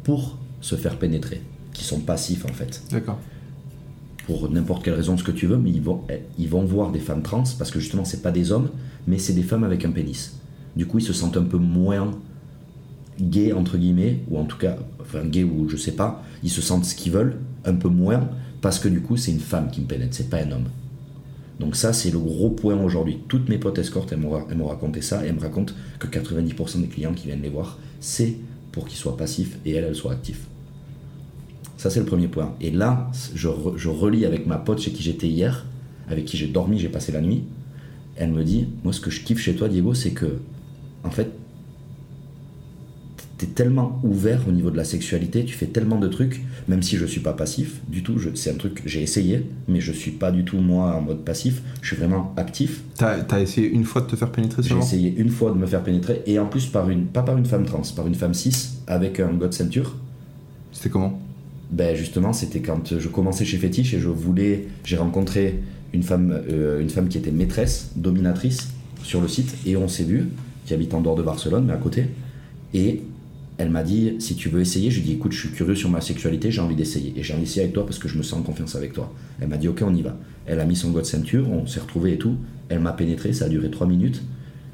pour 0.04 0.36
se 0.60 0.74
faire 0.76 0.98
pénétrer, 0.98 1.40
qui 1.72 1.84
sont 1.84 2.00
passifs 2.00 2.44
en 2.44 2.52
fait 2.52 2.82
D'accord. 2.90 3.18
pour 4.26 4.50
n'importe 4.50 4.84
quelle 4.84 4.94
raison, 4.94 5.16
ce 5.16 5.24
que 5.24 5.30
tu 5.32 5.46
veux, 5.46 5.56
mais 5.56 5.70
ils 5.70 5.80
vont, 5.82 6.02
ils 6.38 6.48
vont 6.48 6.64
voir 6.64 6.90
des 6.92 6.98
femmes 6.98 7.22
trans 7.22 7.44
parce 7.58 7.70
que 7.70 7.80
justement, 7.80 8.04
c'est 8.04 8.22
pas 8.22 8.30
des 8.32 8.52
hommes, 8.52 8.68
mais 9.06 9.18
c'est 9.18 9.32
des 9.32 9.42
femmes 9.42 9.64
avec 9.64 9.84
un 9.84 9.90
pénis. 9.90 10.36
Du 10.76 10.86
coup, 10.86 10.98
ils 10.98 11.04
se 11.04 11.12
sentent 11.12 11.36
un 11.36 11.42
peu 11.44 11.56
moins 11.58 12.12
gays, 13.22 13.52
entre 13.52 13.76
guillemets, 13.76 14.20
ou 14.30 14.38
en 14.38 14.44
tout 14.44 14.58
cas, 14.58 14.76
enfin, 15.00 15.24
gays 15.24 15.44
ou 15.44 15.68
je 15.68 15.76
sais 15.76 15.92
pas, 15.92 16.22
ils 16.42 16.50
se 16.50 16.60
sentent 16.60 16.84
ce 16.84 16.94
qu'ils 16.94 17.12
veulent, 17.12 17.36
un 17.64 17.74
peu 17.74 17.88
moins, 17.88 18.28
parce 18.60 18.78
que 18.78 18.88
du 18.88 19.00
coup, 19.00 19.16
c'est 19.16 19.32
une 19.32 19.40
femme 19.40 19.70
qui 19.70 19.80
me 19.80 19.86
pénètre, 19.86 20.14
c'est 20.14 20.30
pas 20.30 20.38
un 20.38 20.50
homme. 20.50 20.68
Donc, 21.58 21.76
ça, 21.76 21.92
c'est 21.92 22.10
le 22.10 22.18
gros 22.18 22.50
point 22.50 22.74
aujourd'hui. 22.82 23.18
Toutes 23.28 23.48
mes 23.48 23.58
potes 23.58 23.78
escortes, 23.78 24.12
elles 24.12 24.18
m'ont 24.18 24.66
raconté 24.66 25.02
ça, 25.02 25.24
et 25.24 25.28
elles 25.28 25.34
me 25.34 25.40
racontent 25.40 25.74
que 25.98 26.06
90% 26.06 26.80
des 26.80 26.86
clients 26.86 27.12
qui 27.12 27.26
viennent 27.26 27.42
les 27.42 27.50
voir, 27.50 27.78
c'est 28.00 28.36
pour 28.72 28.86
qu'ils 28.86 28.98
soient 28.98 29.16
passifs 29.16 29.58
et 29.64 29.72
elles, 29.72 29.84
elles 29.84 29.96
soient 29.96 30.12
actifs. 30.12 30.46
Ça, 31.76 31.90
c'est 31.90 32.00
le 32.00 32.06
premier 32.06 32.28
point. 32.28 32.54
Et 32.60 32.70
là, 32.70 33.10
je, 33.34 33.48
je 33.76 33.88
relis 33.88 34.24
avec 34.24 34.46
ma 34.46 34.56
pote 34.56 34.80
chez 34.80 34.92
qui 34.92 35.02
j'étais 35.02 35.28
hier, 35.28 35.66
avec 36.08 36.24
qui 36.24 36.36
j'ai 36.36 36.46
dormi, 36.46 36.78
j'ai 36.78 36.88
passé 36.88 37.12
la 37.12 37.20
nuit. 37.20 37.44
Elle 38.16 38.32
me 38.32 38.44
dit 38.44 38.68
Moi, 38.84 38.92
ce 38.92 39.00
que 39.00 39.10
je 39.10 39.22
kiffe 39.22 39.40
chez 39.40 39.54
toi, 39.54 39.68
Diego, 39.68 39.94
c'est 39.94 40.10
que, 40.10 40.40
en 41.04 41.10
fait, 41.10 41.30
t'es 43.40 43.46
tellement 43.46 43.98
ouvert 44.04 44.46
au 44.46 44.52
niveau 44.52 44.70
de 44.70 44.76
la 44.76 44.84
sexualité, 44.84 45.46
tu 45.46 45.54
fais 45.54 45.64
tellement 45.64 45.98
de 45.98 46.08
trucs, 46.08 46.42
même 46.68 46.82
si 46.82 46.98
je 46.98 47.06
suis 47.06 47.22
pas 47.22 47.32
passif 47.32 47.80
du 47.88 48.02
tout. 48.02 48.18
C'est 48.34 48.50
un 48.50 48.54
truc, 48.54 48.82
j'ai 48.84 49.00
essayé, 49.00 49.46
mais 49.66 49.80
je 49.80 49.92
suis 49.92 50.10
pas 50.10 50.30
du 50.30 50.44
tout, 50.44 50.58
moi, 50.58 50.94
en 50.94 51.00
mode 51.00 51.24
passif. 51.24 51.62
Je 51.80 51.86
suis 51.88 51.96
vraiment 51.96 52.34
actif. 52.36 52.82
T'as 52.98 53.24
as 53.30 53.40
essayé 53.40 53.70
une 53.70 53.84
fois 53.84 54.02
de 54.02 54.08
te 54.08 54.16
faire 54.16 54.30
pénétrer 54.30 54.62
J'ai 54.62 54.76
essayé 54.76 55.14
une 55.16 55.30
fois 55.30 55.52
de 55.52 55.56
me 55.56 55.64
faire 55.64 55.82
pénétrer, 55.82 56.20
et 56.26 56.38
en 56.38 56.44
plus, 56.44 56.66
par 56.66 56.90
une, 56.90 57.06
pas 57.06 57.22
par 57.22 57.38
une 57.38 57.46
femme 57.46 57.64
trans, 57.64 57.80
par 57.96 58.06
une 58.06 58.14
femme 58.14 58.34
cis, 58.34 58.72
avec 58.86 59.20
un 59.20 59.32
god 59.32 59.54
ceinture. 59.54 59.96
C'était 60.70 60.90
comment? 60.90 61.18
Ben 61.70 61.96
justement, 61.96 62.34
c'était 62.34 62.60
quand 62.60 62.98
je 62.98 63.08
commençais 63.08 63.46
chez 63.46 63.56
Fétiche 63.56 63.94
et 63.94 64.00
je 64.00 64.10
voulais, 64.10 64.68
j'ai 64.84 64.98
rencontré 64.98 65.62
une 65.94 66.02
femme, 66.02 66.42
euh, 66.50 66.78
une 66.78 66.90
femme 66.90 67.08
qui 67.08 67.16
était 67.16 67.30
maîtresse, 67.30 67.92
dominatrice 67.96 68.68
sur 69.02 69.22
le 69.22 69.28
site 69.28 69.56
et 69.64 69.78
on 69.78 69.88
s'est 69.88 70.04
vu, 70.04 70.28
qui 70.66 70.74
habite 70.74 70.92
en 70.92 71.00
dehors 71.00 71.16
de 71.16 71.22
Barcelone, 71.22 71.64
mais 71.66 71.72
à 71.72 71.78
côté. 71.78 72.06
Et 72.74 73.02
elle 73.60 73.68
m'a 73.70 73.82
dit 73.82 74.14
si 74.20 74.36
tu 74.36 74.48
veux 74.48 74.60
essayer, 74.62 74.90
je 74.90 74.96
lui 75.00 75.02
ai 75.02 75.06
dit 75.10 75.12
écoute, 75.18 75.32
je 75.32 75.38
suis 75.40 75.50
curieux 75.50 75.74
sur 75.74 75.90
ma 75.90 76.00
sexualité, 76.00 76.50
j'ai 76.50 76.60
envie 76.62 76.74
d'essayer 76.76 77.12
et 77.16 77.22
j'ai 77.22 77.34
envie 77.34 77.42
d'essayer 77.42 77.62
avec 77.62 77.74
toi 77.74 77.84
parce 77.84 77.98
que 77.98 78.08
je 78.08 78.16
me 78.16 78.22
sens 78.22 78.40
en 78.40 78.42
confiance 78.42 78.74
avec 78.74 78.92
toi. 78.94 79.12
Elle 79.40 79.48
m'a 79.48 79.58
dit 79.58 79.68
ok, 79.68 79.82
on 79.86 79.94
y 79.94 80.00
va. 80.02 80.16
Elle 80.46 80.60
a 80.60 80.64
mis 80.64 80.76
son 80.76 80.90
god 80.90 81.04
ceinture, 81.04 81.48
on 81.50 81.66
s'est 81.66 81.80
retrouvés 81.80 82.14
et 82.14 82.18
tout. 82.18 82.36
Elle 82.70 82.80
m'a 82.80 82.92
pénétré, 82.92 83.32
ça 83.34 83.44
a 83.44 83.48
duré 83.48 83.70
3 83.70 83.86
minutes 83.86 84.22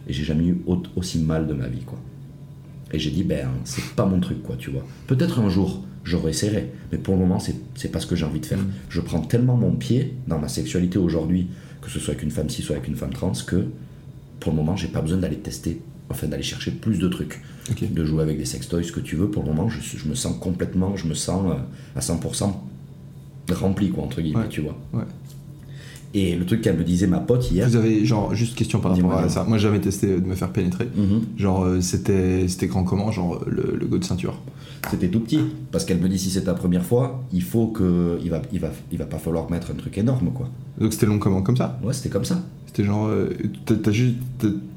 et 0.08 0.12
j'ai 0.12 0.22
jamais 0.24 0.44
eu 0.44 0.58
au- 0.66 0.82
aussi 0.94 1.18
mal 1.18 1.46
de 1.48 1.52
ma 1.54 1.66
vie 1.66 1.80
quoi. 1.84 1.98
Et 2.92 3.00
j'ai 3.00 3.10
dit, 3.10 3.24
ben, 3.24 3.48
c'est 3.64 3.84
pas 3.96 4.06
mon 4.06 4.20
truc, 4.20 4.42
quoi, 4.44 4.54
tu 4.56 4.70
vois. 4.70 4.86
Peut-être 5.08 5.40
un 5.40 5.48
jour, 5.48 5.82
je 6.04 6.16
réessayerai, 6.16 6.70
mais 6.92 6.98
pour 6.98 7.14
le 7.14 7.20
moment, 7.20 7.40
c'est 7.40 7.90
pas 7.90 7.98
ce 7.98 8.06
que 8.06 8.14
j'ai 8.14 8.24
envie 8.24 8.38
de 8.38 8.46
faire. 8.46 8.60
Je 8.88 9.00
prends 9.00 9.20
tellement 9.20 9.56
mon 9.56 9.72
pied 9.72 10.14
dans 10.28 10.38
ma 10.38 10.46
sexualité 10.46 10.96
aujourd'hui, 10.96 11.48
que 11.82 11.90
ce 11.90 11.98
soit 11.98 12.12
avec 12.14 12.22
une 12.22 12.30
femme 12.30 12.48
cis 12.48 12.64
ou 12.70 12.72
avec 12.74 12.86
une 12.86 12.94
femme 12.94 13.12
trans, 13.12 13.32
que 13.44 13.66
pour 14.38 14.52
le 14.52 14.56
moment, 14.56 14.76
j'ai 14.76 14.86
pas 14.86 15.00
besoin 15.02 15.18
d'aller 15.18 15.36
tester, 15.38 15.80
enfin 16.10 16.26
d'aller 16.28 16.42
chercher 16.42 16.70
plus 16.70 16.98
de 16.98 17.08
trucs, 17.08 17.40
de 17.80 18.04
jouer 18.04 18.22
avec 18.22 18.38
des 18.38 18.44
sextoys, 18.44 18.84
ce 18.84 18.92
que 18.92 19.00
tu 19.00 19.16
veux. 19.16 19.28
Pour 19.30 19.42
le 19.42 19.50
moment, 19.52 19.68
je, 19.68 20.08
me 20.08 20.14
sens 20.14 20.36
complètement, 20.38 20.96
je 20.96 21.06
me 21.06 21.14
sens 21.14 21.50
euh, 21.50 21.98
à 21.98 22.00
100% 22.00 22.52
rempli, 23.52 23.90
quoi, 23.90 24.04
entre 24.04 24.20
guillemets, 24.20 24.40
Ouais. 24.42 24.48
tu 24.48 24.60
vois. 24.60 24.76
Ouais. 24.92 25.04
Et 26.14 26.34
le 26.36 26.46
truc 26.46 26.62
qu'elle 26.62 26.76
me 26.78 26.84
disait, 26.84 27.06
ma 27.06 27.18
pote, 27.18 27.50
hier, 27.50 27.68
Vous 27.68 27.76
avez, 27.76 28.04
genre, 28.06 28.34
juste 28.34 28.54
question 28.56 28.80
par 28.80 28.94
rapport 28.96 29.12
à 29.18 29.28
ça. 29.28 29.44
Moi, 29.44 29.58
j'ai 29.58 29.64
jamais 29.64 29.80
testé 29.80 30.06
de 30.18 30.24
me 30.26 30.34
faire 30.34 30.50
pénétrer. 30.50 30.88
Mhm. 30.96 31.22
Genre, 31.36 31.64
euh, 31.64 31.80
c'était 31.80 32.48
c'était 32.48 32.68
grand 32.68 32.84
comment 32.84 33.10
Genre, 33.12 33.44
le, 33.46 33.76
le 33.78 33.86
go 33.86 33.98
de 33.98 34.04
ceinture. 34.04 34.40
C'était 34.90 35.08
tout 35.08 35.20
petit, 35.20 35.40
parce 35.72 35.84
qu'elle 35.84 35.98
me 36.00 36.08
dit 36.08 36.18
si 36.18 36.30
c'est 36.30 36.44
ta 36.44 36.54
première 36.54 36.84
fois, 36.84 37.22
il 37.32 37.42
faut 37.42 37.66
que, 37.66 38.18
il 38.22 38.30
va, 38.30 38.40
il 38.52 38.60
va, 38.60 38.70
il 38.92 38.98
va 38.98 39.04
pas 39.04 39.18
falloir 39.18 39.50
mettre 39.50 39.70
un 39.72 39.74
truc 39.74 39.98
énorme, 39.98 40.30
quoi. 40.32 40.48
Donc, 40.80 40.92
c'était 40.92 41.06
long 41.06 41.18
comment 41.18 41.42
Comme 41.42 41.56
ça? 41.56 41.78
Ouais, 41.82 41.92
c'était 41.92 42.08
comme 42.08 42.24
ça. 42.24 42.40
C'était 42.66 42.84
genre. 42.84 43.08
euh, 43.08 43.30
t'as- 43.64 43.90
juste. 43.90 44.14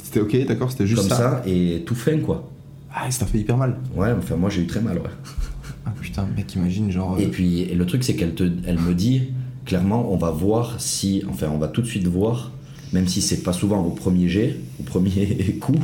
C'était 0.03 0.19
ok, 0.21 0.45
d'accord 0.47 0.71
C'était 0.71 0.87
juste 0.87 1.01
comme 1.01 1.09
ça. 1.09 1.15
ça. 1.17 1.43
et 1.45 1.83
tout 1.85 1.95
fin, 1.95 2.17
quoi. 2.19 2.49
Ah, 2.93 3.09
ça 3.11 3.25
fait 3.27 3.37
hyper 3.39 3.55
mal. 3.55 3.77
Ouais, 3.95 4.09
enfin, 4.17 4.35
moi 4.35 4.49
j'ai 4.49 4.61
eu 4.63 4.67
très 4.67 4.81
mal, 4.81 4.97
ouais. 4.97 5.03
Ah 5.85 5.93
putain, 6.01 6.27
mec, 6.35 6.53
imagine, 6.55 6.91
genre. 6.91 7.15
euh, 7.15 7.21
Et 7.21 7.27
puis, 7.27 7.61
et 7.61 7.75
le 7.75 7.85
truc, 7.85 8.03
c'est 8.03 8.15
qu'elle 8.15 8.33
te, 8.33 8.43
elle 8.65 8.79
me 8.79 8.93
dit, 8.93 9.23
clairement, 9.69 10.11
on 10.11 10.17
va 10.17 10.31
voir 10.31 10.81
si, 10.81 11.23
enfin, 11.29 11.47
on 11.53 11.59
va 11.59 11.67
tout 11.67 11.83
de 11.83 11.85
suite 11.85 12.07
voir, 12.07 12.51
même 12.91 13.07
si 13.07 13.21
c'est 13.21 13.43
pas 13.43 13.53
souvent 13.53 13.85
au 13.85 13.91
premier 13.91 14.27
jet, 14.27 14.57
au 14.79 14.83
premier 14.83 15.57
coup, 15.61 15.79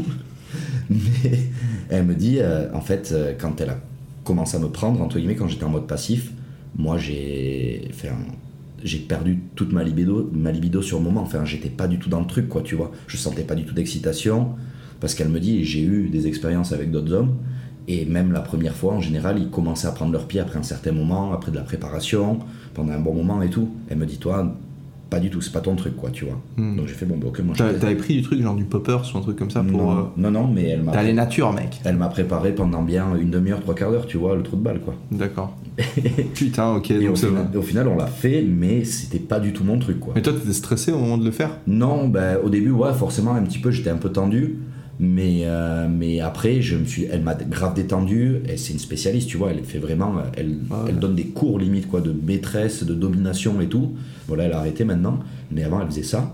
mais 0.90 1.40
elle 1.90 2.06
me 2.06 2.16
dit, 2.16 2.40
euh, 2.40 2.74
en 2.74 2.82
fait, 2.82 3.12
euh, 3.12 3.36
quand 3.40 3.62
elle 3.62 3.70
a 3.70 3.80
commencé 4.24 4.58
à 4.58 4.60
me 4.60 4.70
prendre, 4.70 5.00
entre 5.04 5.20
guillemets, 5.20 5.36
quand 5.36 5.48
j'étais 5.48 5.66
en 5.66 5.70
mode 5.70 5.86
passif, 5.86 6.32
moi 6.76 6.98
j'ai, 6.98 7.88
enfin, 7.92 8.16
j'ai 8.84 8.98
perdu 8.98 9.42
toute 9.54 9.72
ma 9.72 9.84
libido, 9.84 10.32
ma 10.34 10.52
libido 10.52 10.82
sur 10.82 10.98
le 10.98 11.04
moment, 11.04 11.22
enfin, 11.22 11.46
j'étais 11.46 11.70
pas 11.70 11.88
du 11.88 12.00
tout 12.00 12.10
dans 12.10 12.22
le 12.22 12.28
truc, 12.28 12.50
quoi, 12.50 12.64
tu 12.64 12.74
vois, 12.74 12.92
je 13.06 13.18
sentais 13.18 13.44
pas 13.44 13.54
du 13.54 13.66
tout 13.66 13.76
d'excitation, 13.76 14.56
parce 15.00 15.14
qu'elle 15.14 15.30
me 15.30 15.40
dit, 15.40 15.64
j'ai 15.64 15.84
eu 15.84 16.10
des 16.10 16.26
expériences 16.26 16.72
avec 16.72 16.90
d'autres 16.90 17.14
hommes, 17.14 17.36
et 17.88 18.06
même 18.06 18.32
la 18.32 18.42
première 18.42 18.76
fois, 18.76 18.94
en 18.94 19.02
général, 19.02 19.38
ils 19.40 19.50
commençaient 19.50 19.88
à 19.88 19.92
prendre 19.92 20.12
leur 20.12 20.26
pied 20.26 20.40
après 20.40 20.58
un 20.58 20.64
certain 20.64 20.92
moment, 20.92 21.34
après 21.34 21.52
de 21.52 21.56
la 21.56 21.64
préparation, 21.64 22.40
pendant 22.74 22.94
un 22.94 23.00
bon 23.00 23.14
moment 23.14 23.42
et 23.42 23.50
tout. 23.50 23.70
Elle 23.90 23.98
me 23.98 24.06
dit, 24.06 24.18
toi, 24.18 24.56
pas 25.10 25.20
du 25.20 25.30
tout, 25.30 25.40
c'est 25.40 25.54
pas 25.54 25.62
ton 25.62 25.76
truc, 25.76 25.96
quoi, 25.96 26.10
tu 26.10 26.26
vois. 26.26 26.40
Hmm. 26.58 26.78
Donc 26.78 26.88
j'ai 26.88 26.94
fait, 26.94 27.06
bon, 27.06 27.18
bah, 27.18 27.28
ok, 27.28 27.40
moi 27.42 27.56
T'avais 27.56 27.96
pris 27.96 28.16
du 28.16 28.22
truc, 28.24 28.42
genre 28.42 28.56
du 28.56 28.64
poppers 28.64 29.04
ou 29.14 29.18
un 29.18 29.22
truc 29.22 29.38
comme 29.38 29.52
ça 29.52 29.64
pour. 29.64 29.82
non, 29.82 29.92
euh, 29.92 30.04
non, 30.18 30.32
non, 30.32 30.48
mais 30.48 30.64
elle 30.64 30.82
m'a, 30.82 30.92
T'as 30.92 31.04
les 31.04 31.14
natures, 31.14 31.54
mec. 31.54 31.80
elle 31.84 31.96
m'a 31.96 32.08
préparé 32.08 32.54
pendant 32.54 32.82
bien 32.82 33.16
une 33.16 33.30
demi-heure, 33.30 33.62
trois 33.62 33.76
quarts 33.76 33.92
d'heure, 33.92 34.08
tu 34.08 34.18
vois, 34.18 34.36
le 34.36 34.42
trou 34.42 34.56
de 34.56 34.62
balle, 34.62 34.80
quoi. 34.80 34.96
D'accord. 35.12 35.56
Putain, 36.34 36.74
ok. 36.74 36.92
Et 36.92 36.98
au 36.98 37.08
donc 37.10 37.18
c'est 37.18 37.28
final, 37.28 37.48
au 37.56 37.62
final, 37.62 37.88
on 37.88 37.98
l'a 37.98 38.08
fait, 38.08 38.42
mais 38.42 38.84
c'était 38.84 39.20
pas 39.20 39.40
du 39.40 39.54
tout 39.54 39.64
mon 39.64 39.78
truc, 39.78 40.00
quoi. 40.00 40.14
Mais 40.16 40.22
toi, 40.22 40.34
t'étais 40.34 40.54
stressé 40.54 40.92
au 40.92 40.98
moment 40.98 41.18
de 41.18 41.26
le 41.26 41.32
faire? 41.32 41.52
Non, 41.68 42.08
ben, 42.08 42.38
au 42.44 42.50
début, 42.50 42.72
ouais, 42.72 42.94
forcément, 42.94 43.36
un 43.36 43.44
petit 43.44 43.60
peu, 43.60 43.70
j'étais 43.72 43.92
un 43.92 43.98
peu 43.98 44.10
tendu. 44.10 44.58
Mais, 45.00 45.42
euh, 45.44 45.88
mais 45.90 46.22
après, 46.22 46.62
je 46.62 46.78
me 46.78 46.86
suis, 46.86 47.04
elle 47.04 47.22
m'a 47.22 47.36
grave 47.36 47.74
détendu. 47.74 48.38
Et 48.48 48.56
c'est 48.58 48.72
une 48.74 48.80
spécialiste, 48.80 49.28
tu 49.28 49.38
vois. 49.38 49.52
Elle 49.52 49.64
fait 49.64 49.80
vraiment. 49.80 50.14
Elle, 50.38 50.58
Ah 50.72 50.84
ouais. 50.84 50.90
elle 50.90 51.00
donne 51.00 51.16
des 51.16 51.26
cours 51.26 51.60
limite, 51.60 51.88
quoi, 51.88 52.00
de 52.02 52.14
maîtresse, 52.14 52.84
de 52.84 52.94
domination 52.94 53.60
et 53.62 53.68
tout. 53.68 53.94
Voilà, 54.28 54.46
elle 54.46 54.54
a 54.54 54.60
arrêté 54.60 54.86
maintenant. 54.86 55.20
Mais 55.52 55.64
avant, 55.64 55.82
elle 55.82 55.88
faisait 55.88 56.04
ça. 56.04 56.34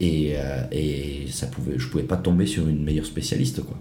Et, 0.00 0.32
euh, 0.36 0.62
et 0.72 1.26
ça 1.30 1.46
pouvait, 1.46 1.74
je 1.76 1.86
pouvais 1.88 2.04
pas 2.04 2.16
tomber 2.16 2.46
sur 2.46 2.66
une 2.66 2.82
meilleure 2.82 3.04
spécialiste, 3.04 3.60
quoi. 3.62 3.76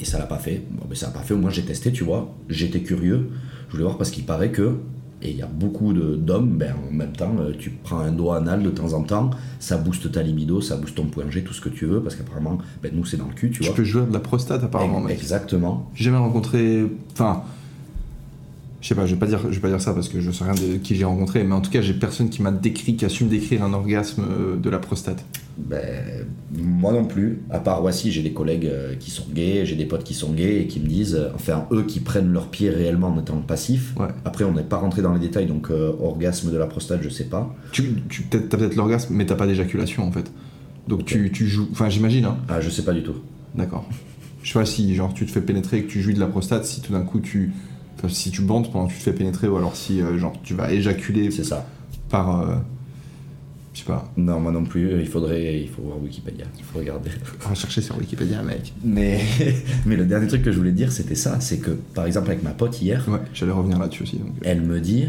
Et 0.00 0.04
ça 0.06 0.18
l'a 0.18 0.26
pas 0.26 0.38
fait. 0.38 0.62
Bon, 0.70 0.86
mais 0.88 0.94
ça 0.94 1.08
l'a 1.08 1.12
pas 1.12 1.20
fait. 1.22 1.34
Au 1.34 1.38
moins, 1.38 1.50
j'ai 1.50 1.64
testé, 1.64 1.92
tu 1.92 2.04
vois. 2.04 2.34
J'étais 2.48 2.80
curieux. 2.80 3.28
Je 3.66 3.72
voulais 3.72 3.84
voir 3.84 3.98
parce 3.98 4.10
qu'il 4.10 4.24
paraît 4.24 4.52
que. 4.52 4.76
Et 5.20 5.30
il 5.30 5.36
y 5.36 5.42
a 5.42 5.46
beaucoup 5.46 5.92
de- 5.92 6.14
d'hommes, 6.14 6.56
ben, 6.58 6.74
en 6.88 6.92
même 6.92 7.12
temps, 7.12 7.34
euh, 7.40 7.52
tu 7.58 7.70
prends 7.70 7.98
un 7.98 8.12
doigt 8.12 8.36
anal 8.36 8.62
de 8.62 8.70
temps 8.70 8.92
en 8.92 9.02
temps, 9.02 9.30
ça 9.58 9.76
booste 9.76 10.12
ta 10.12 10.22
libido, 10.22 10.60
ça 10.60 10.76
booste 10.76 10.94
ton 10.94 11.06
point 11.06 11.28
G, 11.28 11.42
tout 11.42 11.52
ce 11.52 11.60
que 11.60 11.68
tu 11.68 11.86
veux, 11.86 12.00
parce 12.00 12.14
qu'apparemment, 12.14 12.58
ben, 12.82 12.92
nous, 12.94 13.04
c'est 13.04 13.16
dans 13.16 13.26
le 13.26 13.34
cul, 13.34 13.50
tu 13.50 13.60
Tu 13.60 13.66
vois. 13.66 13.74
peux 13.74 13.82
jouer 13.84 14.06
de 14.06 14.12
la 14.12 14.20
prostate, 14.20 14.62
apparemment, 14.62 15.00
mec. 15.00 15.18
Exactement. 15.18 15.90
J'ai 15.94 16.04
jamais 16.04 16.18
rencontré. 16.18 16.86
Enfin. 17.12 17.42
Je 18.88 18.94
sais 18.94 18.98
pas, 18.98 19.04
je 19.04 19.12
vais 19.12 19.20
pas 19.20 19.26
dire, 19.26 19.40
je 19.42 19.54
vais 19.54 19.60
pas 19.60 19.68
dire 19.68 19.82
ça 19.82 19.92
parce 19.92 20.08
que 20.08 20.18
je 20.18 20.30
sais 20.30 20.44
rien 20.44 20.54
de 20.54 20.78
qui 20.78 20.96
j'ai 20.96 21.04
rencontré, 21.04 21.44
mais 21.44 21.52
en 21.52 21.60
tout 21.60 21.70
cas, 21.70 21.82
j'ai 21.82 21.92
personne 21.92 22.30
qui 22.30 22.40
m'a 22.40 22.50
décrit, 22.50 22.96
qui 22.96 23.04
a 23.04 23.10
su 23.10 23.22
me 23.24 23.28
décrire 23.28 23.62
un 23.62 23.74
orgasme 23.74 24.24
euh, 24.24 24.56
de 24.56 24.70
la 24.70 24.78
prostate. 24.78 25.26
Ben, 25.58 26.24
moi 26.56 26.94
non 26.94 27.04
plus. 27.04 27.42
À 27.50 27.58
part, 27.58 27.82
voici, 27.82 28.10
j'ai 28.10 28.22
des 28.22 28.32
collègues 28.32 28.64
euh, 28.64 28.94
qui 28.98 29.10
sont 29.10 29.26
gays, 29.30 29.66
j'ai 29.66 29.76
des 29.76 29.84
potes 29.84 30.04
qui 30.04 30.14
sont 30.14 30.32
gays 30.32 30.62
et 30.62 30.66
qui 30.68 30.80
me 30.80 30.86
disent, 30.86 31.16
euh, 31.16 31.28
enfin, 31.34 31.66
eux 31.70 31.82
qui 31.82 32.00
prennent 32.00 32.32
leur 32.32 32.48
pied 32.48 32.70
réellement 32.70 33.08
en 33.08 33.20
étant 33.20 33.36
passifs. 33.42 33.92
Ouais. 33.98 34.06
Après, 34.24 34.44
on 34.44 34.54
n'est 34.54 34.62
pas 34.62 34.78
rentré 34.78 35.02
dans 35.02 35.12
les 35.12 35.20
détails, 35.20 35.44
donc 35.44 35.70
euh, 35.70 35.92
orgasme 36.00 36.50
de 36.50 36.56
la 36.56 36.64
prostate, 36.64 37.02
je 37.02 37.10
sais 37.10 37.24
pas. 37.24 37.54
Tu, 37.72 37.92
tu 38.08 38.22
t'as 38.22 38.38
peut-être 38.38 38.74
l'orgasme, 38.74 39.12
mais 39.14 39.26
t'as 39.26 39.36
pas 39.36 39.46
d'éjaculation 39.46 40.04
en 40.04 40.12
fait. 40.12 40.32
Donc 40.88 41.04
tu, 41.04 41.30
tu 41.30 41.46
joues. 41.46 41.68
Enfin, 41.72 41.90
j'imagine, 41.90 42.24
hein. 42.24 42.38
Ah, 42.48 42.62
je 42.62 42.70
sais 42.70 42.86
pas 42.86 42.94
du 42.94 43.02
tout. 43.02 43.16
D'accord. 43.54 43.86
Je 44.42 44.50
sais 44.50 44.58
pas 44.58 44.64
si 44.64 44.94
genre 44.94 45.12
tu 45.12 45.26
te 45.26 45.30
fais 45.30 45.42
pénétrer 45.42 45.76
et 45.76 45.82
que 45.82 45.90
tu 45.90 46.00
jouis 46.00 46.14
de 46.14 46.20
la 46.20 46.26
prostate, 46.26 46.64
si 46.64 46.80
tout 46.80 46.94
d'un 46.94 47.02
coup 47.02 47.20
tu. 47.20 47.52
Enfin, 47.98 48.08
si 48.08 48.30
tu 48.30 48.42
bandes 48.42 48.70
pendant 48.72 48.86
que 48.86 48.92
tu 48.92 48.98
te 48.98 49.02
fais 49.04 49.12
pénétrer, 49.12 49.48
ou 49.48 49.56
alors 49.56 49.76
si 49.76 50.00
euh, 50.00 50.18
genre 50.18 50.34
tu 50.42 50.54
vas 50.54 50.72
éjaculer 50.72 51.30
C'est 51.30 51.44
ça. 51.44 51.66
par. 52.08 52.40
euh, 52.40 52.54
je 53.74 53.80
sais 53.80 53.86
pas. 53.86 54.10
Non, 54.16 54.40
moi 54.40 54.50
non 54.50 54.64
plus. 54.64 55.00
Il 55.00 55.06
faudrait, 55.06 55.60
il 55.60 55.68
faut 55.68 55.82
voir 55.82 56.02
Wikipédia. 56.02 56.44
Il 56.58 56.64
faut 56.64 56.78
regarder. 56.80 57.10
On 57.46 57.50
va 57.50 57.54
chercher 57.54 57.80
sur 57.82 57.96
Wikipédia, 57.98 58.42
mec. 58.42 58.72
Mais, 58.84 59.20
mais 59.86 59.94
le 59.96 60.04
dernier 60.04 60.26
truc 60.26 60.42
que 60.42 60.50
je 60.52 60.56
voulais 60.58 60.72
dire, 60.72 60.90
c'était 60.90 61.14
ça. 61.14 61.38
C'est 61.40 61.58
que, 61.58 61.70
par 61.72 62.06
exemple, 62.06 62.28
avec 62.30 62.42
ma 62.42 62.50
pote 62.50 62.80
hier, 62.82 63.04
Ouais, 63.08 63.20
j'allais 63.34 63.52
revenir 63.52 63.78
là-dessus 63.78 64.02
aussi. 64.04 64.16
Donc. 64.16 64.28
euh. 64.28 64.44
elle 64.44 64.62
me 64.62 64.80
dit 64.80 65.08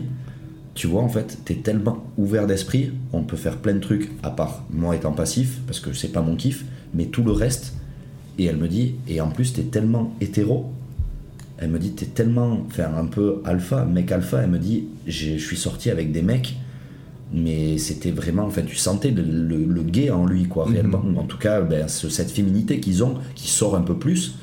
tu 0.76 0.88
vois, 0.88 1.02
en 1.02 1.10
fait, 1.10 1.40
t'es 1.44 1.56
tellement 1.56 2.06
ouvert 2.18 2.48
d'esprit, 2.48 2.92
on 3.12 3.24
peut 3.24 3.36
faire 3.36 3.58
plein 3.58 3.74
de 3.74 3.80
trucs, 3.80 4.12
à 4.24 4.30
part 4.30 4.64
moi 4.72 4.96
étant 4.96 5.12
passif, 5.12 5.60
parce 5.68 5.82
que 5.82 5.92
c'est 5.92 6.08
pas 6.14 6.22
mon 6.22 6.38
kiff, 6.38 6.64
mais 6.94 7.06
tout 7.08 7.22
le 7.24 7.34
reste. 7.34 7.74
Et 8.38 8.46
elle 8.46 8.56
me 8.56 8.70
dit, 8.70 8.96
et 9.10 9.20
en 9.20 9.30
plus, 9.30 9.52
t'es 9.52 9.64
tellement 9.64 10.14
hétéro. 10.22 10.72
Elle 11.62 11.70
me 11.70 11.80
dit, 11.80 11.92
t'es 11.92 12.06
tellement, 12.06 12.60
enfin, 12.68 12.90
un 12.98 13.06
peu 13.06 13.42
alpha, 13.44 13.84
mec 13.86 14.12
alpha. 14.12 14.42
Elle 14.44 14.50
me 14.50 14.60
dit, 14.60 14.86
je 15.08 15.38
suis 15.38 15.58
sorti 15.58 15.90
avec 15.90 16.12
des 16.14 16.22
mecs, 16.22 16.56
mais 17.34 17.78
c'était 17.78 18.12
vraiment, 18.12 18.46
enfin, 18.46 18.62
tu 18.66 18.76
sentais 18.76 19.12
le, 19.12 19.22
le- 19.24 19.66
le 19.66 19.84
gay 19.84 20.10
en 20.10 20.26
lui, 20.26 20.46
quoi, 20.46 20.66
réellement. 20.66 21.04
En 21.18 21.24
tout 21.24 21.38
cas, 21.38 21.62
ben, 21.62 21.88
ce- 21.88 22.10
cette 22.10 22.32
féminité 22.32 22.80
qu'ils 22.80 23.04
ont, 23.04 23.16
qui 23.36 23.50
sort 23.50 23.76
un 23.76 23.82
peu 23.82 23.96
plus 23.96 24.36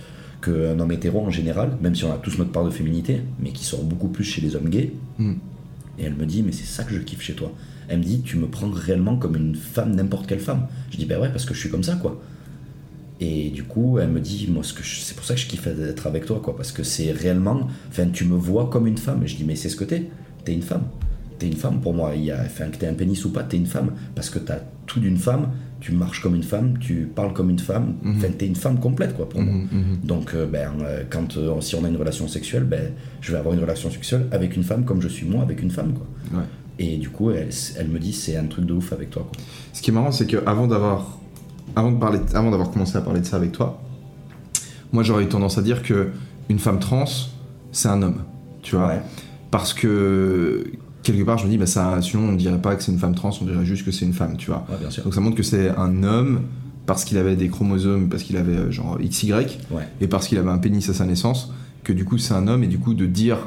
qu'un 0.43 0.79
homme 0.79 0.93
hétéro 0.93 1.21
en 1.25 1.31
général, 1.31 1.77
même 1.81 1.95
si 1.95 2.05
on 2.05 2.13
a 2.13 2.19
tous 2.19 2.37
notre 2.39 2.53
part 2.53 2.65
de 2.65 2.71
féminité, 2.71 3.23
mais 3.41 3.51
qui 3.51 3.65
sort 3.65 3.83
beaucoup 3.83 4.09
plus 4.09 4.23
chez 4.25 4.41
les 4.43 4.55
hommes 4.55 4.69
gays. 4.69 4.93
Et 5.99 6.05
elle 6.05 6.15
me 6.15 6.27
dit, 6.27 6.43
mais 6.43 6.53
c'est 6.53 6.67
ça 6.67 6.85
que 6.85 6.95
je 6.95 7.01
kiffe 7.01 7.23
chez 7.23 7.33
toi. 7.33 7.51
Elle 7.89 8.01
me 8.01 8.05
dit, 8.05 8.21
tu 8.21 8.37
me 8.37 8.47
prends 8.47 8.69
réellement 8.69 9.17
comme 9.17 9.37
une 9.37 9.55
femme, 9.55 9.95
n'importe 9.95 10.27
quelle 10.27 10.41
femme. 10.41 10.67
Je 10.91 10.99
dis, 10.99 11.07
ben 11.07 11.19
ouais, 11.21 11.31
parce 11.31 11.47
que 11.47 11.55
je 11.55 11.61
suis 11.61 11.71
comme 11.71 11.83
ça, 11.85 11.95
quoi. 11.95 12.21
Et 13.21 13.51
du 13.51 13.65
coup, 13.65 13.99
elle 13.99 14.11
me 14.11 14.21
dit, 14.21 14.49
moi, 14.51 14.63
c'est 14.63 15.17
pour 15.17 15.25
ça 15.25 15.35
que 15.35 15.41
je 15.41 15.47
kiffe 15.47 15.69
d'être 15.69 16.07
avec 16.07 16.27
toi, 16.27 16.41
quoi. 16.43 16.57
Parce 16.57 16.73
que 16.73 16.83
c'est 16.83 17.13
réellement, 17.13 17.67
enfin, 17.89 18.07
tu 18.13 18.25
me 18.25 18.37
vois 18.37 18.69
comme 18.69 18.87
une 18.87 18.99
femme. 18.99 19.23
Et 19.23 19.27
je 19.27 19.37
dis, 19.37 19.45
mais 19.45 19.57
c'est 19.57 19.69
ce 19.71 19.77
que 19.77 19.85
t'es. 19.85 20.11
T'es 20.45 20.53
une 20.53 20.63
femme. 20.63 20.85
T'es 21.39 21.47
une 21.47 21.57
femme 21.57 21.81
pour 21.81 21.95
moi. 21.95 22.13
Il 22.15 22.25
y 22.25 22.31
a, 22.31 22.43
enfin, 22.45 22.67
que 22.67 22.77
t'aies 22.77 22.89
un 22.89 22.95
pénis 22.95 23.25
ou 23.25 23.31
pas, 23.31 23.43
t'es 23.43 23.57
une 23.57 23.67
femme. 23.67 23.93
Parce 24.15 24.29
que 24.29 24.39
t'as 24.39 24.59
tout 24.87 25.01
d'une 25.01 25.17
femme. 25.17 25.49
Tu 25.79 25.93
marches 25.93 26.21
comme 26.23 26.35
une 26.35 26.43
femme, 26.43 26.79
tu 26.81 27.09
parles 27.15 27.35
comme 27.35 27.51
une 27.51 27.59
femme. 27.59 27.95
Enfin, 28.05 28.29
t'es 28.37 28.47
une 28.47 28.57
femme 28.57 28.81
complète, 28.81 29.15
quoi, 29.15 29.29
pour 29.29 29.41
moi. 29.41 29.55
Donc, 30.03 30.35
euh, 30.35 30.47
ben, 30.47 30.73
euh, 30.81 31.05
quand, 31.09 31.37
euh, 31.37 31.61
si 31.61 31.75
on 31.75 31.85
a 31.85 31.89
une 31.89 31.97
relation 31.97 32.27
sexuelle, 32.29 32.65
ben, 32.65 32.93
je 33.21 33.31
vais 33.31 33.39
avoir 33.39 33.55
une 33.55 33.61
relation 33.61 33.91
sexuelle 33.91 34.27
avec 34.33 34.57
une 34.57 34.65
femme 34.65 34.85
comme 34.85 35.01
je 35.03 35.09
suis 35.09 35.27
moi 35.27 35.43
avec 35.43 35.63
une 35.63 35.71
femme, 35.71 35.93
quoi. 35.93 36.07
Ouais. 36.39 36.45
Et 36.79 36.97
du 36.97 37.11
coup, 37.11 37.31
elle, 37.31 37.51
elle 37.79 37.89
me 37.89 37.99
dit, 37.99 38.13
c'est 38.13 38.37
un 38.37 38.47
truc 38.47 38.65
de 38.65 38.73
ouf 38.73 38.93
avec 38.93 39.11
toi, 39.11 39.29
quoi. 39.31 39.43
Ce 39.73 39.83
qui 39.83 39.91
est 39.91 39.95
marrant, 39.95 40.13
c'est 40.13 40.27
que 40.27 40.39
avant 40.47 40.67
d'avoir, 40.67 41.16
avant 41.77 41.93
de 41.93 41.99
parler, 41.99 42.19
avant 42.35 42.51
d'avoir 42.51 42.71
commencé 42.71 42.97
à 42.97 43.01
parler 43.03 43.21
de 43.21 43.27
ça 43.27 43.37
avec 43.37 43.53
toi, 43.53 43.81
moi 44.93 45.03
j'aurais 45.03 45.25
eu 45.25 45.29
tendance 45.29 45.59
à 45.59 45.63
dire 45.63 45.83
que 45.83 46.09
une 46.49 46.59
femme 46.59 46.79
trans, 46.79 47.05
c'est 47.73 47.89
un 47.89 48.03
homme, 48.03 48.23
tu 48.63 48.77
vois, 48.77 48.89
Ouais. 48.89 49.03
parce 49.51 49.75
que 49.75 50.65
quelque 51.03 51.23
part 51.23 51.39
je 51.39 51.45
me 51.45 51.51
dis, 51.51 51.59
bah 51.59 51.67
ça, 51.67 52.01
sinon 52.03 52.31
on 52.31 52.33
dirait 52.33 52.61
pas 52.61 52.75
que 52.77 52.83
c'est 52.83 52.93
une 52.93 52.99
femme 52.99 53.15
trans, 53.15 53.31
on 53.41 53.45
dirait 53.45 53.65
juste 53.65 53.85
que 53.85 53.91
c'est 53.91 54.05
une 54.07 54.13
femme, 54.13 54.37
tu 54.37 54.51
vois. 54.51 54.65
Ouais, 54.71 54.77
bien 54.81 54.91
sûr. 54.91 55.05
Donc 55.05 55.15
ça 55.15 55.21
montre 55.21 55.37
que 55.37 55.43
c'est 55.43 55.71
un 55.71 56.03
homme 56.03 56.43
parce 56.87 57.05
qu'il 57.05 57.19
avait 57.19 57.37
des 57.37 57.49
chromosomes, 57.49 58.09
parce 58.09 58.23
qu'il 58.23 58.37
avait 58.37 58.57
euh, 58.57 58.71
genre 58.71 58.99
XY, 59.01 59.33
Ouais. 59.33 59.49
et 60.01 60.07
parce 60.07 60.29
qu'il 60.29 60.39
avait 60.39 60.51
un 60.51 60.59
pénis 60.59 60.89
à 60.89 60.95
sa 60.95 61.05
naissance, 61.05 61.53
que 61.85 61.93
du 61.93 62.05
coup 62.05 62.17
c'est 62.19 62.35
un 62.35 62.47
homme, 62.49 62.63
et 62.65 62.69
du 62.69 62.79
coup 62.79 62.95
de 62.95 63.07
dire 63.07 63.39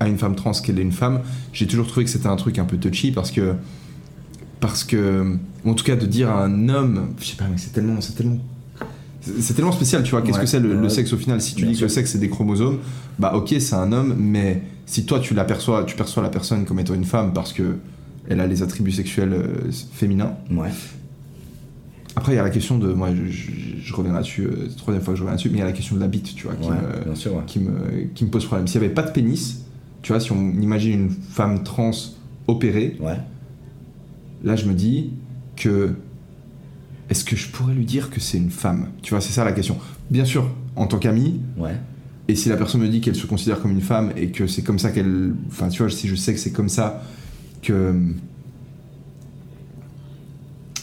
à 0.00 0.08
une 0.08 0.18
femme 0.18 0.34
trans 0.36 0.52
qu'elle 0.52 0.78
est 0.78 0.82
une 0.82 0.92
femme, 0.92 1.20
j'ai 1.52 1.66
toujours 1.66 1.86
trouvé 1.86 2.04
que 2.04 2.10
c'était 2.10 2.28
un 2.28 2.36
truc 2.36 2.58
un 2.58 2.64
peu 2.64 2.76
touchy 2.76 3.12
parce 3.12 3.30
que. 3.30 3.54
Parce 4.60 4.84
que. 4.84 5.36
ou 5.64 5.70
en 5.70 5.74
tout 5.74 5.84
cas, 5.84 5.96
de 5.96 6.06
dire 6.06 6.30
à 6.30 6.44
un 6.44 6.68
homme. 6.68 7.10
Je 7.20 7.24
sais 7.26 7.36
pas, 7.36 7.46
mais 7.50 7.58
c'est 7.58 7.72
tellement. 7.72 8.00
C'est 8.00 8.14
tellement. 8.16 8.38
c'est- 9.20 9.54
tellement 9.54 9.72
spécial, 9.72 10.02
tu 10.02 10.10
vois. 10.12 10.22
Qu'est-ce 10.22 10.36
Ouais. 10.38 10.44
que 10.44 10.50
c'est 10.50 10.60
le, 10.60 10.88
sexe 10.88 11.12
au 11.12 11.16
final? 11.16 11.40
Si 11.40 11.54
tu 11.54 11.64
dis 11.66 11.74
que 11.76 11.82
le 11.82 11.88
sexe 11.88 12.12
c'est 12.12 12.18
des 12.18 12.28
chromosomes, 12.30 12.78
bah 13.18 13.32
ok, 13.34 13.54
c'est 13.60 13.74
un 13.74 13.92
homme, 13.92 14.14
mais 14.18 14.62
si 14.86 15.04
toi 15.04 15.20
tu 15.20 15.34
l'aperçois, 15.34 15.84
tu 15.84 15.96
perçois 15.96 16.22
la 16.22 16.30
personne 16.30 16.64
comme 16.64 16.78
étant 16.80 16.94
une 16.94 17.04
femme 17.04 17.32
parce 17.32 17.52
que 17.52 17.76
elle 18.28 18.40
a 18.40 18.46
les 18.46 18.62
attributs 18.62 18.92
sexuels 18.92 19.32
euh, 19.32 19.70
féminins, 19.92 20.32
Ouais. 20.50 20.68
après, 22.16 22.32
il 22.32 22.36
y 22.36 22.38
a 22.38 22.42
la 22.42 22.50
question 22.50 22.78
de. 22.78 22.92
Moi, 22.92 23.10
je, 23.14 23.30
je, 23.30 23.50
je 23.82 23.94
reviens 23.94 24.12
là-dessus, 24.12 24.42
euh, 24.44 24.50
c'est 24.64 24.68
la 24.70 24.74
troisième 24.76 25.04
fois 25.04 25.14
que 25.14 25.18
je 25.18 25.22
reviens 25.22 25.32
là-dessus, 25.32 25.50
mais 25.50 25.56
il 25.58 25.60
y 25.60 25.62
a 25.62 25.66
la 25.66 25.72
question 25.72 25.94
de 25.96 26.00
la 26.00 26.08
bite, 26.08 26.34
tu 26.34 26.44
vois, 26.46 26.54
qui, 26.56 26.68
Ouais, 26.68 26.74
me, 26.76 27.04
bien 27.04 27.14
sûr, 27.14 27.34
ouais. 27.34 27.42
qui, 27.46 27.58
me, 27.60 27.70
qui 28.14 28.24
me 28.24 28.30
pose 28.30 28.44
problème. 28.44 28.66
S'il 28.66 28.80
n'y 28.80 28.86
avait 28.86 28.94
pas 28.94 29.02
de 29.02 29.10
pénis, 29.12 29.62
tu 30.02 30.12
vois, 30.12 30.20
si 30.20 30.32
on 30.32 30.50
imagine 30.60 30.92
une 30.92 31.10
femme 31.10 31.62
trans 31.62 31.90
opérée, 32.46 32.96
Ouais. 33.00 33.16
Là, 34.44 34.56
je 34.56 34.66
me 34.66 34.74
dis 34.74 35.10
que. 35.56 35.94
Est-ce 37.10 37.24
que 37.24 37.36
je 37.36 37.48
pourrais 37.48 37.72
lui 37.72 37.86
dire 37.86 38.10
que 38.10 38.20
c'est 38.20 38.36
une 38.36 38.50
femme? 38.50 38.88
Tu 39.00 39.14
vois, 39.14 39.22
c'est 39.22 39.32
ça 39.32 39.42
la 39.44 39.52
question. 39.52 39.78
Bien 40.10 40.26
sûr, 40.26 40.50
en 40.76 40.86
tant 40.86 40.98
qu'ami, 40.98 41.40
Ouais. 41.56 41.74
et 42.28 42.34
si 42.34 42.50
la 42.50 42.56
personne 42.58 42.82
me 42.82 42.88
dit 42.88 43.00
qu'elle 43.00 43.16
se 43.16 43.26
considère 43.26 43.60
comme 43.62 43.70
une 43.70 43.80
femme 43.80 44.12
et 44.14 44.28
que 44.30 44.46
c'est 44.46 44.62
comme 44.62 44.78
ça 44.78 44.90
qu'elle. 44.90 45.32
Enfin, 45.48 45.68
tu 45.70 45.82
vois, 45.82 45.90
si 45.90 46.06
je 46.06 46.14
sais 46.14 46.34
que 46.34 46.38
c'est 46.40 46.52
comme 46.52 46.68
ça 46.68 47.02
que. 47.62 47.94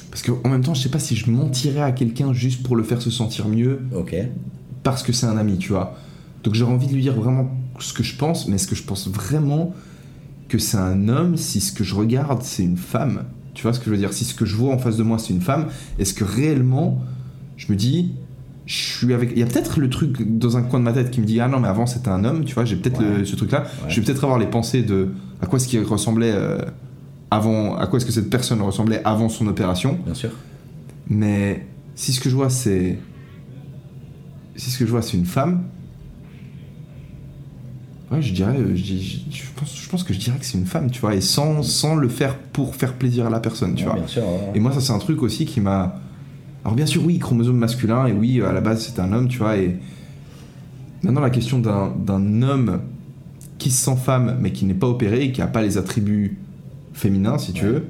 Parce 0.09 0.23
qu'en 0.23 0.49
même 0.49 0.63
temps, 0.63 0.73
je 0.73 0.81
sais 0.81 0.89
pas 0.89 0.99
si 0.99 1.15
je 1.15 1.29
mentirais 1.29 1.81
à 1.81 1.91
quelqu'un 1.91 2.33
juste 2.33 2.63
pour 2.63 2.75
le 2.75 2.83
faire 2.83 3.01
se 3.01 3.11
sentir 3.11 3.47
mieux 3.47 3.81
Ok. 3.93 4.15
parce 4.81 5.03
que 5.03 5.11
c'est 5.11 5.25
un 5.25 5.37
ami, 5.37 5.57
tu 5.57 5.69
vois. 5.73 5.97
Donc 6.43 6.55
j'aurais 6.55 6.73
envie 6.73 6.87
de 6.87 6.93
lui 6.93 7.01
dire 7.01 7.15
vraiment 7.15 7.49
ce 7.79 7.91
que 7.93 8.01
je 8.03 8.15
pense, 8.15 8.47
mais 8.47 8.55
est-ce 8.55 8.67
que 8.67 8.75
je 8.75 8.83
pense 8.83 9.07
vraiment 9.07 9.73
que 10.47 10.57
c'est 10.57 10.77
un 10.77 11.09
homme 11.09 11.35
si 11.37 11.59
ce 11.59 11.73
que 11.73 11.83
je 11.83 11.95
regarde 11.95 12.41
c'est 12.43 12.63
une 12.63 12.77
femme? 12.77 13.23
Tu 13.55 13.63
vois 13.63 13.73
ce 13.73 13.79
que 13.79 13.85
je 13.85 13.89
veux 13.91 13.97
dire? 13.97 14.13
Si 14.13 14.23
ce 14.25 14.35
que 14.35 14.45
je 14.45 14.55
vois 14.55 14.71
en 14.73 14.77
face 14.77 14.97
de 14.97 15.03
moi 15.03 15.17
c'est 15.17 15.33
une 15.33 15.41
femme, 15.41 15.65
est-ce 15.97 16.13
que 16.13 16.23
réellement 16.23 17.01
je 17.57 17.71
me 17.71 17.75
dis 17.77 18.11
je 18.67 18.75
suis 18.75 19.13
avec 19.13 19.31
il 19.31 19.39
y 19.39 19.43
a 19.43 19.45
peut-être 19.45 19.79
le 19.79 19.89
truc 19.89 20.37
dans 20.39 20.57
un 20.57 20.61
coin 20.63 20.79
de 20.79 20.83
ma 20.85 20.91
tête 20.93 21.09
qui 21.11 21.21
me 21.21 21.25
dit 21.25 21.39
ah 21.39 21.47
non 21.47 21.59
mais 21.59 21.67
avant 21.67 21.85
c'était 21.87 22.09
un 22.09 22.23
homme, 22.25 22.43
tu 22.45 22.53
vois, 22.53 22.65
j'ai 22.65 22.75
peut-être 22.75 22.99
Ouais. 22.99 23.25
ce 23.25 23.35
truc 23.35 23.51
là, 23.51 23.61
Ouais. 23.61 23.89
je 23.89 23.99
vais 23.99 24.05
peut-être 24.05 24.23
avoir 24.23 24.37
les 24.39 24.47
pensées 24.47 24.81
de 24.83 25.09
à 25.41 25.45
quoi 25.47 25.57
est-ce 25.57 25.67
qu'il 25.67 25.81
ressemblait 25.83 26.31
euh, 26.33 26.57
avant 27.31 27.75
à 27.77 27.87
quoi 27.87 27.97
est-ce 27.97 28.05
que 28.05 28.11
cette 28.11 28.29
personne 28.29 28.61
ressemblait 28.61 29.01
avant 29.05 29.29
son 29.29 29.47
opération 29.47 29.97
Bien 30.05 30.13
sûr. 30.13 30.29
mais 31.09 31.65
si 31.95 32.11
ce 32.11 32.19
que 32.19 32.29
je 32.29 32.35
vois 32.35 32.49
c'est. 32.49 32.97
Si 34.55 34.71
ce 34.71 34.79
que 34.79 34.85
je 34.85 34.91
vois 34.91 35.01
c'est 35.01 35.17
une 35.17 35.25
femme. 35.25 35.63
Ouais, 38.11 38.21
je 38.21 38.33
dirais. 38.33 38.55
euh, 38.57 38.75
Je, 38.75 38.83
je- 38.83 39.43
pense, 39.55 39.75
je 39.81 39.89
pense 39.89 40.03
que 40.03 40.13
je 40.13 40.19
dirais 40.19 40.37
que 40.37 40.45
c'est 40.45 40.57
une 40.57 40.65
femme, 40.65 40.91
tu 40.91 41.01
vois, 41.01 41.15
et 41.15 41.21
sans, 41.21 41.63
sans 41.63 41.95
le 41.95 42.07
faire 42.09 42.37
pour 42.37 42.75
faire 42.75 42.93
plaisir 42.93 43.25
à 43.25 43.29
la 43.29 43.39
personne, 43.39 43.73
tu 43.75 43.83
Ouais, 43.83 43.89
vois. 43.91 43.99
Bien 43.99 44.07
sûr. 44.07 44.23
ouais, 44.23 44.51
Et 44.53 44.59
moi, 44.59 44.71
ça, 44.71 44.79
c'est 44.81 44.93
un 44.93 44.99
truc 44.99 45.21
aussi 45.23 45.45
qui 45.45 45.59
m'a. 45.61 45.99
Alors, 46.63 46.75
bien 46.75 46.85
sûr, 46.85 47.03
oui, 47.05 47.19
chromosome 47.19 47.57
masculin, 47.57 48.05
et 48.07 48.11
oui, 48.13 48.41
à 48.41 48.51
la 48.51 48.61
base, 48.61 48.85
c'est 48.85 48.99
un 49.01 49.11
homme, 49.13 49.27
tu 49.27 49.37
vois, 49.39 49.57
et. 49.57 49.77
Maintenant, 51.03 51.21
la 51.21 51.29
question 51.29 51.59
d'un 51.59 51.89
d'un 51.89 52.41
homme 52.41 52.81
qui 53.59 53.69
se 53.71 53.83
sent 53.85 53.95
femme, 53.97 54.37
mais 54.41 54.51
qui 54.51 54.65
n'est 54.65 54.73
pas 54.73 54.87
opéré, 54.87 55.23
et 55.25 55.31
qui 55.31 55.39
n'a 55.41 55.47
pas 55.47 55.61
les 55.61 55.77
attributs 55.77 56.37
féminins, 56.93 57.37
si 57.37 57.53
tu 57.53 57.65
Ouais. 57.65 57.71
veux. 57.71 57.85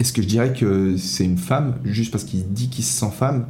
Est-ce 0.00 0.12
que 0.12 0.22
je 0.22 0.28
dirais 0.28 0.52
que 0.52 0.96
c'est 0.96 1.24
une 1.24 1.38
femme, 1.38 1.76
juste 1.84 2.12
parce 2.12 2.24
qu'il 2.24 2.46
dit 2.52 2.68
qu'il 2.68 2.84
se 2.84 2.92
sent 2.92 3.10
femme? 3.12 3.46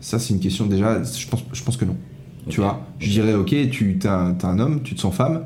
Ça, 0.00 0.18
c'est 0.18 0.32
une 0.32 0.40
question 0.40 0.66
déjà. 0.66 1.02
Je 1.02 1.26
pense, 1.28 1.44
je 1.52 1.62
pense 1.62 1.76
que 1.76 1.84
non. 1.84 1.96
Tu 2.48 2.60
vois 2.60 2.86
Je 2.98 3.10
dirais, 3.10 3.34
ok, 3.34 3.48
tu 3.70 3.98
es 4.02 4.06
un, 4.06 4.32
t'es 4.34 4.46
un 4.46 4.58
homme, 4.58 4.82
tu 4.82 4.94
te 4.94 5.00
sens 5.00 5.14
femme. 5.14 5.42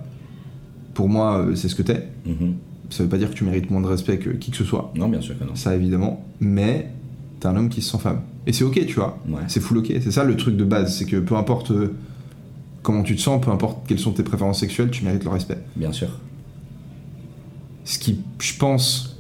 Pour 0.95 1.09
moi, 1.09 1.39
euh, 1.39 1.55
c'est 1.57 1.69
ce 1.69 1.75
que 1.75 1.83
t'es. 1.83 2.09
Mhm. 2.27 2.55
Ça 2.91 3.03
veut 3.03 3.09
pas 3.09 3.19
dire 3.19 3.31
que 3.31 3.35
tu 3.35 3.45
mérites 3.45 3.71
moins 3.71 3.81
de 3.81 3.87
respect 3.87 4.19
que 4.19 4.31
qui 4.31 4.51
que 4.51 4.57
ce 4.57 4.65
soit 4.65 4.93
Non, 4.95 5.09
bien 5.09 5.21
sûr 5.21 5.37
que 5.39 5.45
non. 5.45 5.57
ça 5.57 5.75
évidemment, 5.75 6.25
mais 6.41 6.91
t'es 7.41 7.49
un 7.49 7.57
homme 7.57 7.69
qui 7.69 7.83
se 7.83 7.91
sent 7.91 7.99
femme. 7.99 8.21
Et 8.47 8.53
c'est 8.53 8.63
ok, 8.65 8.87
tu 8.87 8.95
vois. 8.95 9.19
Ouais. 9.29 9.41
C'est 9.49 9.61
full 9.61 9.79
ok. 9.79 9.93
C'est 10.01 10.11
ça 10.13 10.23
le 10.25 10.37
truc 10.37 10.57
de 10.57 10.65
base, 10.65 10.97
c'est 10.97 11.07
que 11.07 11.17
peu 11.17 11.35
importe 11.35 11.73
euh, 11.73 11.95
comment 12.83 13.03
tu 13.03 13.17
te 13.17 13.21
sens, 13.21 13.41
peu 13.45 13.51
importe 13.51 13.87
quelles 13.89 13.99
sont 13.99 14.13
tes 14.13 14.23
préférences 14.23 14.61
sexuelles, 14.61 14.91
tu 14.91 15.05
mérites 15.05 15.25
le 15.25 15.31
respect. 15.31 15.59
Bien 15.75 15.93
sûr. 15.93 16.09
Ce 17.85 17.99
qui, 17.99 18.21
je 18.39 18.57
pense, 18.57 19.19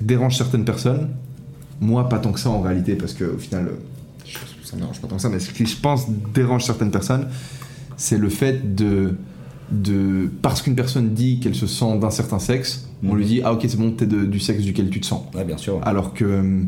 dérange 0.00 0.36
certaines 0.36 0.64
personnes, 0.64 1.10
moi 1.80 2.08
pas 2.08 2.18
tant 2.18 2.32
que 2.32 2.40
ça 2.40 2.50
en 2.50 2.60
réalité, 2.62 2.94
parce 2.94 3.12
que 3.14 3.24
au 3.24 3.38
final, 3.38 3.66
euh, 3.68 3.72
je 4.26 4.38
pense 4.38 4.50
que 4.54 4.59
ça 4.70 4.76
me 4.76 4.80
dérange 4.82 5.00
pas 5.00 5.08
tant 5.08 5.16
que 5.16 5.22
ça, 5.22 5.28
mais 5.28 5.40
ce 5.40 5.50
qui, 5.50 5.66
je 5.66 5.76
pense, 5.76 6.06
dérange 6.34 6.64
certaines 6.64 6.90
personnes, 6.90 7.28
c'est 7.96 8.18
le 8.18 8.28
fait 8.28 8.74
de. 8.74 9.14
de 9.70 10.30
parce 10.42 10.62
qu'une 10.62 10.74
personne 10.76 11.10
dit 11.14 11.40
qu'elle 11.40 11.54
se 11.54 11.66
sent 11.66 11.98
d'un 11.98 12.10
certain 12.10 12.38
sexe, 12.38 12.88
on 13.04 13.08
Mhm. 13.12 13.16
lui 13.16 13.24
dit 13.26 13.40
ah 13.44 13.52
ok 13.52 13.60
c'est 13.68 13.76
bon 13.78 13.90
t'es 13.92 14.06
de- 14.06 14.24
du 14.26 14.38
sexe 14.40 14.62
duquel 14.62 14.90
tu 14.90 15.00
te 15.00 15.06
sens. 15.06 15.22
Ouais, 15.34 15.44
bien 15.44 15.56
sûr. 15.56 15.76
ouais. 15.76 15.82
Alors 15.84 16.12
que. 16.14 16.64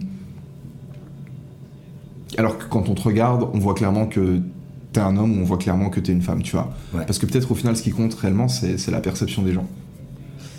Alors 2.39 2.59
que 2.59 2.65
quand 2.65 2.89
on 2.89 2.95
te 2.95 3.03
regarde, 3.03 3.47
on 3.53 3.59
voit 3.59 3.75
clairement 3.75 4.07
que 4.07 4.41
t'es 4.93 5.01
un 5.01 5.17
homme 5.17 5.39
ou 5.39 5.43
on 5.43 5.45
voit 5.45 5.59
clairement 5.59 5.91
que 5.91 6.01
t'es 6.01 6.13
une 6.13 6.23
femme, 6.23 6.43
tu 6.43 6.53
vois. 6.53 6.73
Ouais. 6.95 7.05
Parce 7.07 7.19
que 7.19 7.27
peut-être 7.27 7.51
au 7.51 7.55
final, 7.55 7.77
ce 7.77 7.83
qui 7.83 7.91
compte 7.91 8.15
réellement, 8.15 8.49
c'est 8.49 8.79
c'est 8.79 8.91
la 8.91 9.01
perception 9.01 9.43
des 9.43 9.53
gens. 9.53 9.67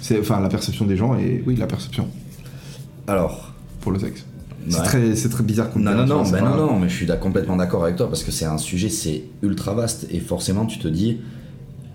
C'est 0.02 0.20
enfin 0.20 0.40
la 0.40 0.50
perception 0.50 0.86
des 0.86 0.98
gens 0.98 1.16
et 1.16 1.44
oui, 1.48 1.56
la 1.56 1.68
perception 1.68 2.08
Alors. 3.08 3.54
pour 3.82 3.92
le 3.92 4.00
sexe. 4.00 4.26
C'est 4.70 4.80
ouais. 4.80 5.30
très, 5.30 5.44
bizarre 5.44 5.72
comme 5.72 5.84
Non, 5.84 5.96
non, 5.96 6.06
non, 6.06 6.24
ben 6.24 6.40
pas- 6.40 6.50
non, 6.50 6.68
non, 6.68 6.80
mais 6.80 6.90
je 6.90 6.96
suis 6.96 7.08
complètement 7.20 7.58
d'accord 7.58 7.84
avec 7.84 7.98
toi 7.98 8.08
parce 8.08 8.24
que 8.24 8.32
c'est 8.32 8.46
un 8.46 8.58
sujet, 8.58 8.90
c'est 8.90 9.24
ultra 9.42 9.74
vaste 9.74 10.08
et 10.10 10.20
forcément 10.20 10.66
tu 10.66 10.80
te 10.80 10.88
dis 10.88 11.18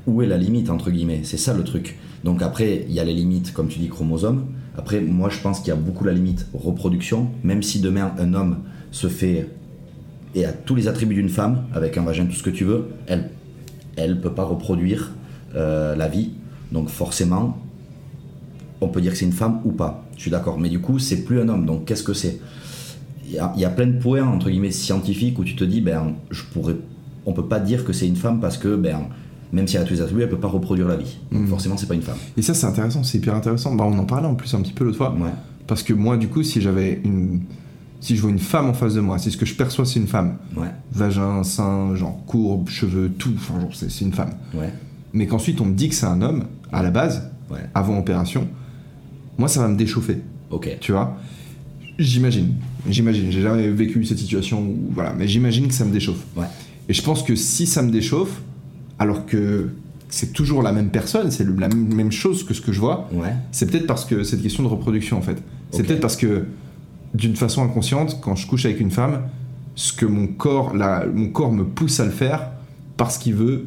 où 0.06 0.22
est 0.22 0.26
la 0.26 0.38
limite 0.38 0.70
entre 0.70 0.90
guillemets? 0.90 1.20
C'est 1.24 1.36
ça 1.36 1.54
le 1.54 1.64
truc. 1.64 1.98
Donc 2.24 2.42
après, 2.42 2.84
il 2.88 2.94
y 2.94 3.00
a 3.00 3.04
les 3.04 3.14
limites, 3.14 3.52
comme 3.52 3.68
tu 3.68 3.78
dis, 3.78 3.88
chromosomes. 3.88 4.46
Après, 4.76 5.00
moi 5.00 5.28
je 5.28 5.38
pense 5.40 5.60
qu'il 5.60 5.68
y 5.68 5.72
a 5.72 5.76
beaucoup 5.76 6.04
la 6.04 6.12
limite 6.12 6.46
reproduction. 6.54 7.30
Même 7.42 7.62
si 7.62 7.80
demain 7.80 8.12
un 8.18 8.34
homme 8.34 8.58
se 8.90 9.08
fait 9.08 9.48
et 10.34 10.44
a 10.44 10.52
tous 10.52 10.74
les 10.74 10.88
attributs 10.88 11.14
d'une 11.14 11.28
femme, 11.28 11.64
avec 11.74 11.96
un 11.96 12.02
vagin, 12.02 12.26
tout 12.26 12.34
ce 12.34 12.42
que 12.42 12.50
tu 12.50 12.64
veux, 12.64 12.88
elle, 13.06 13.30
elle 13.96 14.20
peut 14.20 14.32
pas 14.32 14.44
reproduire 14.44 15.12
euh, 15.54 15.96
la 15.96 16.08
vie. 16.08 16.30
Donc 16.72 16.88
forcément, 16.88 17.58
on 18.80 18.88
peut 18.88 19.00
dire 19.00 19.12
que 19.12 19.18
c'est 19.18 19.24
une 19.24 19.32
femme 19.32 19.60
ou 19.64 19.72
pas. 19.72 20.04
Je 20.16 20.22
suis 20.22 20.30
d'accord. 20.30 20.58
Mais 20.58 20.68
du 20.68 20.80
coup, 20.80 20.98
c'est 20.98 21.24
plus 21.24 21.40
un 21.40 21.48
homme. 21.48 21.66
Donc 21.66 21.86
qu'est-ce 21.86 22.02
que 22.04 22.14
c'est? 22.14 22.40
Il 23.28 23.34
y, 23.34 23.38
a, 23.38 23.52
il 23.56 23.60
y 23.60 23.64
a 23.64 23.70
plein 23.70 23.86
de 23.86 23.98
points 23.98 24.22
entre 24.26 24.48
guillemets 24.50 24.70
scientifiques 24.70 25.38
où 25.38 25.44
tu 25.44 25.54
te 25.54 25.64
dis 25.64 25.80
ben 25.80 26.14
je 26.30 26.42
pourrais 26.44 26.76
on 27.26 27.32
peut 27.32 27.44
pas 27.46 27.60
dire 27.60 27.84
que 27.84 27.92
c'est 27.92 28.06
une 28.08 28.16
femme 28.16 28.40
parce 28.40 28.56
que 28.58 28.74
ben 28.76 29.00
même 29.52 29.66
si 29.66 29.76
elle 29.76 29.82
a 29.82 29.84
tous 29.86 29.94
les 29.94 30.00
attributs, 30.02 30.22
elle 30.22 30.28
peut 30.28 30.36
pas 30.38 30.48
reproduire 30.48 30.88
la 30.88 30.96
vie. 30.96 31.16
Donc 31.32 31.42
Mhm. 31.42 31.48
forcément, 31.48 31.76
c'est 31.78 31.86
pas 31.86 31.94
une 31.94 32.02
femme. 32.02 32.18
Et 32.36 32.42
ça, 32.42 32.52
c'est 32.52 32.66
intéressant, 32.66 33.02
c'est 33.02 33.16
hyper 33.16 33.34
intéressant. 33.34 33.74
Bah, 33.74 33.84
on 33.86 33.98
en 33.98 34.04
parlait 34.04 34.26
en 34.26 34.34
plus 34.34 34.52
un 34.54 34.60
petit 34.60 34.74
peu 34.74 34.84
l'autre 34.84 34.98
fois. 34.98 35.14
Ouais. 35.18 35.30
Parce 35.66 35.82
que 35.82 35.94
moi, 35.94 36.18
du 36.18 36.28
coup, 36.28 36.42
si 36.42 36.60
j'avais 36.60 37.00
une. 37.04 37.40
Si 38.00 38.14
je 38.14 38.20
vois 38.20 38.30
une 38.30 38.38
femme 38.38 38.66
en 38.68 38.74
face 38.74 38.92
de 38.94 39.00
moi, 39.00 39.16
c'est 39.18 39.30
ce 39.30 39.36
que 39.38 39.46
je 39.46 39.54
perçois, 39.54 39.84
c'est 39.86 39.98
une 40.00 40.06
femme. 40.06 40.36
Ouais. 40.54 40.68
Vagin, 40.92 41.42
sein, 41.44 41.94
genre 41.96 42.20
courbe, 42.26 42.68
cheveux, 42.68 43.08
tout. 43.10 43.32
Enfin, 43.36 43.58
genre, 43.60 43.70
c'est 43.74 44.04
une 44.04 44.12
femme. 44.12 44.30
Ouais. 44.54 44.70
Mais 45.14 45.26
qu'ensuite, 45.26 45.60
on 45.62 45.64
me 45.64 45.74
dit 45.74 45.88
que 45.88 45.94
c'est 45.94 46.04
un 46.06 46.20
homme, 46.20 46.44
à 46.70 46.82
la 46.82 46.90
base, 46.90 47.30
avant 47.74 47.98
opération, 47.98 48.46
moi, 49.38 49.48
ça 49.48 49.60
va 49.62 49.68
me 49.68 49.76
déchauffer. 49.76 50.18
Ok. 50.50 50.76
Tu 50.80 50.92
vois? 50.92 51.16
J'imagine. 51.98 52.54
J'imagine. 52.88 53.30
J'ai 53.30 53.42
jamais 53.42 53.68
vécu 53.70 54.04
cette 54.04 54.18
situation 54.18 54.60
où. 54.62 54.76
Voilà. 54.94 55.12
Mais 55.16 55.26
j'imagine 55.26 55.66
que 55.68 55.74
ça 55.74 55.84
me 55.84 55.92
déchauffe. 55.92 56.24
Ouais. 56.36 56.46
Et 56.88 56.92
je 56.94 57.02
pense 57.02 57.22
que 57.22 57.34
si 57.34 57.66
ça 57.66 57.82
me 57.82 57.90
déchauffe, 57.90 58.40
alors 58.98 59.26
que 59.26 59.70
c'est 60.08 60.32
toujours 60.32 60.62
la 60.62 60.72
même 60.72 60.88
personne, 60.90 61.30
c'est 61.30 61.44
la 61.44 61.68
même 61.68 62.12
chose 62.12 62.44
que 62.44 62.54
ce 62.54 62.60
que 62.60 62.72
je 62.72 62.80
vois, 62.80 63.08
Ouais. 63.12 63.34
c'est 63.52 63.70
peut-être 63.70 63.86
parce 63.86 64.04
que 64.04 64.22
c'est 64.22 64.36
une 64.36 64.42
question 64.42 64.62
de 64.62 64.68
reproduction 64.68 65.18
en 65.18 65.22
fait. 65.22 65.42
C'est 65.70 65.82
peut-être 65.82 66.00
parce 66.00 66.16
que 66.16 66.44
d'une 67.14 67.36
façon 67.36 67.62
inconsciente, 67.62 68.18
quand 68.22 68.34
je 68.36 68.46
couche 68.46 68.64
avec 68.64 68.80
une 68.80 68.90
femme, 68.90 69.22
ce 69.74 69.92
que 69.92 70.06
mon 70.06 70.26
corps, 70.28 70.74
la- 70.74 71.04
mon 71.12 71.28
corps 71.28 71.52
me 71.52 71.64
pousse 71.64 72.00
à 72.00 72.04
le 72.04 72.10
faire 72.10 72.50
parce 72.96 73.18
qu'il 73.18 73.34
veut 73.34 73.66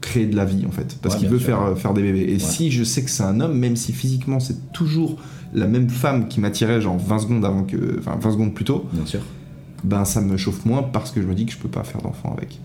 créer 0.00 0.26
de 0.26 0.36
la 0.36 0.44
vie 0.44 0.64
en 0.66 0.70
fait, 0.70 0.96
parce 1.02 1.16
Ouais, 1.16 1.20
qu'il 1.22 1.28
veut 1.30 1.38
sûr. 1.38 1.46
faire, 1.46 1.62
euh, 1.62 1.74
faire 1.74 1.94
des 1.94 2.02
bébés. 2.02 2.26
Et 2.32 2.38
si 2.38 2.70
je 2.70 2.84
sais 2.84 3.02
que 3.02 3.10
c'est 3.10 3.22
un 3.24 3.40
homme, 3.40 3.58
même 3.58 3.76
si 3.76 3.92
physiquement 3.92 4.40
c'est 4.40 4.72
toujours 4.72 5.16
la 5.52 5.66
même 5.66 5.88
femme 5.90 6.28
qui 6.28 6.40
m'attirait 6.40 6.80
genre 6.80 6.98
20 6.98 7.18
secondes 7.20 7.44
avant 7.44 7.64
que, 7.64 7.98
enfin 7.98 8.16
20 8.20 8.32
secondes 8.32 8.54
plus 8.54 8.64
tôt, 8.64 8.86
Bien 8.92 9.06
sûr. 9.06 9.20
ben 9.84 10.04
ça 10.04 10.20
me 10.20 10.36
chauffe 10.36 10.64
moins 10.64 10.82
parce 10.82 11.10
que 11.10 11.20
je 11.22 11.26
me 11.26 11.34
dis 11.34 11.46
que 11.46 11.52
je 11.52 11.58
peux 11.58 11.68
pas 11.68 11.82
faire 11.84 12.00
d'enfant 12.02 12.34
avec. 12.36 12.60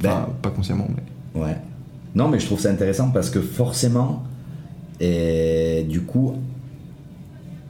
Enfin, 0.00 0.26
Ben, 0.26 0.28
pas 0.42 0.50
consciemment, 0.50 0.88
mais. 0.94 1.40
Ouais. 1.40 1.56
Non, 2.14 2.28
mais 2.28 2.38
je 2.40 2.46
trouve 2.46 2.58
ça 2.60 2.70
intéressant 2.70 3.10
parce 3.10 3.30
que 3.30 3.40
forcément, 3.40 4.24
et 5.00 5.86
du 5.88 6.00
coup, 6.00 6.34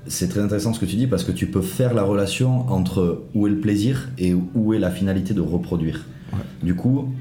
c'est 0.07 0.29
très 0.29 0.41
intéressant 0.41 0.73
ce 0.73 0.81
que 0.81 0.87
tu 0.87 0.97
dis 0.97 1.07
parce 1.07 1.25
que 1.25 1.33
tu 1.33 1.47
peux 1.49 1.61
faire 1.61 1.93
la 1.93 2.03
relation 2.03 2.70
entre 2.73 3.25
où 3.35 3.47
est 3.47 3.51
le 3.51 3.59
plaisir 3.61 4.09
et 4.19 4.35
où 4.55 4.73
est 4.73 4.79
la 4.79 4.91
finalité 4.91 5.35
de 5.35 5.41
reproduire. 5.43 6.07
Ouais. 6.33 6.39
Du 6.62 6.75
coup, 6.75 7.12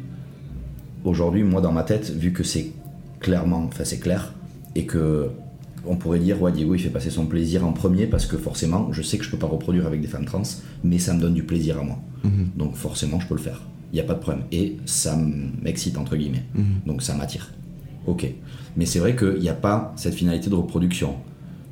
aujourd'hui, 1.04 1.44
moi 1.44 1.60
dans 1.62 1.72
ma 1.74 1.84
tête, 1.84 2.10
vu 2.12 2.32
que 2.32 2.44
c'est 2.44 2.72
clairement, 3.20 3.66
enfin 3.68 3.84
c'est 3.84 3.99
clair, 3.99 4.34
et 4.76 4.86
que 4.86 5.30
on 5.86 5.95
pourrait 5.95 6.20
dire, 6.20 6.41
ouais, 6.41 6.52
Diego 6.52 6.76
il 6.76 6.80
fait 6.80 6.90
passer 6.90 7.10
son 7.10 7.26
plaisir 7.26 7.66
en 7.66 7.72
premier 7.74 8.08
parce 8.08 8.26
que 8.26 8.38
forcément, 8.38 8.91
je 8.91 9.02
sais 9.02 9.18
que 9.18 9.24
je 9.24 9.30
peux 9.32 9.38
pas 9.38 9.48
reproduire 9.48 9.86
avec 9.88 10.02
des 10.02 10.08
femmes 10.08 10.26
trans, 10.26 10.41
mais 10.84 10.99
ça 10.99 11.14
me 11.14 11.22
donne 11.22 11.34
du 11.34 11.44
plaisir 11.44 11.80
à 11.80 11.84
moi. 11.84 11.99
Mhm. 12.24 12.49
Donc 12.58 12.76
forcément, 12.76 13.20
je 13.20 13.28
peux 13.28 13.36
le 13.36 13.41
faire. 13.41 13.62
Il 13.94 13.95
n'y 13.95 14.02
a 14.02 14.04
pas 14.04 14.16
de 14.16 14.20
problème. 14.20 14.44
Et 14.52 14.78
ça 14.86 15.18
m'excite, 15.62 15.98
entre 15.98 16.16
guillemets. 16.18 16.44
Mhm. 16.56 16.64
Donc 16.86 17.02
ça 17.02 17.14
m'attire. 17.14 17.52
Ok. 18.06 18.26
Mais 18.76 18.86
c'est 18.86 18.99
vrai 18.99 19.16
qu'il 19.16 19.40
n'y 19.40 19.49
a 19.49 19.54
pas 19.54 19.94
cette 19.95 20.14
finalité 20.14 20.49
de 20.49 20.56
reproduction. 20.56 21.16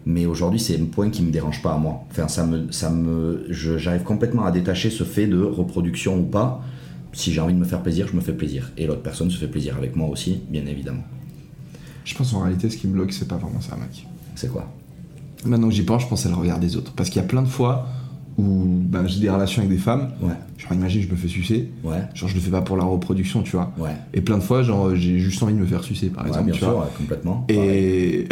Mais 0.05 0.25
aujourd'hui, 0.25 0.59
c'est 0.59 0.79
un 0.79 0.85
point 0.85 1.09
qui 1.09 1.23
me 1.23 1.31
dérange 1.31 1.61
pas 1.61 1.73
à 1.73 1.77
moi. 1.77 2.03
Enfin, 2.11 2.27
ça 2.27 2.45
me, 2.45 2.71
ça 2.71 2.89
me, 2.91 3.45
je- 3.49 3.77
j'arrive 3.77 4.03
complètement 4.03 4.45
à 4.45 4.51
détacher 4.51 4.89
ce 4.91 5.03
fait 5.03 5.27
de 5.27 5.41
reproduction 5.41 6.19
ou 6.19 6.23
pas. 6.23 6.61
Si 7.11 7.33
j'ai 7.33 7.41
envie 7.41 7.53
de 7.53 7.59
me 7.59 7.65
faire 7.65 7.81
plaisir, 7.81 8.07
je 8.07 8.15
me 8.15 8.21
fais 8.21 8.33
plaisir. 8.33 8.71
Et 8.77 8.85
l'autre 8.85 9.01
personne 9.01 9.31
se 9.31 9.37
fait 9.37 9.47
plaisir 9.47 9.75
avec 9.77 9.95
moi 9.95 10.07
aussi, 10.09 10.39
bien 10.49 10.65
évidemment. 10.67 11.03
Je 12.05 12.15
pense 12.15 12.33
en 12.33 12.39
réalité, 12.41 12.69
ce 12.69 12.77
qui 12.77 12.87
me 12.87 12.93
bloque, 12.93 13.11
c'est 13.11 13.27
pas 13.27 13.35
vraiment 13.37 13.59
ça, 13.61 13.75
mec. 13.75 14.07
C'est 14.35 14.49
quoi? 14.51 14.71
Maintenant 15.43 15.67
que 15.67 15.73
j'y 15.73 15.83
pense, 15.83 16.03
je 16.03 16.07
pense 16.07 16.25
à 16.25 16.29
le 16.29 16.35
regard 16.35 16.59
des 16.59 16.77
autres. 16.77 16.93
Parce 16.93 17.09
qu'il 17.09 17.21
y 17.21 17.25
a 17.25 17.27
plein 17.27 17.41
de 17.41 17.47
fois 17.47 17.87
où 18.37 18.43
ben, 18.67 19.07
j'ai 19.07 19.19
des 19.21 19.29
relations 19.29 19.61
avec 19.61 19.71
des 19.71 19.81
femmes. 19.81 20.11
Ouais, 20.21 20.33
Genre, 20.57 20.73
imagine, 20.73 21.01
je 21.01 21.09
me 21.09 21.15
fais 21.15 21.27
sucer. 21.27 21.71
ouais, 21.83 22.03
Genre, 22.13 22.29
je 22.29 22.35
le 22.35 22.41
fais 22.41 22.51
pas 22.51 22.61
pour 22.61 22.77
la 22.77 22.83
reproduction, 22.83 23.43
tu 23.43 23.51
vois. 23.51 23.71
ouais. 23.77 23.91
Et 24.13 24.21
plein 24.21 24.37
de 24.37 24.43
fois, 24.43 24.61
genre, 24.63 24.95
j'ai 24.95 25.19
juste 25.19 25.41
envie 25.43 25.53
de 25.53 25.59
me 25.59 25.65
faire 25.65 25.83
sucer, 25.83 26.07
par 26.07 26.23
Ouais, 26.23 26.29
exemple, 26.29 26.45
bien 26.45 26.53
tu 26.53 26.59
sûr, 26.59 26.71
vois. 26.71 26.89
complètement. 26.97 27.45
Et... 27.49 28.27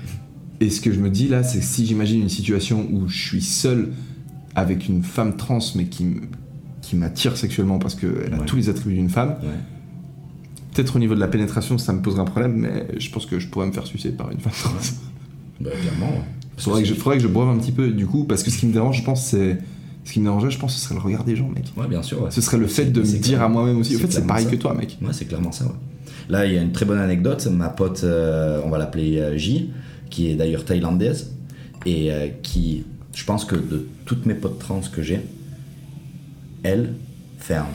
et 0.60 0.70
ce 0.70 0.80
que 0.80 0.92
je 0.92 1.00
me 1.00 1.10
dis 1.10 1.28
là, 1.28 1.42
c'est 1.42 1.58
que 1.58 1.64
si 1.64 1.84
j'imagine 1.86 2.22
une 2.22 2.28
situation 2.28 2.86
où 2.92 3.08
je 3.08 3.18
suis 3.28 3.42
seul 3.42 3.92
avec 4.54 4.88
une 4.88 5.02
femme 5.02 5.36
trans, 5.36 5.58
mais 5.74 5.84
qui, 5.86 6.06
qui 6.82 6.96
m'attire 6.96 7.36
sexuellement 7.36 7.78
parce 7.78 7.94
qu'elle 7.94 8.32
a 8.34 8.38
tous 8.38 8.56
les 8.56 8.68
attributs 8.68 8.94
d'une 8.94 9.10
femme. 9.10 9.36
Peut-être 10.76 10.96
au 10.96 10.98
niveau 10.98 11.14
de 11.14 11.20
la 11.20 11.28
pénétration, 11.28 11.78
ça 11.78 11.92
me 11.92 12.02
poserait 12.02 12.20
un 12.20 12.26
problème, 12.26 12.54
mais 12.54 12.86
je 12.98 13.10
pense 13.10 13.24
que 13.24 13.38
je 13.38 13.48
pourrais 13.48 13.66
me 13.66 13.72
faire 13.72 13.86
sucer 13.86 14.10
par 14.10 14.30
une 14.30 14.38
femme 14.38 14.52
trans. 14.52 14.72
Bah, 15.58 15.70
clairement, 15.70 16.10
ouais. 16.12 16.22
Faudrait 16.58 16.82
que, 16.82 16.88
je, 16.88 16.94
faudrait 16.94 17.16
que 17.16 17.22
je 17.22 17.28
boive 17.28 17.48
un 17.48 17.56
petit 17.56 17.72
peu, 17.72 17.88
du 17.88 18.06
coup, 18.06 18.24
parce 18.24 18.42
que 18.42 18.50
ce 18.50 18.58
qui 18.58 18.66
me 18.66 18.72
dérange, 18.72 18.98
je 18.98 19.04
pense, 19.04 19.26
c'est. 19.26 19.58
Ce 20.04 20.12
qui 20.12 20.20
me 20.20 20.26
dérangerait, 20.26 20.52
je 20.52 20.58
pense, 20.58 20.74
ce 20.74 20.80
serait 20.80 20.94
le 20.94 21.00
regard 21.00 21.24
des 21.24 21.34
gens, 21.34 21.48
mec. 21.48 21.64
Ouais, 21.76 21.88
bien 21.88 22.02
sûr. 22.02 22.22
ouais. 22.22 22.30
Ce 22.30 22.40
serait 22.40 22.58
le 22.58 22.68
fait 22.68 22.84
de 22.92 23.00
me 23.00 23.18
dire 23.18 23.42
à 23.42 23.48
moi-même 23.48 23.78
aussi. 23.78 23.96
En 23.96 23.98
fait, 23.98 24.12
c'est 24.12 24.26
pareil 24.26 24.44
ça. 24.44 24.50
que 24.50 24.56
toi, 24.56 24.74
mec. 24.74 24.98
Ouais, 25.02 25.08
c'est 25.12 25.24
clairement 25.24 25.50
ça, 25.50 25.64
ouais. 25.64 25.72
Là, 26.28 26.46
il 26.46 26.52
y 26.52 26.58
a 26.58 26.62
une 26.62 26.72
très 26.72 26.84
bonne 26.84 26.98
anecdote. 26.98 27.46
Ma 27.46 27.70
pote, 27.70 28.02
euh, 28.04 28.60
on 28.64 28.70
va 28.70 28.78
l'appeler 28.78 29.18
euh, 29.18 29.36
J, 29.36 29.70
qui 30.10 30.30
est 30.30 30.36
d'ailleurs 30.36 30.64
thaïlandaise, 30.64 31.32
et 31.86 32.12
euh, 32.12 32.28
qui, 32.42 32.84
je 33.14 33.24
pense 33.24 33.44
que 33.44 33.56
de 33.56 33.88
toutes 34.04 34.26
mes 34.26 34.34
potes 34.34 34.58
trans 34.58 34.80
que 34.92 35.02
j'ai, 35.02 35.22
elle, 36.62 36.92
ferme. 37.38 37.66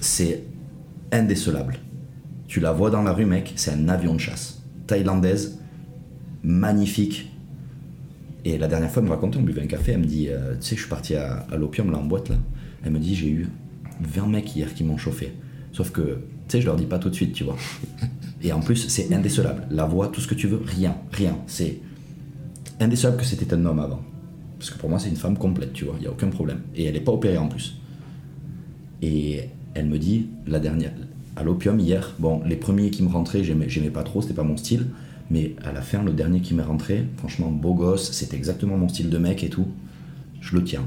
C'est 0.00 0.42
indécelable. 1.12 1.78
Tu 2.54 2.60
la 2.60 2.70
vois 2.70 2.88
dans 2.88 3.02
la 3.02 3.12
rue, 3.12 3.26
mec, 3.26 3.52
c'est 3.56 3.72
un 3.72 3.88
avion 3.88 4.14
de 4.14 4.20
chasse. 4.20 4.62
Thaïlandaise, 4.86 5.58
magnifique. 6.44 7.28
Et 8.44 8.58
la 8.58 8.68
dernière 8.68 8.92
fois, 8.92 9.02
elle 9.02 9.08
me 9.08 9.12
racontait, 9.12 9.38
on 9.38 9.42
buvait 9.42 9.62
un 9.62 9.66
café, 9.66 9.90
elle 9.90 9.98
me 9.98 10.04
dit, 10.04 10.28
euh, 10.28 10.54
tu 10.54 10.68
sais, 10.68 10.76
je 10.76 10.82
suis 10.82 10.88
parti 10.88 11.16
à, 11.16 11.44
l'opium, 11.58 11.90
là, 11.90 11.98
en 11.98 12.04
boîte, 12.04 12.28
là. 12.28 12.36
Elle 12.84 12.92
me 12.92 13.00
dit, 13.00 13.16
j'ai 13.16 13.28
eu 13.28 13.48
20 14.02 14.28
mecs 14.28 14.54
hier 14.54 14.72
qui 14.72 14.84
m'ont 14.84 14.96
chauffé. 14.96 15.32
Sauf 15.72 15.90
que, 15.90 16.00
tu 16.02 16.18
sais, 16.46 16.60
je 16.60 16.66
leur 16.66 16.76
dis 16.76 16.86
pas 16.86 17.00
tout 17.00 17.10
de 17.10 17.14
suite, 17.16 17.32
tu 17.32 17.42
vois. 17.42 17.56
Et 18.40 18.52
en 18.52 18.60
plus, 18.60 18.86
c'est 18.86 19.12
indécelable. 19.12 19.66
La 19.72 19.86
voix, 19.86 20.06
tout 20.06 20.20
ce 20.20 20.28
que 20.28 20.36
tu 20.36 20.46
veux, 20.46 20.62
rien, 20.64 20.94
rien. 21.10 21.36
C'est 21.48 21.80
indécelable 22.78 23.16
que 23.16 23.24
c'était 23.24 23.52
un 23.52 23.64
homme 23.64 23.80
avant. 23.80 24.04
Parce 24.60 24.70
que 24.70 24.78
pour 24.78 24.88
moi, 24.88 25.00
c'est 25.00 25.08
une 25.08 25.16
femme 25.16 25.36
complète, 25.36 25.72
tu 25.72 25.86
vois, 25.86 25.94
il 25.98 26.02
n'y 26.02 26.06
a 26.06 26.12
aucun 26.12 26.28
problème. 26.28 26.60
Et 26.76 26.84
elle 26.84 26.94
n'est 26.94 27.00
pas 27.00 27.10
opérée 27.10 27.36
en 27.36 27.48
plus. 27.48 27.80
Et 29.02 29.40
elle 29.74 29.86
me 29.86 29.98
dit, 29.98 30.28
la 30.46 30.60
dernière, 30.60 30.92
à 31.36 31.42
l'opium 31.42 31.80
hier, 31.80 32.14
bon, 32.18 32.42
les 32.46 32.56
premiers 32.56 32.90
qui 32.90 33.02
me 33.02 33.08
rentraient, 33.08 33.42
j'aimais, 33.42 33.90
pas 33.90 34.02
trop, 34.02 34.22
c'était 34.22 34.34
pas 34.34 34.44
mon 34.44 34.56
style. 34.56 34.86
Mais 35.30 35.56
à 35.64 35.72
la 35.72 35.80
fin, 35.80 36.02
le 36.02 36.12
dernier 36.12 36.40
qui 36.40 36.54
m'est 36.54 36.62
rentré, 36.62 37.06
franchement, 37.16 37.50
beau 37.50 37.74
gosse, 37.74 38.12
c'était 38.12 38.36
exactement 38.36 38.76
mon 38.76 38.88
style 38.88 39.10
de 39.10 39.18
mec 39.18 39.42
et 39.42 39.48
tout. 39.48 39.66
Je 40.40 40.54
le 40.54 40.62
tiens. 40.62 40.84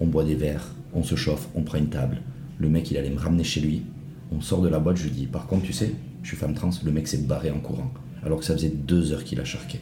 On 0.00 0.06
boit 0.06 0.24
des 0.24 0.34
verres, 0.34 0.74
on 0.94 1.02
se 1.02 1.14
chauffe, 1.14 1.48
on 1.54 1.62
prend 1.62 1.78
une 1.78 1.88
table. 1.88 2.22
Le 2.58 2.68
mec, 2.68 2.90
il 2.90 2.96
allait 2.96 3.10
me 3.10 3.18
ramener 3.18 3.44
chez 3.44 3.60
lui. 3.60 3.82
On 4.32 4.40
sort 4.40 4.62
de 4.62 4.68
la 4.68 4.78
boîte, 4.78 4.96
je 4.96 5.04
lui 5.04 5.10
dis, 5.10 5.26
par 5.26 5.46
contre, 5.46 5.64
tu 5.64 5.72
sais, 5.72 5.92
je 6.22 6.28
suis 6.28 6.36
femme 6.36 6.54
trans, 6.54 6.70
le 6.84 6.90
mec 6.90 7.06
s'est 7.06 7.18
barré 7.18 7.50
en 7.50 7.60
courant. 7.60 7.92
Alors 8.24 8.38
que 8.38 8.44
ça 8.44 8.54
faisait 8.54 8.70
deux 8.70 9.12
heures 9.12 9.22
qu'il 9.22 9.38
a 9.40 9.44
charqué. 9.44 9.80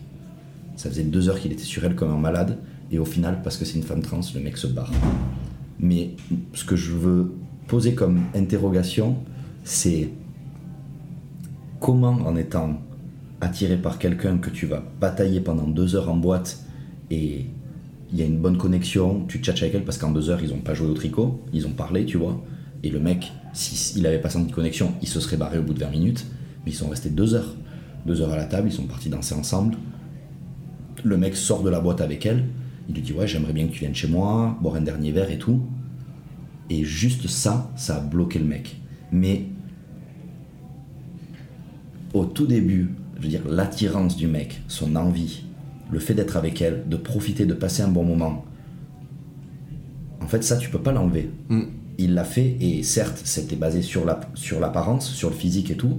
Ça 0.76 0.90
faisait 0.90 1.05
deux 1.05 1.28
heures 1.28 1.39
qu'il 1.39 1.52
était 1.52 1.62
sur 1.62 1.84
elle 1.84 1.94
comme 1.94 2.10
un 2.10 2.18
malade. 2.18 2.59
Et 2.90 2.98
au 2.98 3.05
final, 3.05 3.40
parce 3.43 3.56
que 3.56 3.64
c'est 3.64 3.76
une 3.76 3.84
femme 3.84 4.02
trans, 4.02 4.20
le 4.34 4.40
mec 4.40 4.56
se 4.56 4.66
barre. 4.66 4.93
Mais 5.78 6.10
ce 6.55 6.64
que 6.64 6.76
je 6.76 6.93
veux 6.93 7.32
poser 7.68 7.94
comme 7.94 8.20
interrogation, 8.34 9.16
c'est 9.62 10.10
comment 11.80 12.18
en 12.26 12.36
étant 12.36 12.80
attiré 13.40 13.76
par 13.76 13.98
quelqu'un 13.98 14.39
que 14.39 14.51
tu 14.51 14.66
vas 14.66 14.82
batailler 15.01 15.40
pendant 15.40 15.66
deux 15.66 15.97
heures 15.97 16.10
en 16.10 16.16
boîte 16.16 16.64
et 17.10 17.47
il 18.12 18.18
y 18.18 18.22
a 18.22 18.26
une 18.26 18.39
bonne 18.39 18.59
connexion, 18.59 19.24
tu 19.26 19.39
tchatches 19.39 19.62
avec 19.62 19.74
elle 19.74 19.84
parce 19.84 19.98
qu'en 19.98 20.12
deux 20.12 20.30
heures 20.30 20.43
ils 20.43 20.51
n'ont 20.51 20.60
pas 20.60 20.74
joué 20.74 20.89
au 20.89 20.94
tricot, 20.94 21.40
ils 21.52 21.66
ont 21.66 21.72
parlé, 21.72 22.05
tu 22.05 22.18
vois. 22.18 22.43
Et 22.82 22.90
le 22.90 23.01
mec, 23.01 23.32
s'il 23.52 24.02
n'avait 24.02 24.20
pas 24.20 24.28
senti 24.28 24.51
de 24.51 24.55
connexion, 24.55 24.93
il 25.01 25.09
se 25.09 25.18
serait 25.18 25.36
barré 25.36 25.59
au 25.59 25.62
bout 25.62 25.72
de 25.72 25.80
20 25.80 25.90
minutes, 25.90 26.26
mais 26.64 26.72
ils 26.72 26.74
sont 26.74 26.89
restés 26.89 27.10
deux 27.10 27.34
heures. 27.34 27.55
Deux 28.06 28.20
heures 28.20 28.32
à 28.32 28.36
la 28.36 28.44
table, 28.44 28.68
ils 28.68 28.72
sont 28.72 28.86
partis 28.86 29.09
danser 29.09 29.34
ensemble. 29.34 29.76
Le 31.05 31.16
mec 31.16 31.36
sort 31.36 31.62
de 31.62 31.70
la 31.70 31.80
boîte 31.80 32.01
avec 32.01 32.26
elle, 32.26 32.44
il 32.89 32.94
lui 32.94 33.02
dit 33.02 33.12
Ouais, 33.12 33.26
j'aimerais 33.26 33.52
bien 33.52 33.66
que 33.66 33.72
tu 33.72 33.80
viennes 33.80 33.94
chez 33.94 34.09
moi, 34.09 34.59
boire 34.60 34.74
un 34.74 34.82
dernier 34.82 35.12
verre 35.12 35.30
et 35.30 35.39
tout. 35.39 35.62
Et 36.68 36.84
juste 36.84 37.28
ça, 37.28 37.72
ça 37.76 37.97
a 37.97 38.01
bloqué 38.01 38.39
le 38.39 38.44
mec. 38.44 38.82
Mais 39.12 39.44
au 42.14 42.24
tout 42.24 42.47
début, 42.47 42.90
je 43.18 43.22
veux 43.22 43.28
dire, 43.28 43.43
l'attirance 43.48 44.16
du 44.16 44.26
mec, 44.26 44.62
son 44.68 44.97
envie, 44.97 45.44
le 45.90 45.98
fait 45.98 46.14
d'être 46.14 46.36
avec 46.36 46.60
elle, 46.60 46.84
de 46.89 46.97
profiter, 46.97 47.47
de 47.47 47.55
passer 47.55 47.82
un 47.82 47.89
bon 47.89 48.05
moment, 48.05 48.44
en 50.20 50.26
fait, 50.26 50.43
ça, 50.44 50.56
tu 50.56 50.70
peux 50.70 50.78
pas 50.80 50.93
l'enlever. 50.93 51.30
Mm. 51.48 51.62
Il 51.98 52.14
l'a 52.14 52.24
fait, 52.24 52.56
et 52.60 52.82
certes, 52.82 53.20
c'était 53.24 53.56
basé 53.56 53.82
sur 53.82 54.05
la- 54.05 54.20
sur 54.34 54.60
l'apparence, 54.60 55.10
sur 55.10 55.28
le 55.30 55.36
physique 55.36 55.70
et 55.70 55.76
tout, 55.76 55.98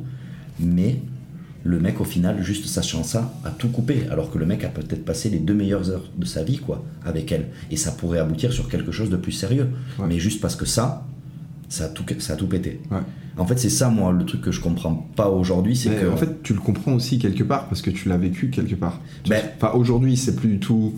mais 0.59 0.99
le 1.63 1.79
mec, 1.79 2.01
au 2.01 2.03
final, 2.03 2.41
juste 2.43 2.65
sachant 2.65 3.03
ça, 3.03 3.33
a 3.45 3.49
tout 3.51 3.69
coupé, 3.69 4.03
alors 4.09 4.31
que 4.31 4.37
le 4.37 4.45
mec 4.45 4.63
a 4.63 4.69
peut-être 4.69 5.05
passé 5.05 5.29
les 5.29 5.39
deux 5.39 5.53
meilleures 5.53 5.89
heures 5.89 6.09
de 6.17 6.25
sa 6.25 6.43
vie, 6.43 6.57
quoi, 6.57 6.83
avec 7.05 7.31
elle. 7.31 7.47
Et 7.71 7.77
ça 7.77 7.91
pourrait 7.91 8.19
aboutir 8.19 8.51
sur 8.51 8.67
quelque 8.69 8.91
chose 8.91 9.09
de 9.09 9.17
plus 9.17 9.31
sérieux. 9.31 9.69
Ouais. 9.99 10.05
Mais 10.09 10.19
juste 10.19 10.41
parce 10.41 10.55
que 10.55 10.65
ça, 10.65 11.05
ça 11.73 11.85
a 11.85 11.87
tout, 11.87 12.03
ça 12.19 12.33
a 12.33 12.35
tout 12.35 12.47
pété. 12.47 12.79
Ouais. 12.91 12.97
En 13.37 13.45
fait, 13.45 13.57
c'est 13.57 13.69
ça, 13.69 13.89
moi, 13.89 14.11
le 14.11 14.25
truc 14.25 14.41
que 14.41 14.51
je 14.51 14.61
comprends 14.61 14.93
pas 15.15 15.27
aujourd'hui, 15.29 15.75
c'est 15.75 15.89
Mais 15.89 15.95
que. 16.01 16.07
en 16.07 16.17
fait, 16.17 16.43
tu 16.43 16.53
le 16.53 16.59
comprends 16.59 16.93
aussi 16.93 17.17
quelque 17.17 17.43
part 17.43 17.67
parce 17.67 17.81
que 17.81 17.89
tu 17.89 18.07
l'as 18.09 18.17
vécu 18.17 18.49
quelque 18.49 18.75
part. 18.75 19.01
Tu- 19.23 19.31
Ben- 19.31 19.43
Enfin, 19.57 19.71
aujourd'hui, 19.75 20.15
c'est 20.15 20.35
plus 20.35 20.49
du 20.49 20.59
tout. 20.59 20.93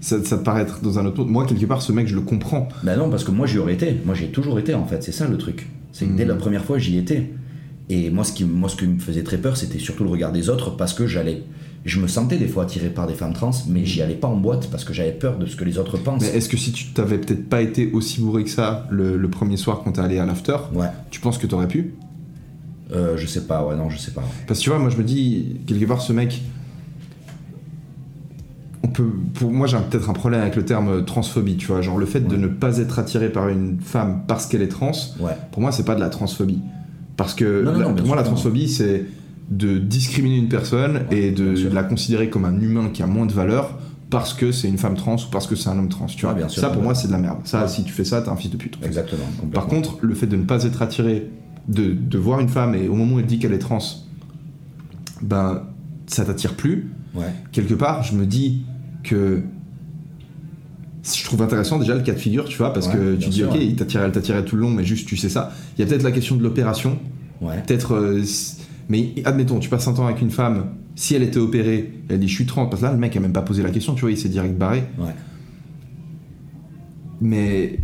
Ça, 0.00 0.22
ça 0.24 0.36
te 0.36 0.42
paraît 0.44 0.62
être 0.62 0.82
dans 0.82 0.98
un 0.98 1.06
autre 1.06 1.18
monde. 1.18 1.30
Moi, 1.30 1.46
quelque 1.46 1.64
part, 1.66 1.80
ce 1.80 1.92
mec, 1.92 2.06
je 2.08 2.14
le 2.16 2.20
comprends. 2.22 2.68
Bah 2.82 2.96
non, 2.96 3.08
parce 3.08 3.22
que 3.24 3.30
moi 3.30 3.46
j'y 3.46 3.58
aurais 3.58 3.74
été. 3.74 3.96
Moi 4.04 4.14
j'ai 4.14 4.26
toujours 4.28 4.58
été 4.58 4.74
en 4.74 4.84
fait, 4.84 5.02
c'est 5.02 5.12
ça 5.12 5.26
le 5.28 5.38
truc. 5.38 5.68
C'est 5.92 6.06
que 6.06 6.12
dès 6.16 6.24
Mhm. 6.24 6.28
la 6.30 6.34
première 6.36 6.64
fois 6.64 6.78
j'y 6.78 6.98
étais. 6.98 7.30
Et 7.88 8.10
moi, 8.10 8.24
ce 8.24 8.32
qui, 8.32 8.44
moi, 8.44 8.68
ce 8.68 8.74
qui 8.76 8.84
me 8.86 8.98
faisait 8.98 9.22
très 9.22 9.38
peur, 9.38 9.56
c'était 9.56 9.78
surtout 9.78 10.02
le 10.02 10.10
regard 10.10 10.32
des 10.32 10.48
autres 10.50 10.74
parce 10.76 10.92
que 10.92 11.06
j'allais. 11.06 11.44
Je 11.86 12.00
me 12.00 12.08
sentais 12.08 12.36
des 12.36 12.48
fois 12.48 12.64
attiré 12.64 12.88
par 12.90 13.06
des 13.06 13.14
femmes 13.14 13.32
trans, 13.32 13.52
mais 13.68 13.84
j'y 13.84 14.02
allais 14.02 14.16
pas 14.16 14.26
en 14.26 14.36
boîte 14.36 14.68
parce 14.70 14.84
que 14.84 14.92
j'avais 14.92 15.12
peur 15.12 15.38
de 15.38 15.46
ce 15.46 15.54
que 15.54 15.64
les 15.64 15.78
autres 15.78 15.96
pensent. 15.96 16.20
Mais 16.22 16.36
est-ce 16.36 16.48
que 16.48 16.56
si 16.56 16.72
tu 16.72 16.86
t'avais 16.86 17.16
peut-être 17.16 17.48
pas 17.48 17.62
été 17.62 17.92
aussi 17.92 18.20
bourré 18.20 18.42
que 18.42 18.50
ça 18.50 18.88
le, 18.90 19.16
le 19.16 19.30
premier 19.30 19.56
soir 19.56 19.82
quand 19.84 19.92
t'es 19.92 20.00
allé 20.00 20.18
à 20.18 20.26
l'after, 20.26 20.56
Ouais. 20.74 20.88
tu 21.10 21.20
penses 21.20 21.38
que 21.38 21.46
t'aurais 21.46 21.68
pu? 21.68 21.94
Euh, 22.92 23.16
je 23.16 23.26
sais 23.26 23.42
pas, 23.46 23.64
ouais, 23.64 23.76
non, 23.76 23.88
je 23.88 23.98
sais 23.98 24.10
pas. 24.10 24.24
Parce 24.48 24.58
que 24.58 24.64
tu 24.64 24.70
vois, 24.70 24.78
moi 24.80 24.90
je 24.90 24.96
me 24.96 25.04
dis, 25.04 25.60
quelque 25.66 25.84
part, 25.86 26.00
ce 26.02 26.12
mec. 26.12 26.42
On 28.82 28.88
peut, 28.88 29.08
pour 29.34 29.50
moi, 29.52 29.66
j'ai 29.66 29.76
peut-être 29.90 30.08
un 30.10 30.12
problème 30.12 30.40
avec 30.42 30.56
le 30.56 30.64
terme 30.64 31.04
transphobie, 31.04 31.56
tu 31.56 31.66
vois. 31.66 31.82
Genre 31.82 31.98
le 31.98 32.06
fait 32.06 32.20
de 32.20 32.36
ne 32.36 32.46
pas 32.46 32.78
être 32.78 32.98
attiré 32.98 33.30
par 33.30 33.48
une 33.48 33.78
femme 33.80 34.22
parce 34.26 34.46
qu'elle 34.46 34.62
est 34.62 34.68
trans, 34.68 34.92
Ouais. 35.20 35.32
pour 35.52 35.60
moi, 35.62 35.72
c'est 35.72 35.84
pas 35.84 35.94
de 35.94 36.00
la 36.00 36.08
transphobie. 36.08 36.60
Parce 37.16 37.34
que 37.34 37.62
Non, 37.62 37.72
non, 37.72 37.78
la- 37.78 37.84
non, 37.86 37.92
bien 37.92 38.02
pour 38.02 38.06
moi, 38.08 38.16
la 38.16 38.22
transphobie, 38.22 38.68
c'est 38.68 39.04
de 39.50 39.78
discriminer 39.78 40.36
une 40.38 40.48
personne 40.48 41.02
Ouais, 41.10 41.18
et 41.18 41.30
de 41.32 41.68
la 41.68 41.82
considérer 41.84 42.28
comme 42.30 42.44
un 42.44 42.60
humain 42.60 42.90
qui 42.92 43.02
a 43.02 43.06
moins 43.06 43.26
de 43.26 43.32
valeur 43.32 43.78
parce 44.10 44.34
que 44.34 44.52
c'est 44.52 44.68
une 44.68 44.78
femme 44.78 44.94
trans 44.94 45.16
ou 45.16 45.30
parce 45.32 45.46
que 45.46 45.56
c'est 45.56 45.68
un 45.68 45.78
homme 45.78 45.88
trans, 45.88 46.06
tu 46.06 46.24
vois. 46.26 46.34
Bien 46.34 46.48
sûr, 46.48 46.60
ça, 46.62 46.70
pour 46.70 46.82
moi, 46.82 46.94
c'est 46.94 47.08
de 47.08 47.12
la 47.12 47.18
merde. 47.18 47.38
Ça, 47.44 47.62
Ouais. 47.62 47.68
si 47.68 47.82
tu 47.84 47.92
fais 47.92 48.04
ça, 48.04 48.22
t'es 48.22 48.28
un 48.28 48.36
fils 48.36 48.50
de 48.50 48.56
pute. 48.56 48.78
Exactement. 48.84 49.24
Par 49.52 49.66
contre, 49.66 49.98
le 50.02 50.14
fait 50.14 50.26
de 50.28 50.36
ne 50.36 50.44
pas 50.44 50.62
être 50.64 50.80
attiré, 50.82 51.28
de, 51.68 51.92
de 51.92 52.18
voir 52.18 52.38
une 52.40 52.48
femme 52.48 52.74
et 52.76 52.86
au 52.88 52.94
moment 52.94 53.16
où 53.16 53.18
elle 53.20 53.26
dit 53.26 53.38
qu'elle 53.40 53.52
est 53.52 53.58
trans, 53.58 53.78
ben 55.22 55.62
ça 56.06 56.24
t'attire 56.24 56.54
plus. 56.54 56.90
Ouais. 57.14 57.24
Quelque 57.52 57.74
part, 57.74 58.02
je 58.04 58.14
me 58.14 58.26
dis 58.26 58.62
que 59.02 59.42
je 61.02 61.24
trouve 61.24 61.42
intéressant 61.42 61.78
déjà 61.78 61.94
le 61.94 62.02
cas 62.02 62.12
de 62.12 62.18
figure, 62.18 62.44
tu 62.46 62.58
vois, 62.58 62.72
parce 62.72 62.88
Ouais, 62.88 62.94
que 62.94 63.14
tu 63.16 63.28
dis 63.30 63.38
sûr, 63.38 63.48
ok, 63.50 63.56
il 63.60 63.76
t'attirait, 63.76 64.04
elle 64.04 64.12
t'attirait 64.12 64.44
tout 64.44 64.56
le 64.56 64.62
long, 64.62 64.70
mais 64.70 64.84
juste 64.84 65.06
tu 65.08 65.16
sais 65.16 65.28
ça. 65.28 65.52
Il 65.76 65.80
y 65.80 65.84
a 65.84 65.86
peut-être 65.88 66.02
la 66.02 66.10
question 66.12 66.36
de 66.36 66.42
l'opération, 66.42 66.98
peut-être, 67.40 67.94
euh, 67.94 68.22
mais 68.88 69.12
admettons, 69.24 69.58
tu 69.58 69.68
passes 69.68 69.86
un 69.88 69.94
temps 69.94 70.06
avec 70.06 70.20
une 70.22 70.30
femme, 70.30 70.66
si 70.94 71.14
elle 71.14 71.22
était 71.22 71.38
opérée, 71.38 71.92
elle 72.08 72.20
dit 72.20 72.28
je 72.28 72.34
suis 72.34 72.46
trans, 72.46 72.66
parce 72.66 72.80
que 72.82 72.86
là 72.86 72.92
le 72.92 72.98
mec 72.98 73.16
a 73.16 73.20
même 73.20 73.32
pas 73.32 73.42
posé 73.42 73.62
la 73.62 73.70
question, 73.70 73.94
tu 73.94 74.02
vois, 74.02 74.10
il 74.10 74.18
s'est 74.18 74.28
direct 74.28 74.56
barré. 74.56 74.84
Ouais. 74.98 75.14
Mais 77.20 77.78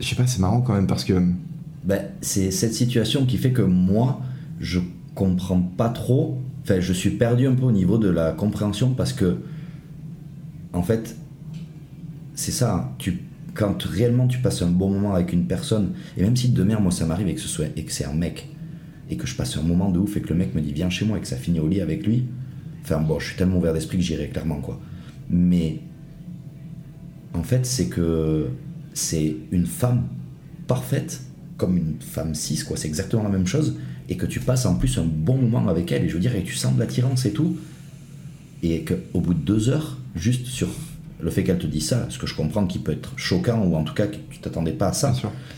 je 0.00 0.08
sais 0.08 0.16
pas, 0.16 0.26
c'est 0.26 0.40
marrant 0.40 0.60
quand 0.60 0.74
même 0.74 0.86
parce 0.86 1.04
que 1.04 1.14
Ben, 1.84 2.02
c'est 2.20 2.50
cette 2.50 2.74
situation 2.74 3.24
qui 3.26 3.38
fait 3.38 3.52
que 3.52 3.62
moi, 3.62 4.20
je 4.60 4.80
comprends 5.14 5.60
pas 5.60 5.88
trop. 5.88 6.40
Enfin, 6.62 6.80
je 6.80 6.92
suis 6.92 7.10
perdu 7.10 7.46
un 7.46 7.54
peu 7.54 7.64
au 7.64 7.72
niveau 7.72 7.98
de 7.98 8.08
la 8.08 8.32
compréhension 8.32 8.90
parce 8.90 9.12
que, 9.12 9.38
en 10.72 10.82
fait, 10.82 11.16
c'est 12.34 12.52
ça. 12.52 12.74
hein, 12.76 12.88
Tu, 12.98 13.20
quand 13.54 13.82
réellement 13.82 14.26
tu 14.28 14.38
passes 14.38 14.62
un 14.62 14.70
bon 14.70 14.90
moment 14.90 15.14
avec 15.14 15.32
une 15.32 15.46
personne, 15.46 15.92
et 16.16 16.22
même 16.22 16.36
si 16.36 16.48
demain, 16.48 16.78
moi, 16.80 16.90
ça 16.90 17.06
m'arrive 17.06 17.28
et 17.28 17.34
que 17.34 17.40
ce 17.40 17.48
soit 17.48 17.66
et 17.76 17.84
que 17.84 17.92
c'est 17.92 18.04
un 18.04 18.14
mec, 18.14 18.48
et 19.10 19.16
que 19.16 19.26
je 19.26 19.34
passe 19.34 19.56
un 19.56 19.62
moment 19.62 19.90
de 19.90 19.98
ouf 19.98 20.16
et 20.16 20.20
que 20.20 20.28
le 20.28 20.36
mec 20.36 20.54
me 20.54 20.60
dit 20.60 20.72
viens 20.72 20.90
chez 20.90 21.04
moi 21.04 21.18
et 21.18 21.20
que 21.20 21.26
ça 21.26 21.36
finit 21.36 21.60
au 21.60 21.68
lit 21.68 21.80
avec 21.80 22.06
lui, 22.06 22.24
enfin 22.82 23.00
bon, 23.00 23.18
je 23.18 23.26
suis 23.26 23.36
tellement 23.36 23.58
ouvert 23.58 23.74
d'esprit 23.74 23.98
que 23.98 24.04
j'irai 24.04 24.28
clairement 24.28 24.60
quoi. 24.60 24.80
Mais 25.28 25.80
en 27.34 27.42
fait, 27.42 27.66
c'est 27.66 27.88
que 27.88 28.48
c'est 28.94 29.36
une 29.50 29.66
femme 29.66 30.04
parfaite, 30.66 31.22
comme 31.56 31.76
une 31.76 31.96
femme 32.00 32.34
cis, 32.34 32.62
quoi. 32.66 32.76
C'est 32.76 32.88
exactement 32.88 33.22
la 33.22 33.28
même 33.28 33.46
chose. 33.46 33.76
Et 34.08 34.16
que 34.16 34.26
tu 34.26 34.40
passes 34.40 34.66
en 34.66 34.74
plus 34.74 34.98
un 34.98 35.04
bon 35.04 35.36
moment 35.36 35.68
avec 35.68 35.92
elle, 35.92 36.04
et 36.04 36.08
je 36.08 36.14
veux 36.14 36.20
dire, 36.20 36.34
et 36.34 36.42
tu 36.42 36.54
sens 36.54 36.74
de 36.74 36.80
l'attirance 36.80 37.24
et 37.24 37.32
tout. 37.32 37.56
Et 38.62 38.84
qu'au 38.84 39.20
bout 39.20 39.34
de 39.34 39.40
deux 39.40 39.68
heures, 39.70 39.98
juste 40.14 40.46
sur 40.46 40.68
le 41.22 41.30
fait 41.30 41.44
qu'elle 41.44 41.58
te 41.58 41.66
dise 41.66 41.86
ça, 41.88 42.06
ce 42.10 42.18
que 42.18 42.26
je 42.26 42.34
comprends 42.34 42.66
qui 42.66 42.78
peut 42.78 42.92
être 42.92 43.12
choquant, 43.16 43.62
ou 43.64 43.76
en 43.76 43.84
tout 43.84 43.94
cas 43.94 44.06
que 44.08 44.16
tu 44.30 44.38
t'attendais 44.40 44.72
pas 44.72 44.88
à 44.88 44.92
ça. 44.92 45.14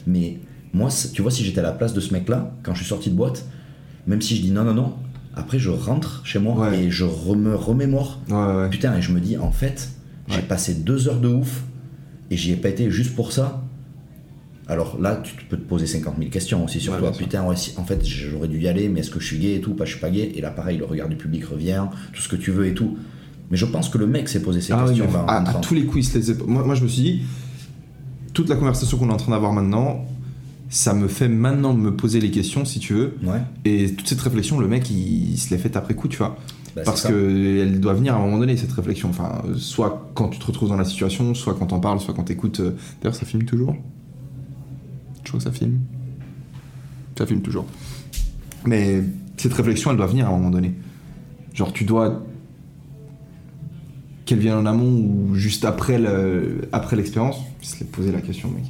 Mais 0.06 0.38
moi, 0.72 0.90
tu 1.12 1.22
vois, 1.22 1.30
si 1.30 1.44
j'étais 1.44 1.60
à 1.60 1.62
la 1.64 1.72
place 1.72 1.94
de 1.94 2.00
ce 2.00 2.12
mec-là, 2.12 2.52
quand 2.62 2.74
je 2.74 2.80
suis 2.80 2.88
sorti 2.88 3.10
de 3.10 3.16
boîte, 3.16 3.46
même 4.06 4.20
si 4.20 4.36
je 4.36 4.42
dis 4.42 4.50
non, 4.50 4.64
non, 4.64 4.74
non, 4.74 4.94
après 5.34 5.58
je 5.58 5.70
rentre 5.70 6.20
chez 6.24 6.38
moi 6.38 6.54
Ouais. 6.68 6.84
et 6.84 6.90
je 6.90 7.04
me 7.04 7.54
remémore 7.54 8.20
ouais, 8.28 8.36
ouais. 8.36 8.70
Putain, 8.70 8.96
et 8.96 9.02
je 9.02 9.10
me 9.12 9.20
dis, 9.20 9.36
en 9.38 9.50
fait, 9.50 9.88
j'ai 10.28 10.42
passé 10.42 10.74
deux 10.74 11.08
heures 11.08 11.20
de 11.20 11.28
ouf 11.28 11.62
et 12.30 12.36
j'y 12.36 12.52
ai 12.52 12.56
pas 12.56 12.68
été 12.68 12.90
juste 12.90 13.14
pour 13.16 13.32
ça. 13.32 13.62
Alors 14.66 14.98
là, 14.98 15.20
tu 15.22 15.34
peux 15.48 15.56
te 15.58 15.62
poser 15.68 15.86
50 15.86 16.14
000 16.18 16.30
questions 16.30 16.64
aussi 16.64 16.80
sur 16.80 16.96
toi. 16.98 17.12
Putain, 17.12 17.42
en 17.42 17.84
fait, 17.84 18.04
j'aurais 18.04 18.48
dû 18.48 18.60
y 18.60 18.68
aller, 18.68 18.88
mais 18.88 19.00
est-ce 19.00 19.10
que 19.10 19.20
je 19.20 19.26
suis 19.26 19.38
gay 19.38 19.56
et 19.56 19.60
tout? 19.60 19.74
Pas, 19.74 19.84
je 19.84 19.90
suis 19.92 20.00
pas 20.00 20.08
gay. 20.10 20.32
Et 20.34 20.40
là, 20.40 20.50
pareil, 20.50 20.78
le 20.78 20.86
regard 20.86 21.08
du 21.08 21.16
public 21.16 21.44
revient, 21.44 21.84
tout 22.14 22.22
ce 22.22 22.28
que 22.28 22.36
tu 22.36 22.50
veux 22.50 22.66
et 22.66 22.72
tout. 22.74 22.96
Mais 23.50 23.56
je 23.56 23.66
pense 23.66 23.88
que 23.88 23.98
le 23.98 24.06
mec 24.06 24.28
s'est 24.28 24.40
posé 24.42 24.60
ces 24.60 24.72
Ah 24.72 24.84
questions. 24.86 25.06
à, 25.28 25.54
tous 25.60 25.74
les 25.74 25.84
coups, 25.84 26.06
il 26.06 26.24
se 26.24 26.32
les 26.34 26.44
moi, 26.46 26.64
moi, 26.64 26.74
je 26.74 26.82
me 26.82 26.88
suis 26.88 27.02
dit, 27.02 27.22
toute 28.32 28.48
la 28.48 28.56
conversation 28.56 28.96
qu'on 28.98 29.08
est 29.10 29.12
en 29.12 29.16
train 29.18 29.32
d'avoir 29.32 29.52
maintenant, 29.52 30.04
ça 30.70 30.94
me 30.94 31.06
fait 31.08 31.28
maintenant 31.28 31.74
me 31.74 31.94
poser 31.94 32.20
les 32.20 32.30
questions, 32.30 32.64
si 32.64 32.78
tu 32.80 32.94
veux. 32.94 33.16
Ouais, 33.22 33.42
Et 33.64 33.92
toute 33.92 34.08
cette 34.08 34.20
réflexion, 34.20 34.58
le 34.58 34.66
mec, 34.66 34.90
il, 34.90 35.32
il 35.32 35.38
se 35.38 35.50
l'est 35.50 35.58
fait 35.58 35.76
après 35.76 35.94
coup, 35.94 36.08
tu 36.08 36.16
vois. 36.18 36.36
bah, 36.74 36.82
Parce 36.84 37.02
c'est 37.02 37.08
ça. 37.08 37.12
que 37.14 37.58
elle 37.62 37.80
doit 37.80 37.92
venir 37.94 38.14
à 38.14 38.16
un 38.16 38.20
moment 38.20 38.38
donné, 38.38 38.56
cette 38.56 38.72
réflexion. 38.72 39.10
Enfin, 39.10 39.42
soit 39.56 40.10
quand 40.14 40.28
tu 40.30 40.38
te 40.38 40.46
retrouves 40.46 40.70
dans 40.70 40.76
la 40.76 40.84
situation, 40.86 41.34
soit 41.34 41.54
quand 41.54 41.66
t'en 41.66 41.80
parles, 41.80 42.00
soit 42.00 42.14
quand 42.14 42.24
t'écoutes. 42.24 42.60
euh, 42.60 42.74
D'ailleurs, 43.02 43.14
ça 43.14 43.26
filme 43.26 43.44
toujours 43.44 43.76
Je 45.22 45.28
crois 45.28 45.38
que 45.38 45.44
ça 45.44 45.52
filme. 45.52 45.78
Ça 47.16 47.26
filme 47.26 47.42
toujours. 47.42 47.66
Mais 48.66 49.04
cette 49.36 49.52
réflexion, 49.52 49.90
elle 49.90 49.96
doit 49.98 50.06
venir 50.06 50.26
à 50.26 50.30
un 50.30 50.32
moment 50.32 50.50
donné. 50.50 50.72
Genre, 51.52 51.72
tu 51.72 51.84
dois. 51.84 52.24
Qu'elle 54.24 54.38
vienne 54.38 54.54
en 54.54 54.66
amont 54.66 54.90
ou 54.90 55.34
juste 55.34 55.64
après 55.66 55.98
le- 55.98 56.68
après 56.72 56.96
l'expérience, 56.96 57.36
il 57.62 57.68
se 57.68 57.78
l'est 57.80 57.90
posé 57.90 58.10
la 58.10 58.20
question, 58.22 58.48
mec. 58.50 58.64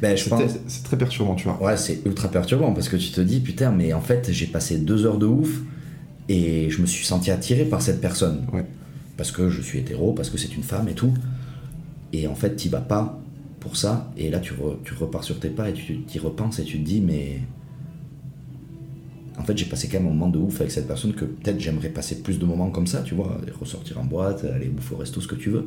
Ben, 0.00 0.16
je 0.16 0.22
C'est 0.24 0.30
pense. 0.30 0.42
c'est 0.68 0.84
très 0.84 0.96
perturbant, 0.96 1.34
tu 1.34 1.44
vois. 1.48 1.60
Ouais, 1.60 1.76
c'est 1.76 2.00
ultra 2.06 2.28
perturbant 2.28 2.72
parce 2.72 2.88
que 2.88 2.96
tu 2.96 3.10
te 3.10 3.20
dis, 3.20 3.40
putain, 3.40 3.72
mais 3.72 3.92
en 3.92 4.00
fait, 4.00 4.28
j'ai 4.30 4.46
passé 4.46 4.78
deux 4.78 5.06
heures 5.06 5.18
de 5.18 5.26
ouf 5.26 5.60
et 6.28 6.70
je 6.70 6.80
me 6.80 6.86
suis 6.86 7.04
senti 7.04 7.32
attiré 7.32 7.64
par 7.64 7.82
cette 7.82 8.00
personne. 8.00 8.46
Ouais. 8.52 8.64
Parce 9.16 9.32
que 9.32 9.48
je 9.48 9.60
suis 9.60 9.80
hétéro, 9.80 10.12
parce 10.12 10.30
que 10.30 10.38
c'est 10.38 10.54
une 10.54 10.62
femme 10.62 10.88
et 10.88 10.94
tout. 10.94 11.12
Et 12.12 12.28
en 12.28 12.34
fait, 12.36 12.54
t'y 12.56 12.68
vas 12.68 12.80
pas 12.80 13.18
pour 13.58 13.76
ça. 13.76 14.12
Et 14.16 14.30
là, 14.30 14.38
tu, 14.38 14.52
re- 14.54 14.76
tu 14.84 14.94
repars 14.94 15.24
sur 15.24 15.40
tes 15.40 15.48
pas 15.48 15.68
et 15.68 15.72
tu 15.72 15.98
t'y 16.02 16.18
repenses 16.20 16.58
et 16.60 16.64
tu 16.64 16.78
te 16.78 16.84
dis, 16.84 17.00
mais. 17.00 17.40
En 19.42 19.44
fait, 19.44 19.58
j'ai 19.58 19.64
passé 19.64 19.88
quand 19.88 19.98
même 19.98 20.06
un 20.06 20.14
moment 20.14 20.28
de 20.28 20.38
ouf 20.38 20.60
avec 20.60 20.70
cette 20.70 20.86
personne 20.86 21.12
que 21.14 21.24
peut-être 21.24 21.58
j'aimerais 21.60 21.88
passer 21.88 22.22
plus 22.22 22.38
de 22.38 22.44
moments 22.44 22.70
comme 22.70 22.86
ça, 22.86 23.02
tu 23.02 23.14
vois, 23.16 23.38
ressortir 23.60 23.98
en 24.00 24.04
boîte, 24.04 24.44
aller 24.44 24.66
bouffer 24.68 24.94
au 24.94 24.98
resto, 24.98 25.20
ce 25.20 25.26
que 25.26 25.34
tu 25.34 25.50
veux. 25.50 25.66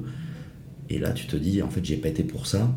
Et 0.89 0.97
là, 0.97 1.11
tu 1.11 1.27
te 1.27 1.35
dis, 1.35 1.61
en 1.61 1.69
fait, 1.69 1.83
j'ai 1.83 1.97
pas 1.97 2.07
été 2.07 2.23
pour 2.23 2.47
ça. 2.47 2.71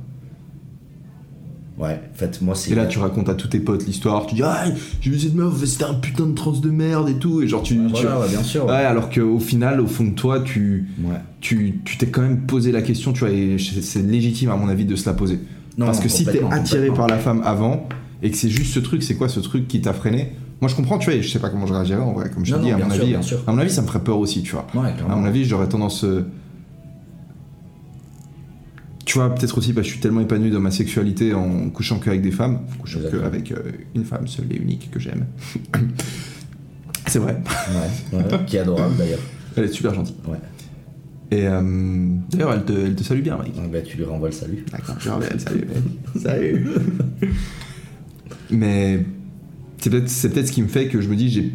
Ouais, 1.78 2.00
en 2.12 2.16
fait, 2.18 2.42
moi, 2.42 2.56
c'est. 2.56 2.72
Et 2.72 2.74
là, 2.74 2.86
tu 2.86 2.98
racontes 2.98 3.28
à 3.28 3.34
tous 3.36 3.46
tes 3.46 3.60
potes 3.60 3.86
l'histoire, 3.86 4.26
tu 4.26 4.34
dis 4.34 4.42
Ah, 4.42 4.64
j'ai 5.00 5.10
vu 5.12 5.18
cette 5.20 5.34
meuf, 5.36 5.64
c'était 5.64 5.84
un 5.84 5.94
putain 5.94 6.26
de 6.26 6.32
trans 6.34 6.50
de 6.50 6.70
merde 6.70 7.08
et 7.08 7.14
tout. 7.14 7.40
Et 7.40 7.46
genre, 7.46 7.62
tu. 7.62 7.78
Ouais, 7.78 7.86
tu- 7.86 7.90
voilà, 7.92 8.18
ouais, 8.18 8.28
bien 8.28 8.42
sûr. 8.42 8.66
Ouais, 8.66 8.72
alors 8.72 9.08
qu'au 9.10 9.38
final, 9.38 9.80
au 9.80 9.86
fond 9.86 10.02
de 10.04 10.10
toi, 10.14 10.40
tu 10.40 10.88
Ouais. 11.04 11.14
tu 11.40 11.80
tu 11.84 11.96
t'es 11.96 12.06
quand 12.08 12.22
même 12.22 12.40
posé 12.46 12.72
la 12.72 12.82
question, 12.82 13.12
tu 13.12 13.20
vois, 13.20 13.30
et 13.30 13.56
c'est 13.58 14.02
légitime 14.02 14.50
à 14.50 14.56
mon 14.56 14.68
avis 14.68 14.84
de 14.86 14.96
se 14.96 15.08
la 15.08 15.14
poser. 15.14 15.38
Non, 15.76 15.86
Parce 15.86 15.98
non, 15.98 16.02
que 16.02 16.08
si 16.08 16.24
t'es 16.24 16.42
attiré 16.50 16.88
par 16.88 17.06
la 17.06 17.18
femme 17.18 17.42
avant, 17.44 17.88
et 18.24 18.30
que 18.32 18.36
c'est 18.36 18.48
juste 18.50 18.74
ce 18.74 18.80
truc, 18.80 19.04
c'est 19.04 19.14
quoi 19.14 19.28
ce 19.28 19.38
truc 19.38 19.68
qui 19.68 19.80
t'a 19.80 19.92
freiné? 19.92 20.32
Moi, 20.60 20.68
je 20.68 20.74
comprends, 20.74 20.98
tu 20.98 21.10
vois, 21.10 21.20
je 21.20 21.28
sais 21.28 21.38
pas 21.38 21.50
comment 21.50 21.66
je 21.66 21.72
réagirais 21.72 22.00
en 22.00 22.12
vrai, 22.12 22.30
comme 22.30 22.44
je 22.44 22.54
te 22.54 22.60
dis, 22.60 22.70
à 22.72 22.78
mon 22.78 22.90
sûr, 22.90 23.02
avis. 23.02 23.22
sûr. 23.24 23.38
À 23.46 23.52
mon 23.52 23.58
avis, 23.58 23.70
ça 23.70 23.80
me 23.82 23.86
ferait 23.86 24.02
peur 24.02 24.18
aussi, 24.18 24.42
tu 24.42 24.52
vois. 24.52 24.66
Ouais, 24.74 24.92
À 25.08 25.14
mon 25.16 25.24
avis, 25.24 25.44
j'aurais 25.44 25.68
tendance. 25.68 26.02
euh, 26.04 26.26
Tu 29.04 29.18
vois, 29.18 29.32
peut-être 29.34 29.56
aussi 29.56 29.72
parce 29.72 29.86
que 29.86 29.88
je 29.88 29.92
suis 29.94 30.00
tellement 30.02 30.20
épanoui 30.20 30.50
dans 30.50 30.60
ma 30.60 30.70
sexualité 30.72 31.32
en 31.32 31.70
couchant 31.70 31.98
qu'avec 31.98 32.20
des 32.22 32.30
femmes, 32.32 32.58
en 32.74 32.80
couchant 32.80 32.98
qu'avec 33.10 33.52
euh, 33.52 33.56
une 33.94 34.04
femme 34.04 34.26
seule 34.26 34.52
et 34.52 34.56
unique 34.56 34.90
que 34.90 34.98
j'aime. 34.98 35.26
c'est 37.06 37.18
vrai, 37.20 37.40
Ouais, 38.12 38.18
ouais, 38.18 38.24
qui 38.46 38.56
est 38.56 38.60
adorable 38.60 38.96
d'ailleurs. 38.96 39.20
elle 39.56 39.64
est 39.64 39.68
super 39.72 39.94
gentille. 39.94 40.16
Ouais. 40.26 40.36
Et 41.30 41.46
euh, 41.46 41.60
d'ailleurs, 42.30 42.52
elle 42.54 42.64
te, 42.64 42.72
elle 42.72 42.94
te 42.96 43.02
salue 43.02 43.20
bien, 43.22 43.36
Mike. 43.38 43.54
Bah, 43.70 43.80
tu 43.82 43.96
lui 43.96 44.04
renvoies 44.04 44.28
le 44.30 44.34
salut. 44.34 44.64
D'accord, 44.72 44.96
je 44.98 45.08
reviens, 45.10 45.38
salut. 45.38 45.68
salut. 46.20 46.66
Mais 48.50 49.04
c'est 49.78 49.90
peut-être 49.90 50.08
c'est 50.08 50.30
peut-être 50.30 50.46
ce 50.48 50.52
qui 50.52 50.62
me 50.62 50.68
fait 50.68 50.88
que 50.88 51.00
je 51.00 51.08
me 51.08 51.16
dis, 51.16 51.28
j'ai, 51.30 51.52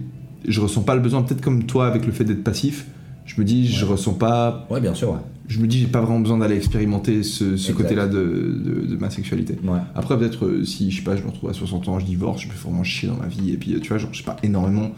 je 0.48 0.62
ressens 0.62 0.82
pas 0.82 0.96
le 0.96 1.02
besoin, 1.02 1.22
peut-être 1.24 1.42
comme 1.42 1.64
toi 1.66 1.88
avec 1.88 2.06
le 2.06 2.12
fait 2.12 2.24
d'être 2.24 2.44
passif, 2.44 2.86
je 3.26 3.40
me 3.40 3.46
dis, 3.46 3.68
je 3.68 3.86
ressens 3.86 4.14
pas 4.14 4.68
Ouais, 4.70 4.82
bien 4.82 4.94
sûr, 4.94 5.12
ouais. 5.12 5.20
je 5.48 5.60
me 5.60 5.68
dis 5.68 5.80
j'ai 5.80 5.88
pas 5.88 6.02
vraiment 6.02 6.20
besoin 6.20 6.38
d'aller 6.38 6.56
expérimenter 6.58 7.24
ce, 7.24 7.56
ce 7.58 7.72
côté-là 7.72 8.08
de, 8.08 8.14
de- 8.14 8.86
de 8.88 8.96
ma 8.98 9.10
sexualité. 9.10 9.58
Ouais. 9.64 9.80
Après 9.96 10.18
peut-être 10.18 10.46
euh, 10.46 10.66
si 10.66 10.92
je 10.92 10.98
sais 10.98 11.04
pas 11.04 11.16
je 11.16 11.24
me 11.24 11.28
retrouve 11.30 11.50
à 11.50 11.54
60 11.54 11.88
ans, 11.88 12.00
je 12.00 12.06
divorce, 12.06 12.42
je 12.42 12.48
me 12.48 12.52
fais 12.54 12.68
vraiment 12.68 12.84
chier 12.84 13.08
dans 13.10 13.18
ma 13.18 13.28
vie 13.28 13.52
et 13.52 13.58
puis 13.58 13.74
euh, 13.74 13.80
tu 13.80 13.90
vois 13.90 13.98
genre 13.98 14.14
j'ai 14.14 14.24
pas 14.24 14.36
énormément 14.44 14.92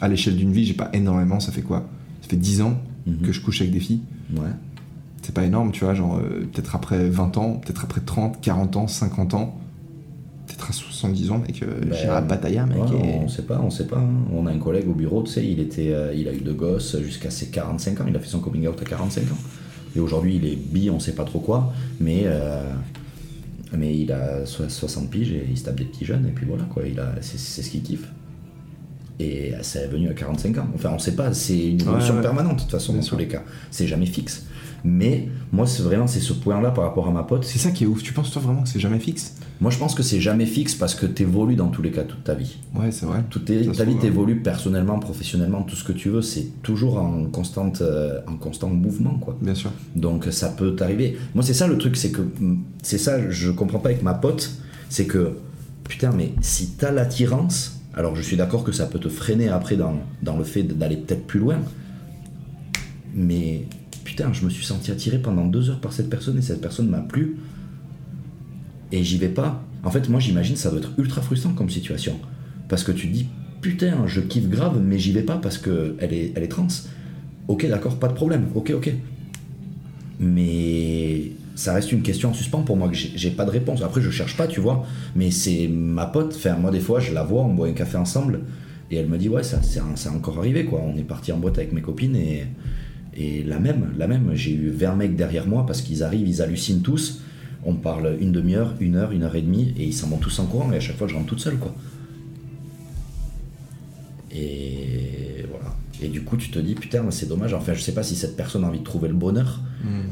à 0.00 0.08
l'échelle 0.08 0.36
d'une 0.36 0.52
vie, 0.52 0.64
j'ai 0.64 0.74
pas 0.74 0.90
énormément, 0.92 1.38
ça 1.40 1.52
fait 1.52 1.62
quoi? 1.62 1.88
Ça 2.22 2.28
fait 2.28 2.36
10 2.36 2.62
ans 2.62 2.78
Mhm. 3.06 3.18
que 3.24 3.30
je 3.32 3.40
couche 3.40 3.60
avec 3.60 3.72
des 3.72 3.78
filles. 3.78 4.00
Ouais. 4.34 4.48
C'est 5.22 5.32
pas 5.34 5.44
énorme, 5.44 5.70
tu 5.70 5.84
vois, 5.84 5.94
genre 5.94 6.16
euh, 6.16 6.40
peut-être 6.52 6.74
après 6.74 7.08
20 7.08 7.36
ans, 7.38 7.52
peut-être 7.64 7.84
après 7.84 8.00
30, 8.00 8.40
40 8.40 8.74
ans, 8.76 8.88
50 8.88 9.34
ans, 9.34 9.56
peut-être 10.56 10.70
à 10.70 10.72
70 10.72 11.30
ans 11.30 11.38
mec, 11.38 11.62
Ben, 11.62 12.10
à 12.10 12.22
Pattaya 12.22 12.66
mec 12.66 12.78
Ouais, 12.78 12.98
et- 12.98 13.14
On 13.22 13.28
sait 13.28 13.42
pas, 13.42 13.60
on 13.62 13.70
sait 13.70 13.86
pas. 13.86 13.98
hein. 13.98 14.10
On 14.32 14.46
a 14.46 14.50
un 14.52 14.58
collègue 14.58 14.88
au 14.88 14.94
bureau, 14.94 15.22
tu 15.22 15.32
sais, 15.32 15.46
il, 15.46 15.60
était, 15.60 15.92
euh, 15.92 16.12
il 16.14 16.26
a 16.28 16.32
eu 16.32 16.40
deux 16.40 16.52
gosses 16.54 16.96
jusqu'à 17.02 17.30
ses 17.30 17.46
45 17.46 18.00
ans. 18.00 18.04
Il 18.08 18.16
a 18.16 18.18
fait 18.20 18.28
son 18.28 18.40
coming 18.40 18.66
out 18.66 18.80
à 18.80 18.84
45 18.84 19.22
ans. 19.32 19.38
Et 19.94 20.00
aujourd'hui, 20.00 20.36
il 20.36 20.46
est 20.46 20.56
bi, 20.56 20.90
on 20.90 21.00
sait 21.00 21.14
pas 21.14 21.24
trop 21.24 21.40
quoi. 21.40 21.72
Mais 22.00 22.22
euh, 22.24 22.62
Mais 23.76 23.96
il 23.98 24.12
a 24.12 24.46
so- 24.46 24.68
60 24.68 25.10
piges 25.10 25.32
et 25.32 25.46
il 25.50 25.58
se 25.58 25.64
tape 25.64 25.76
des 25.76 25.84
petits 25.84 26.04
jeunes, 26.04 26.26
et 26.26 26.30
puis 26.30 26.46
voilà, 26.46 26.64
quoi. 26.64 26.84
Il 26.86 26.98
a, 27.00 27.12
c'est, 27.20 27.38
c'est 27.38 27.62
ce 27.62 27.70
qu'il 27.70 27.82
kiffe. 27.82 28.08
Et 29.18 29.52
ça 29.62 29.80
est 29.80 29.88
venu 29.88 30.08
à 30.08 30.12
45 30.14 30.58
ans. 30.58 30.68
Enfin, 30.74 30.90
on 30.94 30.98
sait 30.98 31.16
pas, 31.16 31.32
c'est 31.32 31.70
une 31.70 31.80
évolution 31.80 32.10
Ouais, 32.12 32.16
ouais. 32.18 32.22
permanente, 32.22 32.56
de 32.56 32.60
toute 32.62 32.70
façon, 32.70 32.92
Bien 32.92 33.00
dans 33.00 33.06
sûr. 33.06 33.16
tous 33.16 33.22
les 33.22 33.28
cas. 33.28 33.42
C'est 33.70 33.86
jamais 33.86 34.06
fixe. 34.06 34.44
Mais 34.84 35.28
moi, 35.52 35.66
c'est 35.66 35.82
vraiment 35.82 36.06
c'est 36.06 36.20
ce 36.20 36.34
point-là 36.34 36.70
par 36.70 36.84
rapport 36.84 37.08
à 37.08 37.10
ma 37.10 37.22
pote. 37.22 37.44
C'est 37.44 37.58
ça 37.58 37.70
qui 37.70 37.84
est 37.84 37.86
ouf. 37.86 38.02
Tu 38.02 38.12
penses 38.12 38.30
toi 38.30 38.42
vraiment 38.42 38.62
que 38.62 38.68
c'est 38.68 38.78
jamais 38.78 38.98
fixe? 39.00 39.34
Moi, 39.60 39.70
je 39.70 39.78
pense 39.78 39.94
que 39.94 40.02
c'est 40.02 40.20
jamais 40.20 40.44
fixe 40.44 40.74
parce 40.74 40.94
que 40.94 41.06
tu 41.06 41.22
évolues 41.22 41.56
dans 41.56 41.68
tous 41.68 41.80
les 41.80 41.90
cas 41.90 42.02
toute 42.02 42.24
ta 42.24 42.34
vie. 42.34 42.58
Ouais, 42.74 42.90
c'est 42.90 43.06
vrai. 43.06 43.24
Toute 43.30 43.46
ta 43.46 43.54
vie 43.54 43.68
trouve, 43.68 43.80
hein. 43.80 43.98
t'évolue 44.00 44.40
personnellement, 44.40 44.98
professionnellement, 44.98 45.62
tout 45.62 45.76
ce 45.76 45.84
que 45.84 45.92
tu 45.92 46.10
veux, 46.10 46.20
c'est 46.20 46.62
toujours 46.62 46.98
en 46.98 47.24
constante, 47.26 47.80
euh, 47.80 48.20
en 48.26 48.36
constant 48.36 48.68
mouvement, 48.68 49.14
quoi. 49.18 49.36
Bien 49.40 49.54
sûr. 49.54 49.70
Donc 49.94 50.26
ça 50.30 50.50
peut 50.50 50.74
t'arriver. 50.74 51.16
Moi, 51.34 51.42
c'est 51.42 51.54
ça 51.54 51.66
le 51.66 51.78
truc, 51.78 51.96
c'est 51.96 52.10
que 52.10 52.20
mm, 52.20 52.58
c'est 52.82 52.98
ça, 52.98 53.30
je 53.30 53.50
comprends 53.50 53.78
pas 53.78 53.88
avec 53.90 54.02
ma 54.02 54.14
pote, 54.14 54.52
c'est 54.90 55.06
que 55.06 55.38
putain, 55.84 56.12
mais 56.14 56.32
si 56.42 56.72
t'as 56.72 56.90
l'attirance, 56.90 57.80
alors 57.94 58.14
je 58.14 58.22
suis 58.22 58.36
d'accord 58.36 58.62
que 58.62 58.72
ça 58.72 58.84
peut 58.86 58.98
te 58.98 59.08
freiner 59.08 59.48
après 59.48 59.76
dans, 59.76 60.00
dans 60.22 60.36
le 60.36 60.44
fait 60.44 60.64
d'aller 60.64 60.96
peut-être 60.96 61.26
plus 61.26 61.40
loin, 61.40 61.56
mais 63.14 63.64
putain, 64.04 64.32
je 64.34 64.44
me 64.44 64.50
suis 64.50 64.64
senti 64.64 64.90
attiré 64.90 65.18
pendant 65.18 65.46
deux 65.46 65.70
heures 65.70 65.80
par 65.80 65.94
cette 65.94 66.10
personne 66.10 66.36
et 66.36 66.42
cette 66.42 66.60
personne 66.60 66.88
m'a 66.88 67.00
plu 67.00 67.36
et 68.92 69.04
j'y 69.04 69.18
vais 69.18 69.28
pas. 69.28 69.62
En 69.84 69.90
fait, 69.90 70.08
moi, 70.08 70.20
j'imagine 70.20 70.56
ça 70.56 70.70
doit 70.70 70.80
être 70.80 70.92
ultra 70.98 71.22
frustrant 71.22 71.52
comme 71.52 71.70
situation 71.70 72.18
parce 72.68 72.82
que 72.82 72.92
tu 72.92 73.08
te 73.08 73.12
dis 73.12 73.26
putain, 73.60 74.06
je 74.06 74.20
kiffe 74.20 74.48
grave, 74.48 74.80
mais 74.80 74.98
j'y 74.98 75.12
vais 75.12 75.22
pas 75.22 75.38
parce 75.38 75.58
que 75.58 75.96
elle 75.98 76.12
est, 76.12 76.32
elle 76.36 76.42
est 76.42 76.48
trans. 76.48 76.68
Ok, 77.48 77.66
d'accord, 77.68 77.98
pas 77.98 78.08
de 78.08 78.14
problème. 78.14 78.46
Ok, 78.54 78.72
ok. 78.74 78.92
Mais 80.20 81.32
ça 81.54 81.72
reste 81.72 81.92
une 81.92 82.02
question 82.02 82.30
en 82.30 82.34
suspens 82.34 82.62
pour 82.62 82.76
moi 82.76 82.88
que 82.88 82.94
j'ai 82.94 83.30
pas 83.30 83.44
de 83.44 83.50
réponse. 83.50 83.82
Après, 83.82 84.00
je 84.00 84.10
cherche 84.10 84.36
pas, 84.36 84.46
tu 84.46 84.60
vois. 84.60 84.84
Mais 85.14 85.30
c'est 85.30 85.68
ma 85.68 86.06
pote. 86.06 86.34
Enfin, 86.36 86.56
moi, 86.56 86.70
des 86.70 86.80
fois, 86.80 87.00
je 87.00 87.12
la 87.12 87.22
vois, 87.22 87.42
on 87.42 87.54
boit 87.54 87.68
un 87.68 87.72
café 87.72 87.96
ensemble. 87.96 88.40
Et 88.90 88.96
elle 88.96 89.08
me 89.08 89.18
dit, 89.18 89.28
ouais, 89.28 89.42
ça, 89.42 89.60
c'est 89.62 90.08
encore 90.08 90.38
arrivé, 90.38 90.64
quoi. 90.64 90.80
On 90.84 90.96
est 90.96 91.02
parti 91.02 91.32
en 91.32 91.38
boîte 91.38 91.58
avec 91.58 91.72
mes 91.72 91.82
copines 91.82 92.14
et, 92.14 92.46
et 93.16 93.42
la 93.42 93.58
même, 93.58 93.94
la 93.98 94.06
même. 94.06 94.30
J'ai 94.34 94.52
eu 94.52 94.70
20 94.70 94.94
mecs 94.94 95.16
derrière 95.16 95.46
moi 95.46 95.66
parce 95.66 95.82
qu'ils 95.82 96.02
arrivent, 96.02 96.28
ils 96.28 96.40
hallucinent 96.42 96.82
tous. 96.82 97.20
On 97.66 97.74
parle 97.74 98.16
une 98.20 98.32
demi-heure, 98.32 98.74
une 98.80 98.94
heure, 98.94 99.10
une 99.10 99.24
heure 99.24 99.34
et 99.34 99.42
demie 99.42 99.74
et 99.76 99.84
ils 99.84 99.92
s'en 99.92 100.08
vont 100.08 100.18
tous 100.18 100.38
en 100.38 100.46
courant. 100.46 100.72
Et 100.72 100.76
à 100.76 100.80
chaque 100.80 100.96
fois, 100.96 101.08
je 101.08 101.14
rentre 101.14 101.26
toute 101.26 101.40
seule, 101.40 101.58
quoi. 101.58 101.74
Et 104.32 105.44
voilà. 105.50 105.74
Et 106.00 106.08
du 106.08 106.22
coup, 106.22 106.36
tu 106.36 106.50
te 106.50 106.58
dis, 106.58 106.74
putain, 106.74 107.10
c'est 107.10 107.26
dommage. 107.28 107.54
Enfin, 107.54 107.74
je 107.74 107.80
sais 107.80 107.92
pas 107.92 108.02
si 108.02 108.14
cette 108.14 108.36
personne 108.36 108.64
a 108.64 108.68
envie 108.68 108.78
de 108.78 108.84
trouver 108.84 109.08
le 109.08 109.14
bonheur, 109.14 109.60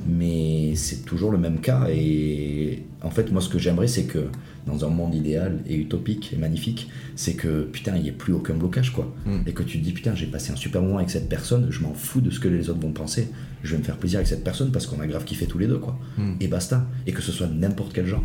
mais 0.09 0.75
c'est 0.75 1.05
toujours 1.05 1.31
le 1.31 1.39
même 1.39 1.61
cas. 1.61 1.87
Et 1.91 2.83
en 3.03 3.11
fait, 3.11 3.31
moi, 3.31 3.41
ce 3.41 3.49
que 3.49 3.59
j'aimerais, 3.59 3.89
c'est 3.89 4.05
que 4.05 4.27
dans 4.67 4.85
un 4.85 4.89
monde 4.89 5.15
idéal 5.15 5.59
et 5.67 5.77
utopique 5.77 6.33
et 6.33 6.37
magnifique, 6.37 6.89
c'est 7.17 7.35
que 7.35 7.65
putain, 7.65 7.97
il 7.97 8.03
n'y 8.03 8.09
ait 8.09 8.13
plus 8.13 8.33
aucun 8.33 8.55
blocage, 8.55 8.93
quoi. 8.93 9.15
Et 9.47 9.53
que 9.53 9.63
tu 9.63 9.79
te 9.79 9.85
dis, 9.85 9.93
putain, 9.93 10.15
j'ai 10.15 10.27
passé 10.27 10.53
un 10.53 10.57
super 10.57 10.81
moment 10.83 10.97
avec 10.99 11.11
cette 11.11 11.29
personne, 11.29 11.67
je 11.71 11.81
m'en 11.81 11.93
fous 11.93 12.21
de 12.23 12.31
ce 12.31 12.41
que 12.41 12.49
les 12.49 12.71
autres 12.71 12.81
vont 12.81 12.93
penser. 12.93 13.29
Je 13.63 13.73
vais 13.73 13.79
me 13.79 13.83
faire 13.85 13.97
plaisir 13.99 14.19
avec 14.19 14.29
cette 14.29 14.43
personne 14.45 14.71
parce 14.73 14.87
qu'on 14.87 15.01
a 15.01 15.07
grave 15.07 15.25
kiffé 15.25 15.47
tous 15.47 15.59
les 15.59 15.67
deux, 15.67 15.79
quoi. 15.79 15.99
Et 16.41 16.49
basta. 16.49 16.87
Et 17.07 17.13
que 17.13 17.21
ce 17.23 17.31
soit 17.33 17.47
n'importe 17.49 17.93
quel 17.93 18.07
genre. 18.07 18.23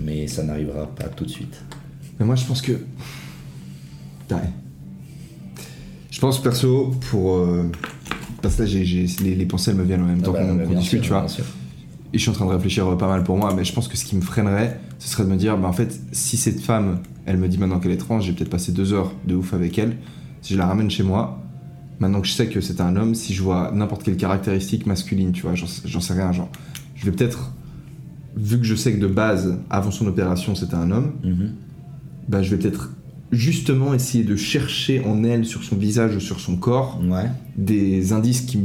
Mais 0.00 0.26
ça 0.26 0.42
n'arrivera 0.42 0.86
pas 0.94 1.08
tout 1.08 1.24
de 1.24 1.30
suite. 1.30 1.62
Mais 2.18 2.24
moi, 2.26 2.34
je 2.34 2.44
pense 2.44 2.62
que. 2.62 2.72
Ouais. 4.30 4.38
Je 6.10 6.20
pense 6.20 6.42
perso, 6.42 6.92
pour. 7.10 7.36
euh, 7.36 7.70
Parce 8.42 8.56
que 8.56 8.62
là, 8.62 8.68
j'ai, 8.68 9.06
les, 9.22 9.34
les 9.34 9.46
pensées 9.46 9.70
elles 9.70 9.76
me 9.76 9.84
viennent 9.84 10.02
en 10.02 10.06
même 10.06 10.22
temps 10.22 10.32
Ah 10.36 10.40
bah, 10.40 10.46
qu'on, 10.48 10.54
bah, 10.56 10.64
qu'on 10.64 10.70
bien 10.70 10.80
discute, 10.80 11.02
tu 11.02 11.08
vois. 11.10 11.26
Et 12.12 12.18
je 12.18 12.22
suis 12.22 12.30
en 12.30 12.34
train 12.34 12.46
de 12.46 12.50
réfléchir 12.52 12.86
euh, 12.86 12.96
pas 12.96 13.08
mal 13.08 13.24
pour 13.24 13.36
moi, 13.36 13.52
mais 13.54 13.64
je 13.64 13.72
pense 13.72 13.88
que 13.88 13.96
ce 13.96 14.04
qui 14.04 14.16
me 14.16 14.20
freinerait, 14.22 14.80
ce 14.98 15.08
serait 15.08 15.24
de 15.24 15.28
me 15.28 15.36
dire, 15.36 15.58
bah 15.58 15.68
en 15.68 15.72
fait, 15.72 16.00
si 16.12 16.36
cette 16.36 16.60
femme, 16.60 17.00
elle 17.26 17.36
me 17.36 17.48
dit 17.48 17.58
maintenant 17.58 17.78
qu'elle 17.80 17.92
est 17.92 17.96
trans, 17.96 18.20
j'ai 18.20 18.32
peut-être 18.32 18.50
passé 18.50 18.72
deux 18.72 18.92
heures 18.92 19.12
de 19.26 19.34
ouf 19.34 19.52
avec 19.54 19.78
elle. 19.78 19.96
Si 20.40 20.54
je 20.54 20.58
la 20.58 20.66
ramène 20.66 20.90
chez 20.90 21.02
moi, 21.02 21.42
maintenant 21.98 22.20
que 22.20 22.26
je 22.28 22.32
sais 22.32 22.46
que 22.46 22.60
c'est 22.60 22.80
un 22.80 22.94
homme, 22.96 23.14
si 23.14 23.34
je 23.34 23.42
vois 23.42 23.72
n'importe 23.74 24.04
quelle 24.04 24.16
caractéristique 24.16 24.86
masculine, 24.86 25.32
tu 25.32 25.42
vois, 25.42 25.54
j'en, 25.54 25.66
sais- 25.66 26.12
rien, 26.14 26.30
genre, 26.32 26.48
je 26.94 27.04
vais 27.06 27.12
peut-être, 27.12 27.52
vu 28.36 28.58
que 28.58 28.64
je 28.64 28.74
sais 28.76 28.92
que 28.92 29.00
de 29.00 29.08
base, 29.08 29.58
avant 29.68 29.90
son 29.90 30.06
opération, 30.06 30.54
c'était 30.54 30.76
un 30.76 30.90
homme, 30.92 31.12
Mhm. 31.24 31.50
bah 32.28 32.42
je 32.42 32.50
vais 32.54 32.58
peut-être 32.62 32.92
justement 33.32 33.92
essayer 33.92 34.22
de 34.22 34.36
chercher 34.36 35.04
en 35.04 35.24
elle, 35.24 35.44
sur 35.44 35.64
son 35.64 35.74
visage 35.76 36.14
ou 36.14 36.20
sur 36.20 36.38
son 36.38 36.56
corps, 36.56 37.00
Ouais. 37.08 37.28
des 37.56 38.12
indices 38.12 38.42
qui 38.42 38.58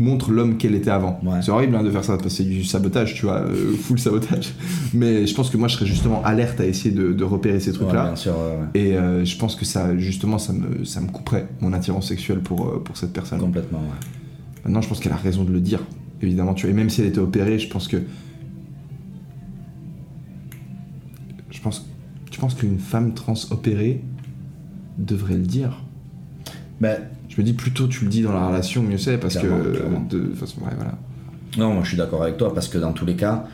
m- 0.00 0.04
montrent 0.04 0.30
l'homme 0.32 0.56
qu'elle 0.56 0.74
était 0.74 0.90
avant. 0.90 1.20
Ouais. 1.22 1.40
C'est 1.42 1.50
horrible 1.50 1.76
hein, 1.76 1.82
de 1.82 1.90
faire 1.90 2.04
ça, 2.04 2.14
parce 2.14 2.24
que 2.24 2.30
c'est 2.30 2.44
du 2.44 2.64
sabotage, 2.64 3.14
tu 3.14 3.26
vois, 3.26 3.40
euh, 3.42 3.72
full 3.74 3.98
sabotage. 3.98 4.54
Mais 4.94 5.26
je 5.26 5.34
pense 5.34 5.50
que 5.50 5.56
moi, 5.56 5.68
je 5.68 5.74
serais 5.76 5.86
justement 5.86 6.22
alerte 6.24 6.60
à 6.60 6.66
essayer 6.66 6.94
de, 6.94 7.12
de 7.12 7.24
repérer 7.24 7.60
ces 7.60 7.72
trucs-là. 7.72 8.14
ouais, 8.26 8.30
ouais. 8.32 8.80
et 8.80 8.96
euh, 8.96 9.24
je 9.24 9.36
pense 9.36 9.56
que 9.56 9.64
ça, 9.64 9.96
justement, 9.96 10.38
ça 10.38 10.52
me, 10.52 10.84
ça 10.84 11.00
me 11.00 11.08
couperait 11.08 11.46
mon 11.60 11.72
attirance 11.72 12.08
sexuelle 12.08 12.40
pour, 12.40 12.66
euh, 12.68 12.82
pour 12.84 12.96
cette 12.96 13.12
personne. 13.12 13.38
Complètement, 13.40 13.78
ouais. 13.80 14.64
Maintenant, 14.64 14.80
je 14.82 14.88
pense 14.88 15.00
qu'elle 15.00 15.12
a 15.12 15.16
raison 15.16 15.44
de 15.44 15.52
le 15.52 15.60
dire, 15.60 15.80
évidemment. 16.22 16.54
Tu 16.54 16.66
vois. 16.66 16.72
Et 16.72 16.76
même 16.76 16.90
si 16.90 17.00
elle 17.00 17.08
était 17.08 17.18
opérée, 17.18 17.58
je 17.58 17.68
pense 17.68 17.88
que. 17.88 17.98
Je 21.50 21.60
pense. 21.60 21.86
Tu 22.30 22.38
penses 22.38 22.54
qu'une 22.54 22.78
femme 22.78 23.12
trans 23.14 23.34
opérée 23.50 24.02
devrait 24.98 25.34
le 25.36 25.42
dire? 25.42 25.82
Ben, 26.80 26.96
me 27.40 27.44
dis 27.44 27.52
plutôt 27.52 27.86
tu 27.88 28.04
le 28.04 28.10
dis 28.10 28.22
dans 28.22 28.32
la 28.32 28.46
relation, 28.48 28.82
mieux 28.82 28.98
c'est, 28.98 29.18
parce 29.18 29.36
Clairement, 29.36 29.64
que. 29.64 29.70
clairement. 29.76 30.06
De 30.08 30.34
façon, 30.34 30.60
ouais, 30.60 30.72
voilà. 30.76 30.96
Non, 31.58 31.74
moi 31.74 31.82
je 31.82 31.88
suis 31.88 31.96
d'accord 31.98 32.22
avec 32.22 32.36
toi 32.36 32.54
parce 32.54 32.68
que 32.68 32.78
dans 32.78 32.92
tous 32.92 33.04
les 33.06 33.16
cas, 33.16 33.44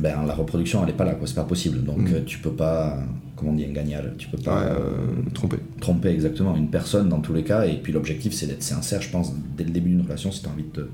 ben, 0.00 0.24
la 0.26 0.34
reproduction 0.34 0.82
elle 0.82 0.90
est 0.90 0.96
pas 0.96 1.04
là, 1.04 1.14
quoi. 1.14 1.26
C'est 1.26 1.34
pas 1.34 1.44
possible. 1.44 1.84
Donc 1.84 1.98
Mm. 1.98 2.14
euh, 2.14 2.20
tu 2.24 2.38
peux 2.38 2.50
pas, 2.52 2.98
comment 3.36 3.50
on 3.52 3.54
dit, 3.54 3.64
un 3.66 3.72
gagnal. 3.72 4.14
Tu 4.18 4.28
peux 4.28 4.38
Ouais, 4.38 4.42
pas 4.44 4.62
euh, 4.62 4.92
trompé. 5.34 5.56
tromper 5.80 6.08
exactement 6.08 6.56
une 6.56 6.68
personne 6.68 7.08
dans 7.08 7.20
tous 7.20 7.34
les 7.34 7.44
cas. 7.44 7.66
Et 7.66 7.76
puis 7.76 7.92
l'objectif 7.92 8.32
c'est 8.32 8.46
d'être 8.46 8.62
sincère, 8.62 9.02
je 9.02 9.10
pense, 9.10 9.32
dès 9.56 9.64
le 9.64 9.70
début 9.70 9.90
d'une 9.90 10.02
relation 10.02 10.32
si 10.32 10.42
tu 10.42 10.48
as 10.48 10.52
envie 10.52 10.64
de, 10.74 10.88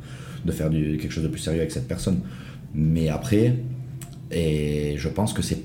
de 0.45 0.53
faire 0.53 0.71
du, 0.71 0.99
quelque 0.99 1.13
chose 1.13 1.25
de 1.25 1.29
plus 1.29 1.41
sérieux 1.41 1.61
avec 1.61 1.71
cette 1.73 1.87
personne. 1.89 2.19
Mais 2.75 3.09
après, 3.09 3.57
et 4.31 4.95
je 4.97 5.09
pense 5.09 5.33
que 5.33 5.43
c'est. 5.43 5.59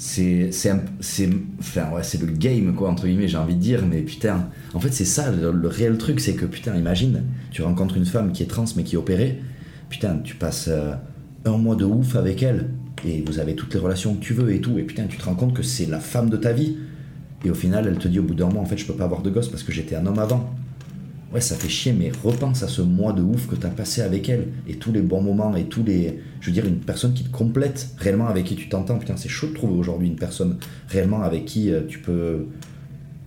C'est, 0.00 0.52
c'est, 0.52 0.70
enfin, 1.58 1.90
ouais, 1.92 2.04
c'est 2.04 2.20
le 2.20 2.28
game, 2.28 2.72
quoi, 2.72 2.88
entre 2.88 3.08
guillemets, 3.08 3.26
j'ai 3.26 3.36
envie 3.36 3.56
de 3.56 3.60
dire, 3.60 3.84
mais 3.84 4.02
putain, 4.02 4.48
en 4.72 4.78
fait, 4.78 4.92
c'est 4.92 5.04
ça, 5.04 5.32
le, 5.32 5.50
le 5.50 5.68
réel 5.68 5.98
truc, 5.98 6.20
c'est 6.20 6.34
que, 6.34 6.46
putain, 6.46 6.76
imagine, 6.76 7.24
tu 7.50 7.62
rencontres 7.62 7.96
une 7.96 8.06
femme 8.06 8.30
qui 8.30 8.44
est 8.44 8.46
trans, 8.46 8.64
mais 8.76 8.84
qui 8.84 8.94
est 8.94 8.98
opérée, 8.98 9.42
putain, 9.88 10.20
tu 10.22 10.36
passes 10.36 10.68
euh, 10.68 10.94
un 11.44 11.56
mois 11.56 11.74
de 11.74 11.84
ouf 11.84 12.14
avec 12.14 12.44
elle, 12.44 12.68
et 13.04 13.24
vous 13.26 13.40
avez 13.40 13.56
toutes 13.56 13.74
les 13.74 13.80
relations 13.80 14.14
que 14.14 14.20
tu 14.20 14.34
veux 14.34 14.54
et 14.54 14.60
tout, 14.60 14.78
et 14.78 14.84
putain, 14.84 15.06
tu 15.08 15.18
te 15.18 15.24
rends 15.24 15.34
compte 15.34 15.52
que 15.52 15.64
c'est 15.64 15.86
la 15.86 15.98
femme 15.98 16.30
de 16.30 16.36
ta 16.36 16.52
vie, 16.52 16.76
et 17.44 17.50
au 17.50 17.54
final, 17.54 17.88
elle 17.88 17.98
te 17.98 18.06
dit 18.06 18.20
au 18.20 18.22
bout 18.22 18.34
d'un 18.34 18.48
mois, 18.48 18.62
en 18.62 18.66
fait, 18.66 18.78
je 18.78 18.86
peux 18.86 18.94
pas 18.94 19.04
avoir 19.04 19.22
de 19.22 19.30
gosse 19.30 19.48
parce 19.48 19.64
que 19.64 19.72
j'étais 19.72 19.96
un 19.96 20.06
homme 20.06 20.20
avant. 20.20 20.54
Ouais, 21.32 21.40
ça 21.42 21.56
fait 21.56 21.68
chier, 21.68 21.92
mais 21.92 22.10
repense 22.24 22.62
à 22.62 22.68
ce 22.68 22.80
mois 22.80 23.12
de 23.12 23.20
ouf 23.22 23.48
que 23.48 23.54
t'as 23.54 23.68
passé 23.68 24.00
avec 24.00 24.28
elle, 24.30 24.46
et 24.66 24.76
tous 24.76 24.92
les 24.92 25.02
bons 25.02 25.20
moments, 25.20 25.54
et 25.56 25.64
tous 25.64 25.84
les. 25.84 26.20
Je 26.40 26.46
veux 26.46 26.52
dire, 26.52 26.64
une 26.66 26.78
personne 26.78 27.12
qui 27.12 27.24
te 27.24 27.30
complète, 27.30 27.90
réellement 27.98 28.28
avec 28.28 28.46
qui 28.46 28.56
tu 28.56 28.68
t'entends. 28.70 28.98
Putain, 28.98 29.16
c'est 29.16 29.28
chaud 29.28 29.48
de 29.48 29.52
trouver 29.52 29.74
aujourd'hui 29.74 30.08
une 30.08 30.16
personne 30.16 30.56
réellement 30.88 31.20
avec 31.22 31.44
qui 31.44 31.70
euh, 31.70 31.82
tu 31.86 31.98
peux 31.98 32.46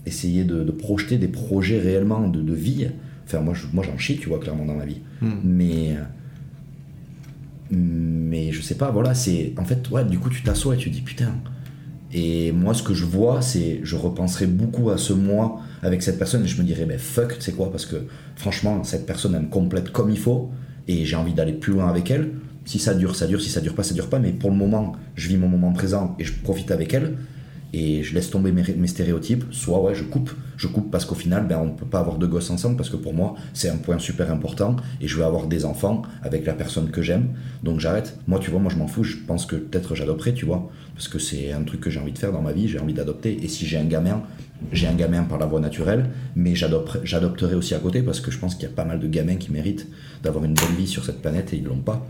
essayer 0.07 0.44
de, 0.45 0.64
de 0.64 0.72
projeter 0.72 1.18
des 1.19 1.28
projets 1.28 1.80
réellement 1.80 2.28
de, 2.28 2.41
de 2.41 2.53
vie. 2.53 2.88
Enfin, 3.26 3.40
moi, 3.41 3.53
je- 3.53 3.68
moi 3.72 3.84
j'en 3.86 3.98
chie, 3.99 4.18
tu 4.18 4.30
vois, 4.30 4.40
clairement 4.40 4.65
dans 4.65 4.76
ma 4.76 4.86
vie. 4.86 5.02
Mais. 5.44 5.91
euh, 5.95 6.02
Mais 7.72 8.52
je 8.52 8.61
sais 8.61 8.76
pas, 8.76 8.91
voilà, 8.91 9.14
c'est. 9.14 9.53
En 9.57 9.64
fait, 9.65 9.90
ouais, 9.91 10.03
du 10.06 10.19
coup, 10.19 10.30
tu 10.30 10.41
t'assois 10.41 10.76
et 10.76 10.78
tu 10.78 10.90
dis, 10.90 11.02
putain. 11.02 11.34
Et 12.13 12.51
moi, 12.51 12.73
ce 12.73 12.83
que 12.83 12.93
je 12.93 13.05
vois, 13.05 13.41
c'est. 13.41 13.79
Je 13.83 13.95
repenserai 13.95 14.45
beaucoup 14.45 14.89
à 14.89 14.97
ce 14.97 15.13
mois 15.13 15.61
avec 15.81 16.03
cette 16.03 16.17
personne 16.17 16.43
et 16.43 16.47
je 16.47 16.61
me 16.61 16.63
dirais, 16.65 16.85
mais 16.85 16.97
fuck, 16.97 17.38
sais 17.39 17.53
quoi, 17.53 17.71
parce 17.71 17.85
que 17.85 17.95
franchement, 18.35 18.83
cette 18.83 19.05
personne, 19.05 19.33
elle 19.35 19.43
me 19.43 19.47
complète 19.47 19.91
comme 19.91 20.09
il 20.09 20.19
faut 20.19 20.51
et 20.88 21.05
j'ai 21.05 21.15
envie 21.15 21.33
d'aller 21.33 21.53
plus 21.53 21.73
loin 21.73 21.88
avec 21.88 22.11
elle. 22.11 22.31
Si 22.65 22.79
ça 22.79 22.93
dure, 22.93 23.15
ça 23.15 23.27
dure, 23.27 23.41
si 23.41 23.49
ça 23.49 23.61
dure 23.61 23.73
pas, 23.73 23.83
ça 23.83 23.93
dure 23.93 24.09
pas, 24.09 24.19
mais 24.19 24.31
pour 24.31 24.51
le 24.51 24.55
moment, 24.55 24.93
je 25.15 25.29
vis 25.29 25.38
mon 25.38 25.47
moment 25.47 25.73
présent 25.73 26.15
et 26.19 26.23
je 26.23 26.33
profite 26.33 26.69
avec 26.69 26.93
elle 26.93 27.15
et 27.73 28.03
je 28.03 28.14
laisse 28.14 28.30
tomber 28.30 28.52
mes, 28.52 28.88
stéréotypes. 28.88 29.45
Soit, 29.52 29.81
ouais, 29.81 29.95
je 29.95 30.03
coupe, 30.03 30.31
je 30.57 30.68
coupe 30.68 30.91
parce 30.91 31.06
qu'au 31.06 31.15
final, 31.15 31.48
ben, 31.48 31.57
on 31.60 31.65
ne 31.68 31.72
peut 31.72 31.85
pas 31.85 31.99
avoir 31.99 32.18
de 32.18 32.27
gosses 32.27 32.49
ensemble 32.49 32.76
parce 32.76 32.89
que 32.89 32.98
pour 32.98 33.14
moi, 33.14 33.35
c'est 33.53 33.69
un 33.69 33.77
point 33.77 33.98
super 33.99 34.31
important 34.31 34.76
et 34.99 35.07
je 35.07 35.15
veux 35.15 35.23
avoir 35.23 35.48
des 35.48 35.64
enfants 35.64 36.02
avec 36.22 36.45
la 36.45 36.53
personne 36.53 36.89
que 36.91 37.02
j'aime. 37.02 37.30
Donc 37.64 37.80
j'arrête. 37.80 38.18
Moi, 38.27 38.39
tu 38.39 38.52
vois, 38.52 38.60
moi 38.60 38.72
je 38.72 38.77
m'en 38.77 38.88
fous, 38.88 39.03
je 39.03 39.18
pense 39.18 39.45
que 39.45 39.56
peut-être 39.56 39.95
j'adopterai, 39.95 40.34
tu 40.34 40.45
vois, 40.45 40.69
parce 40.95 41.07
que 41.07 41.19
c'est 41.19 41.53
un 41.53 41.64
truc 41.64 41.81
que 41.81 41.89
j'ai 41.89 41.99
envie 41.99 42.11
de 42.11 42.19
faire 42.19 42.34
dans 42.34 42.41
ma 42.41 42.52
vie, 42.52 42.68
j'ai 42.68 42.80
envie 42.80 42.93
d'adopter. 42.93 43.39
Et 43.41 43.48
si 43.48 43.65
j'ai 43.65 43.77
un 43.77 43.85
gamin, 43.85 44.22
j'ai 44.72 44.88
un 44.88 44.95
gamin 44.95 45.23
par 45.23 45.39
la 45.39 45.45
voie 45.45 45.60
naturelle, 45.60 46.10
mais 46.35 46.56
j'adopterai 46.56 47.56
aussi 47.56 47.73
à 47.73 47.80
côté 47.80 48.02
parce 48.02 48.19
que 48.19 48.31
je 48.31 48.38
pense 48.38 48.56
qu'il 48.56 48.64
y 48.64 48.72
a 48.72 48.76
pas 48.76 48.85
mal 48.85 48.99
de 48.99 49.07
gamins 49.07 49.38
qui 49.38 49.52
méritent 49.52 49.88
d'avoir 50.23 50.43
une 50.43 50.53
bonne 50.53 50.76
vie 50.77 50.88
sur 50.88 51.06
cette 51.06 51.22
planète 51.22 51.53
et 51.53 51.57
ils 51.57 51.64
l'ont 51.64 51.77
pas. 51.77 52.06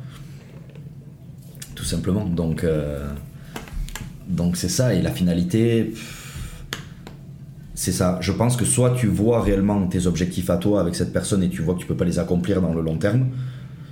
Tout 1.76 1.86
simplement. 1.86 2.26
Donc, 2.26 2.64
euh, 2.64 3.10
donc 4.32 4.58
c'est 4.58 4.70
ça. 4.70 4.94
Et 4.94 5.02
la 5.02 5.12
finalité, 5.12 5.94
c'est 7.76 7.91
ça. 7.91 8.18
Je 8.22 8.32
pense 8.32 8.56
que 8.56 8.66
soit 8.66 8.91
tu 8.91 9.08
vois 9.08 9.41
réellement 9.41 9.86
tes 9.88 10.08
objectifs 10.08 10.49
à 10.49 10.58
toi 10.58 10.82
avec 10.82 10.95
cette 10.95 11.14
personne 11.14 11.44
et 11.44 11.49
tu 11.49 11.62
vois 11.62 11.76
que 11.76 11.80
tu 11.80 11.86
peux 11.86 11.98
pas 11.98 12.06
les 12.06 12.20
accomplir 12.20 12.62
dans 12.62 12.74
le 12.74 12.82
long 12.82 12.98
terme, 12.98 13.28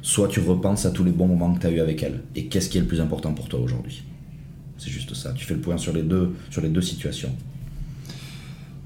soit 0.01 0.27
tu 0.27 0.39
repenses 0.39 0.85
à 0.85 0.91
tous 0.91 1.03
les 1.03 1.11
bons 1.11 1.27
moments 1.27 1.53
que 1.53 1.61
tu 1.61 1.67
as 1.67 1.71
eu 1.71 1.79
avec 1.79 2.01
elle. 2.03 2.21
Et 2.35 2.45
qu'est-ce 2.45 2.69
qui 2.69 2.77
est 2.77 2.81
le 2.81 2.87
plus 2.87 3.01
important 3.01 3.33
pour 3.33 3.49
toi 3.49 3.59
aujourd'hui? 3.59 4.03
C'est 4.77 4.89
juste 4.89 5.13
ça. 5.13 5.33
Tu 5.33 5.45
fais 5.45 5.55
le 5.55 5.59
point 5.59 5.77
sur 5.77 5.93
les 5.93 6.03
deux, 6.03 6.33
sur 6.49 6.61
les 6.61 6.69
deux 6.69 6.81
situations. 6.81 7.35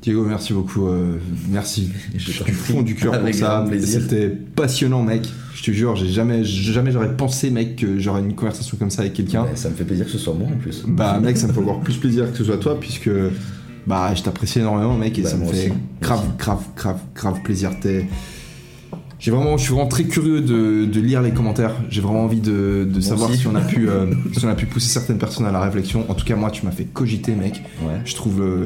Diego, 0.03 0.25
merci 0.25 0.53
beaucoup. 0.53 0.87
euh, 0.87 1.17
merci 1.49 1.89
Je 2.17 2.43
du 2.43 2.51
fond 2.51 2.81
du 2.81 2.93
cœur 2.95 3.19
pour 3.19 3.33
ça. 3.33 3.65
C'était 3.81 4.27
passionnant, 4.29 5.01
mec. 5.01 5.27
Je 5.55 5.63
te 5.63 5.71
jure, 5.71 5.95
j'ai 5.95 6.09
jamais, 6.09 6.43
jamais 6.43 6.91
j'aurais 6.91 7.15
pensé, 7.15 7.49
mec, 7.49 7.77
que 7.77 7.97
j'aurais 7.97 8.19
une 8.19 8.35
conversation 8.35 8.75
comme 8.77 8.89
ça 8.89 9.01
avec 9.03 9.13
quelqu'un. 9.13 9.43
Ben, 9.43 9.55
ça 9.55 9.69
me 9.69 9.75
fait 9.75 9.85
plaisir 9.85 10.05
que 10.05 10.11
ce 10.11 10.17
soit 10.17 10.33
moi 10.33 10.47
en 10.53 10.57
plus. 10.57 10.83
Bah, 10.87 11.19
mec, 11.23 11.37
ça 11.37 11.47
me 11.47 11.53
fait 11.53 11.59
encore 11.61 11.79
plus 11.79 11.95
plaisir 11.95 12.29
que 12.31 12.37
ce 12.37 12.43
soit 12.43 12.57
toi, 12.57 12.77
puisque 12.79 13.09
bah, 13.87 14.13
je 14.13 14.21
t'apprécie 14.23 14.59
énormément, 14.59 14.97
mec, 14.97 15.17
et 15.17 15.21
Bah, 15.21 15.29
ça 15.29 15.37
me 15.37 15.45
fait 15.45 15.67
aussi. 15.69 15.73
grave, 16.01 16.23
grave, 16.37 16.63
grave, 16.75 16.99
grave 17.15 17.41
plaisir. 17.43 17.71
T'es- 17.79 18.07
J'ai 19.19 19.31
vraiment, 19.31 19.55
je 19.57 19.63
suis 19.63 19.73
vraiment 19.73 19.87
très 19.87 20.03
curieux 20.03 20.41
de, 20.41 20.83
de 20.85 20.99
lire 20.99 21.21
les 21.21 21.31
commentaires. 21.31 21.75
J'ai 21.89 22.01
vraiment 22.01 22.25
envie 22.25 22.41
de, 22.41 22.85
de 22.91 22.99
savoir 22.99 23.29
aussi. 23.29 23.39
si 23.39 23.47
on 23.47 23.55
a 23.55 23.61
pu, 23.61 23.87
euh, 23.89 24.07
si 24.37 24.43
on 24.43 24.49
a 24.49 24.55
pu 24.55 24.65
pousser 24.65 24.89
certaines 24.89 25.17
personnes 25.17 25.45
à 25.45 25.51
la 25.53 25.61
réflexion. 25.61 26.03
En 26.09 26.13
tout 26.13 26.25
cas, 26.25 26.35
moi, 26.35 26.51
tu 26.51 26.65
m'as 26.65 26.71
fait 26.73 26.85
cogiter, 26.85 27.35
mec. 27.35 27.61
Ouais. 27.83 28.01
Je 28.03 28.15
trouve, 28.15 28.41
euh, 28.41 28.65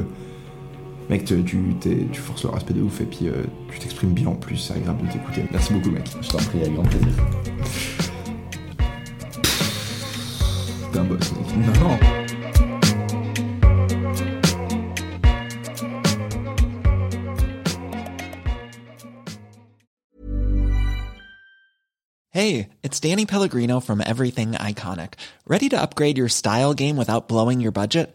mec, 1.08 1.24
tu, 1.24 1.42
t'es- 1.80 2.06
tu 2.12 2.20
forces 2.20 2.44
le 2.44 2.50
respect 2.50 2.74
de 2.74 2.82
ouf 2.82 3.00
et 3.00 3.04
puis 3.04 3.28
euh, 3.28 3.44
tu 3.70 3.78
t'exprimes 3.78 4.12
bien 4.12 4.28
en 4.28 4.34
plus. 4.34 4.56
C'est 4.56 4.74
agréable 4.74 5.06
de 5.06 5.12
t'écouter. 5.12 5.44
Merci 5.50 5.72
beaucoup, 5.72 5.90
mec. 5.90 6.04
Je 6.20 6.28
t'en 6.28 6.38
prie, 6.38 6.60
avec 6.60 6.74
grand 6.74 6.82
plaisir. 6.84 7.08
T'es 10.92 10.98
un 10.98 11.04
boss, 11.04 11.32
mec. 11.32 11.80
Non. 11.80 11.98
Hey, 22.30 22.68
it's 22.82 23.00
Danny 23.00 23.26
Pellegrino 23.26 23.80
from 23.80 24.02
Everything 24.04 24.52
Iconic. 24.52 25.14
Ready 25.46 25.68
to 25.70 25.80
upgrade 25.80 26.18
your 26.18 26.28
style 26.28 26.74
game 26.74 26.96
without 26.96 27.26
blowing 27.28 27.60
your 27.60 27.72
budget? 27.72 28.14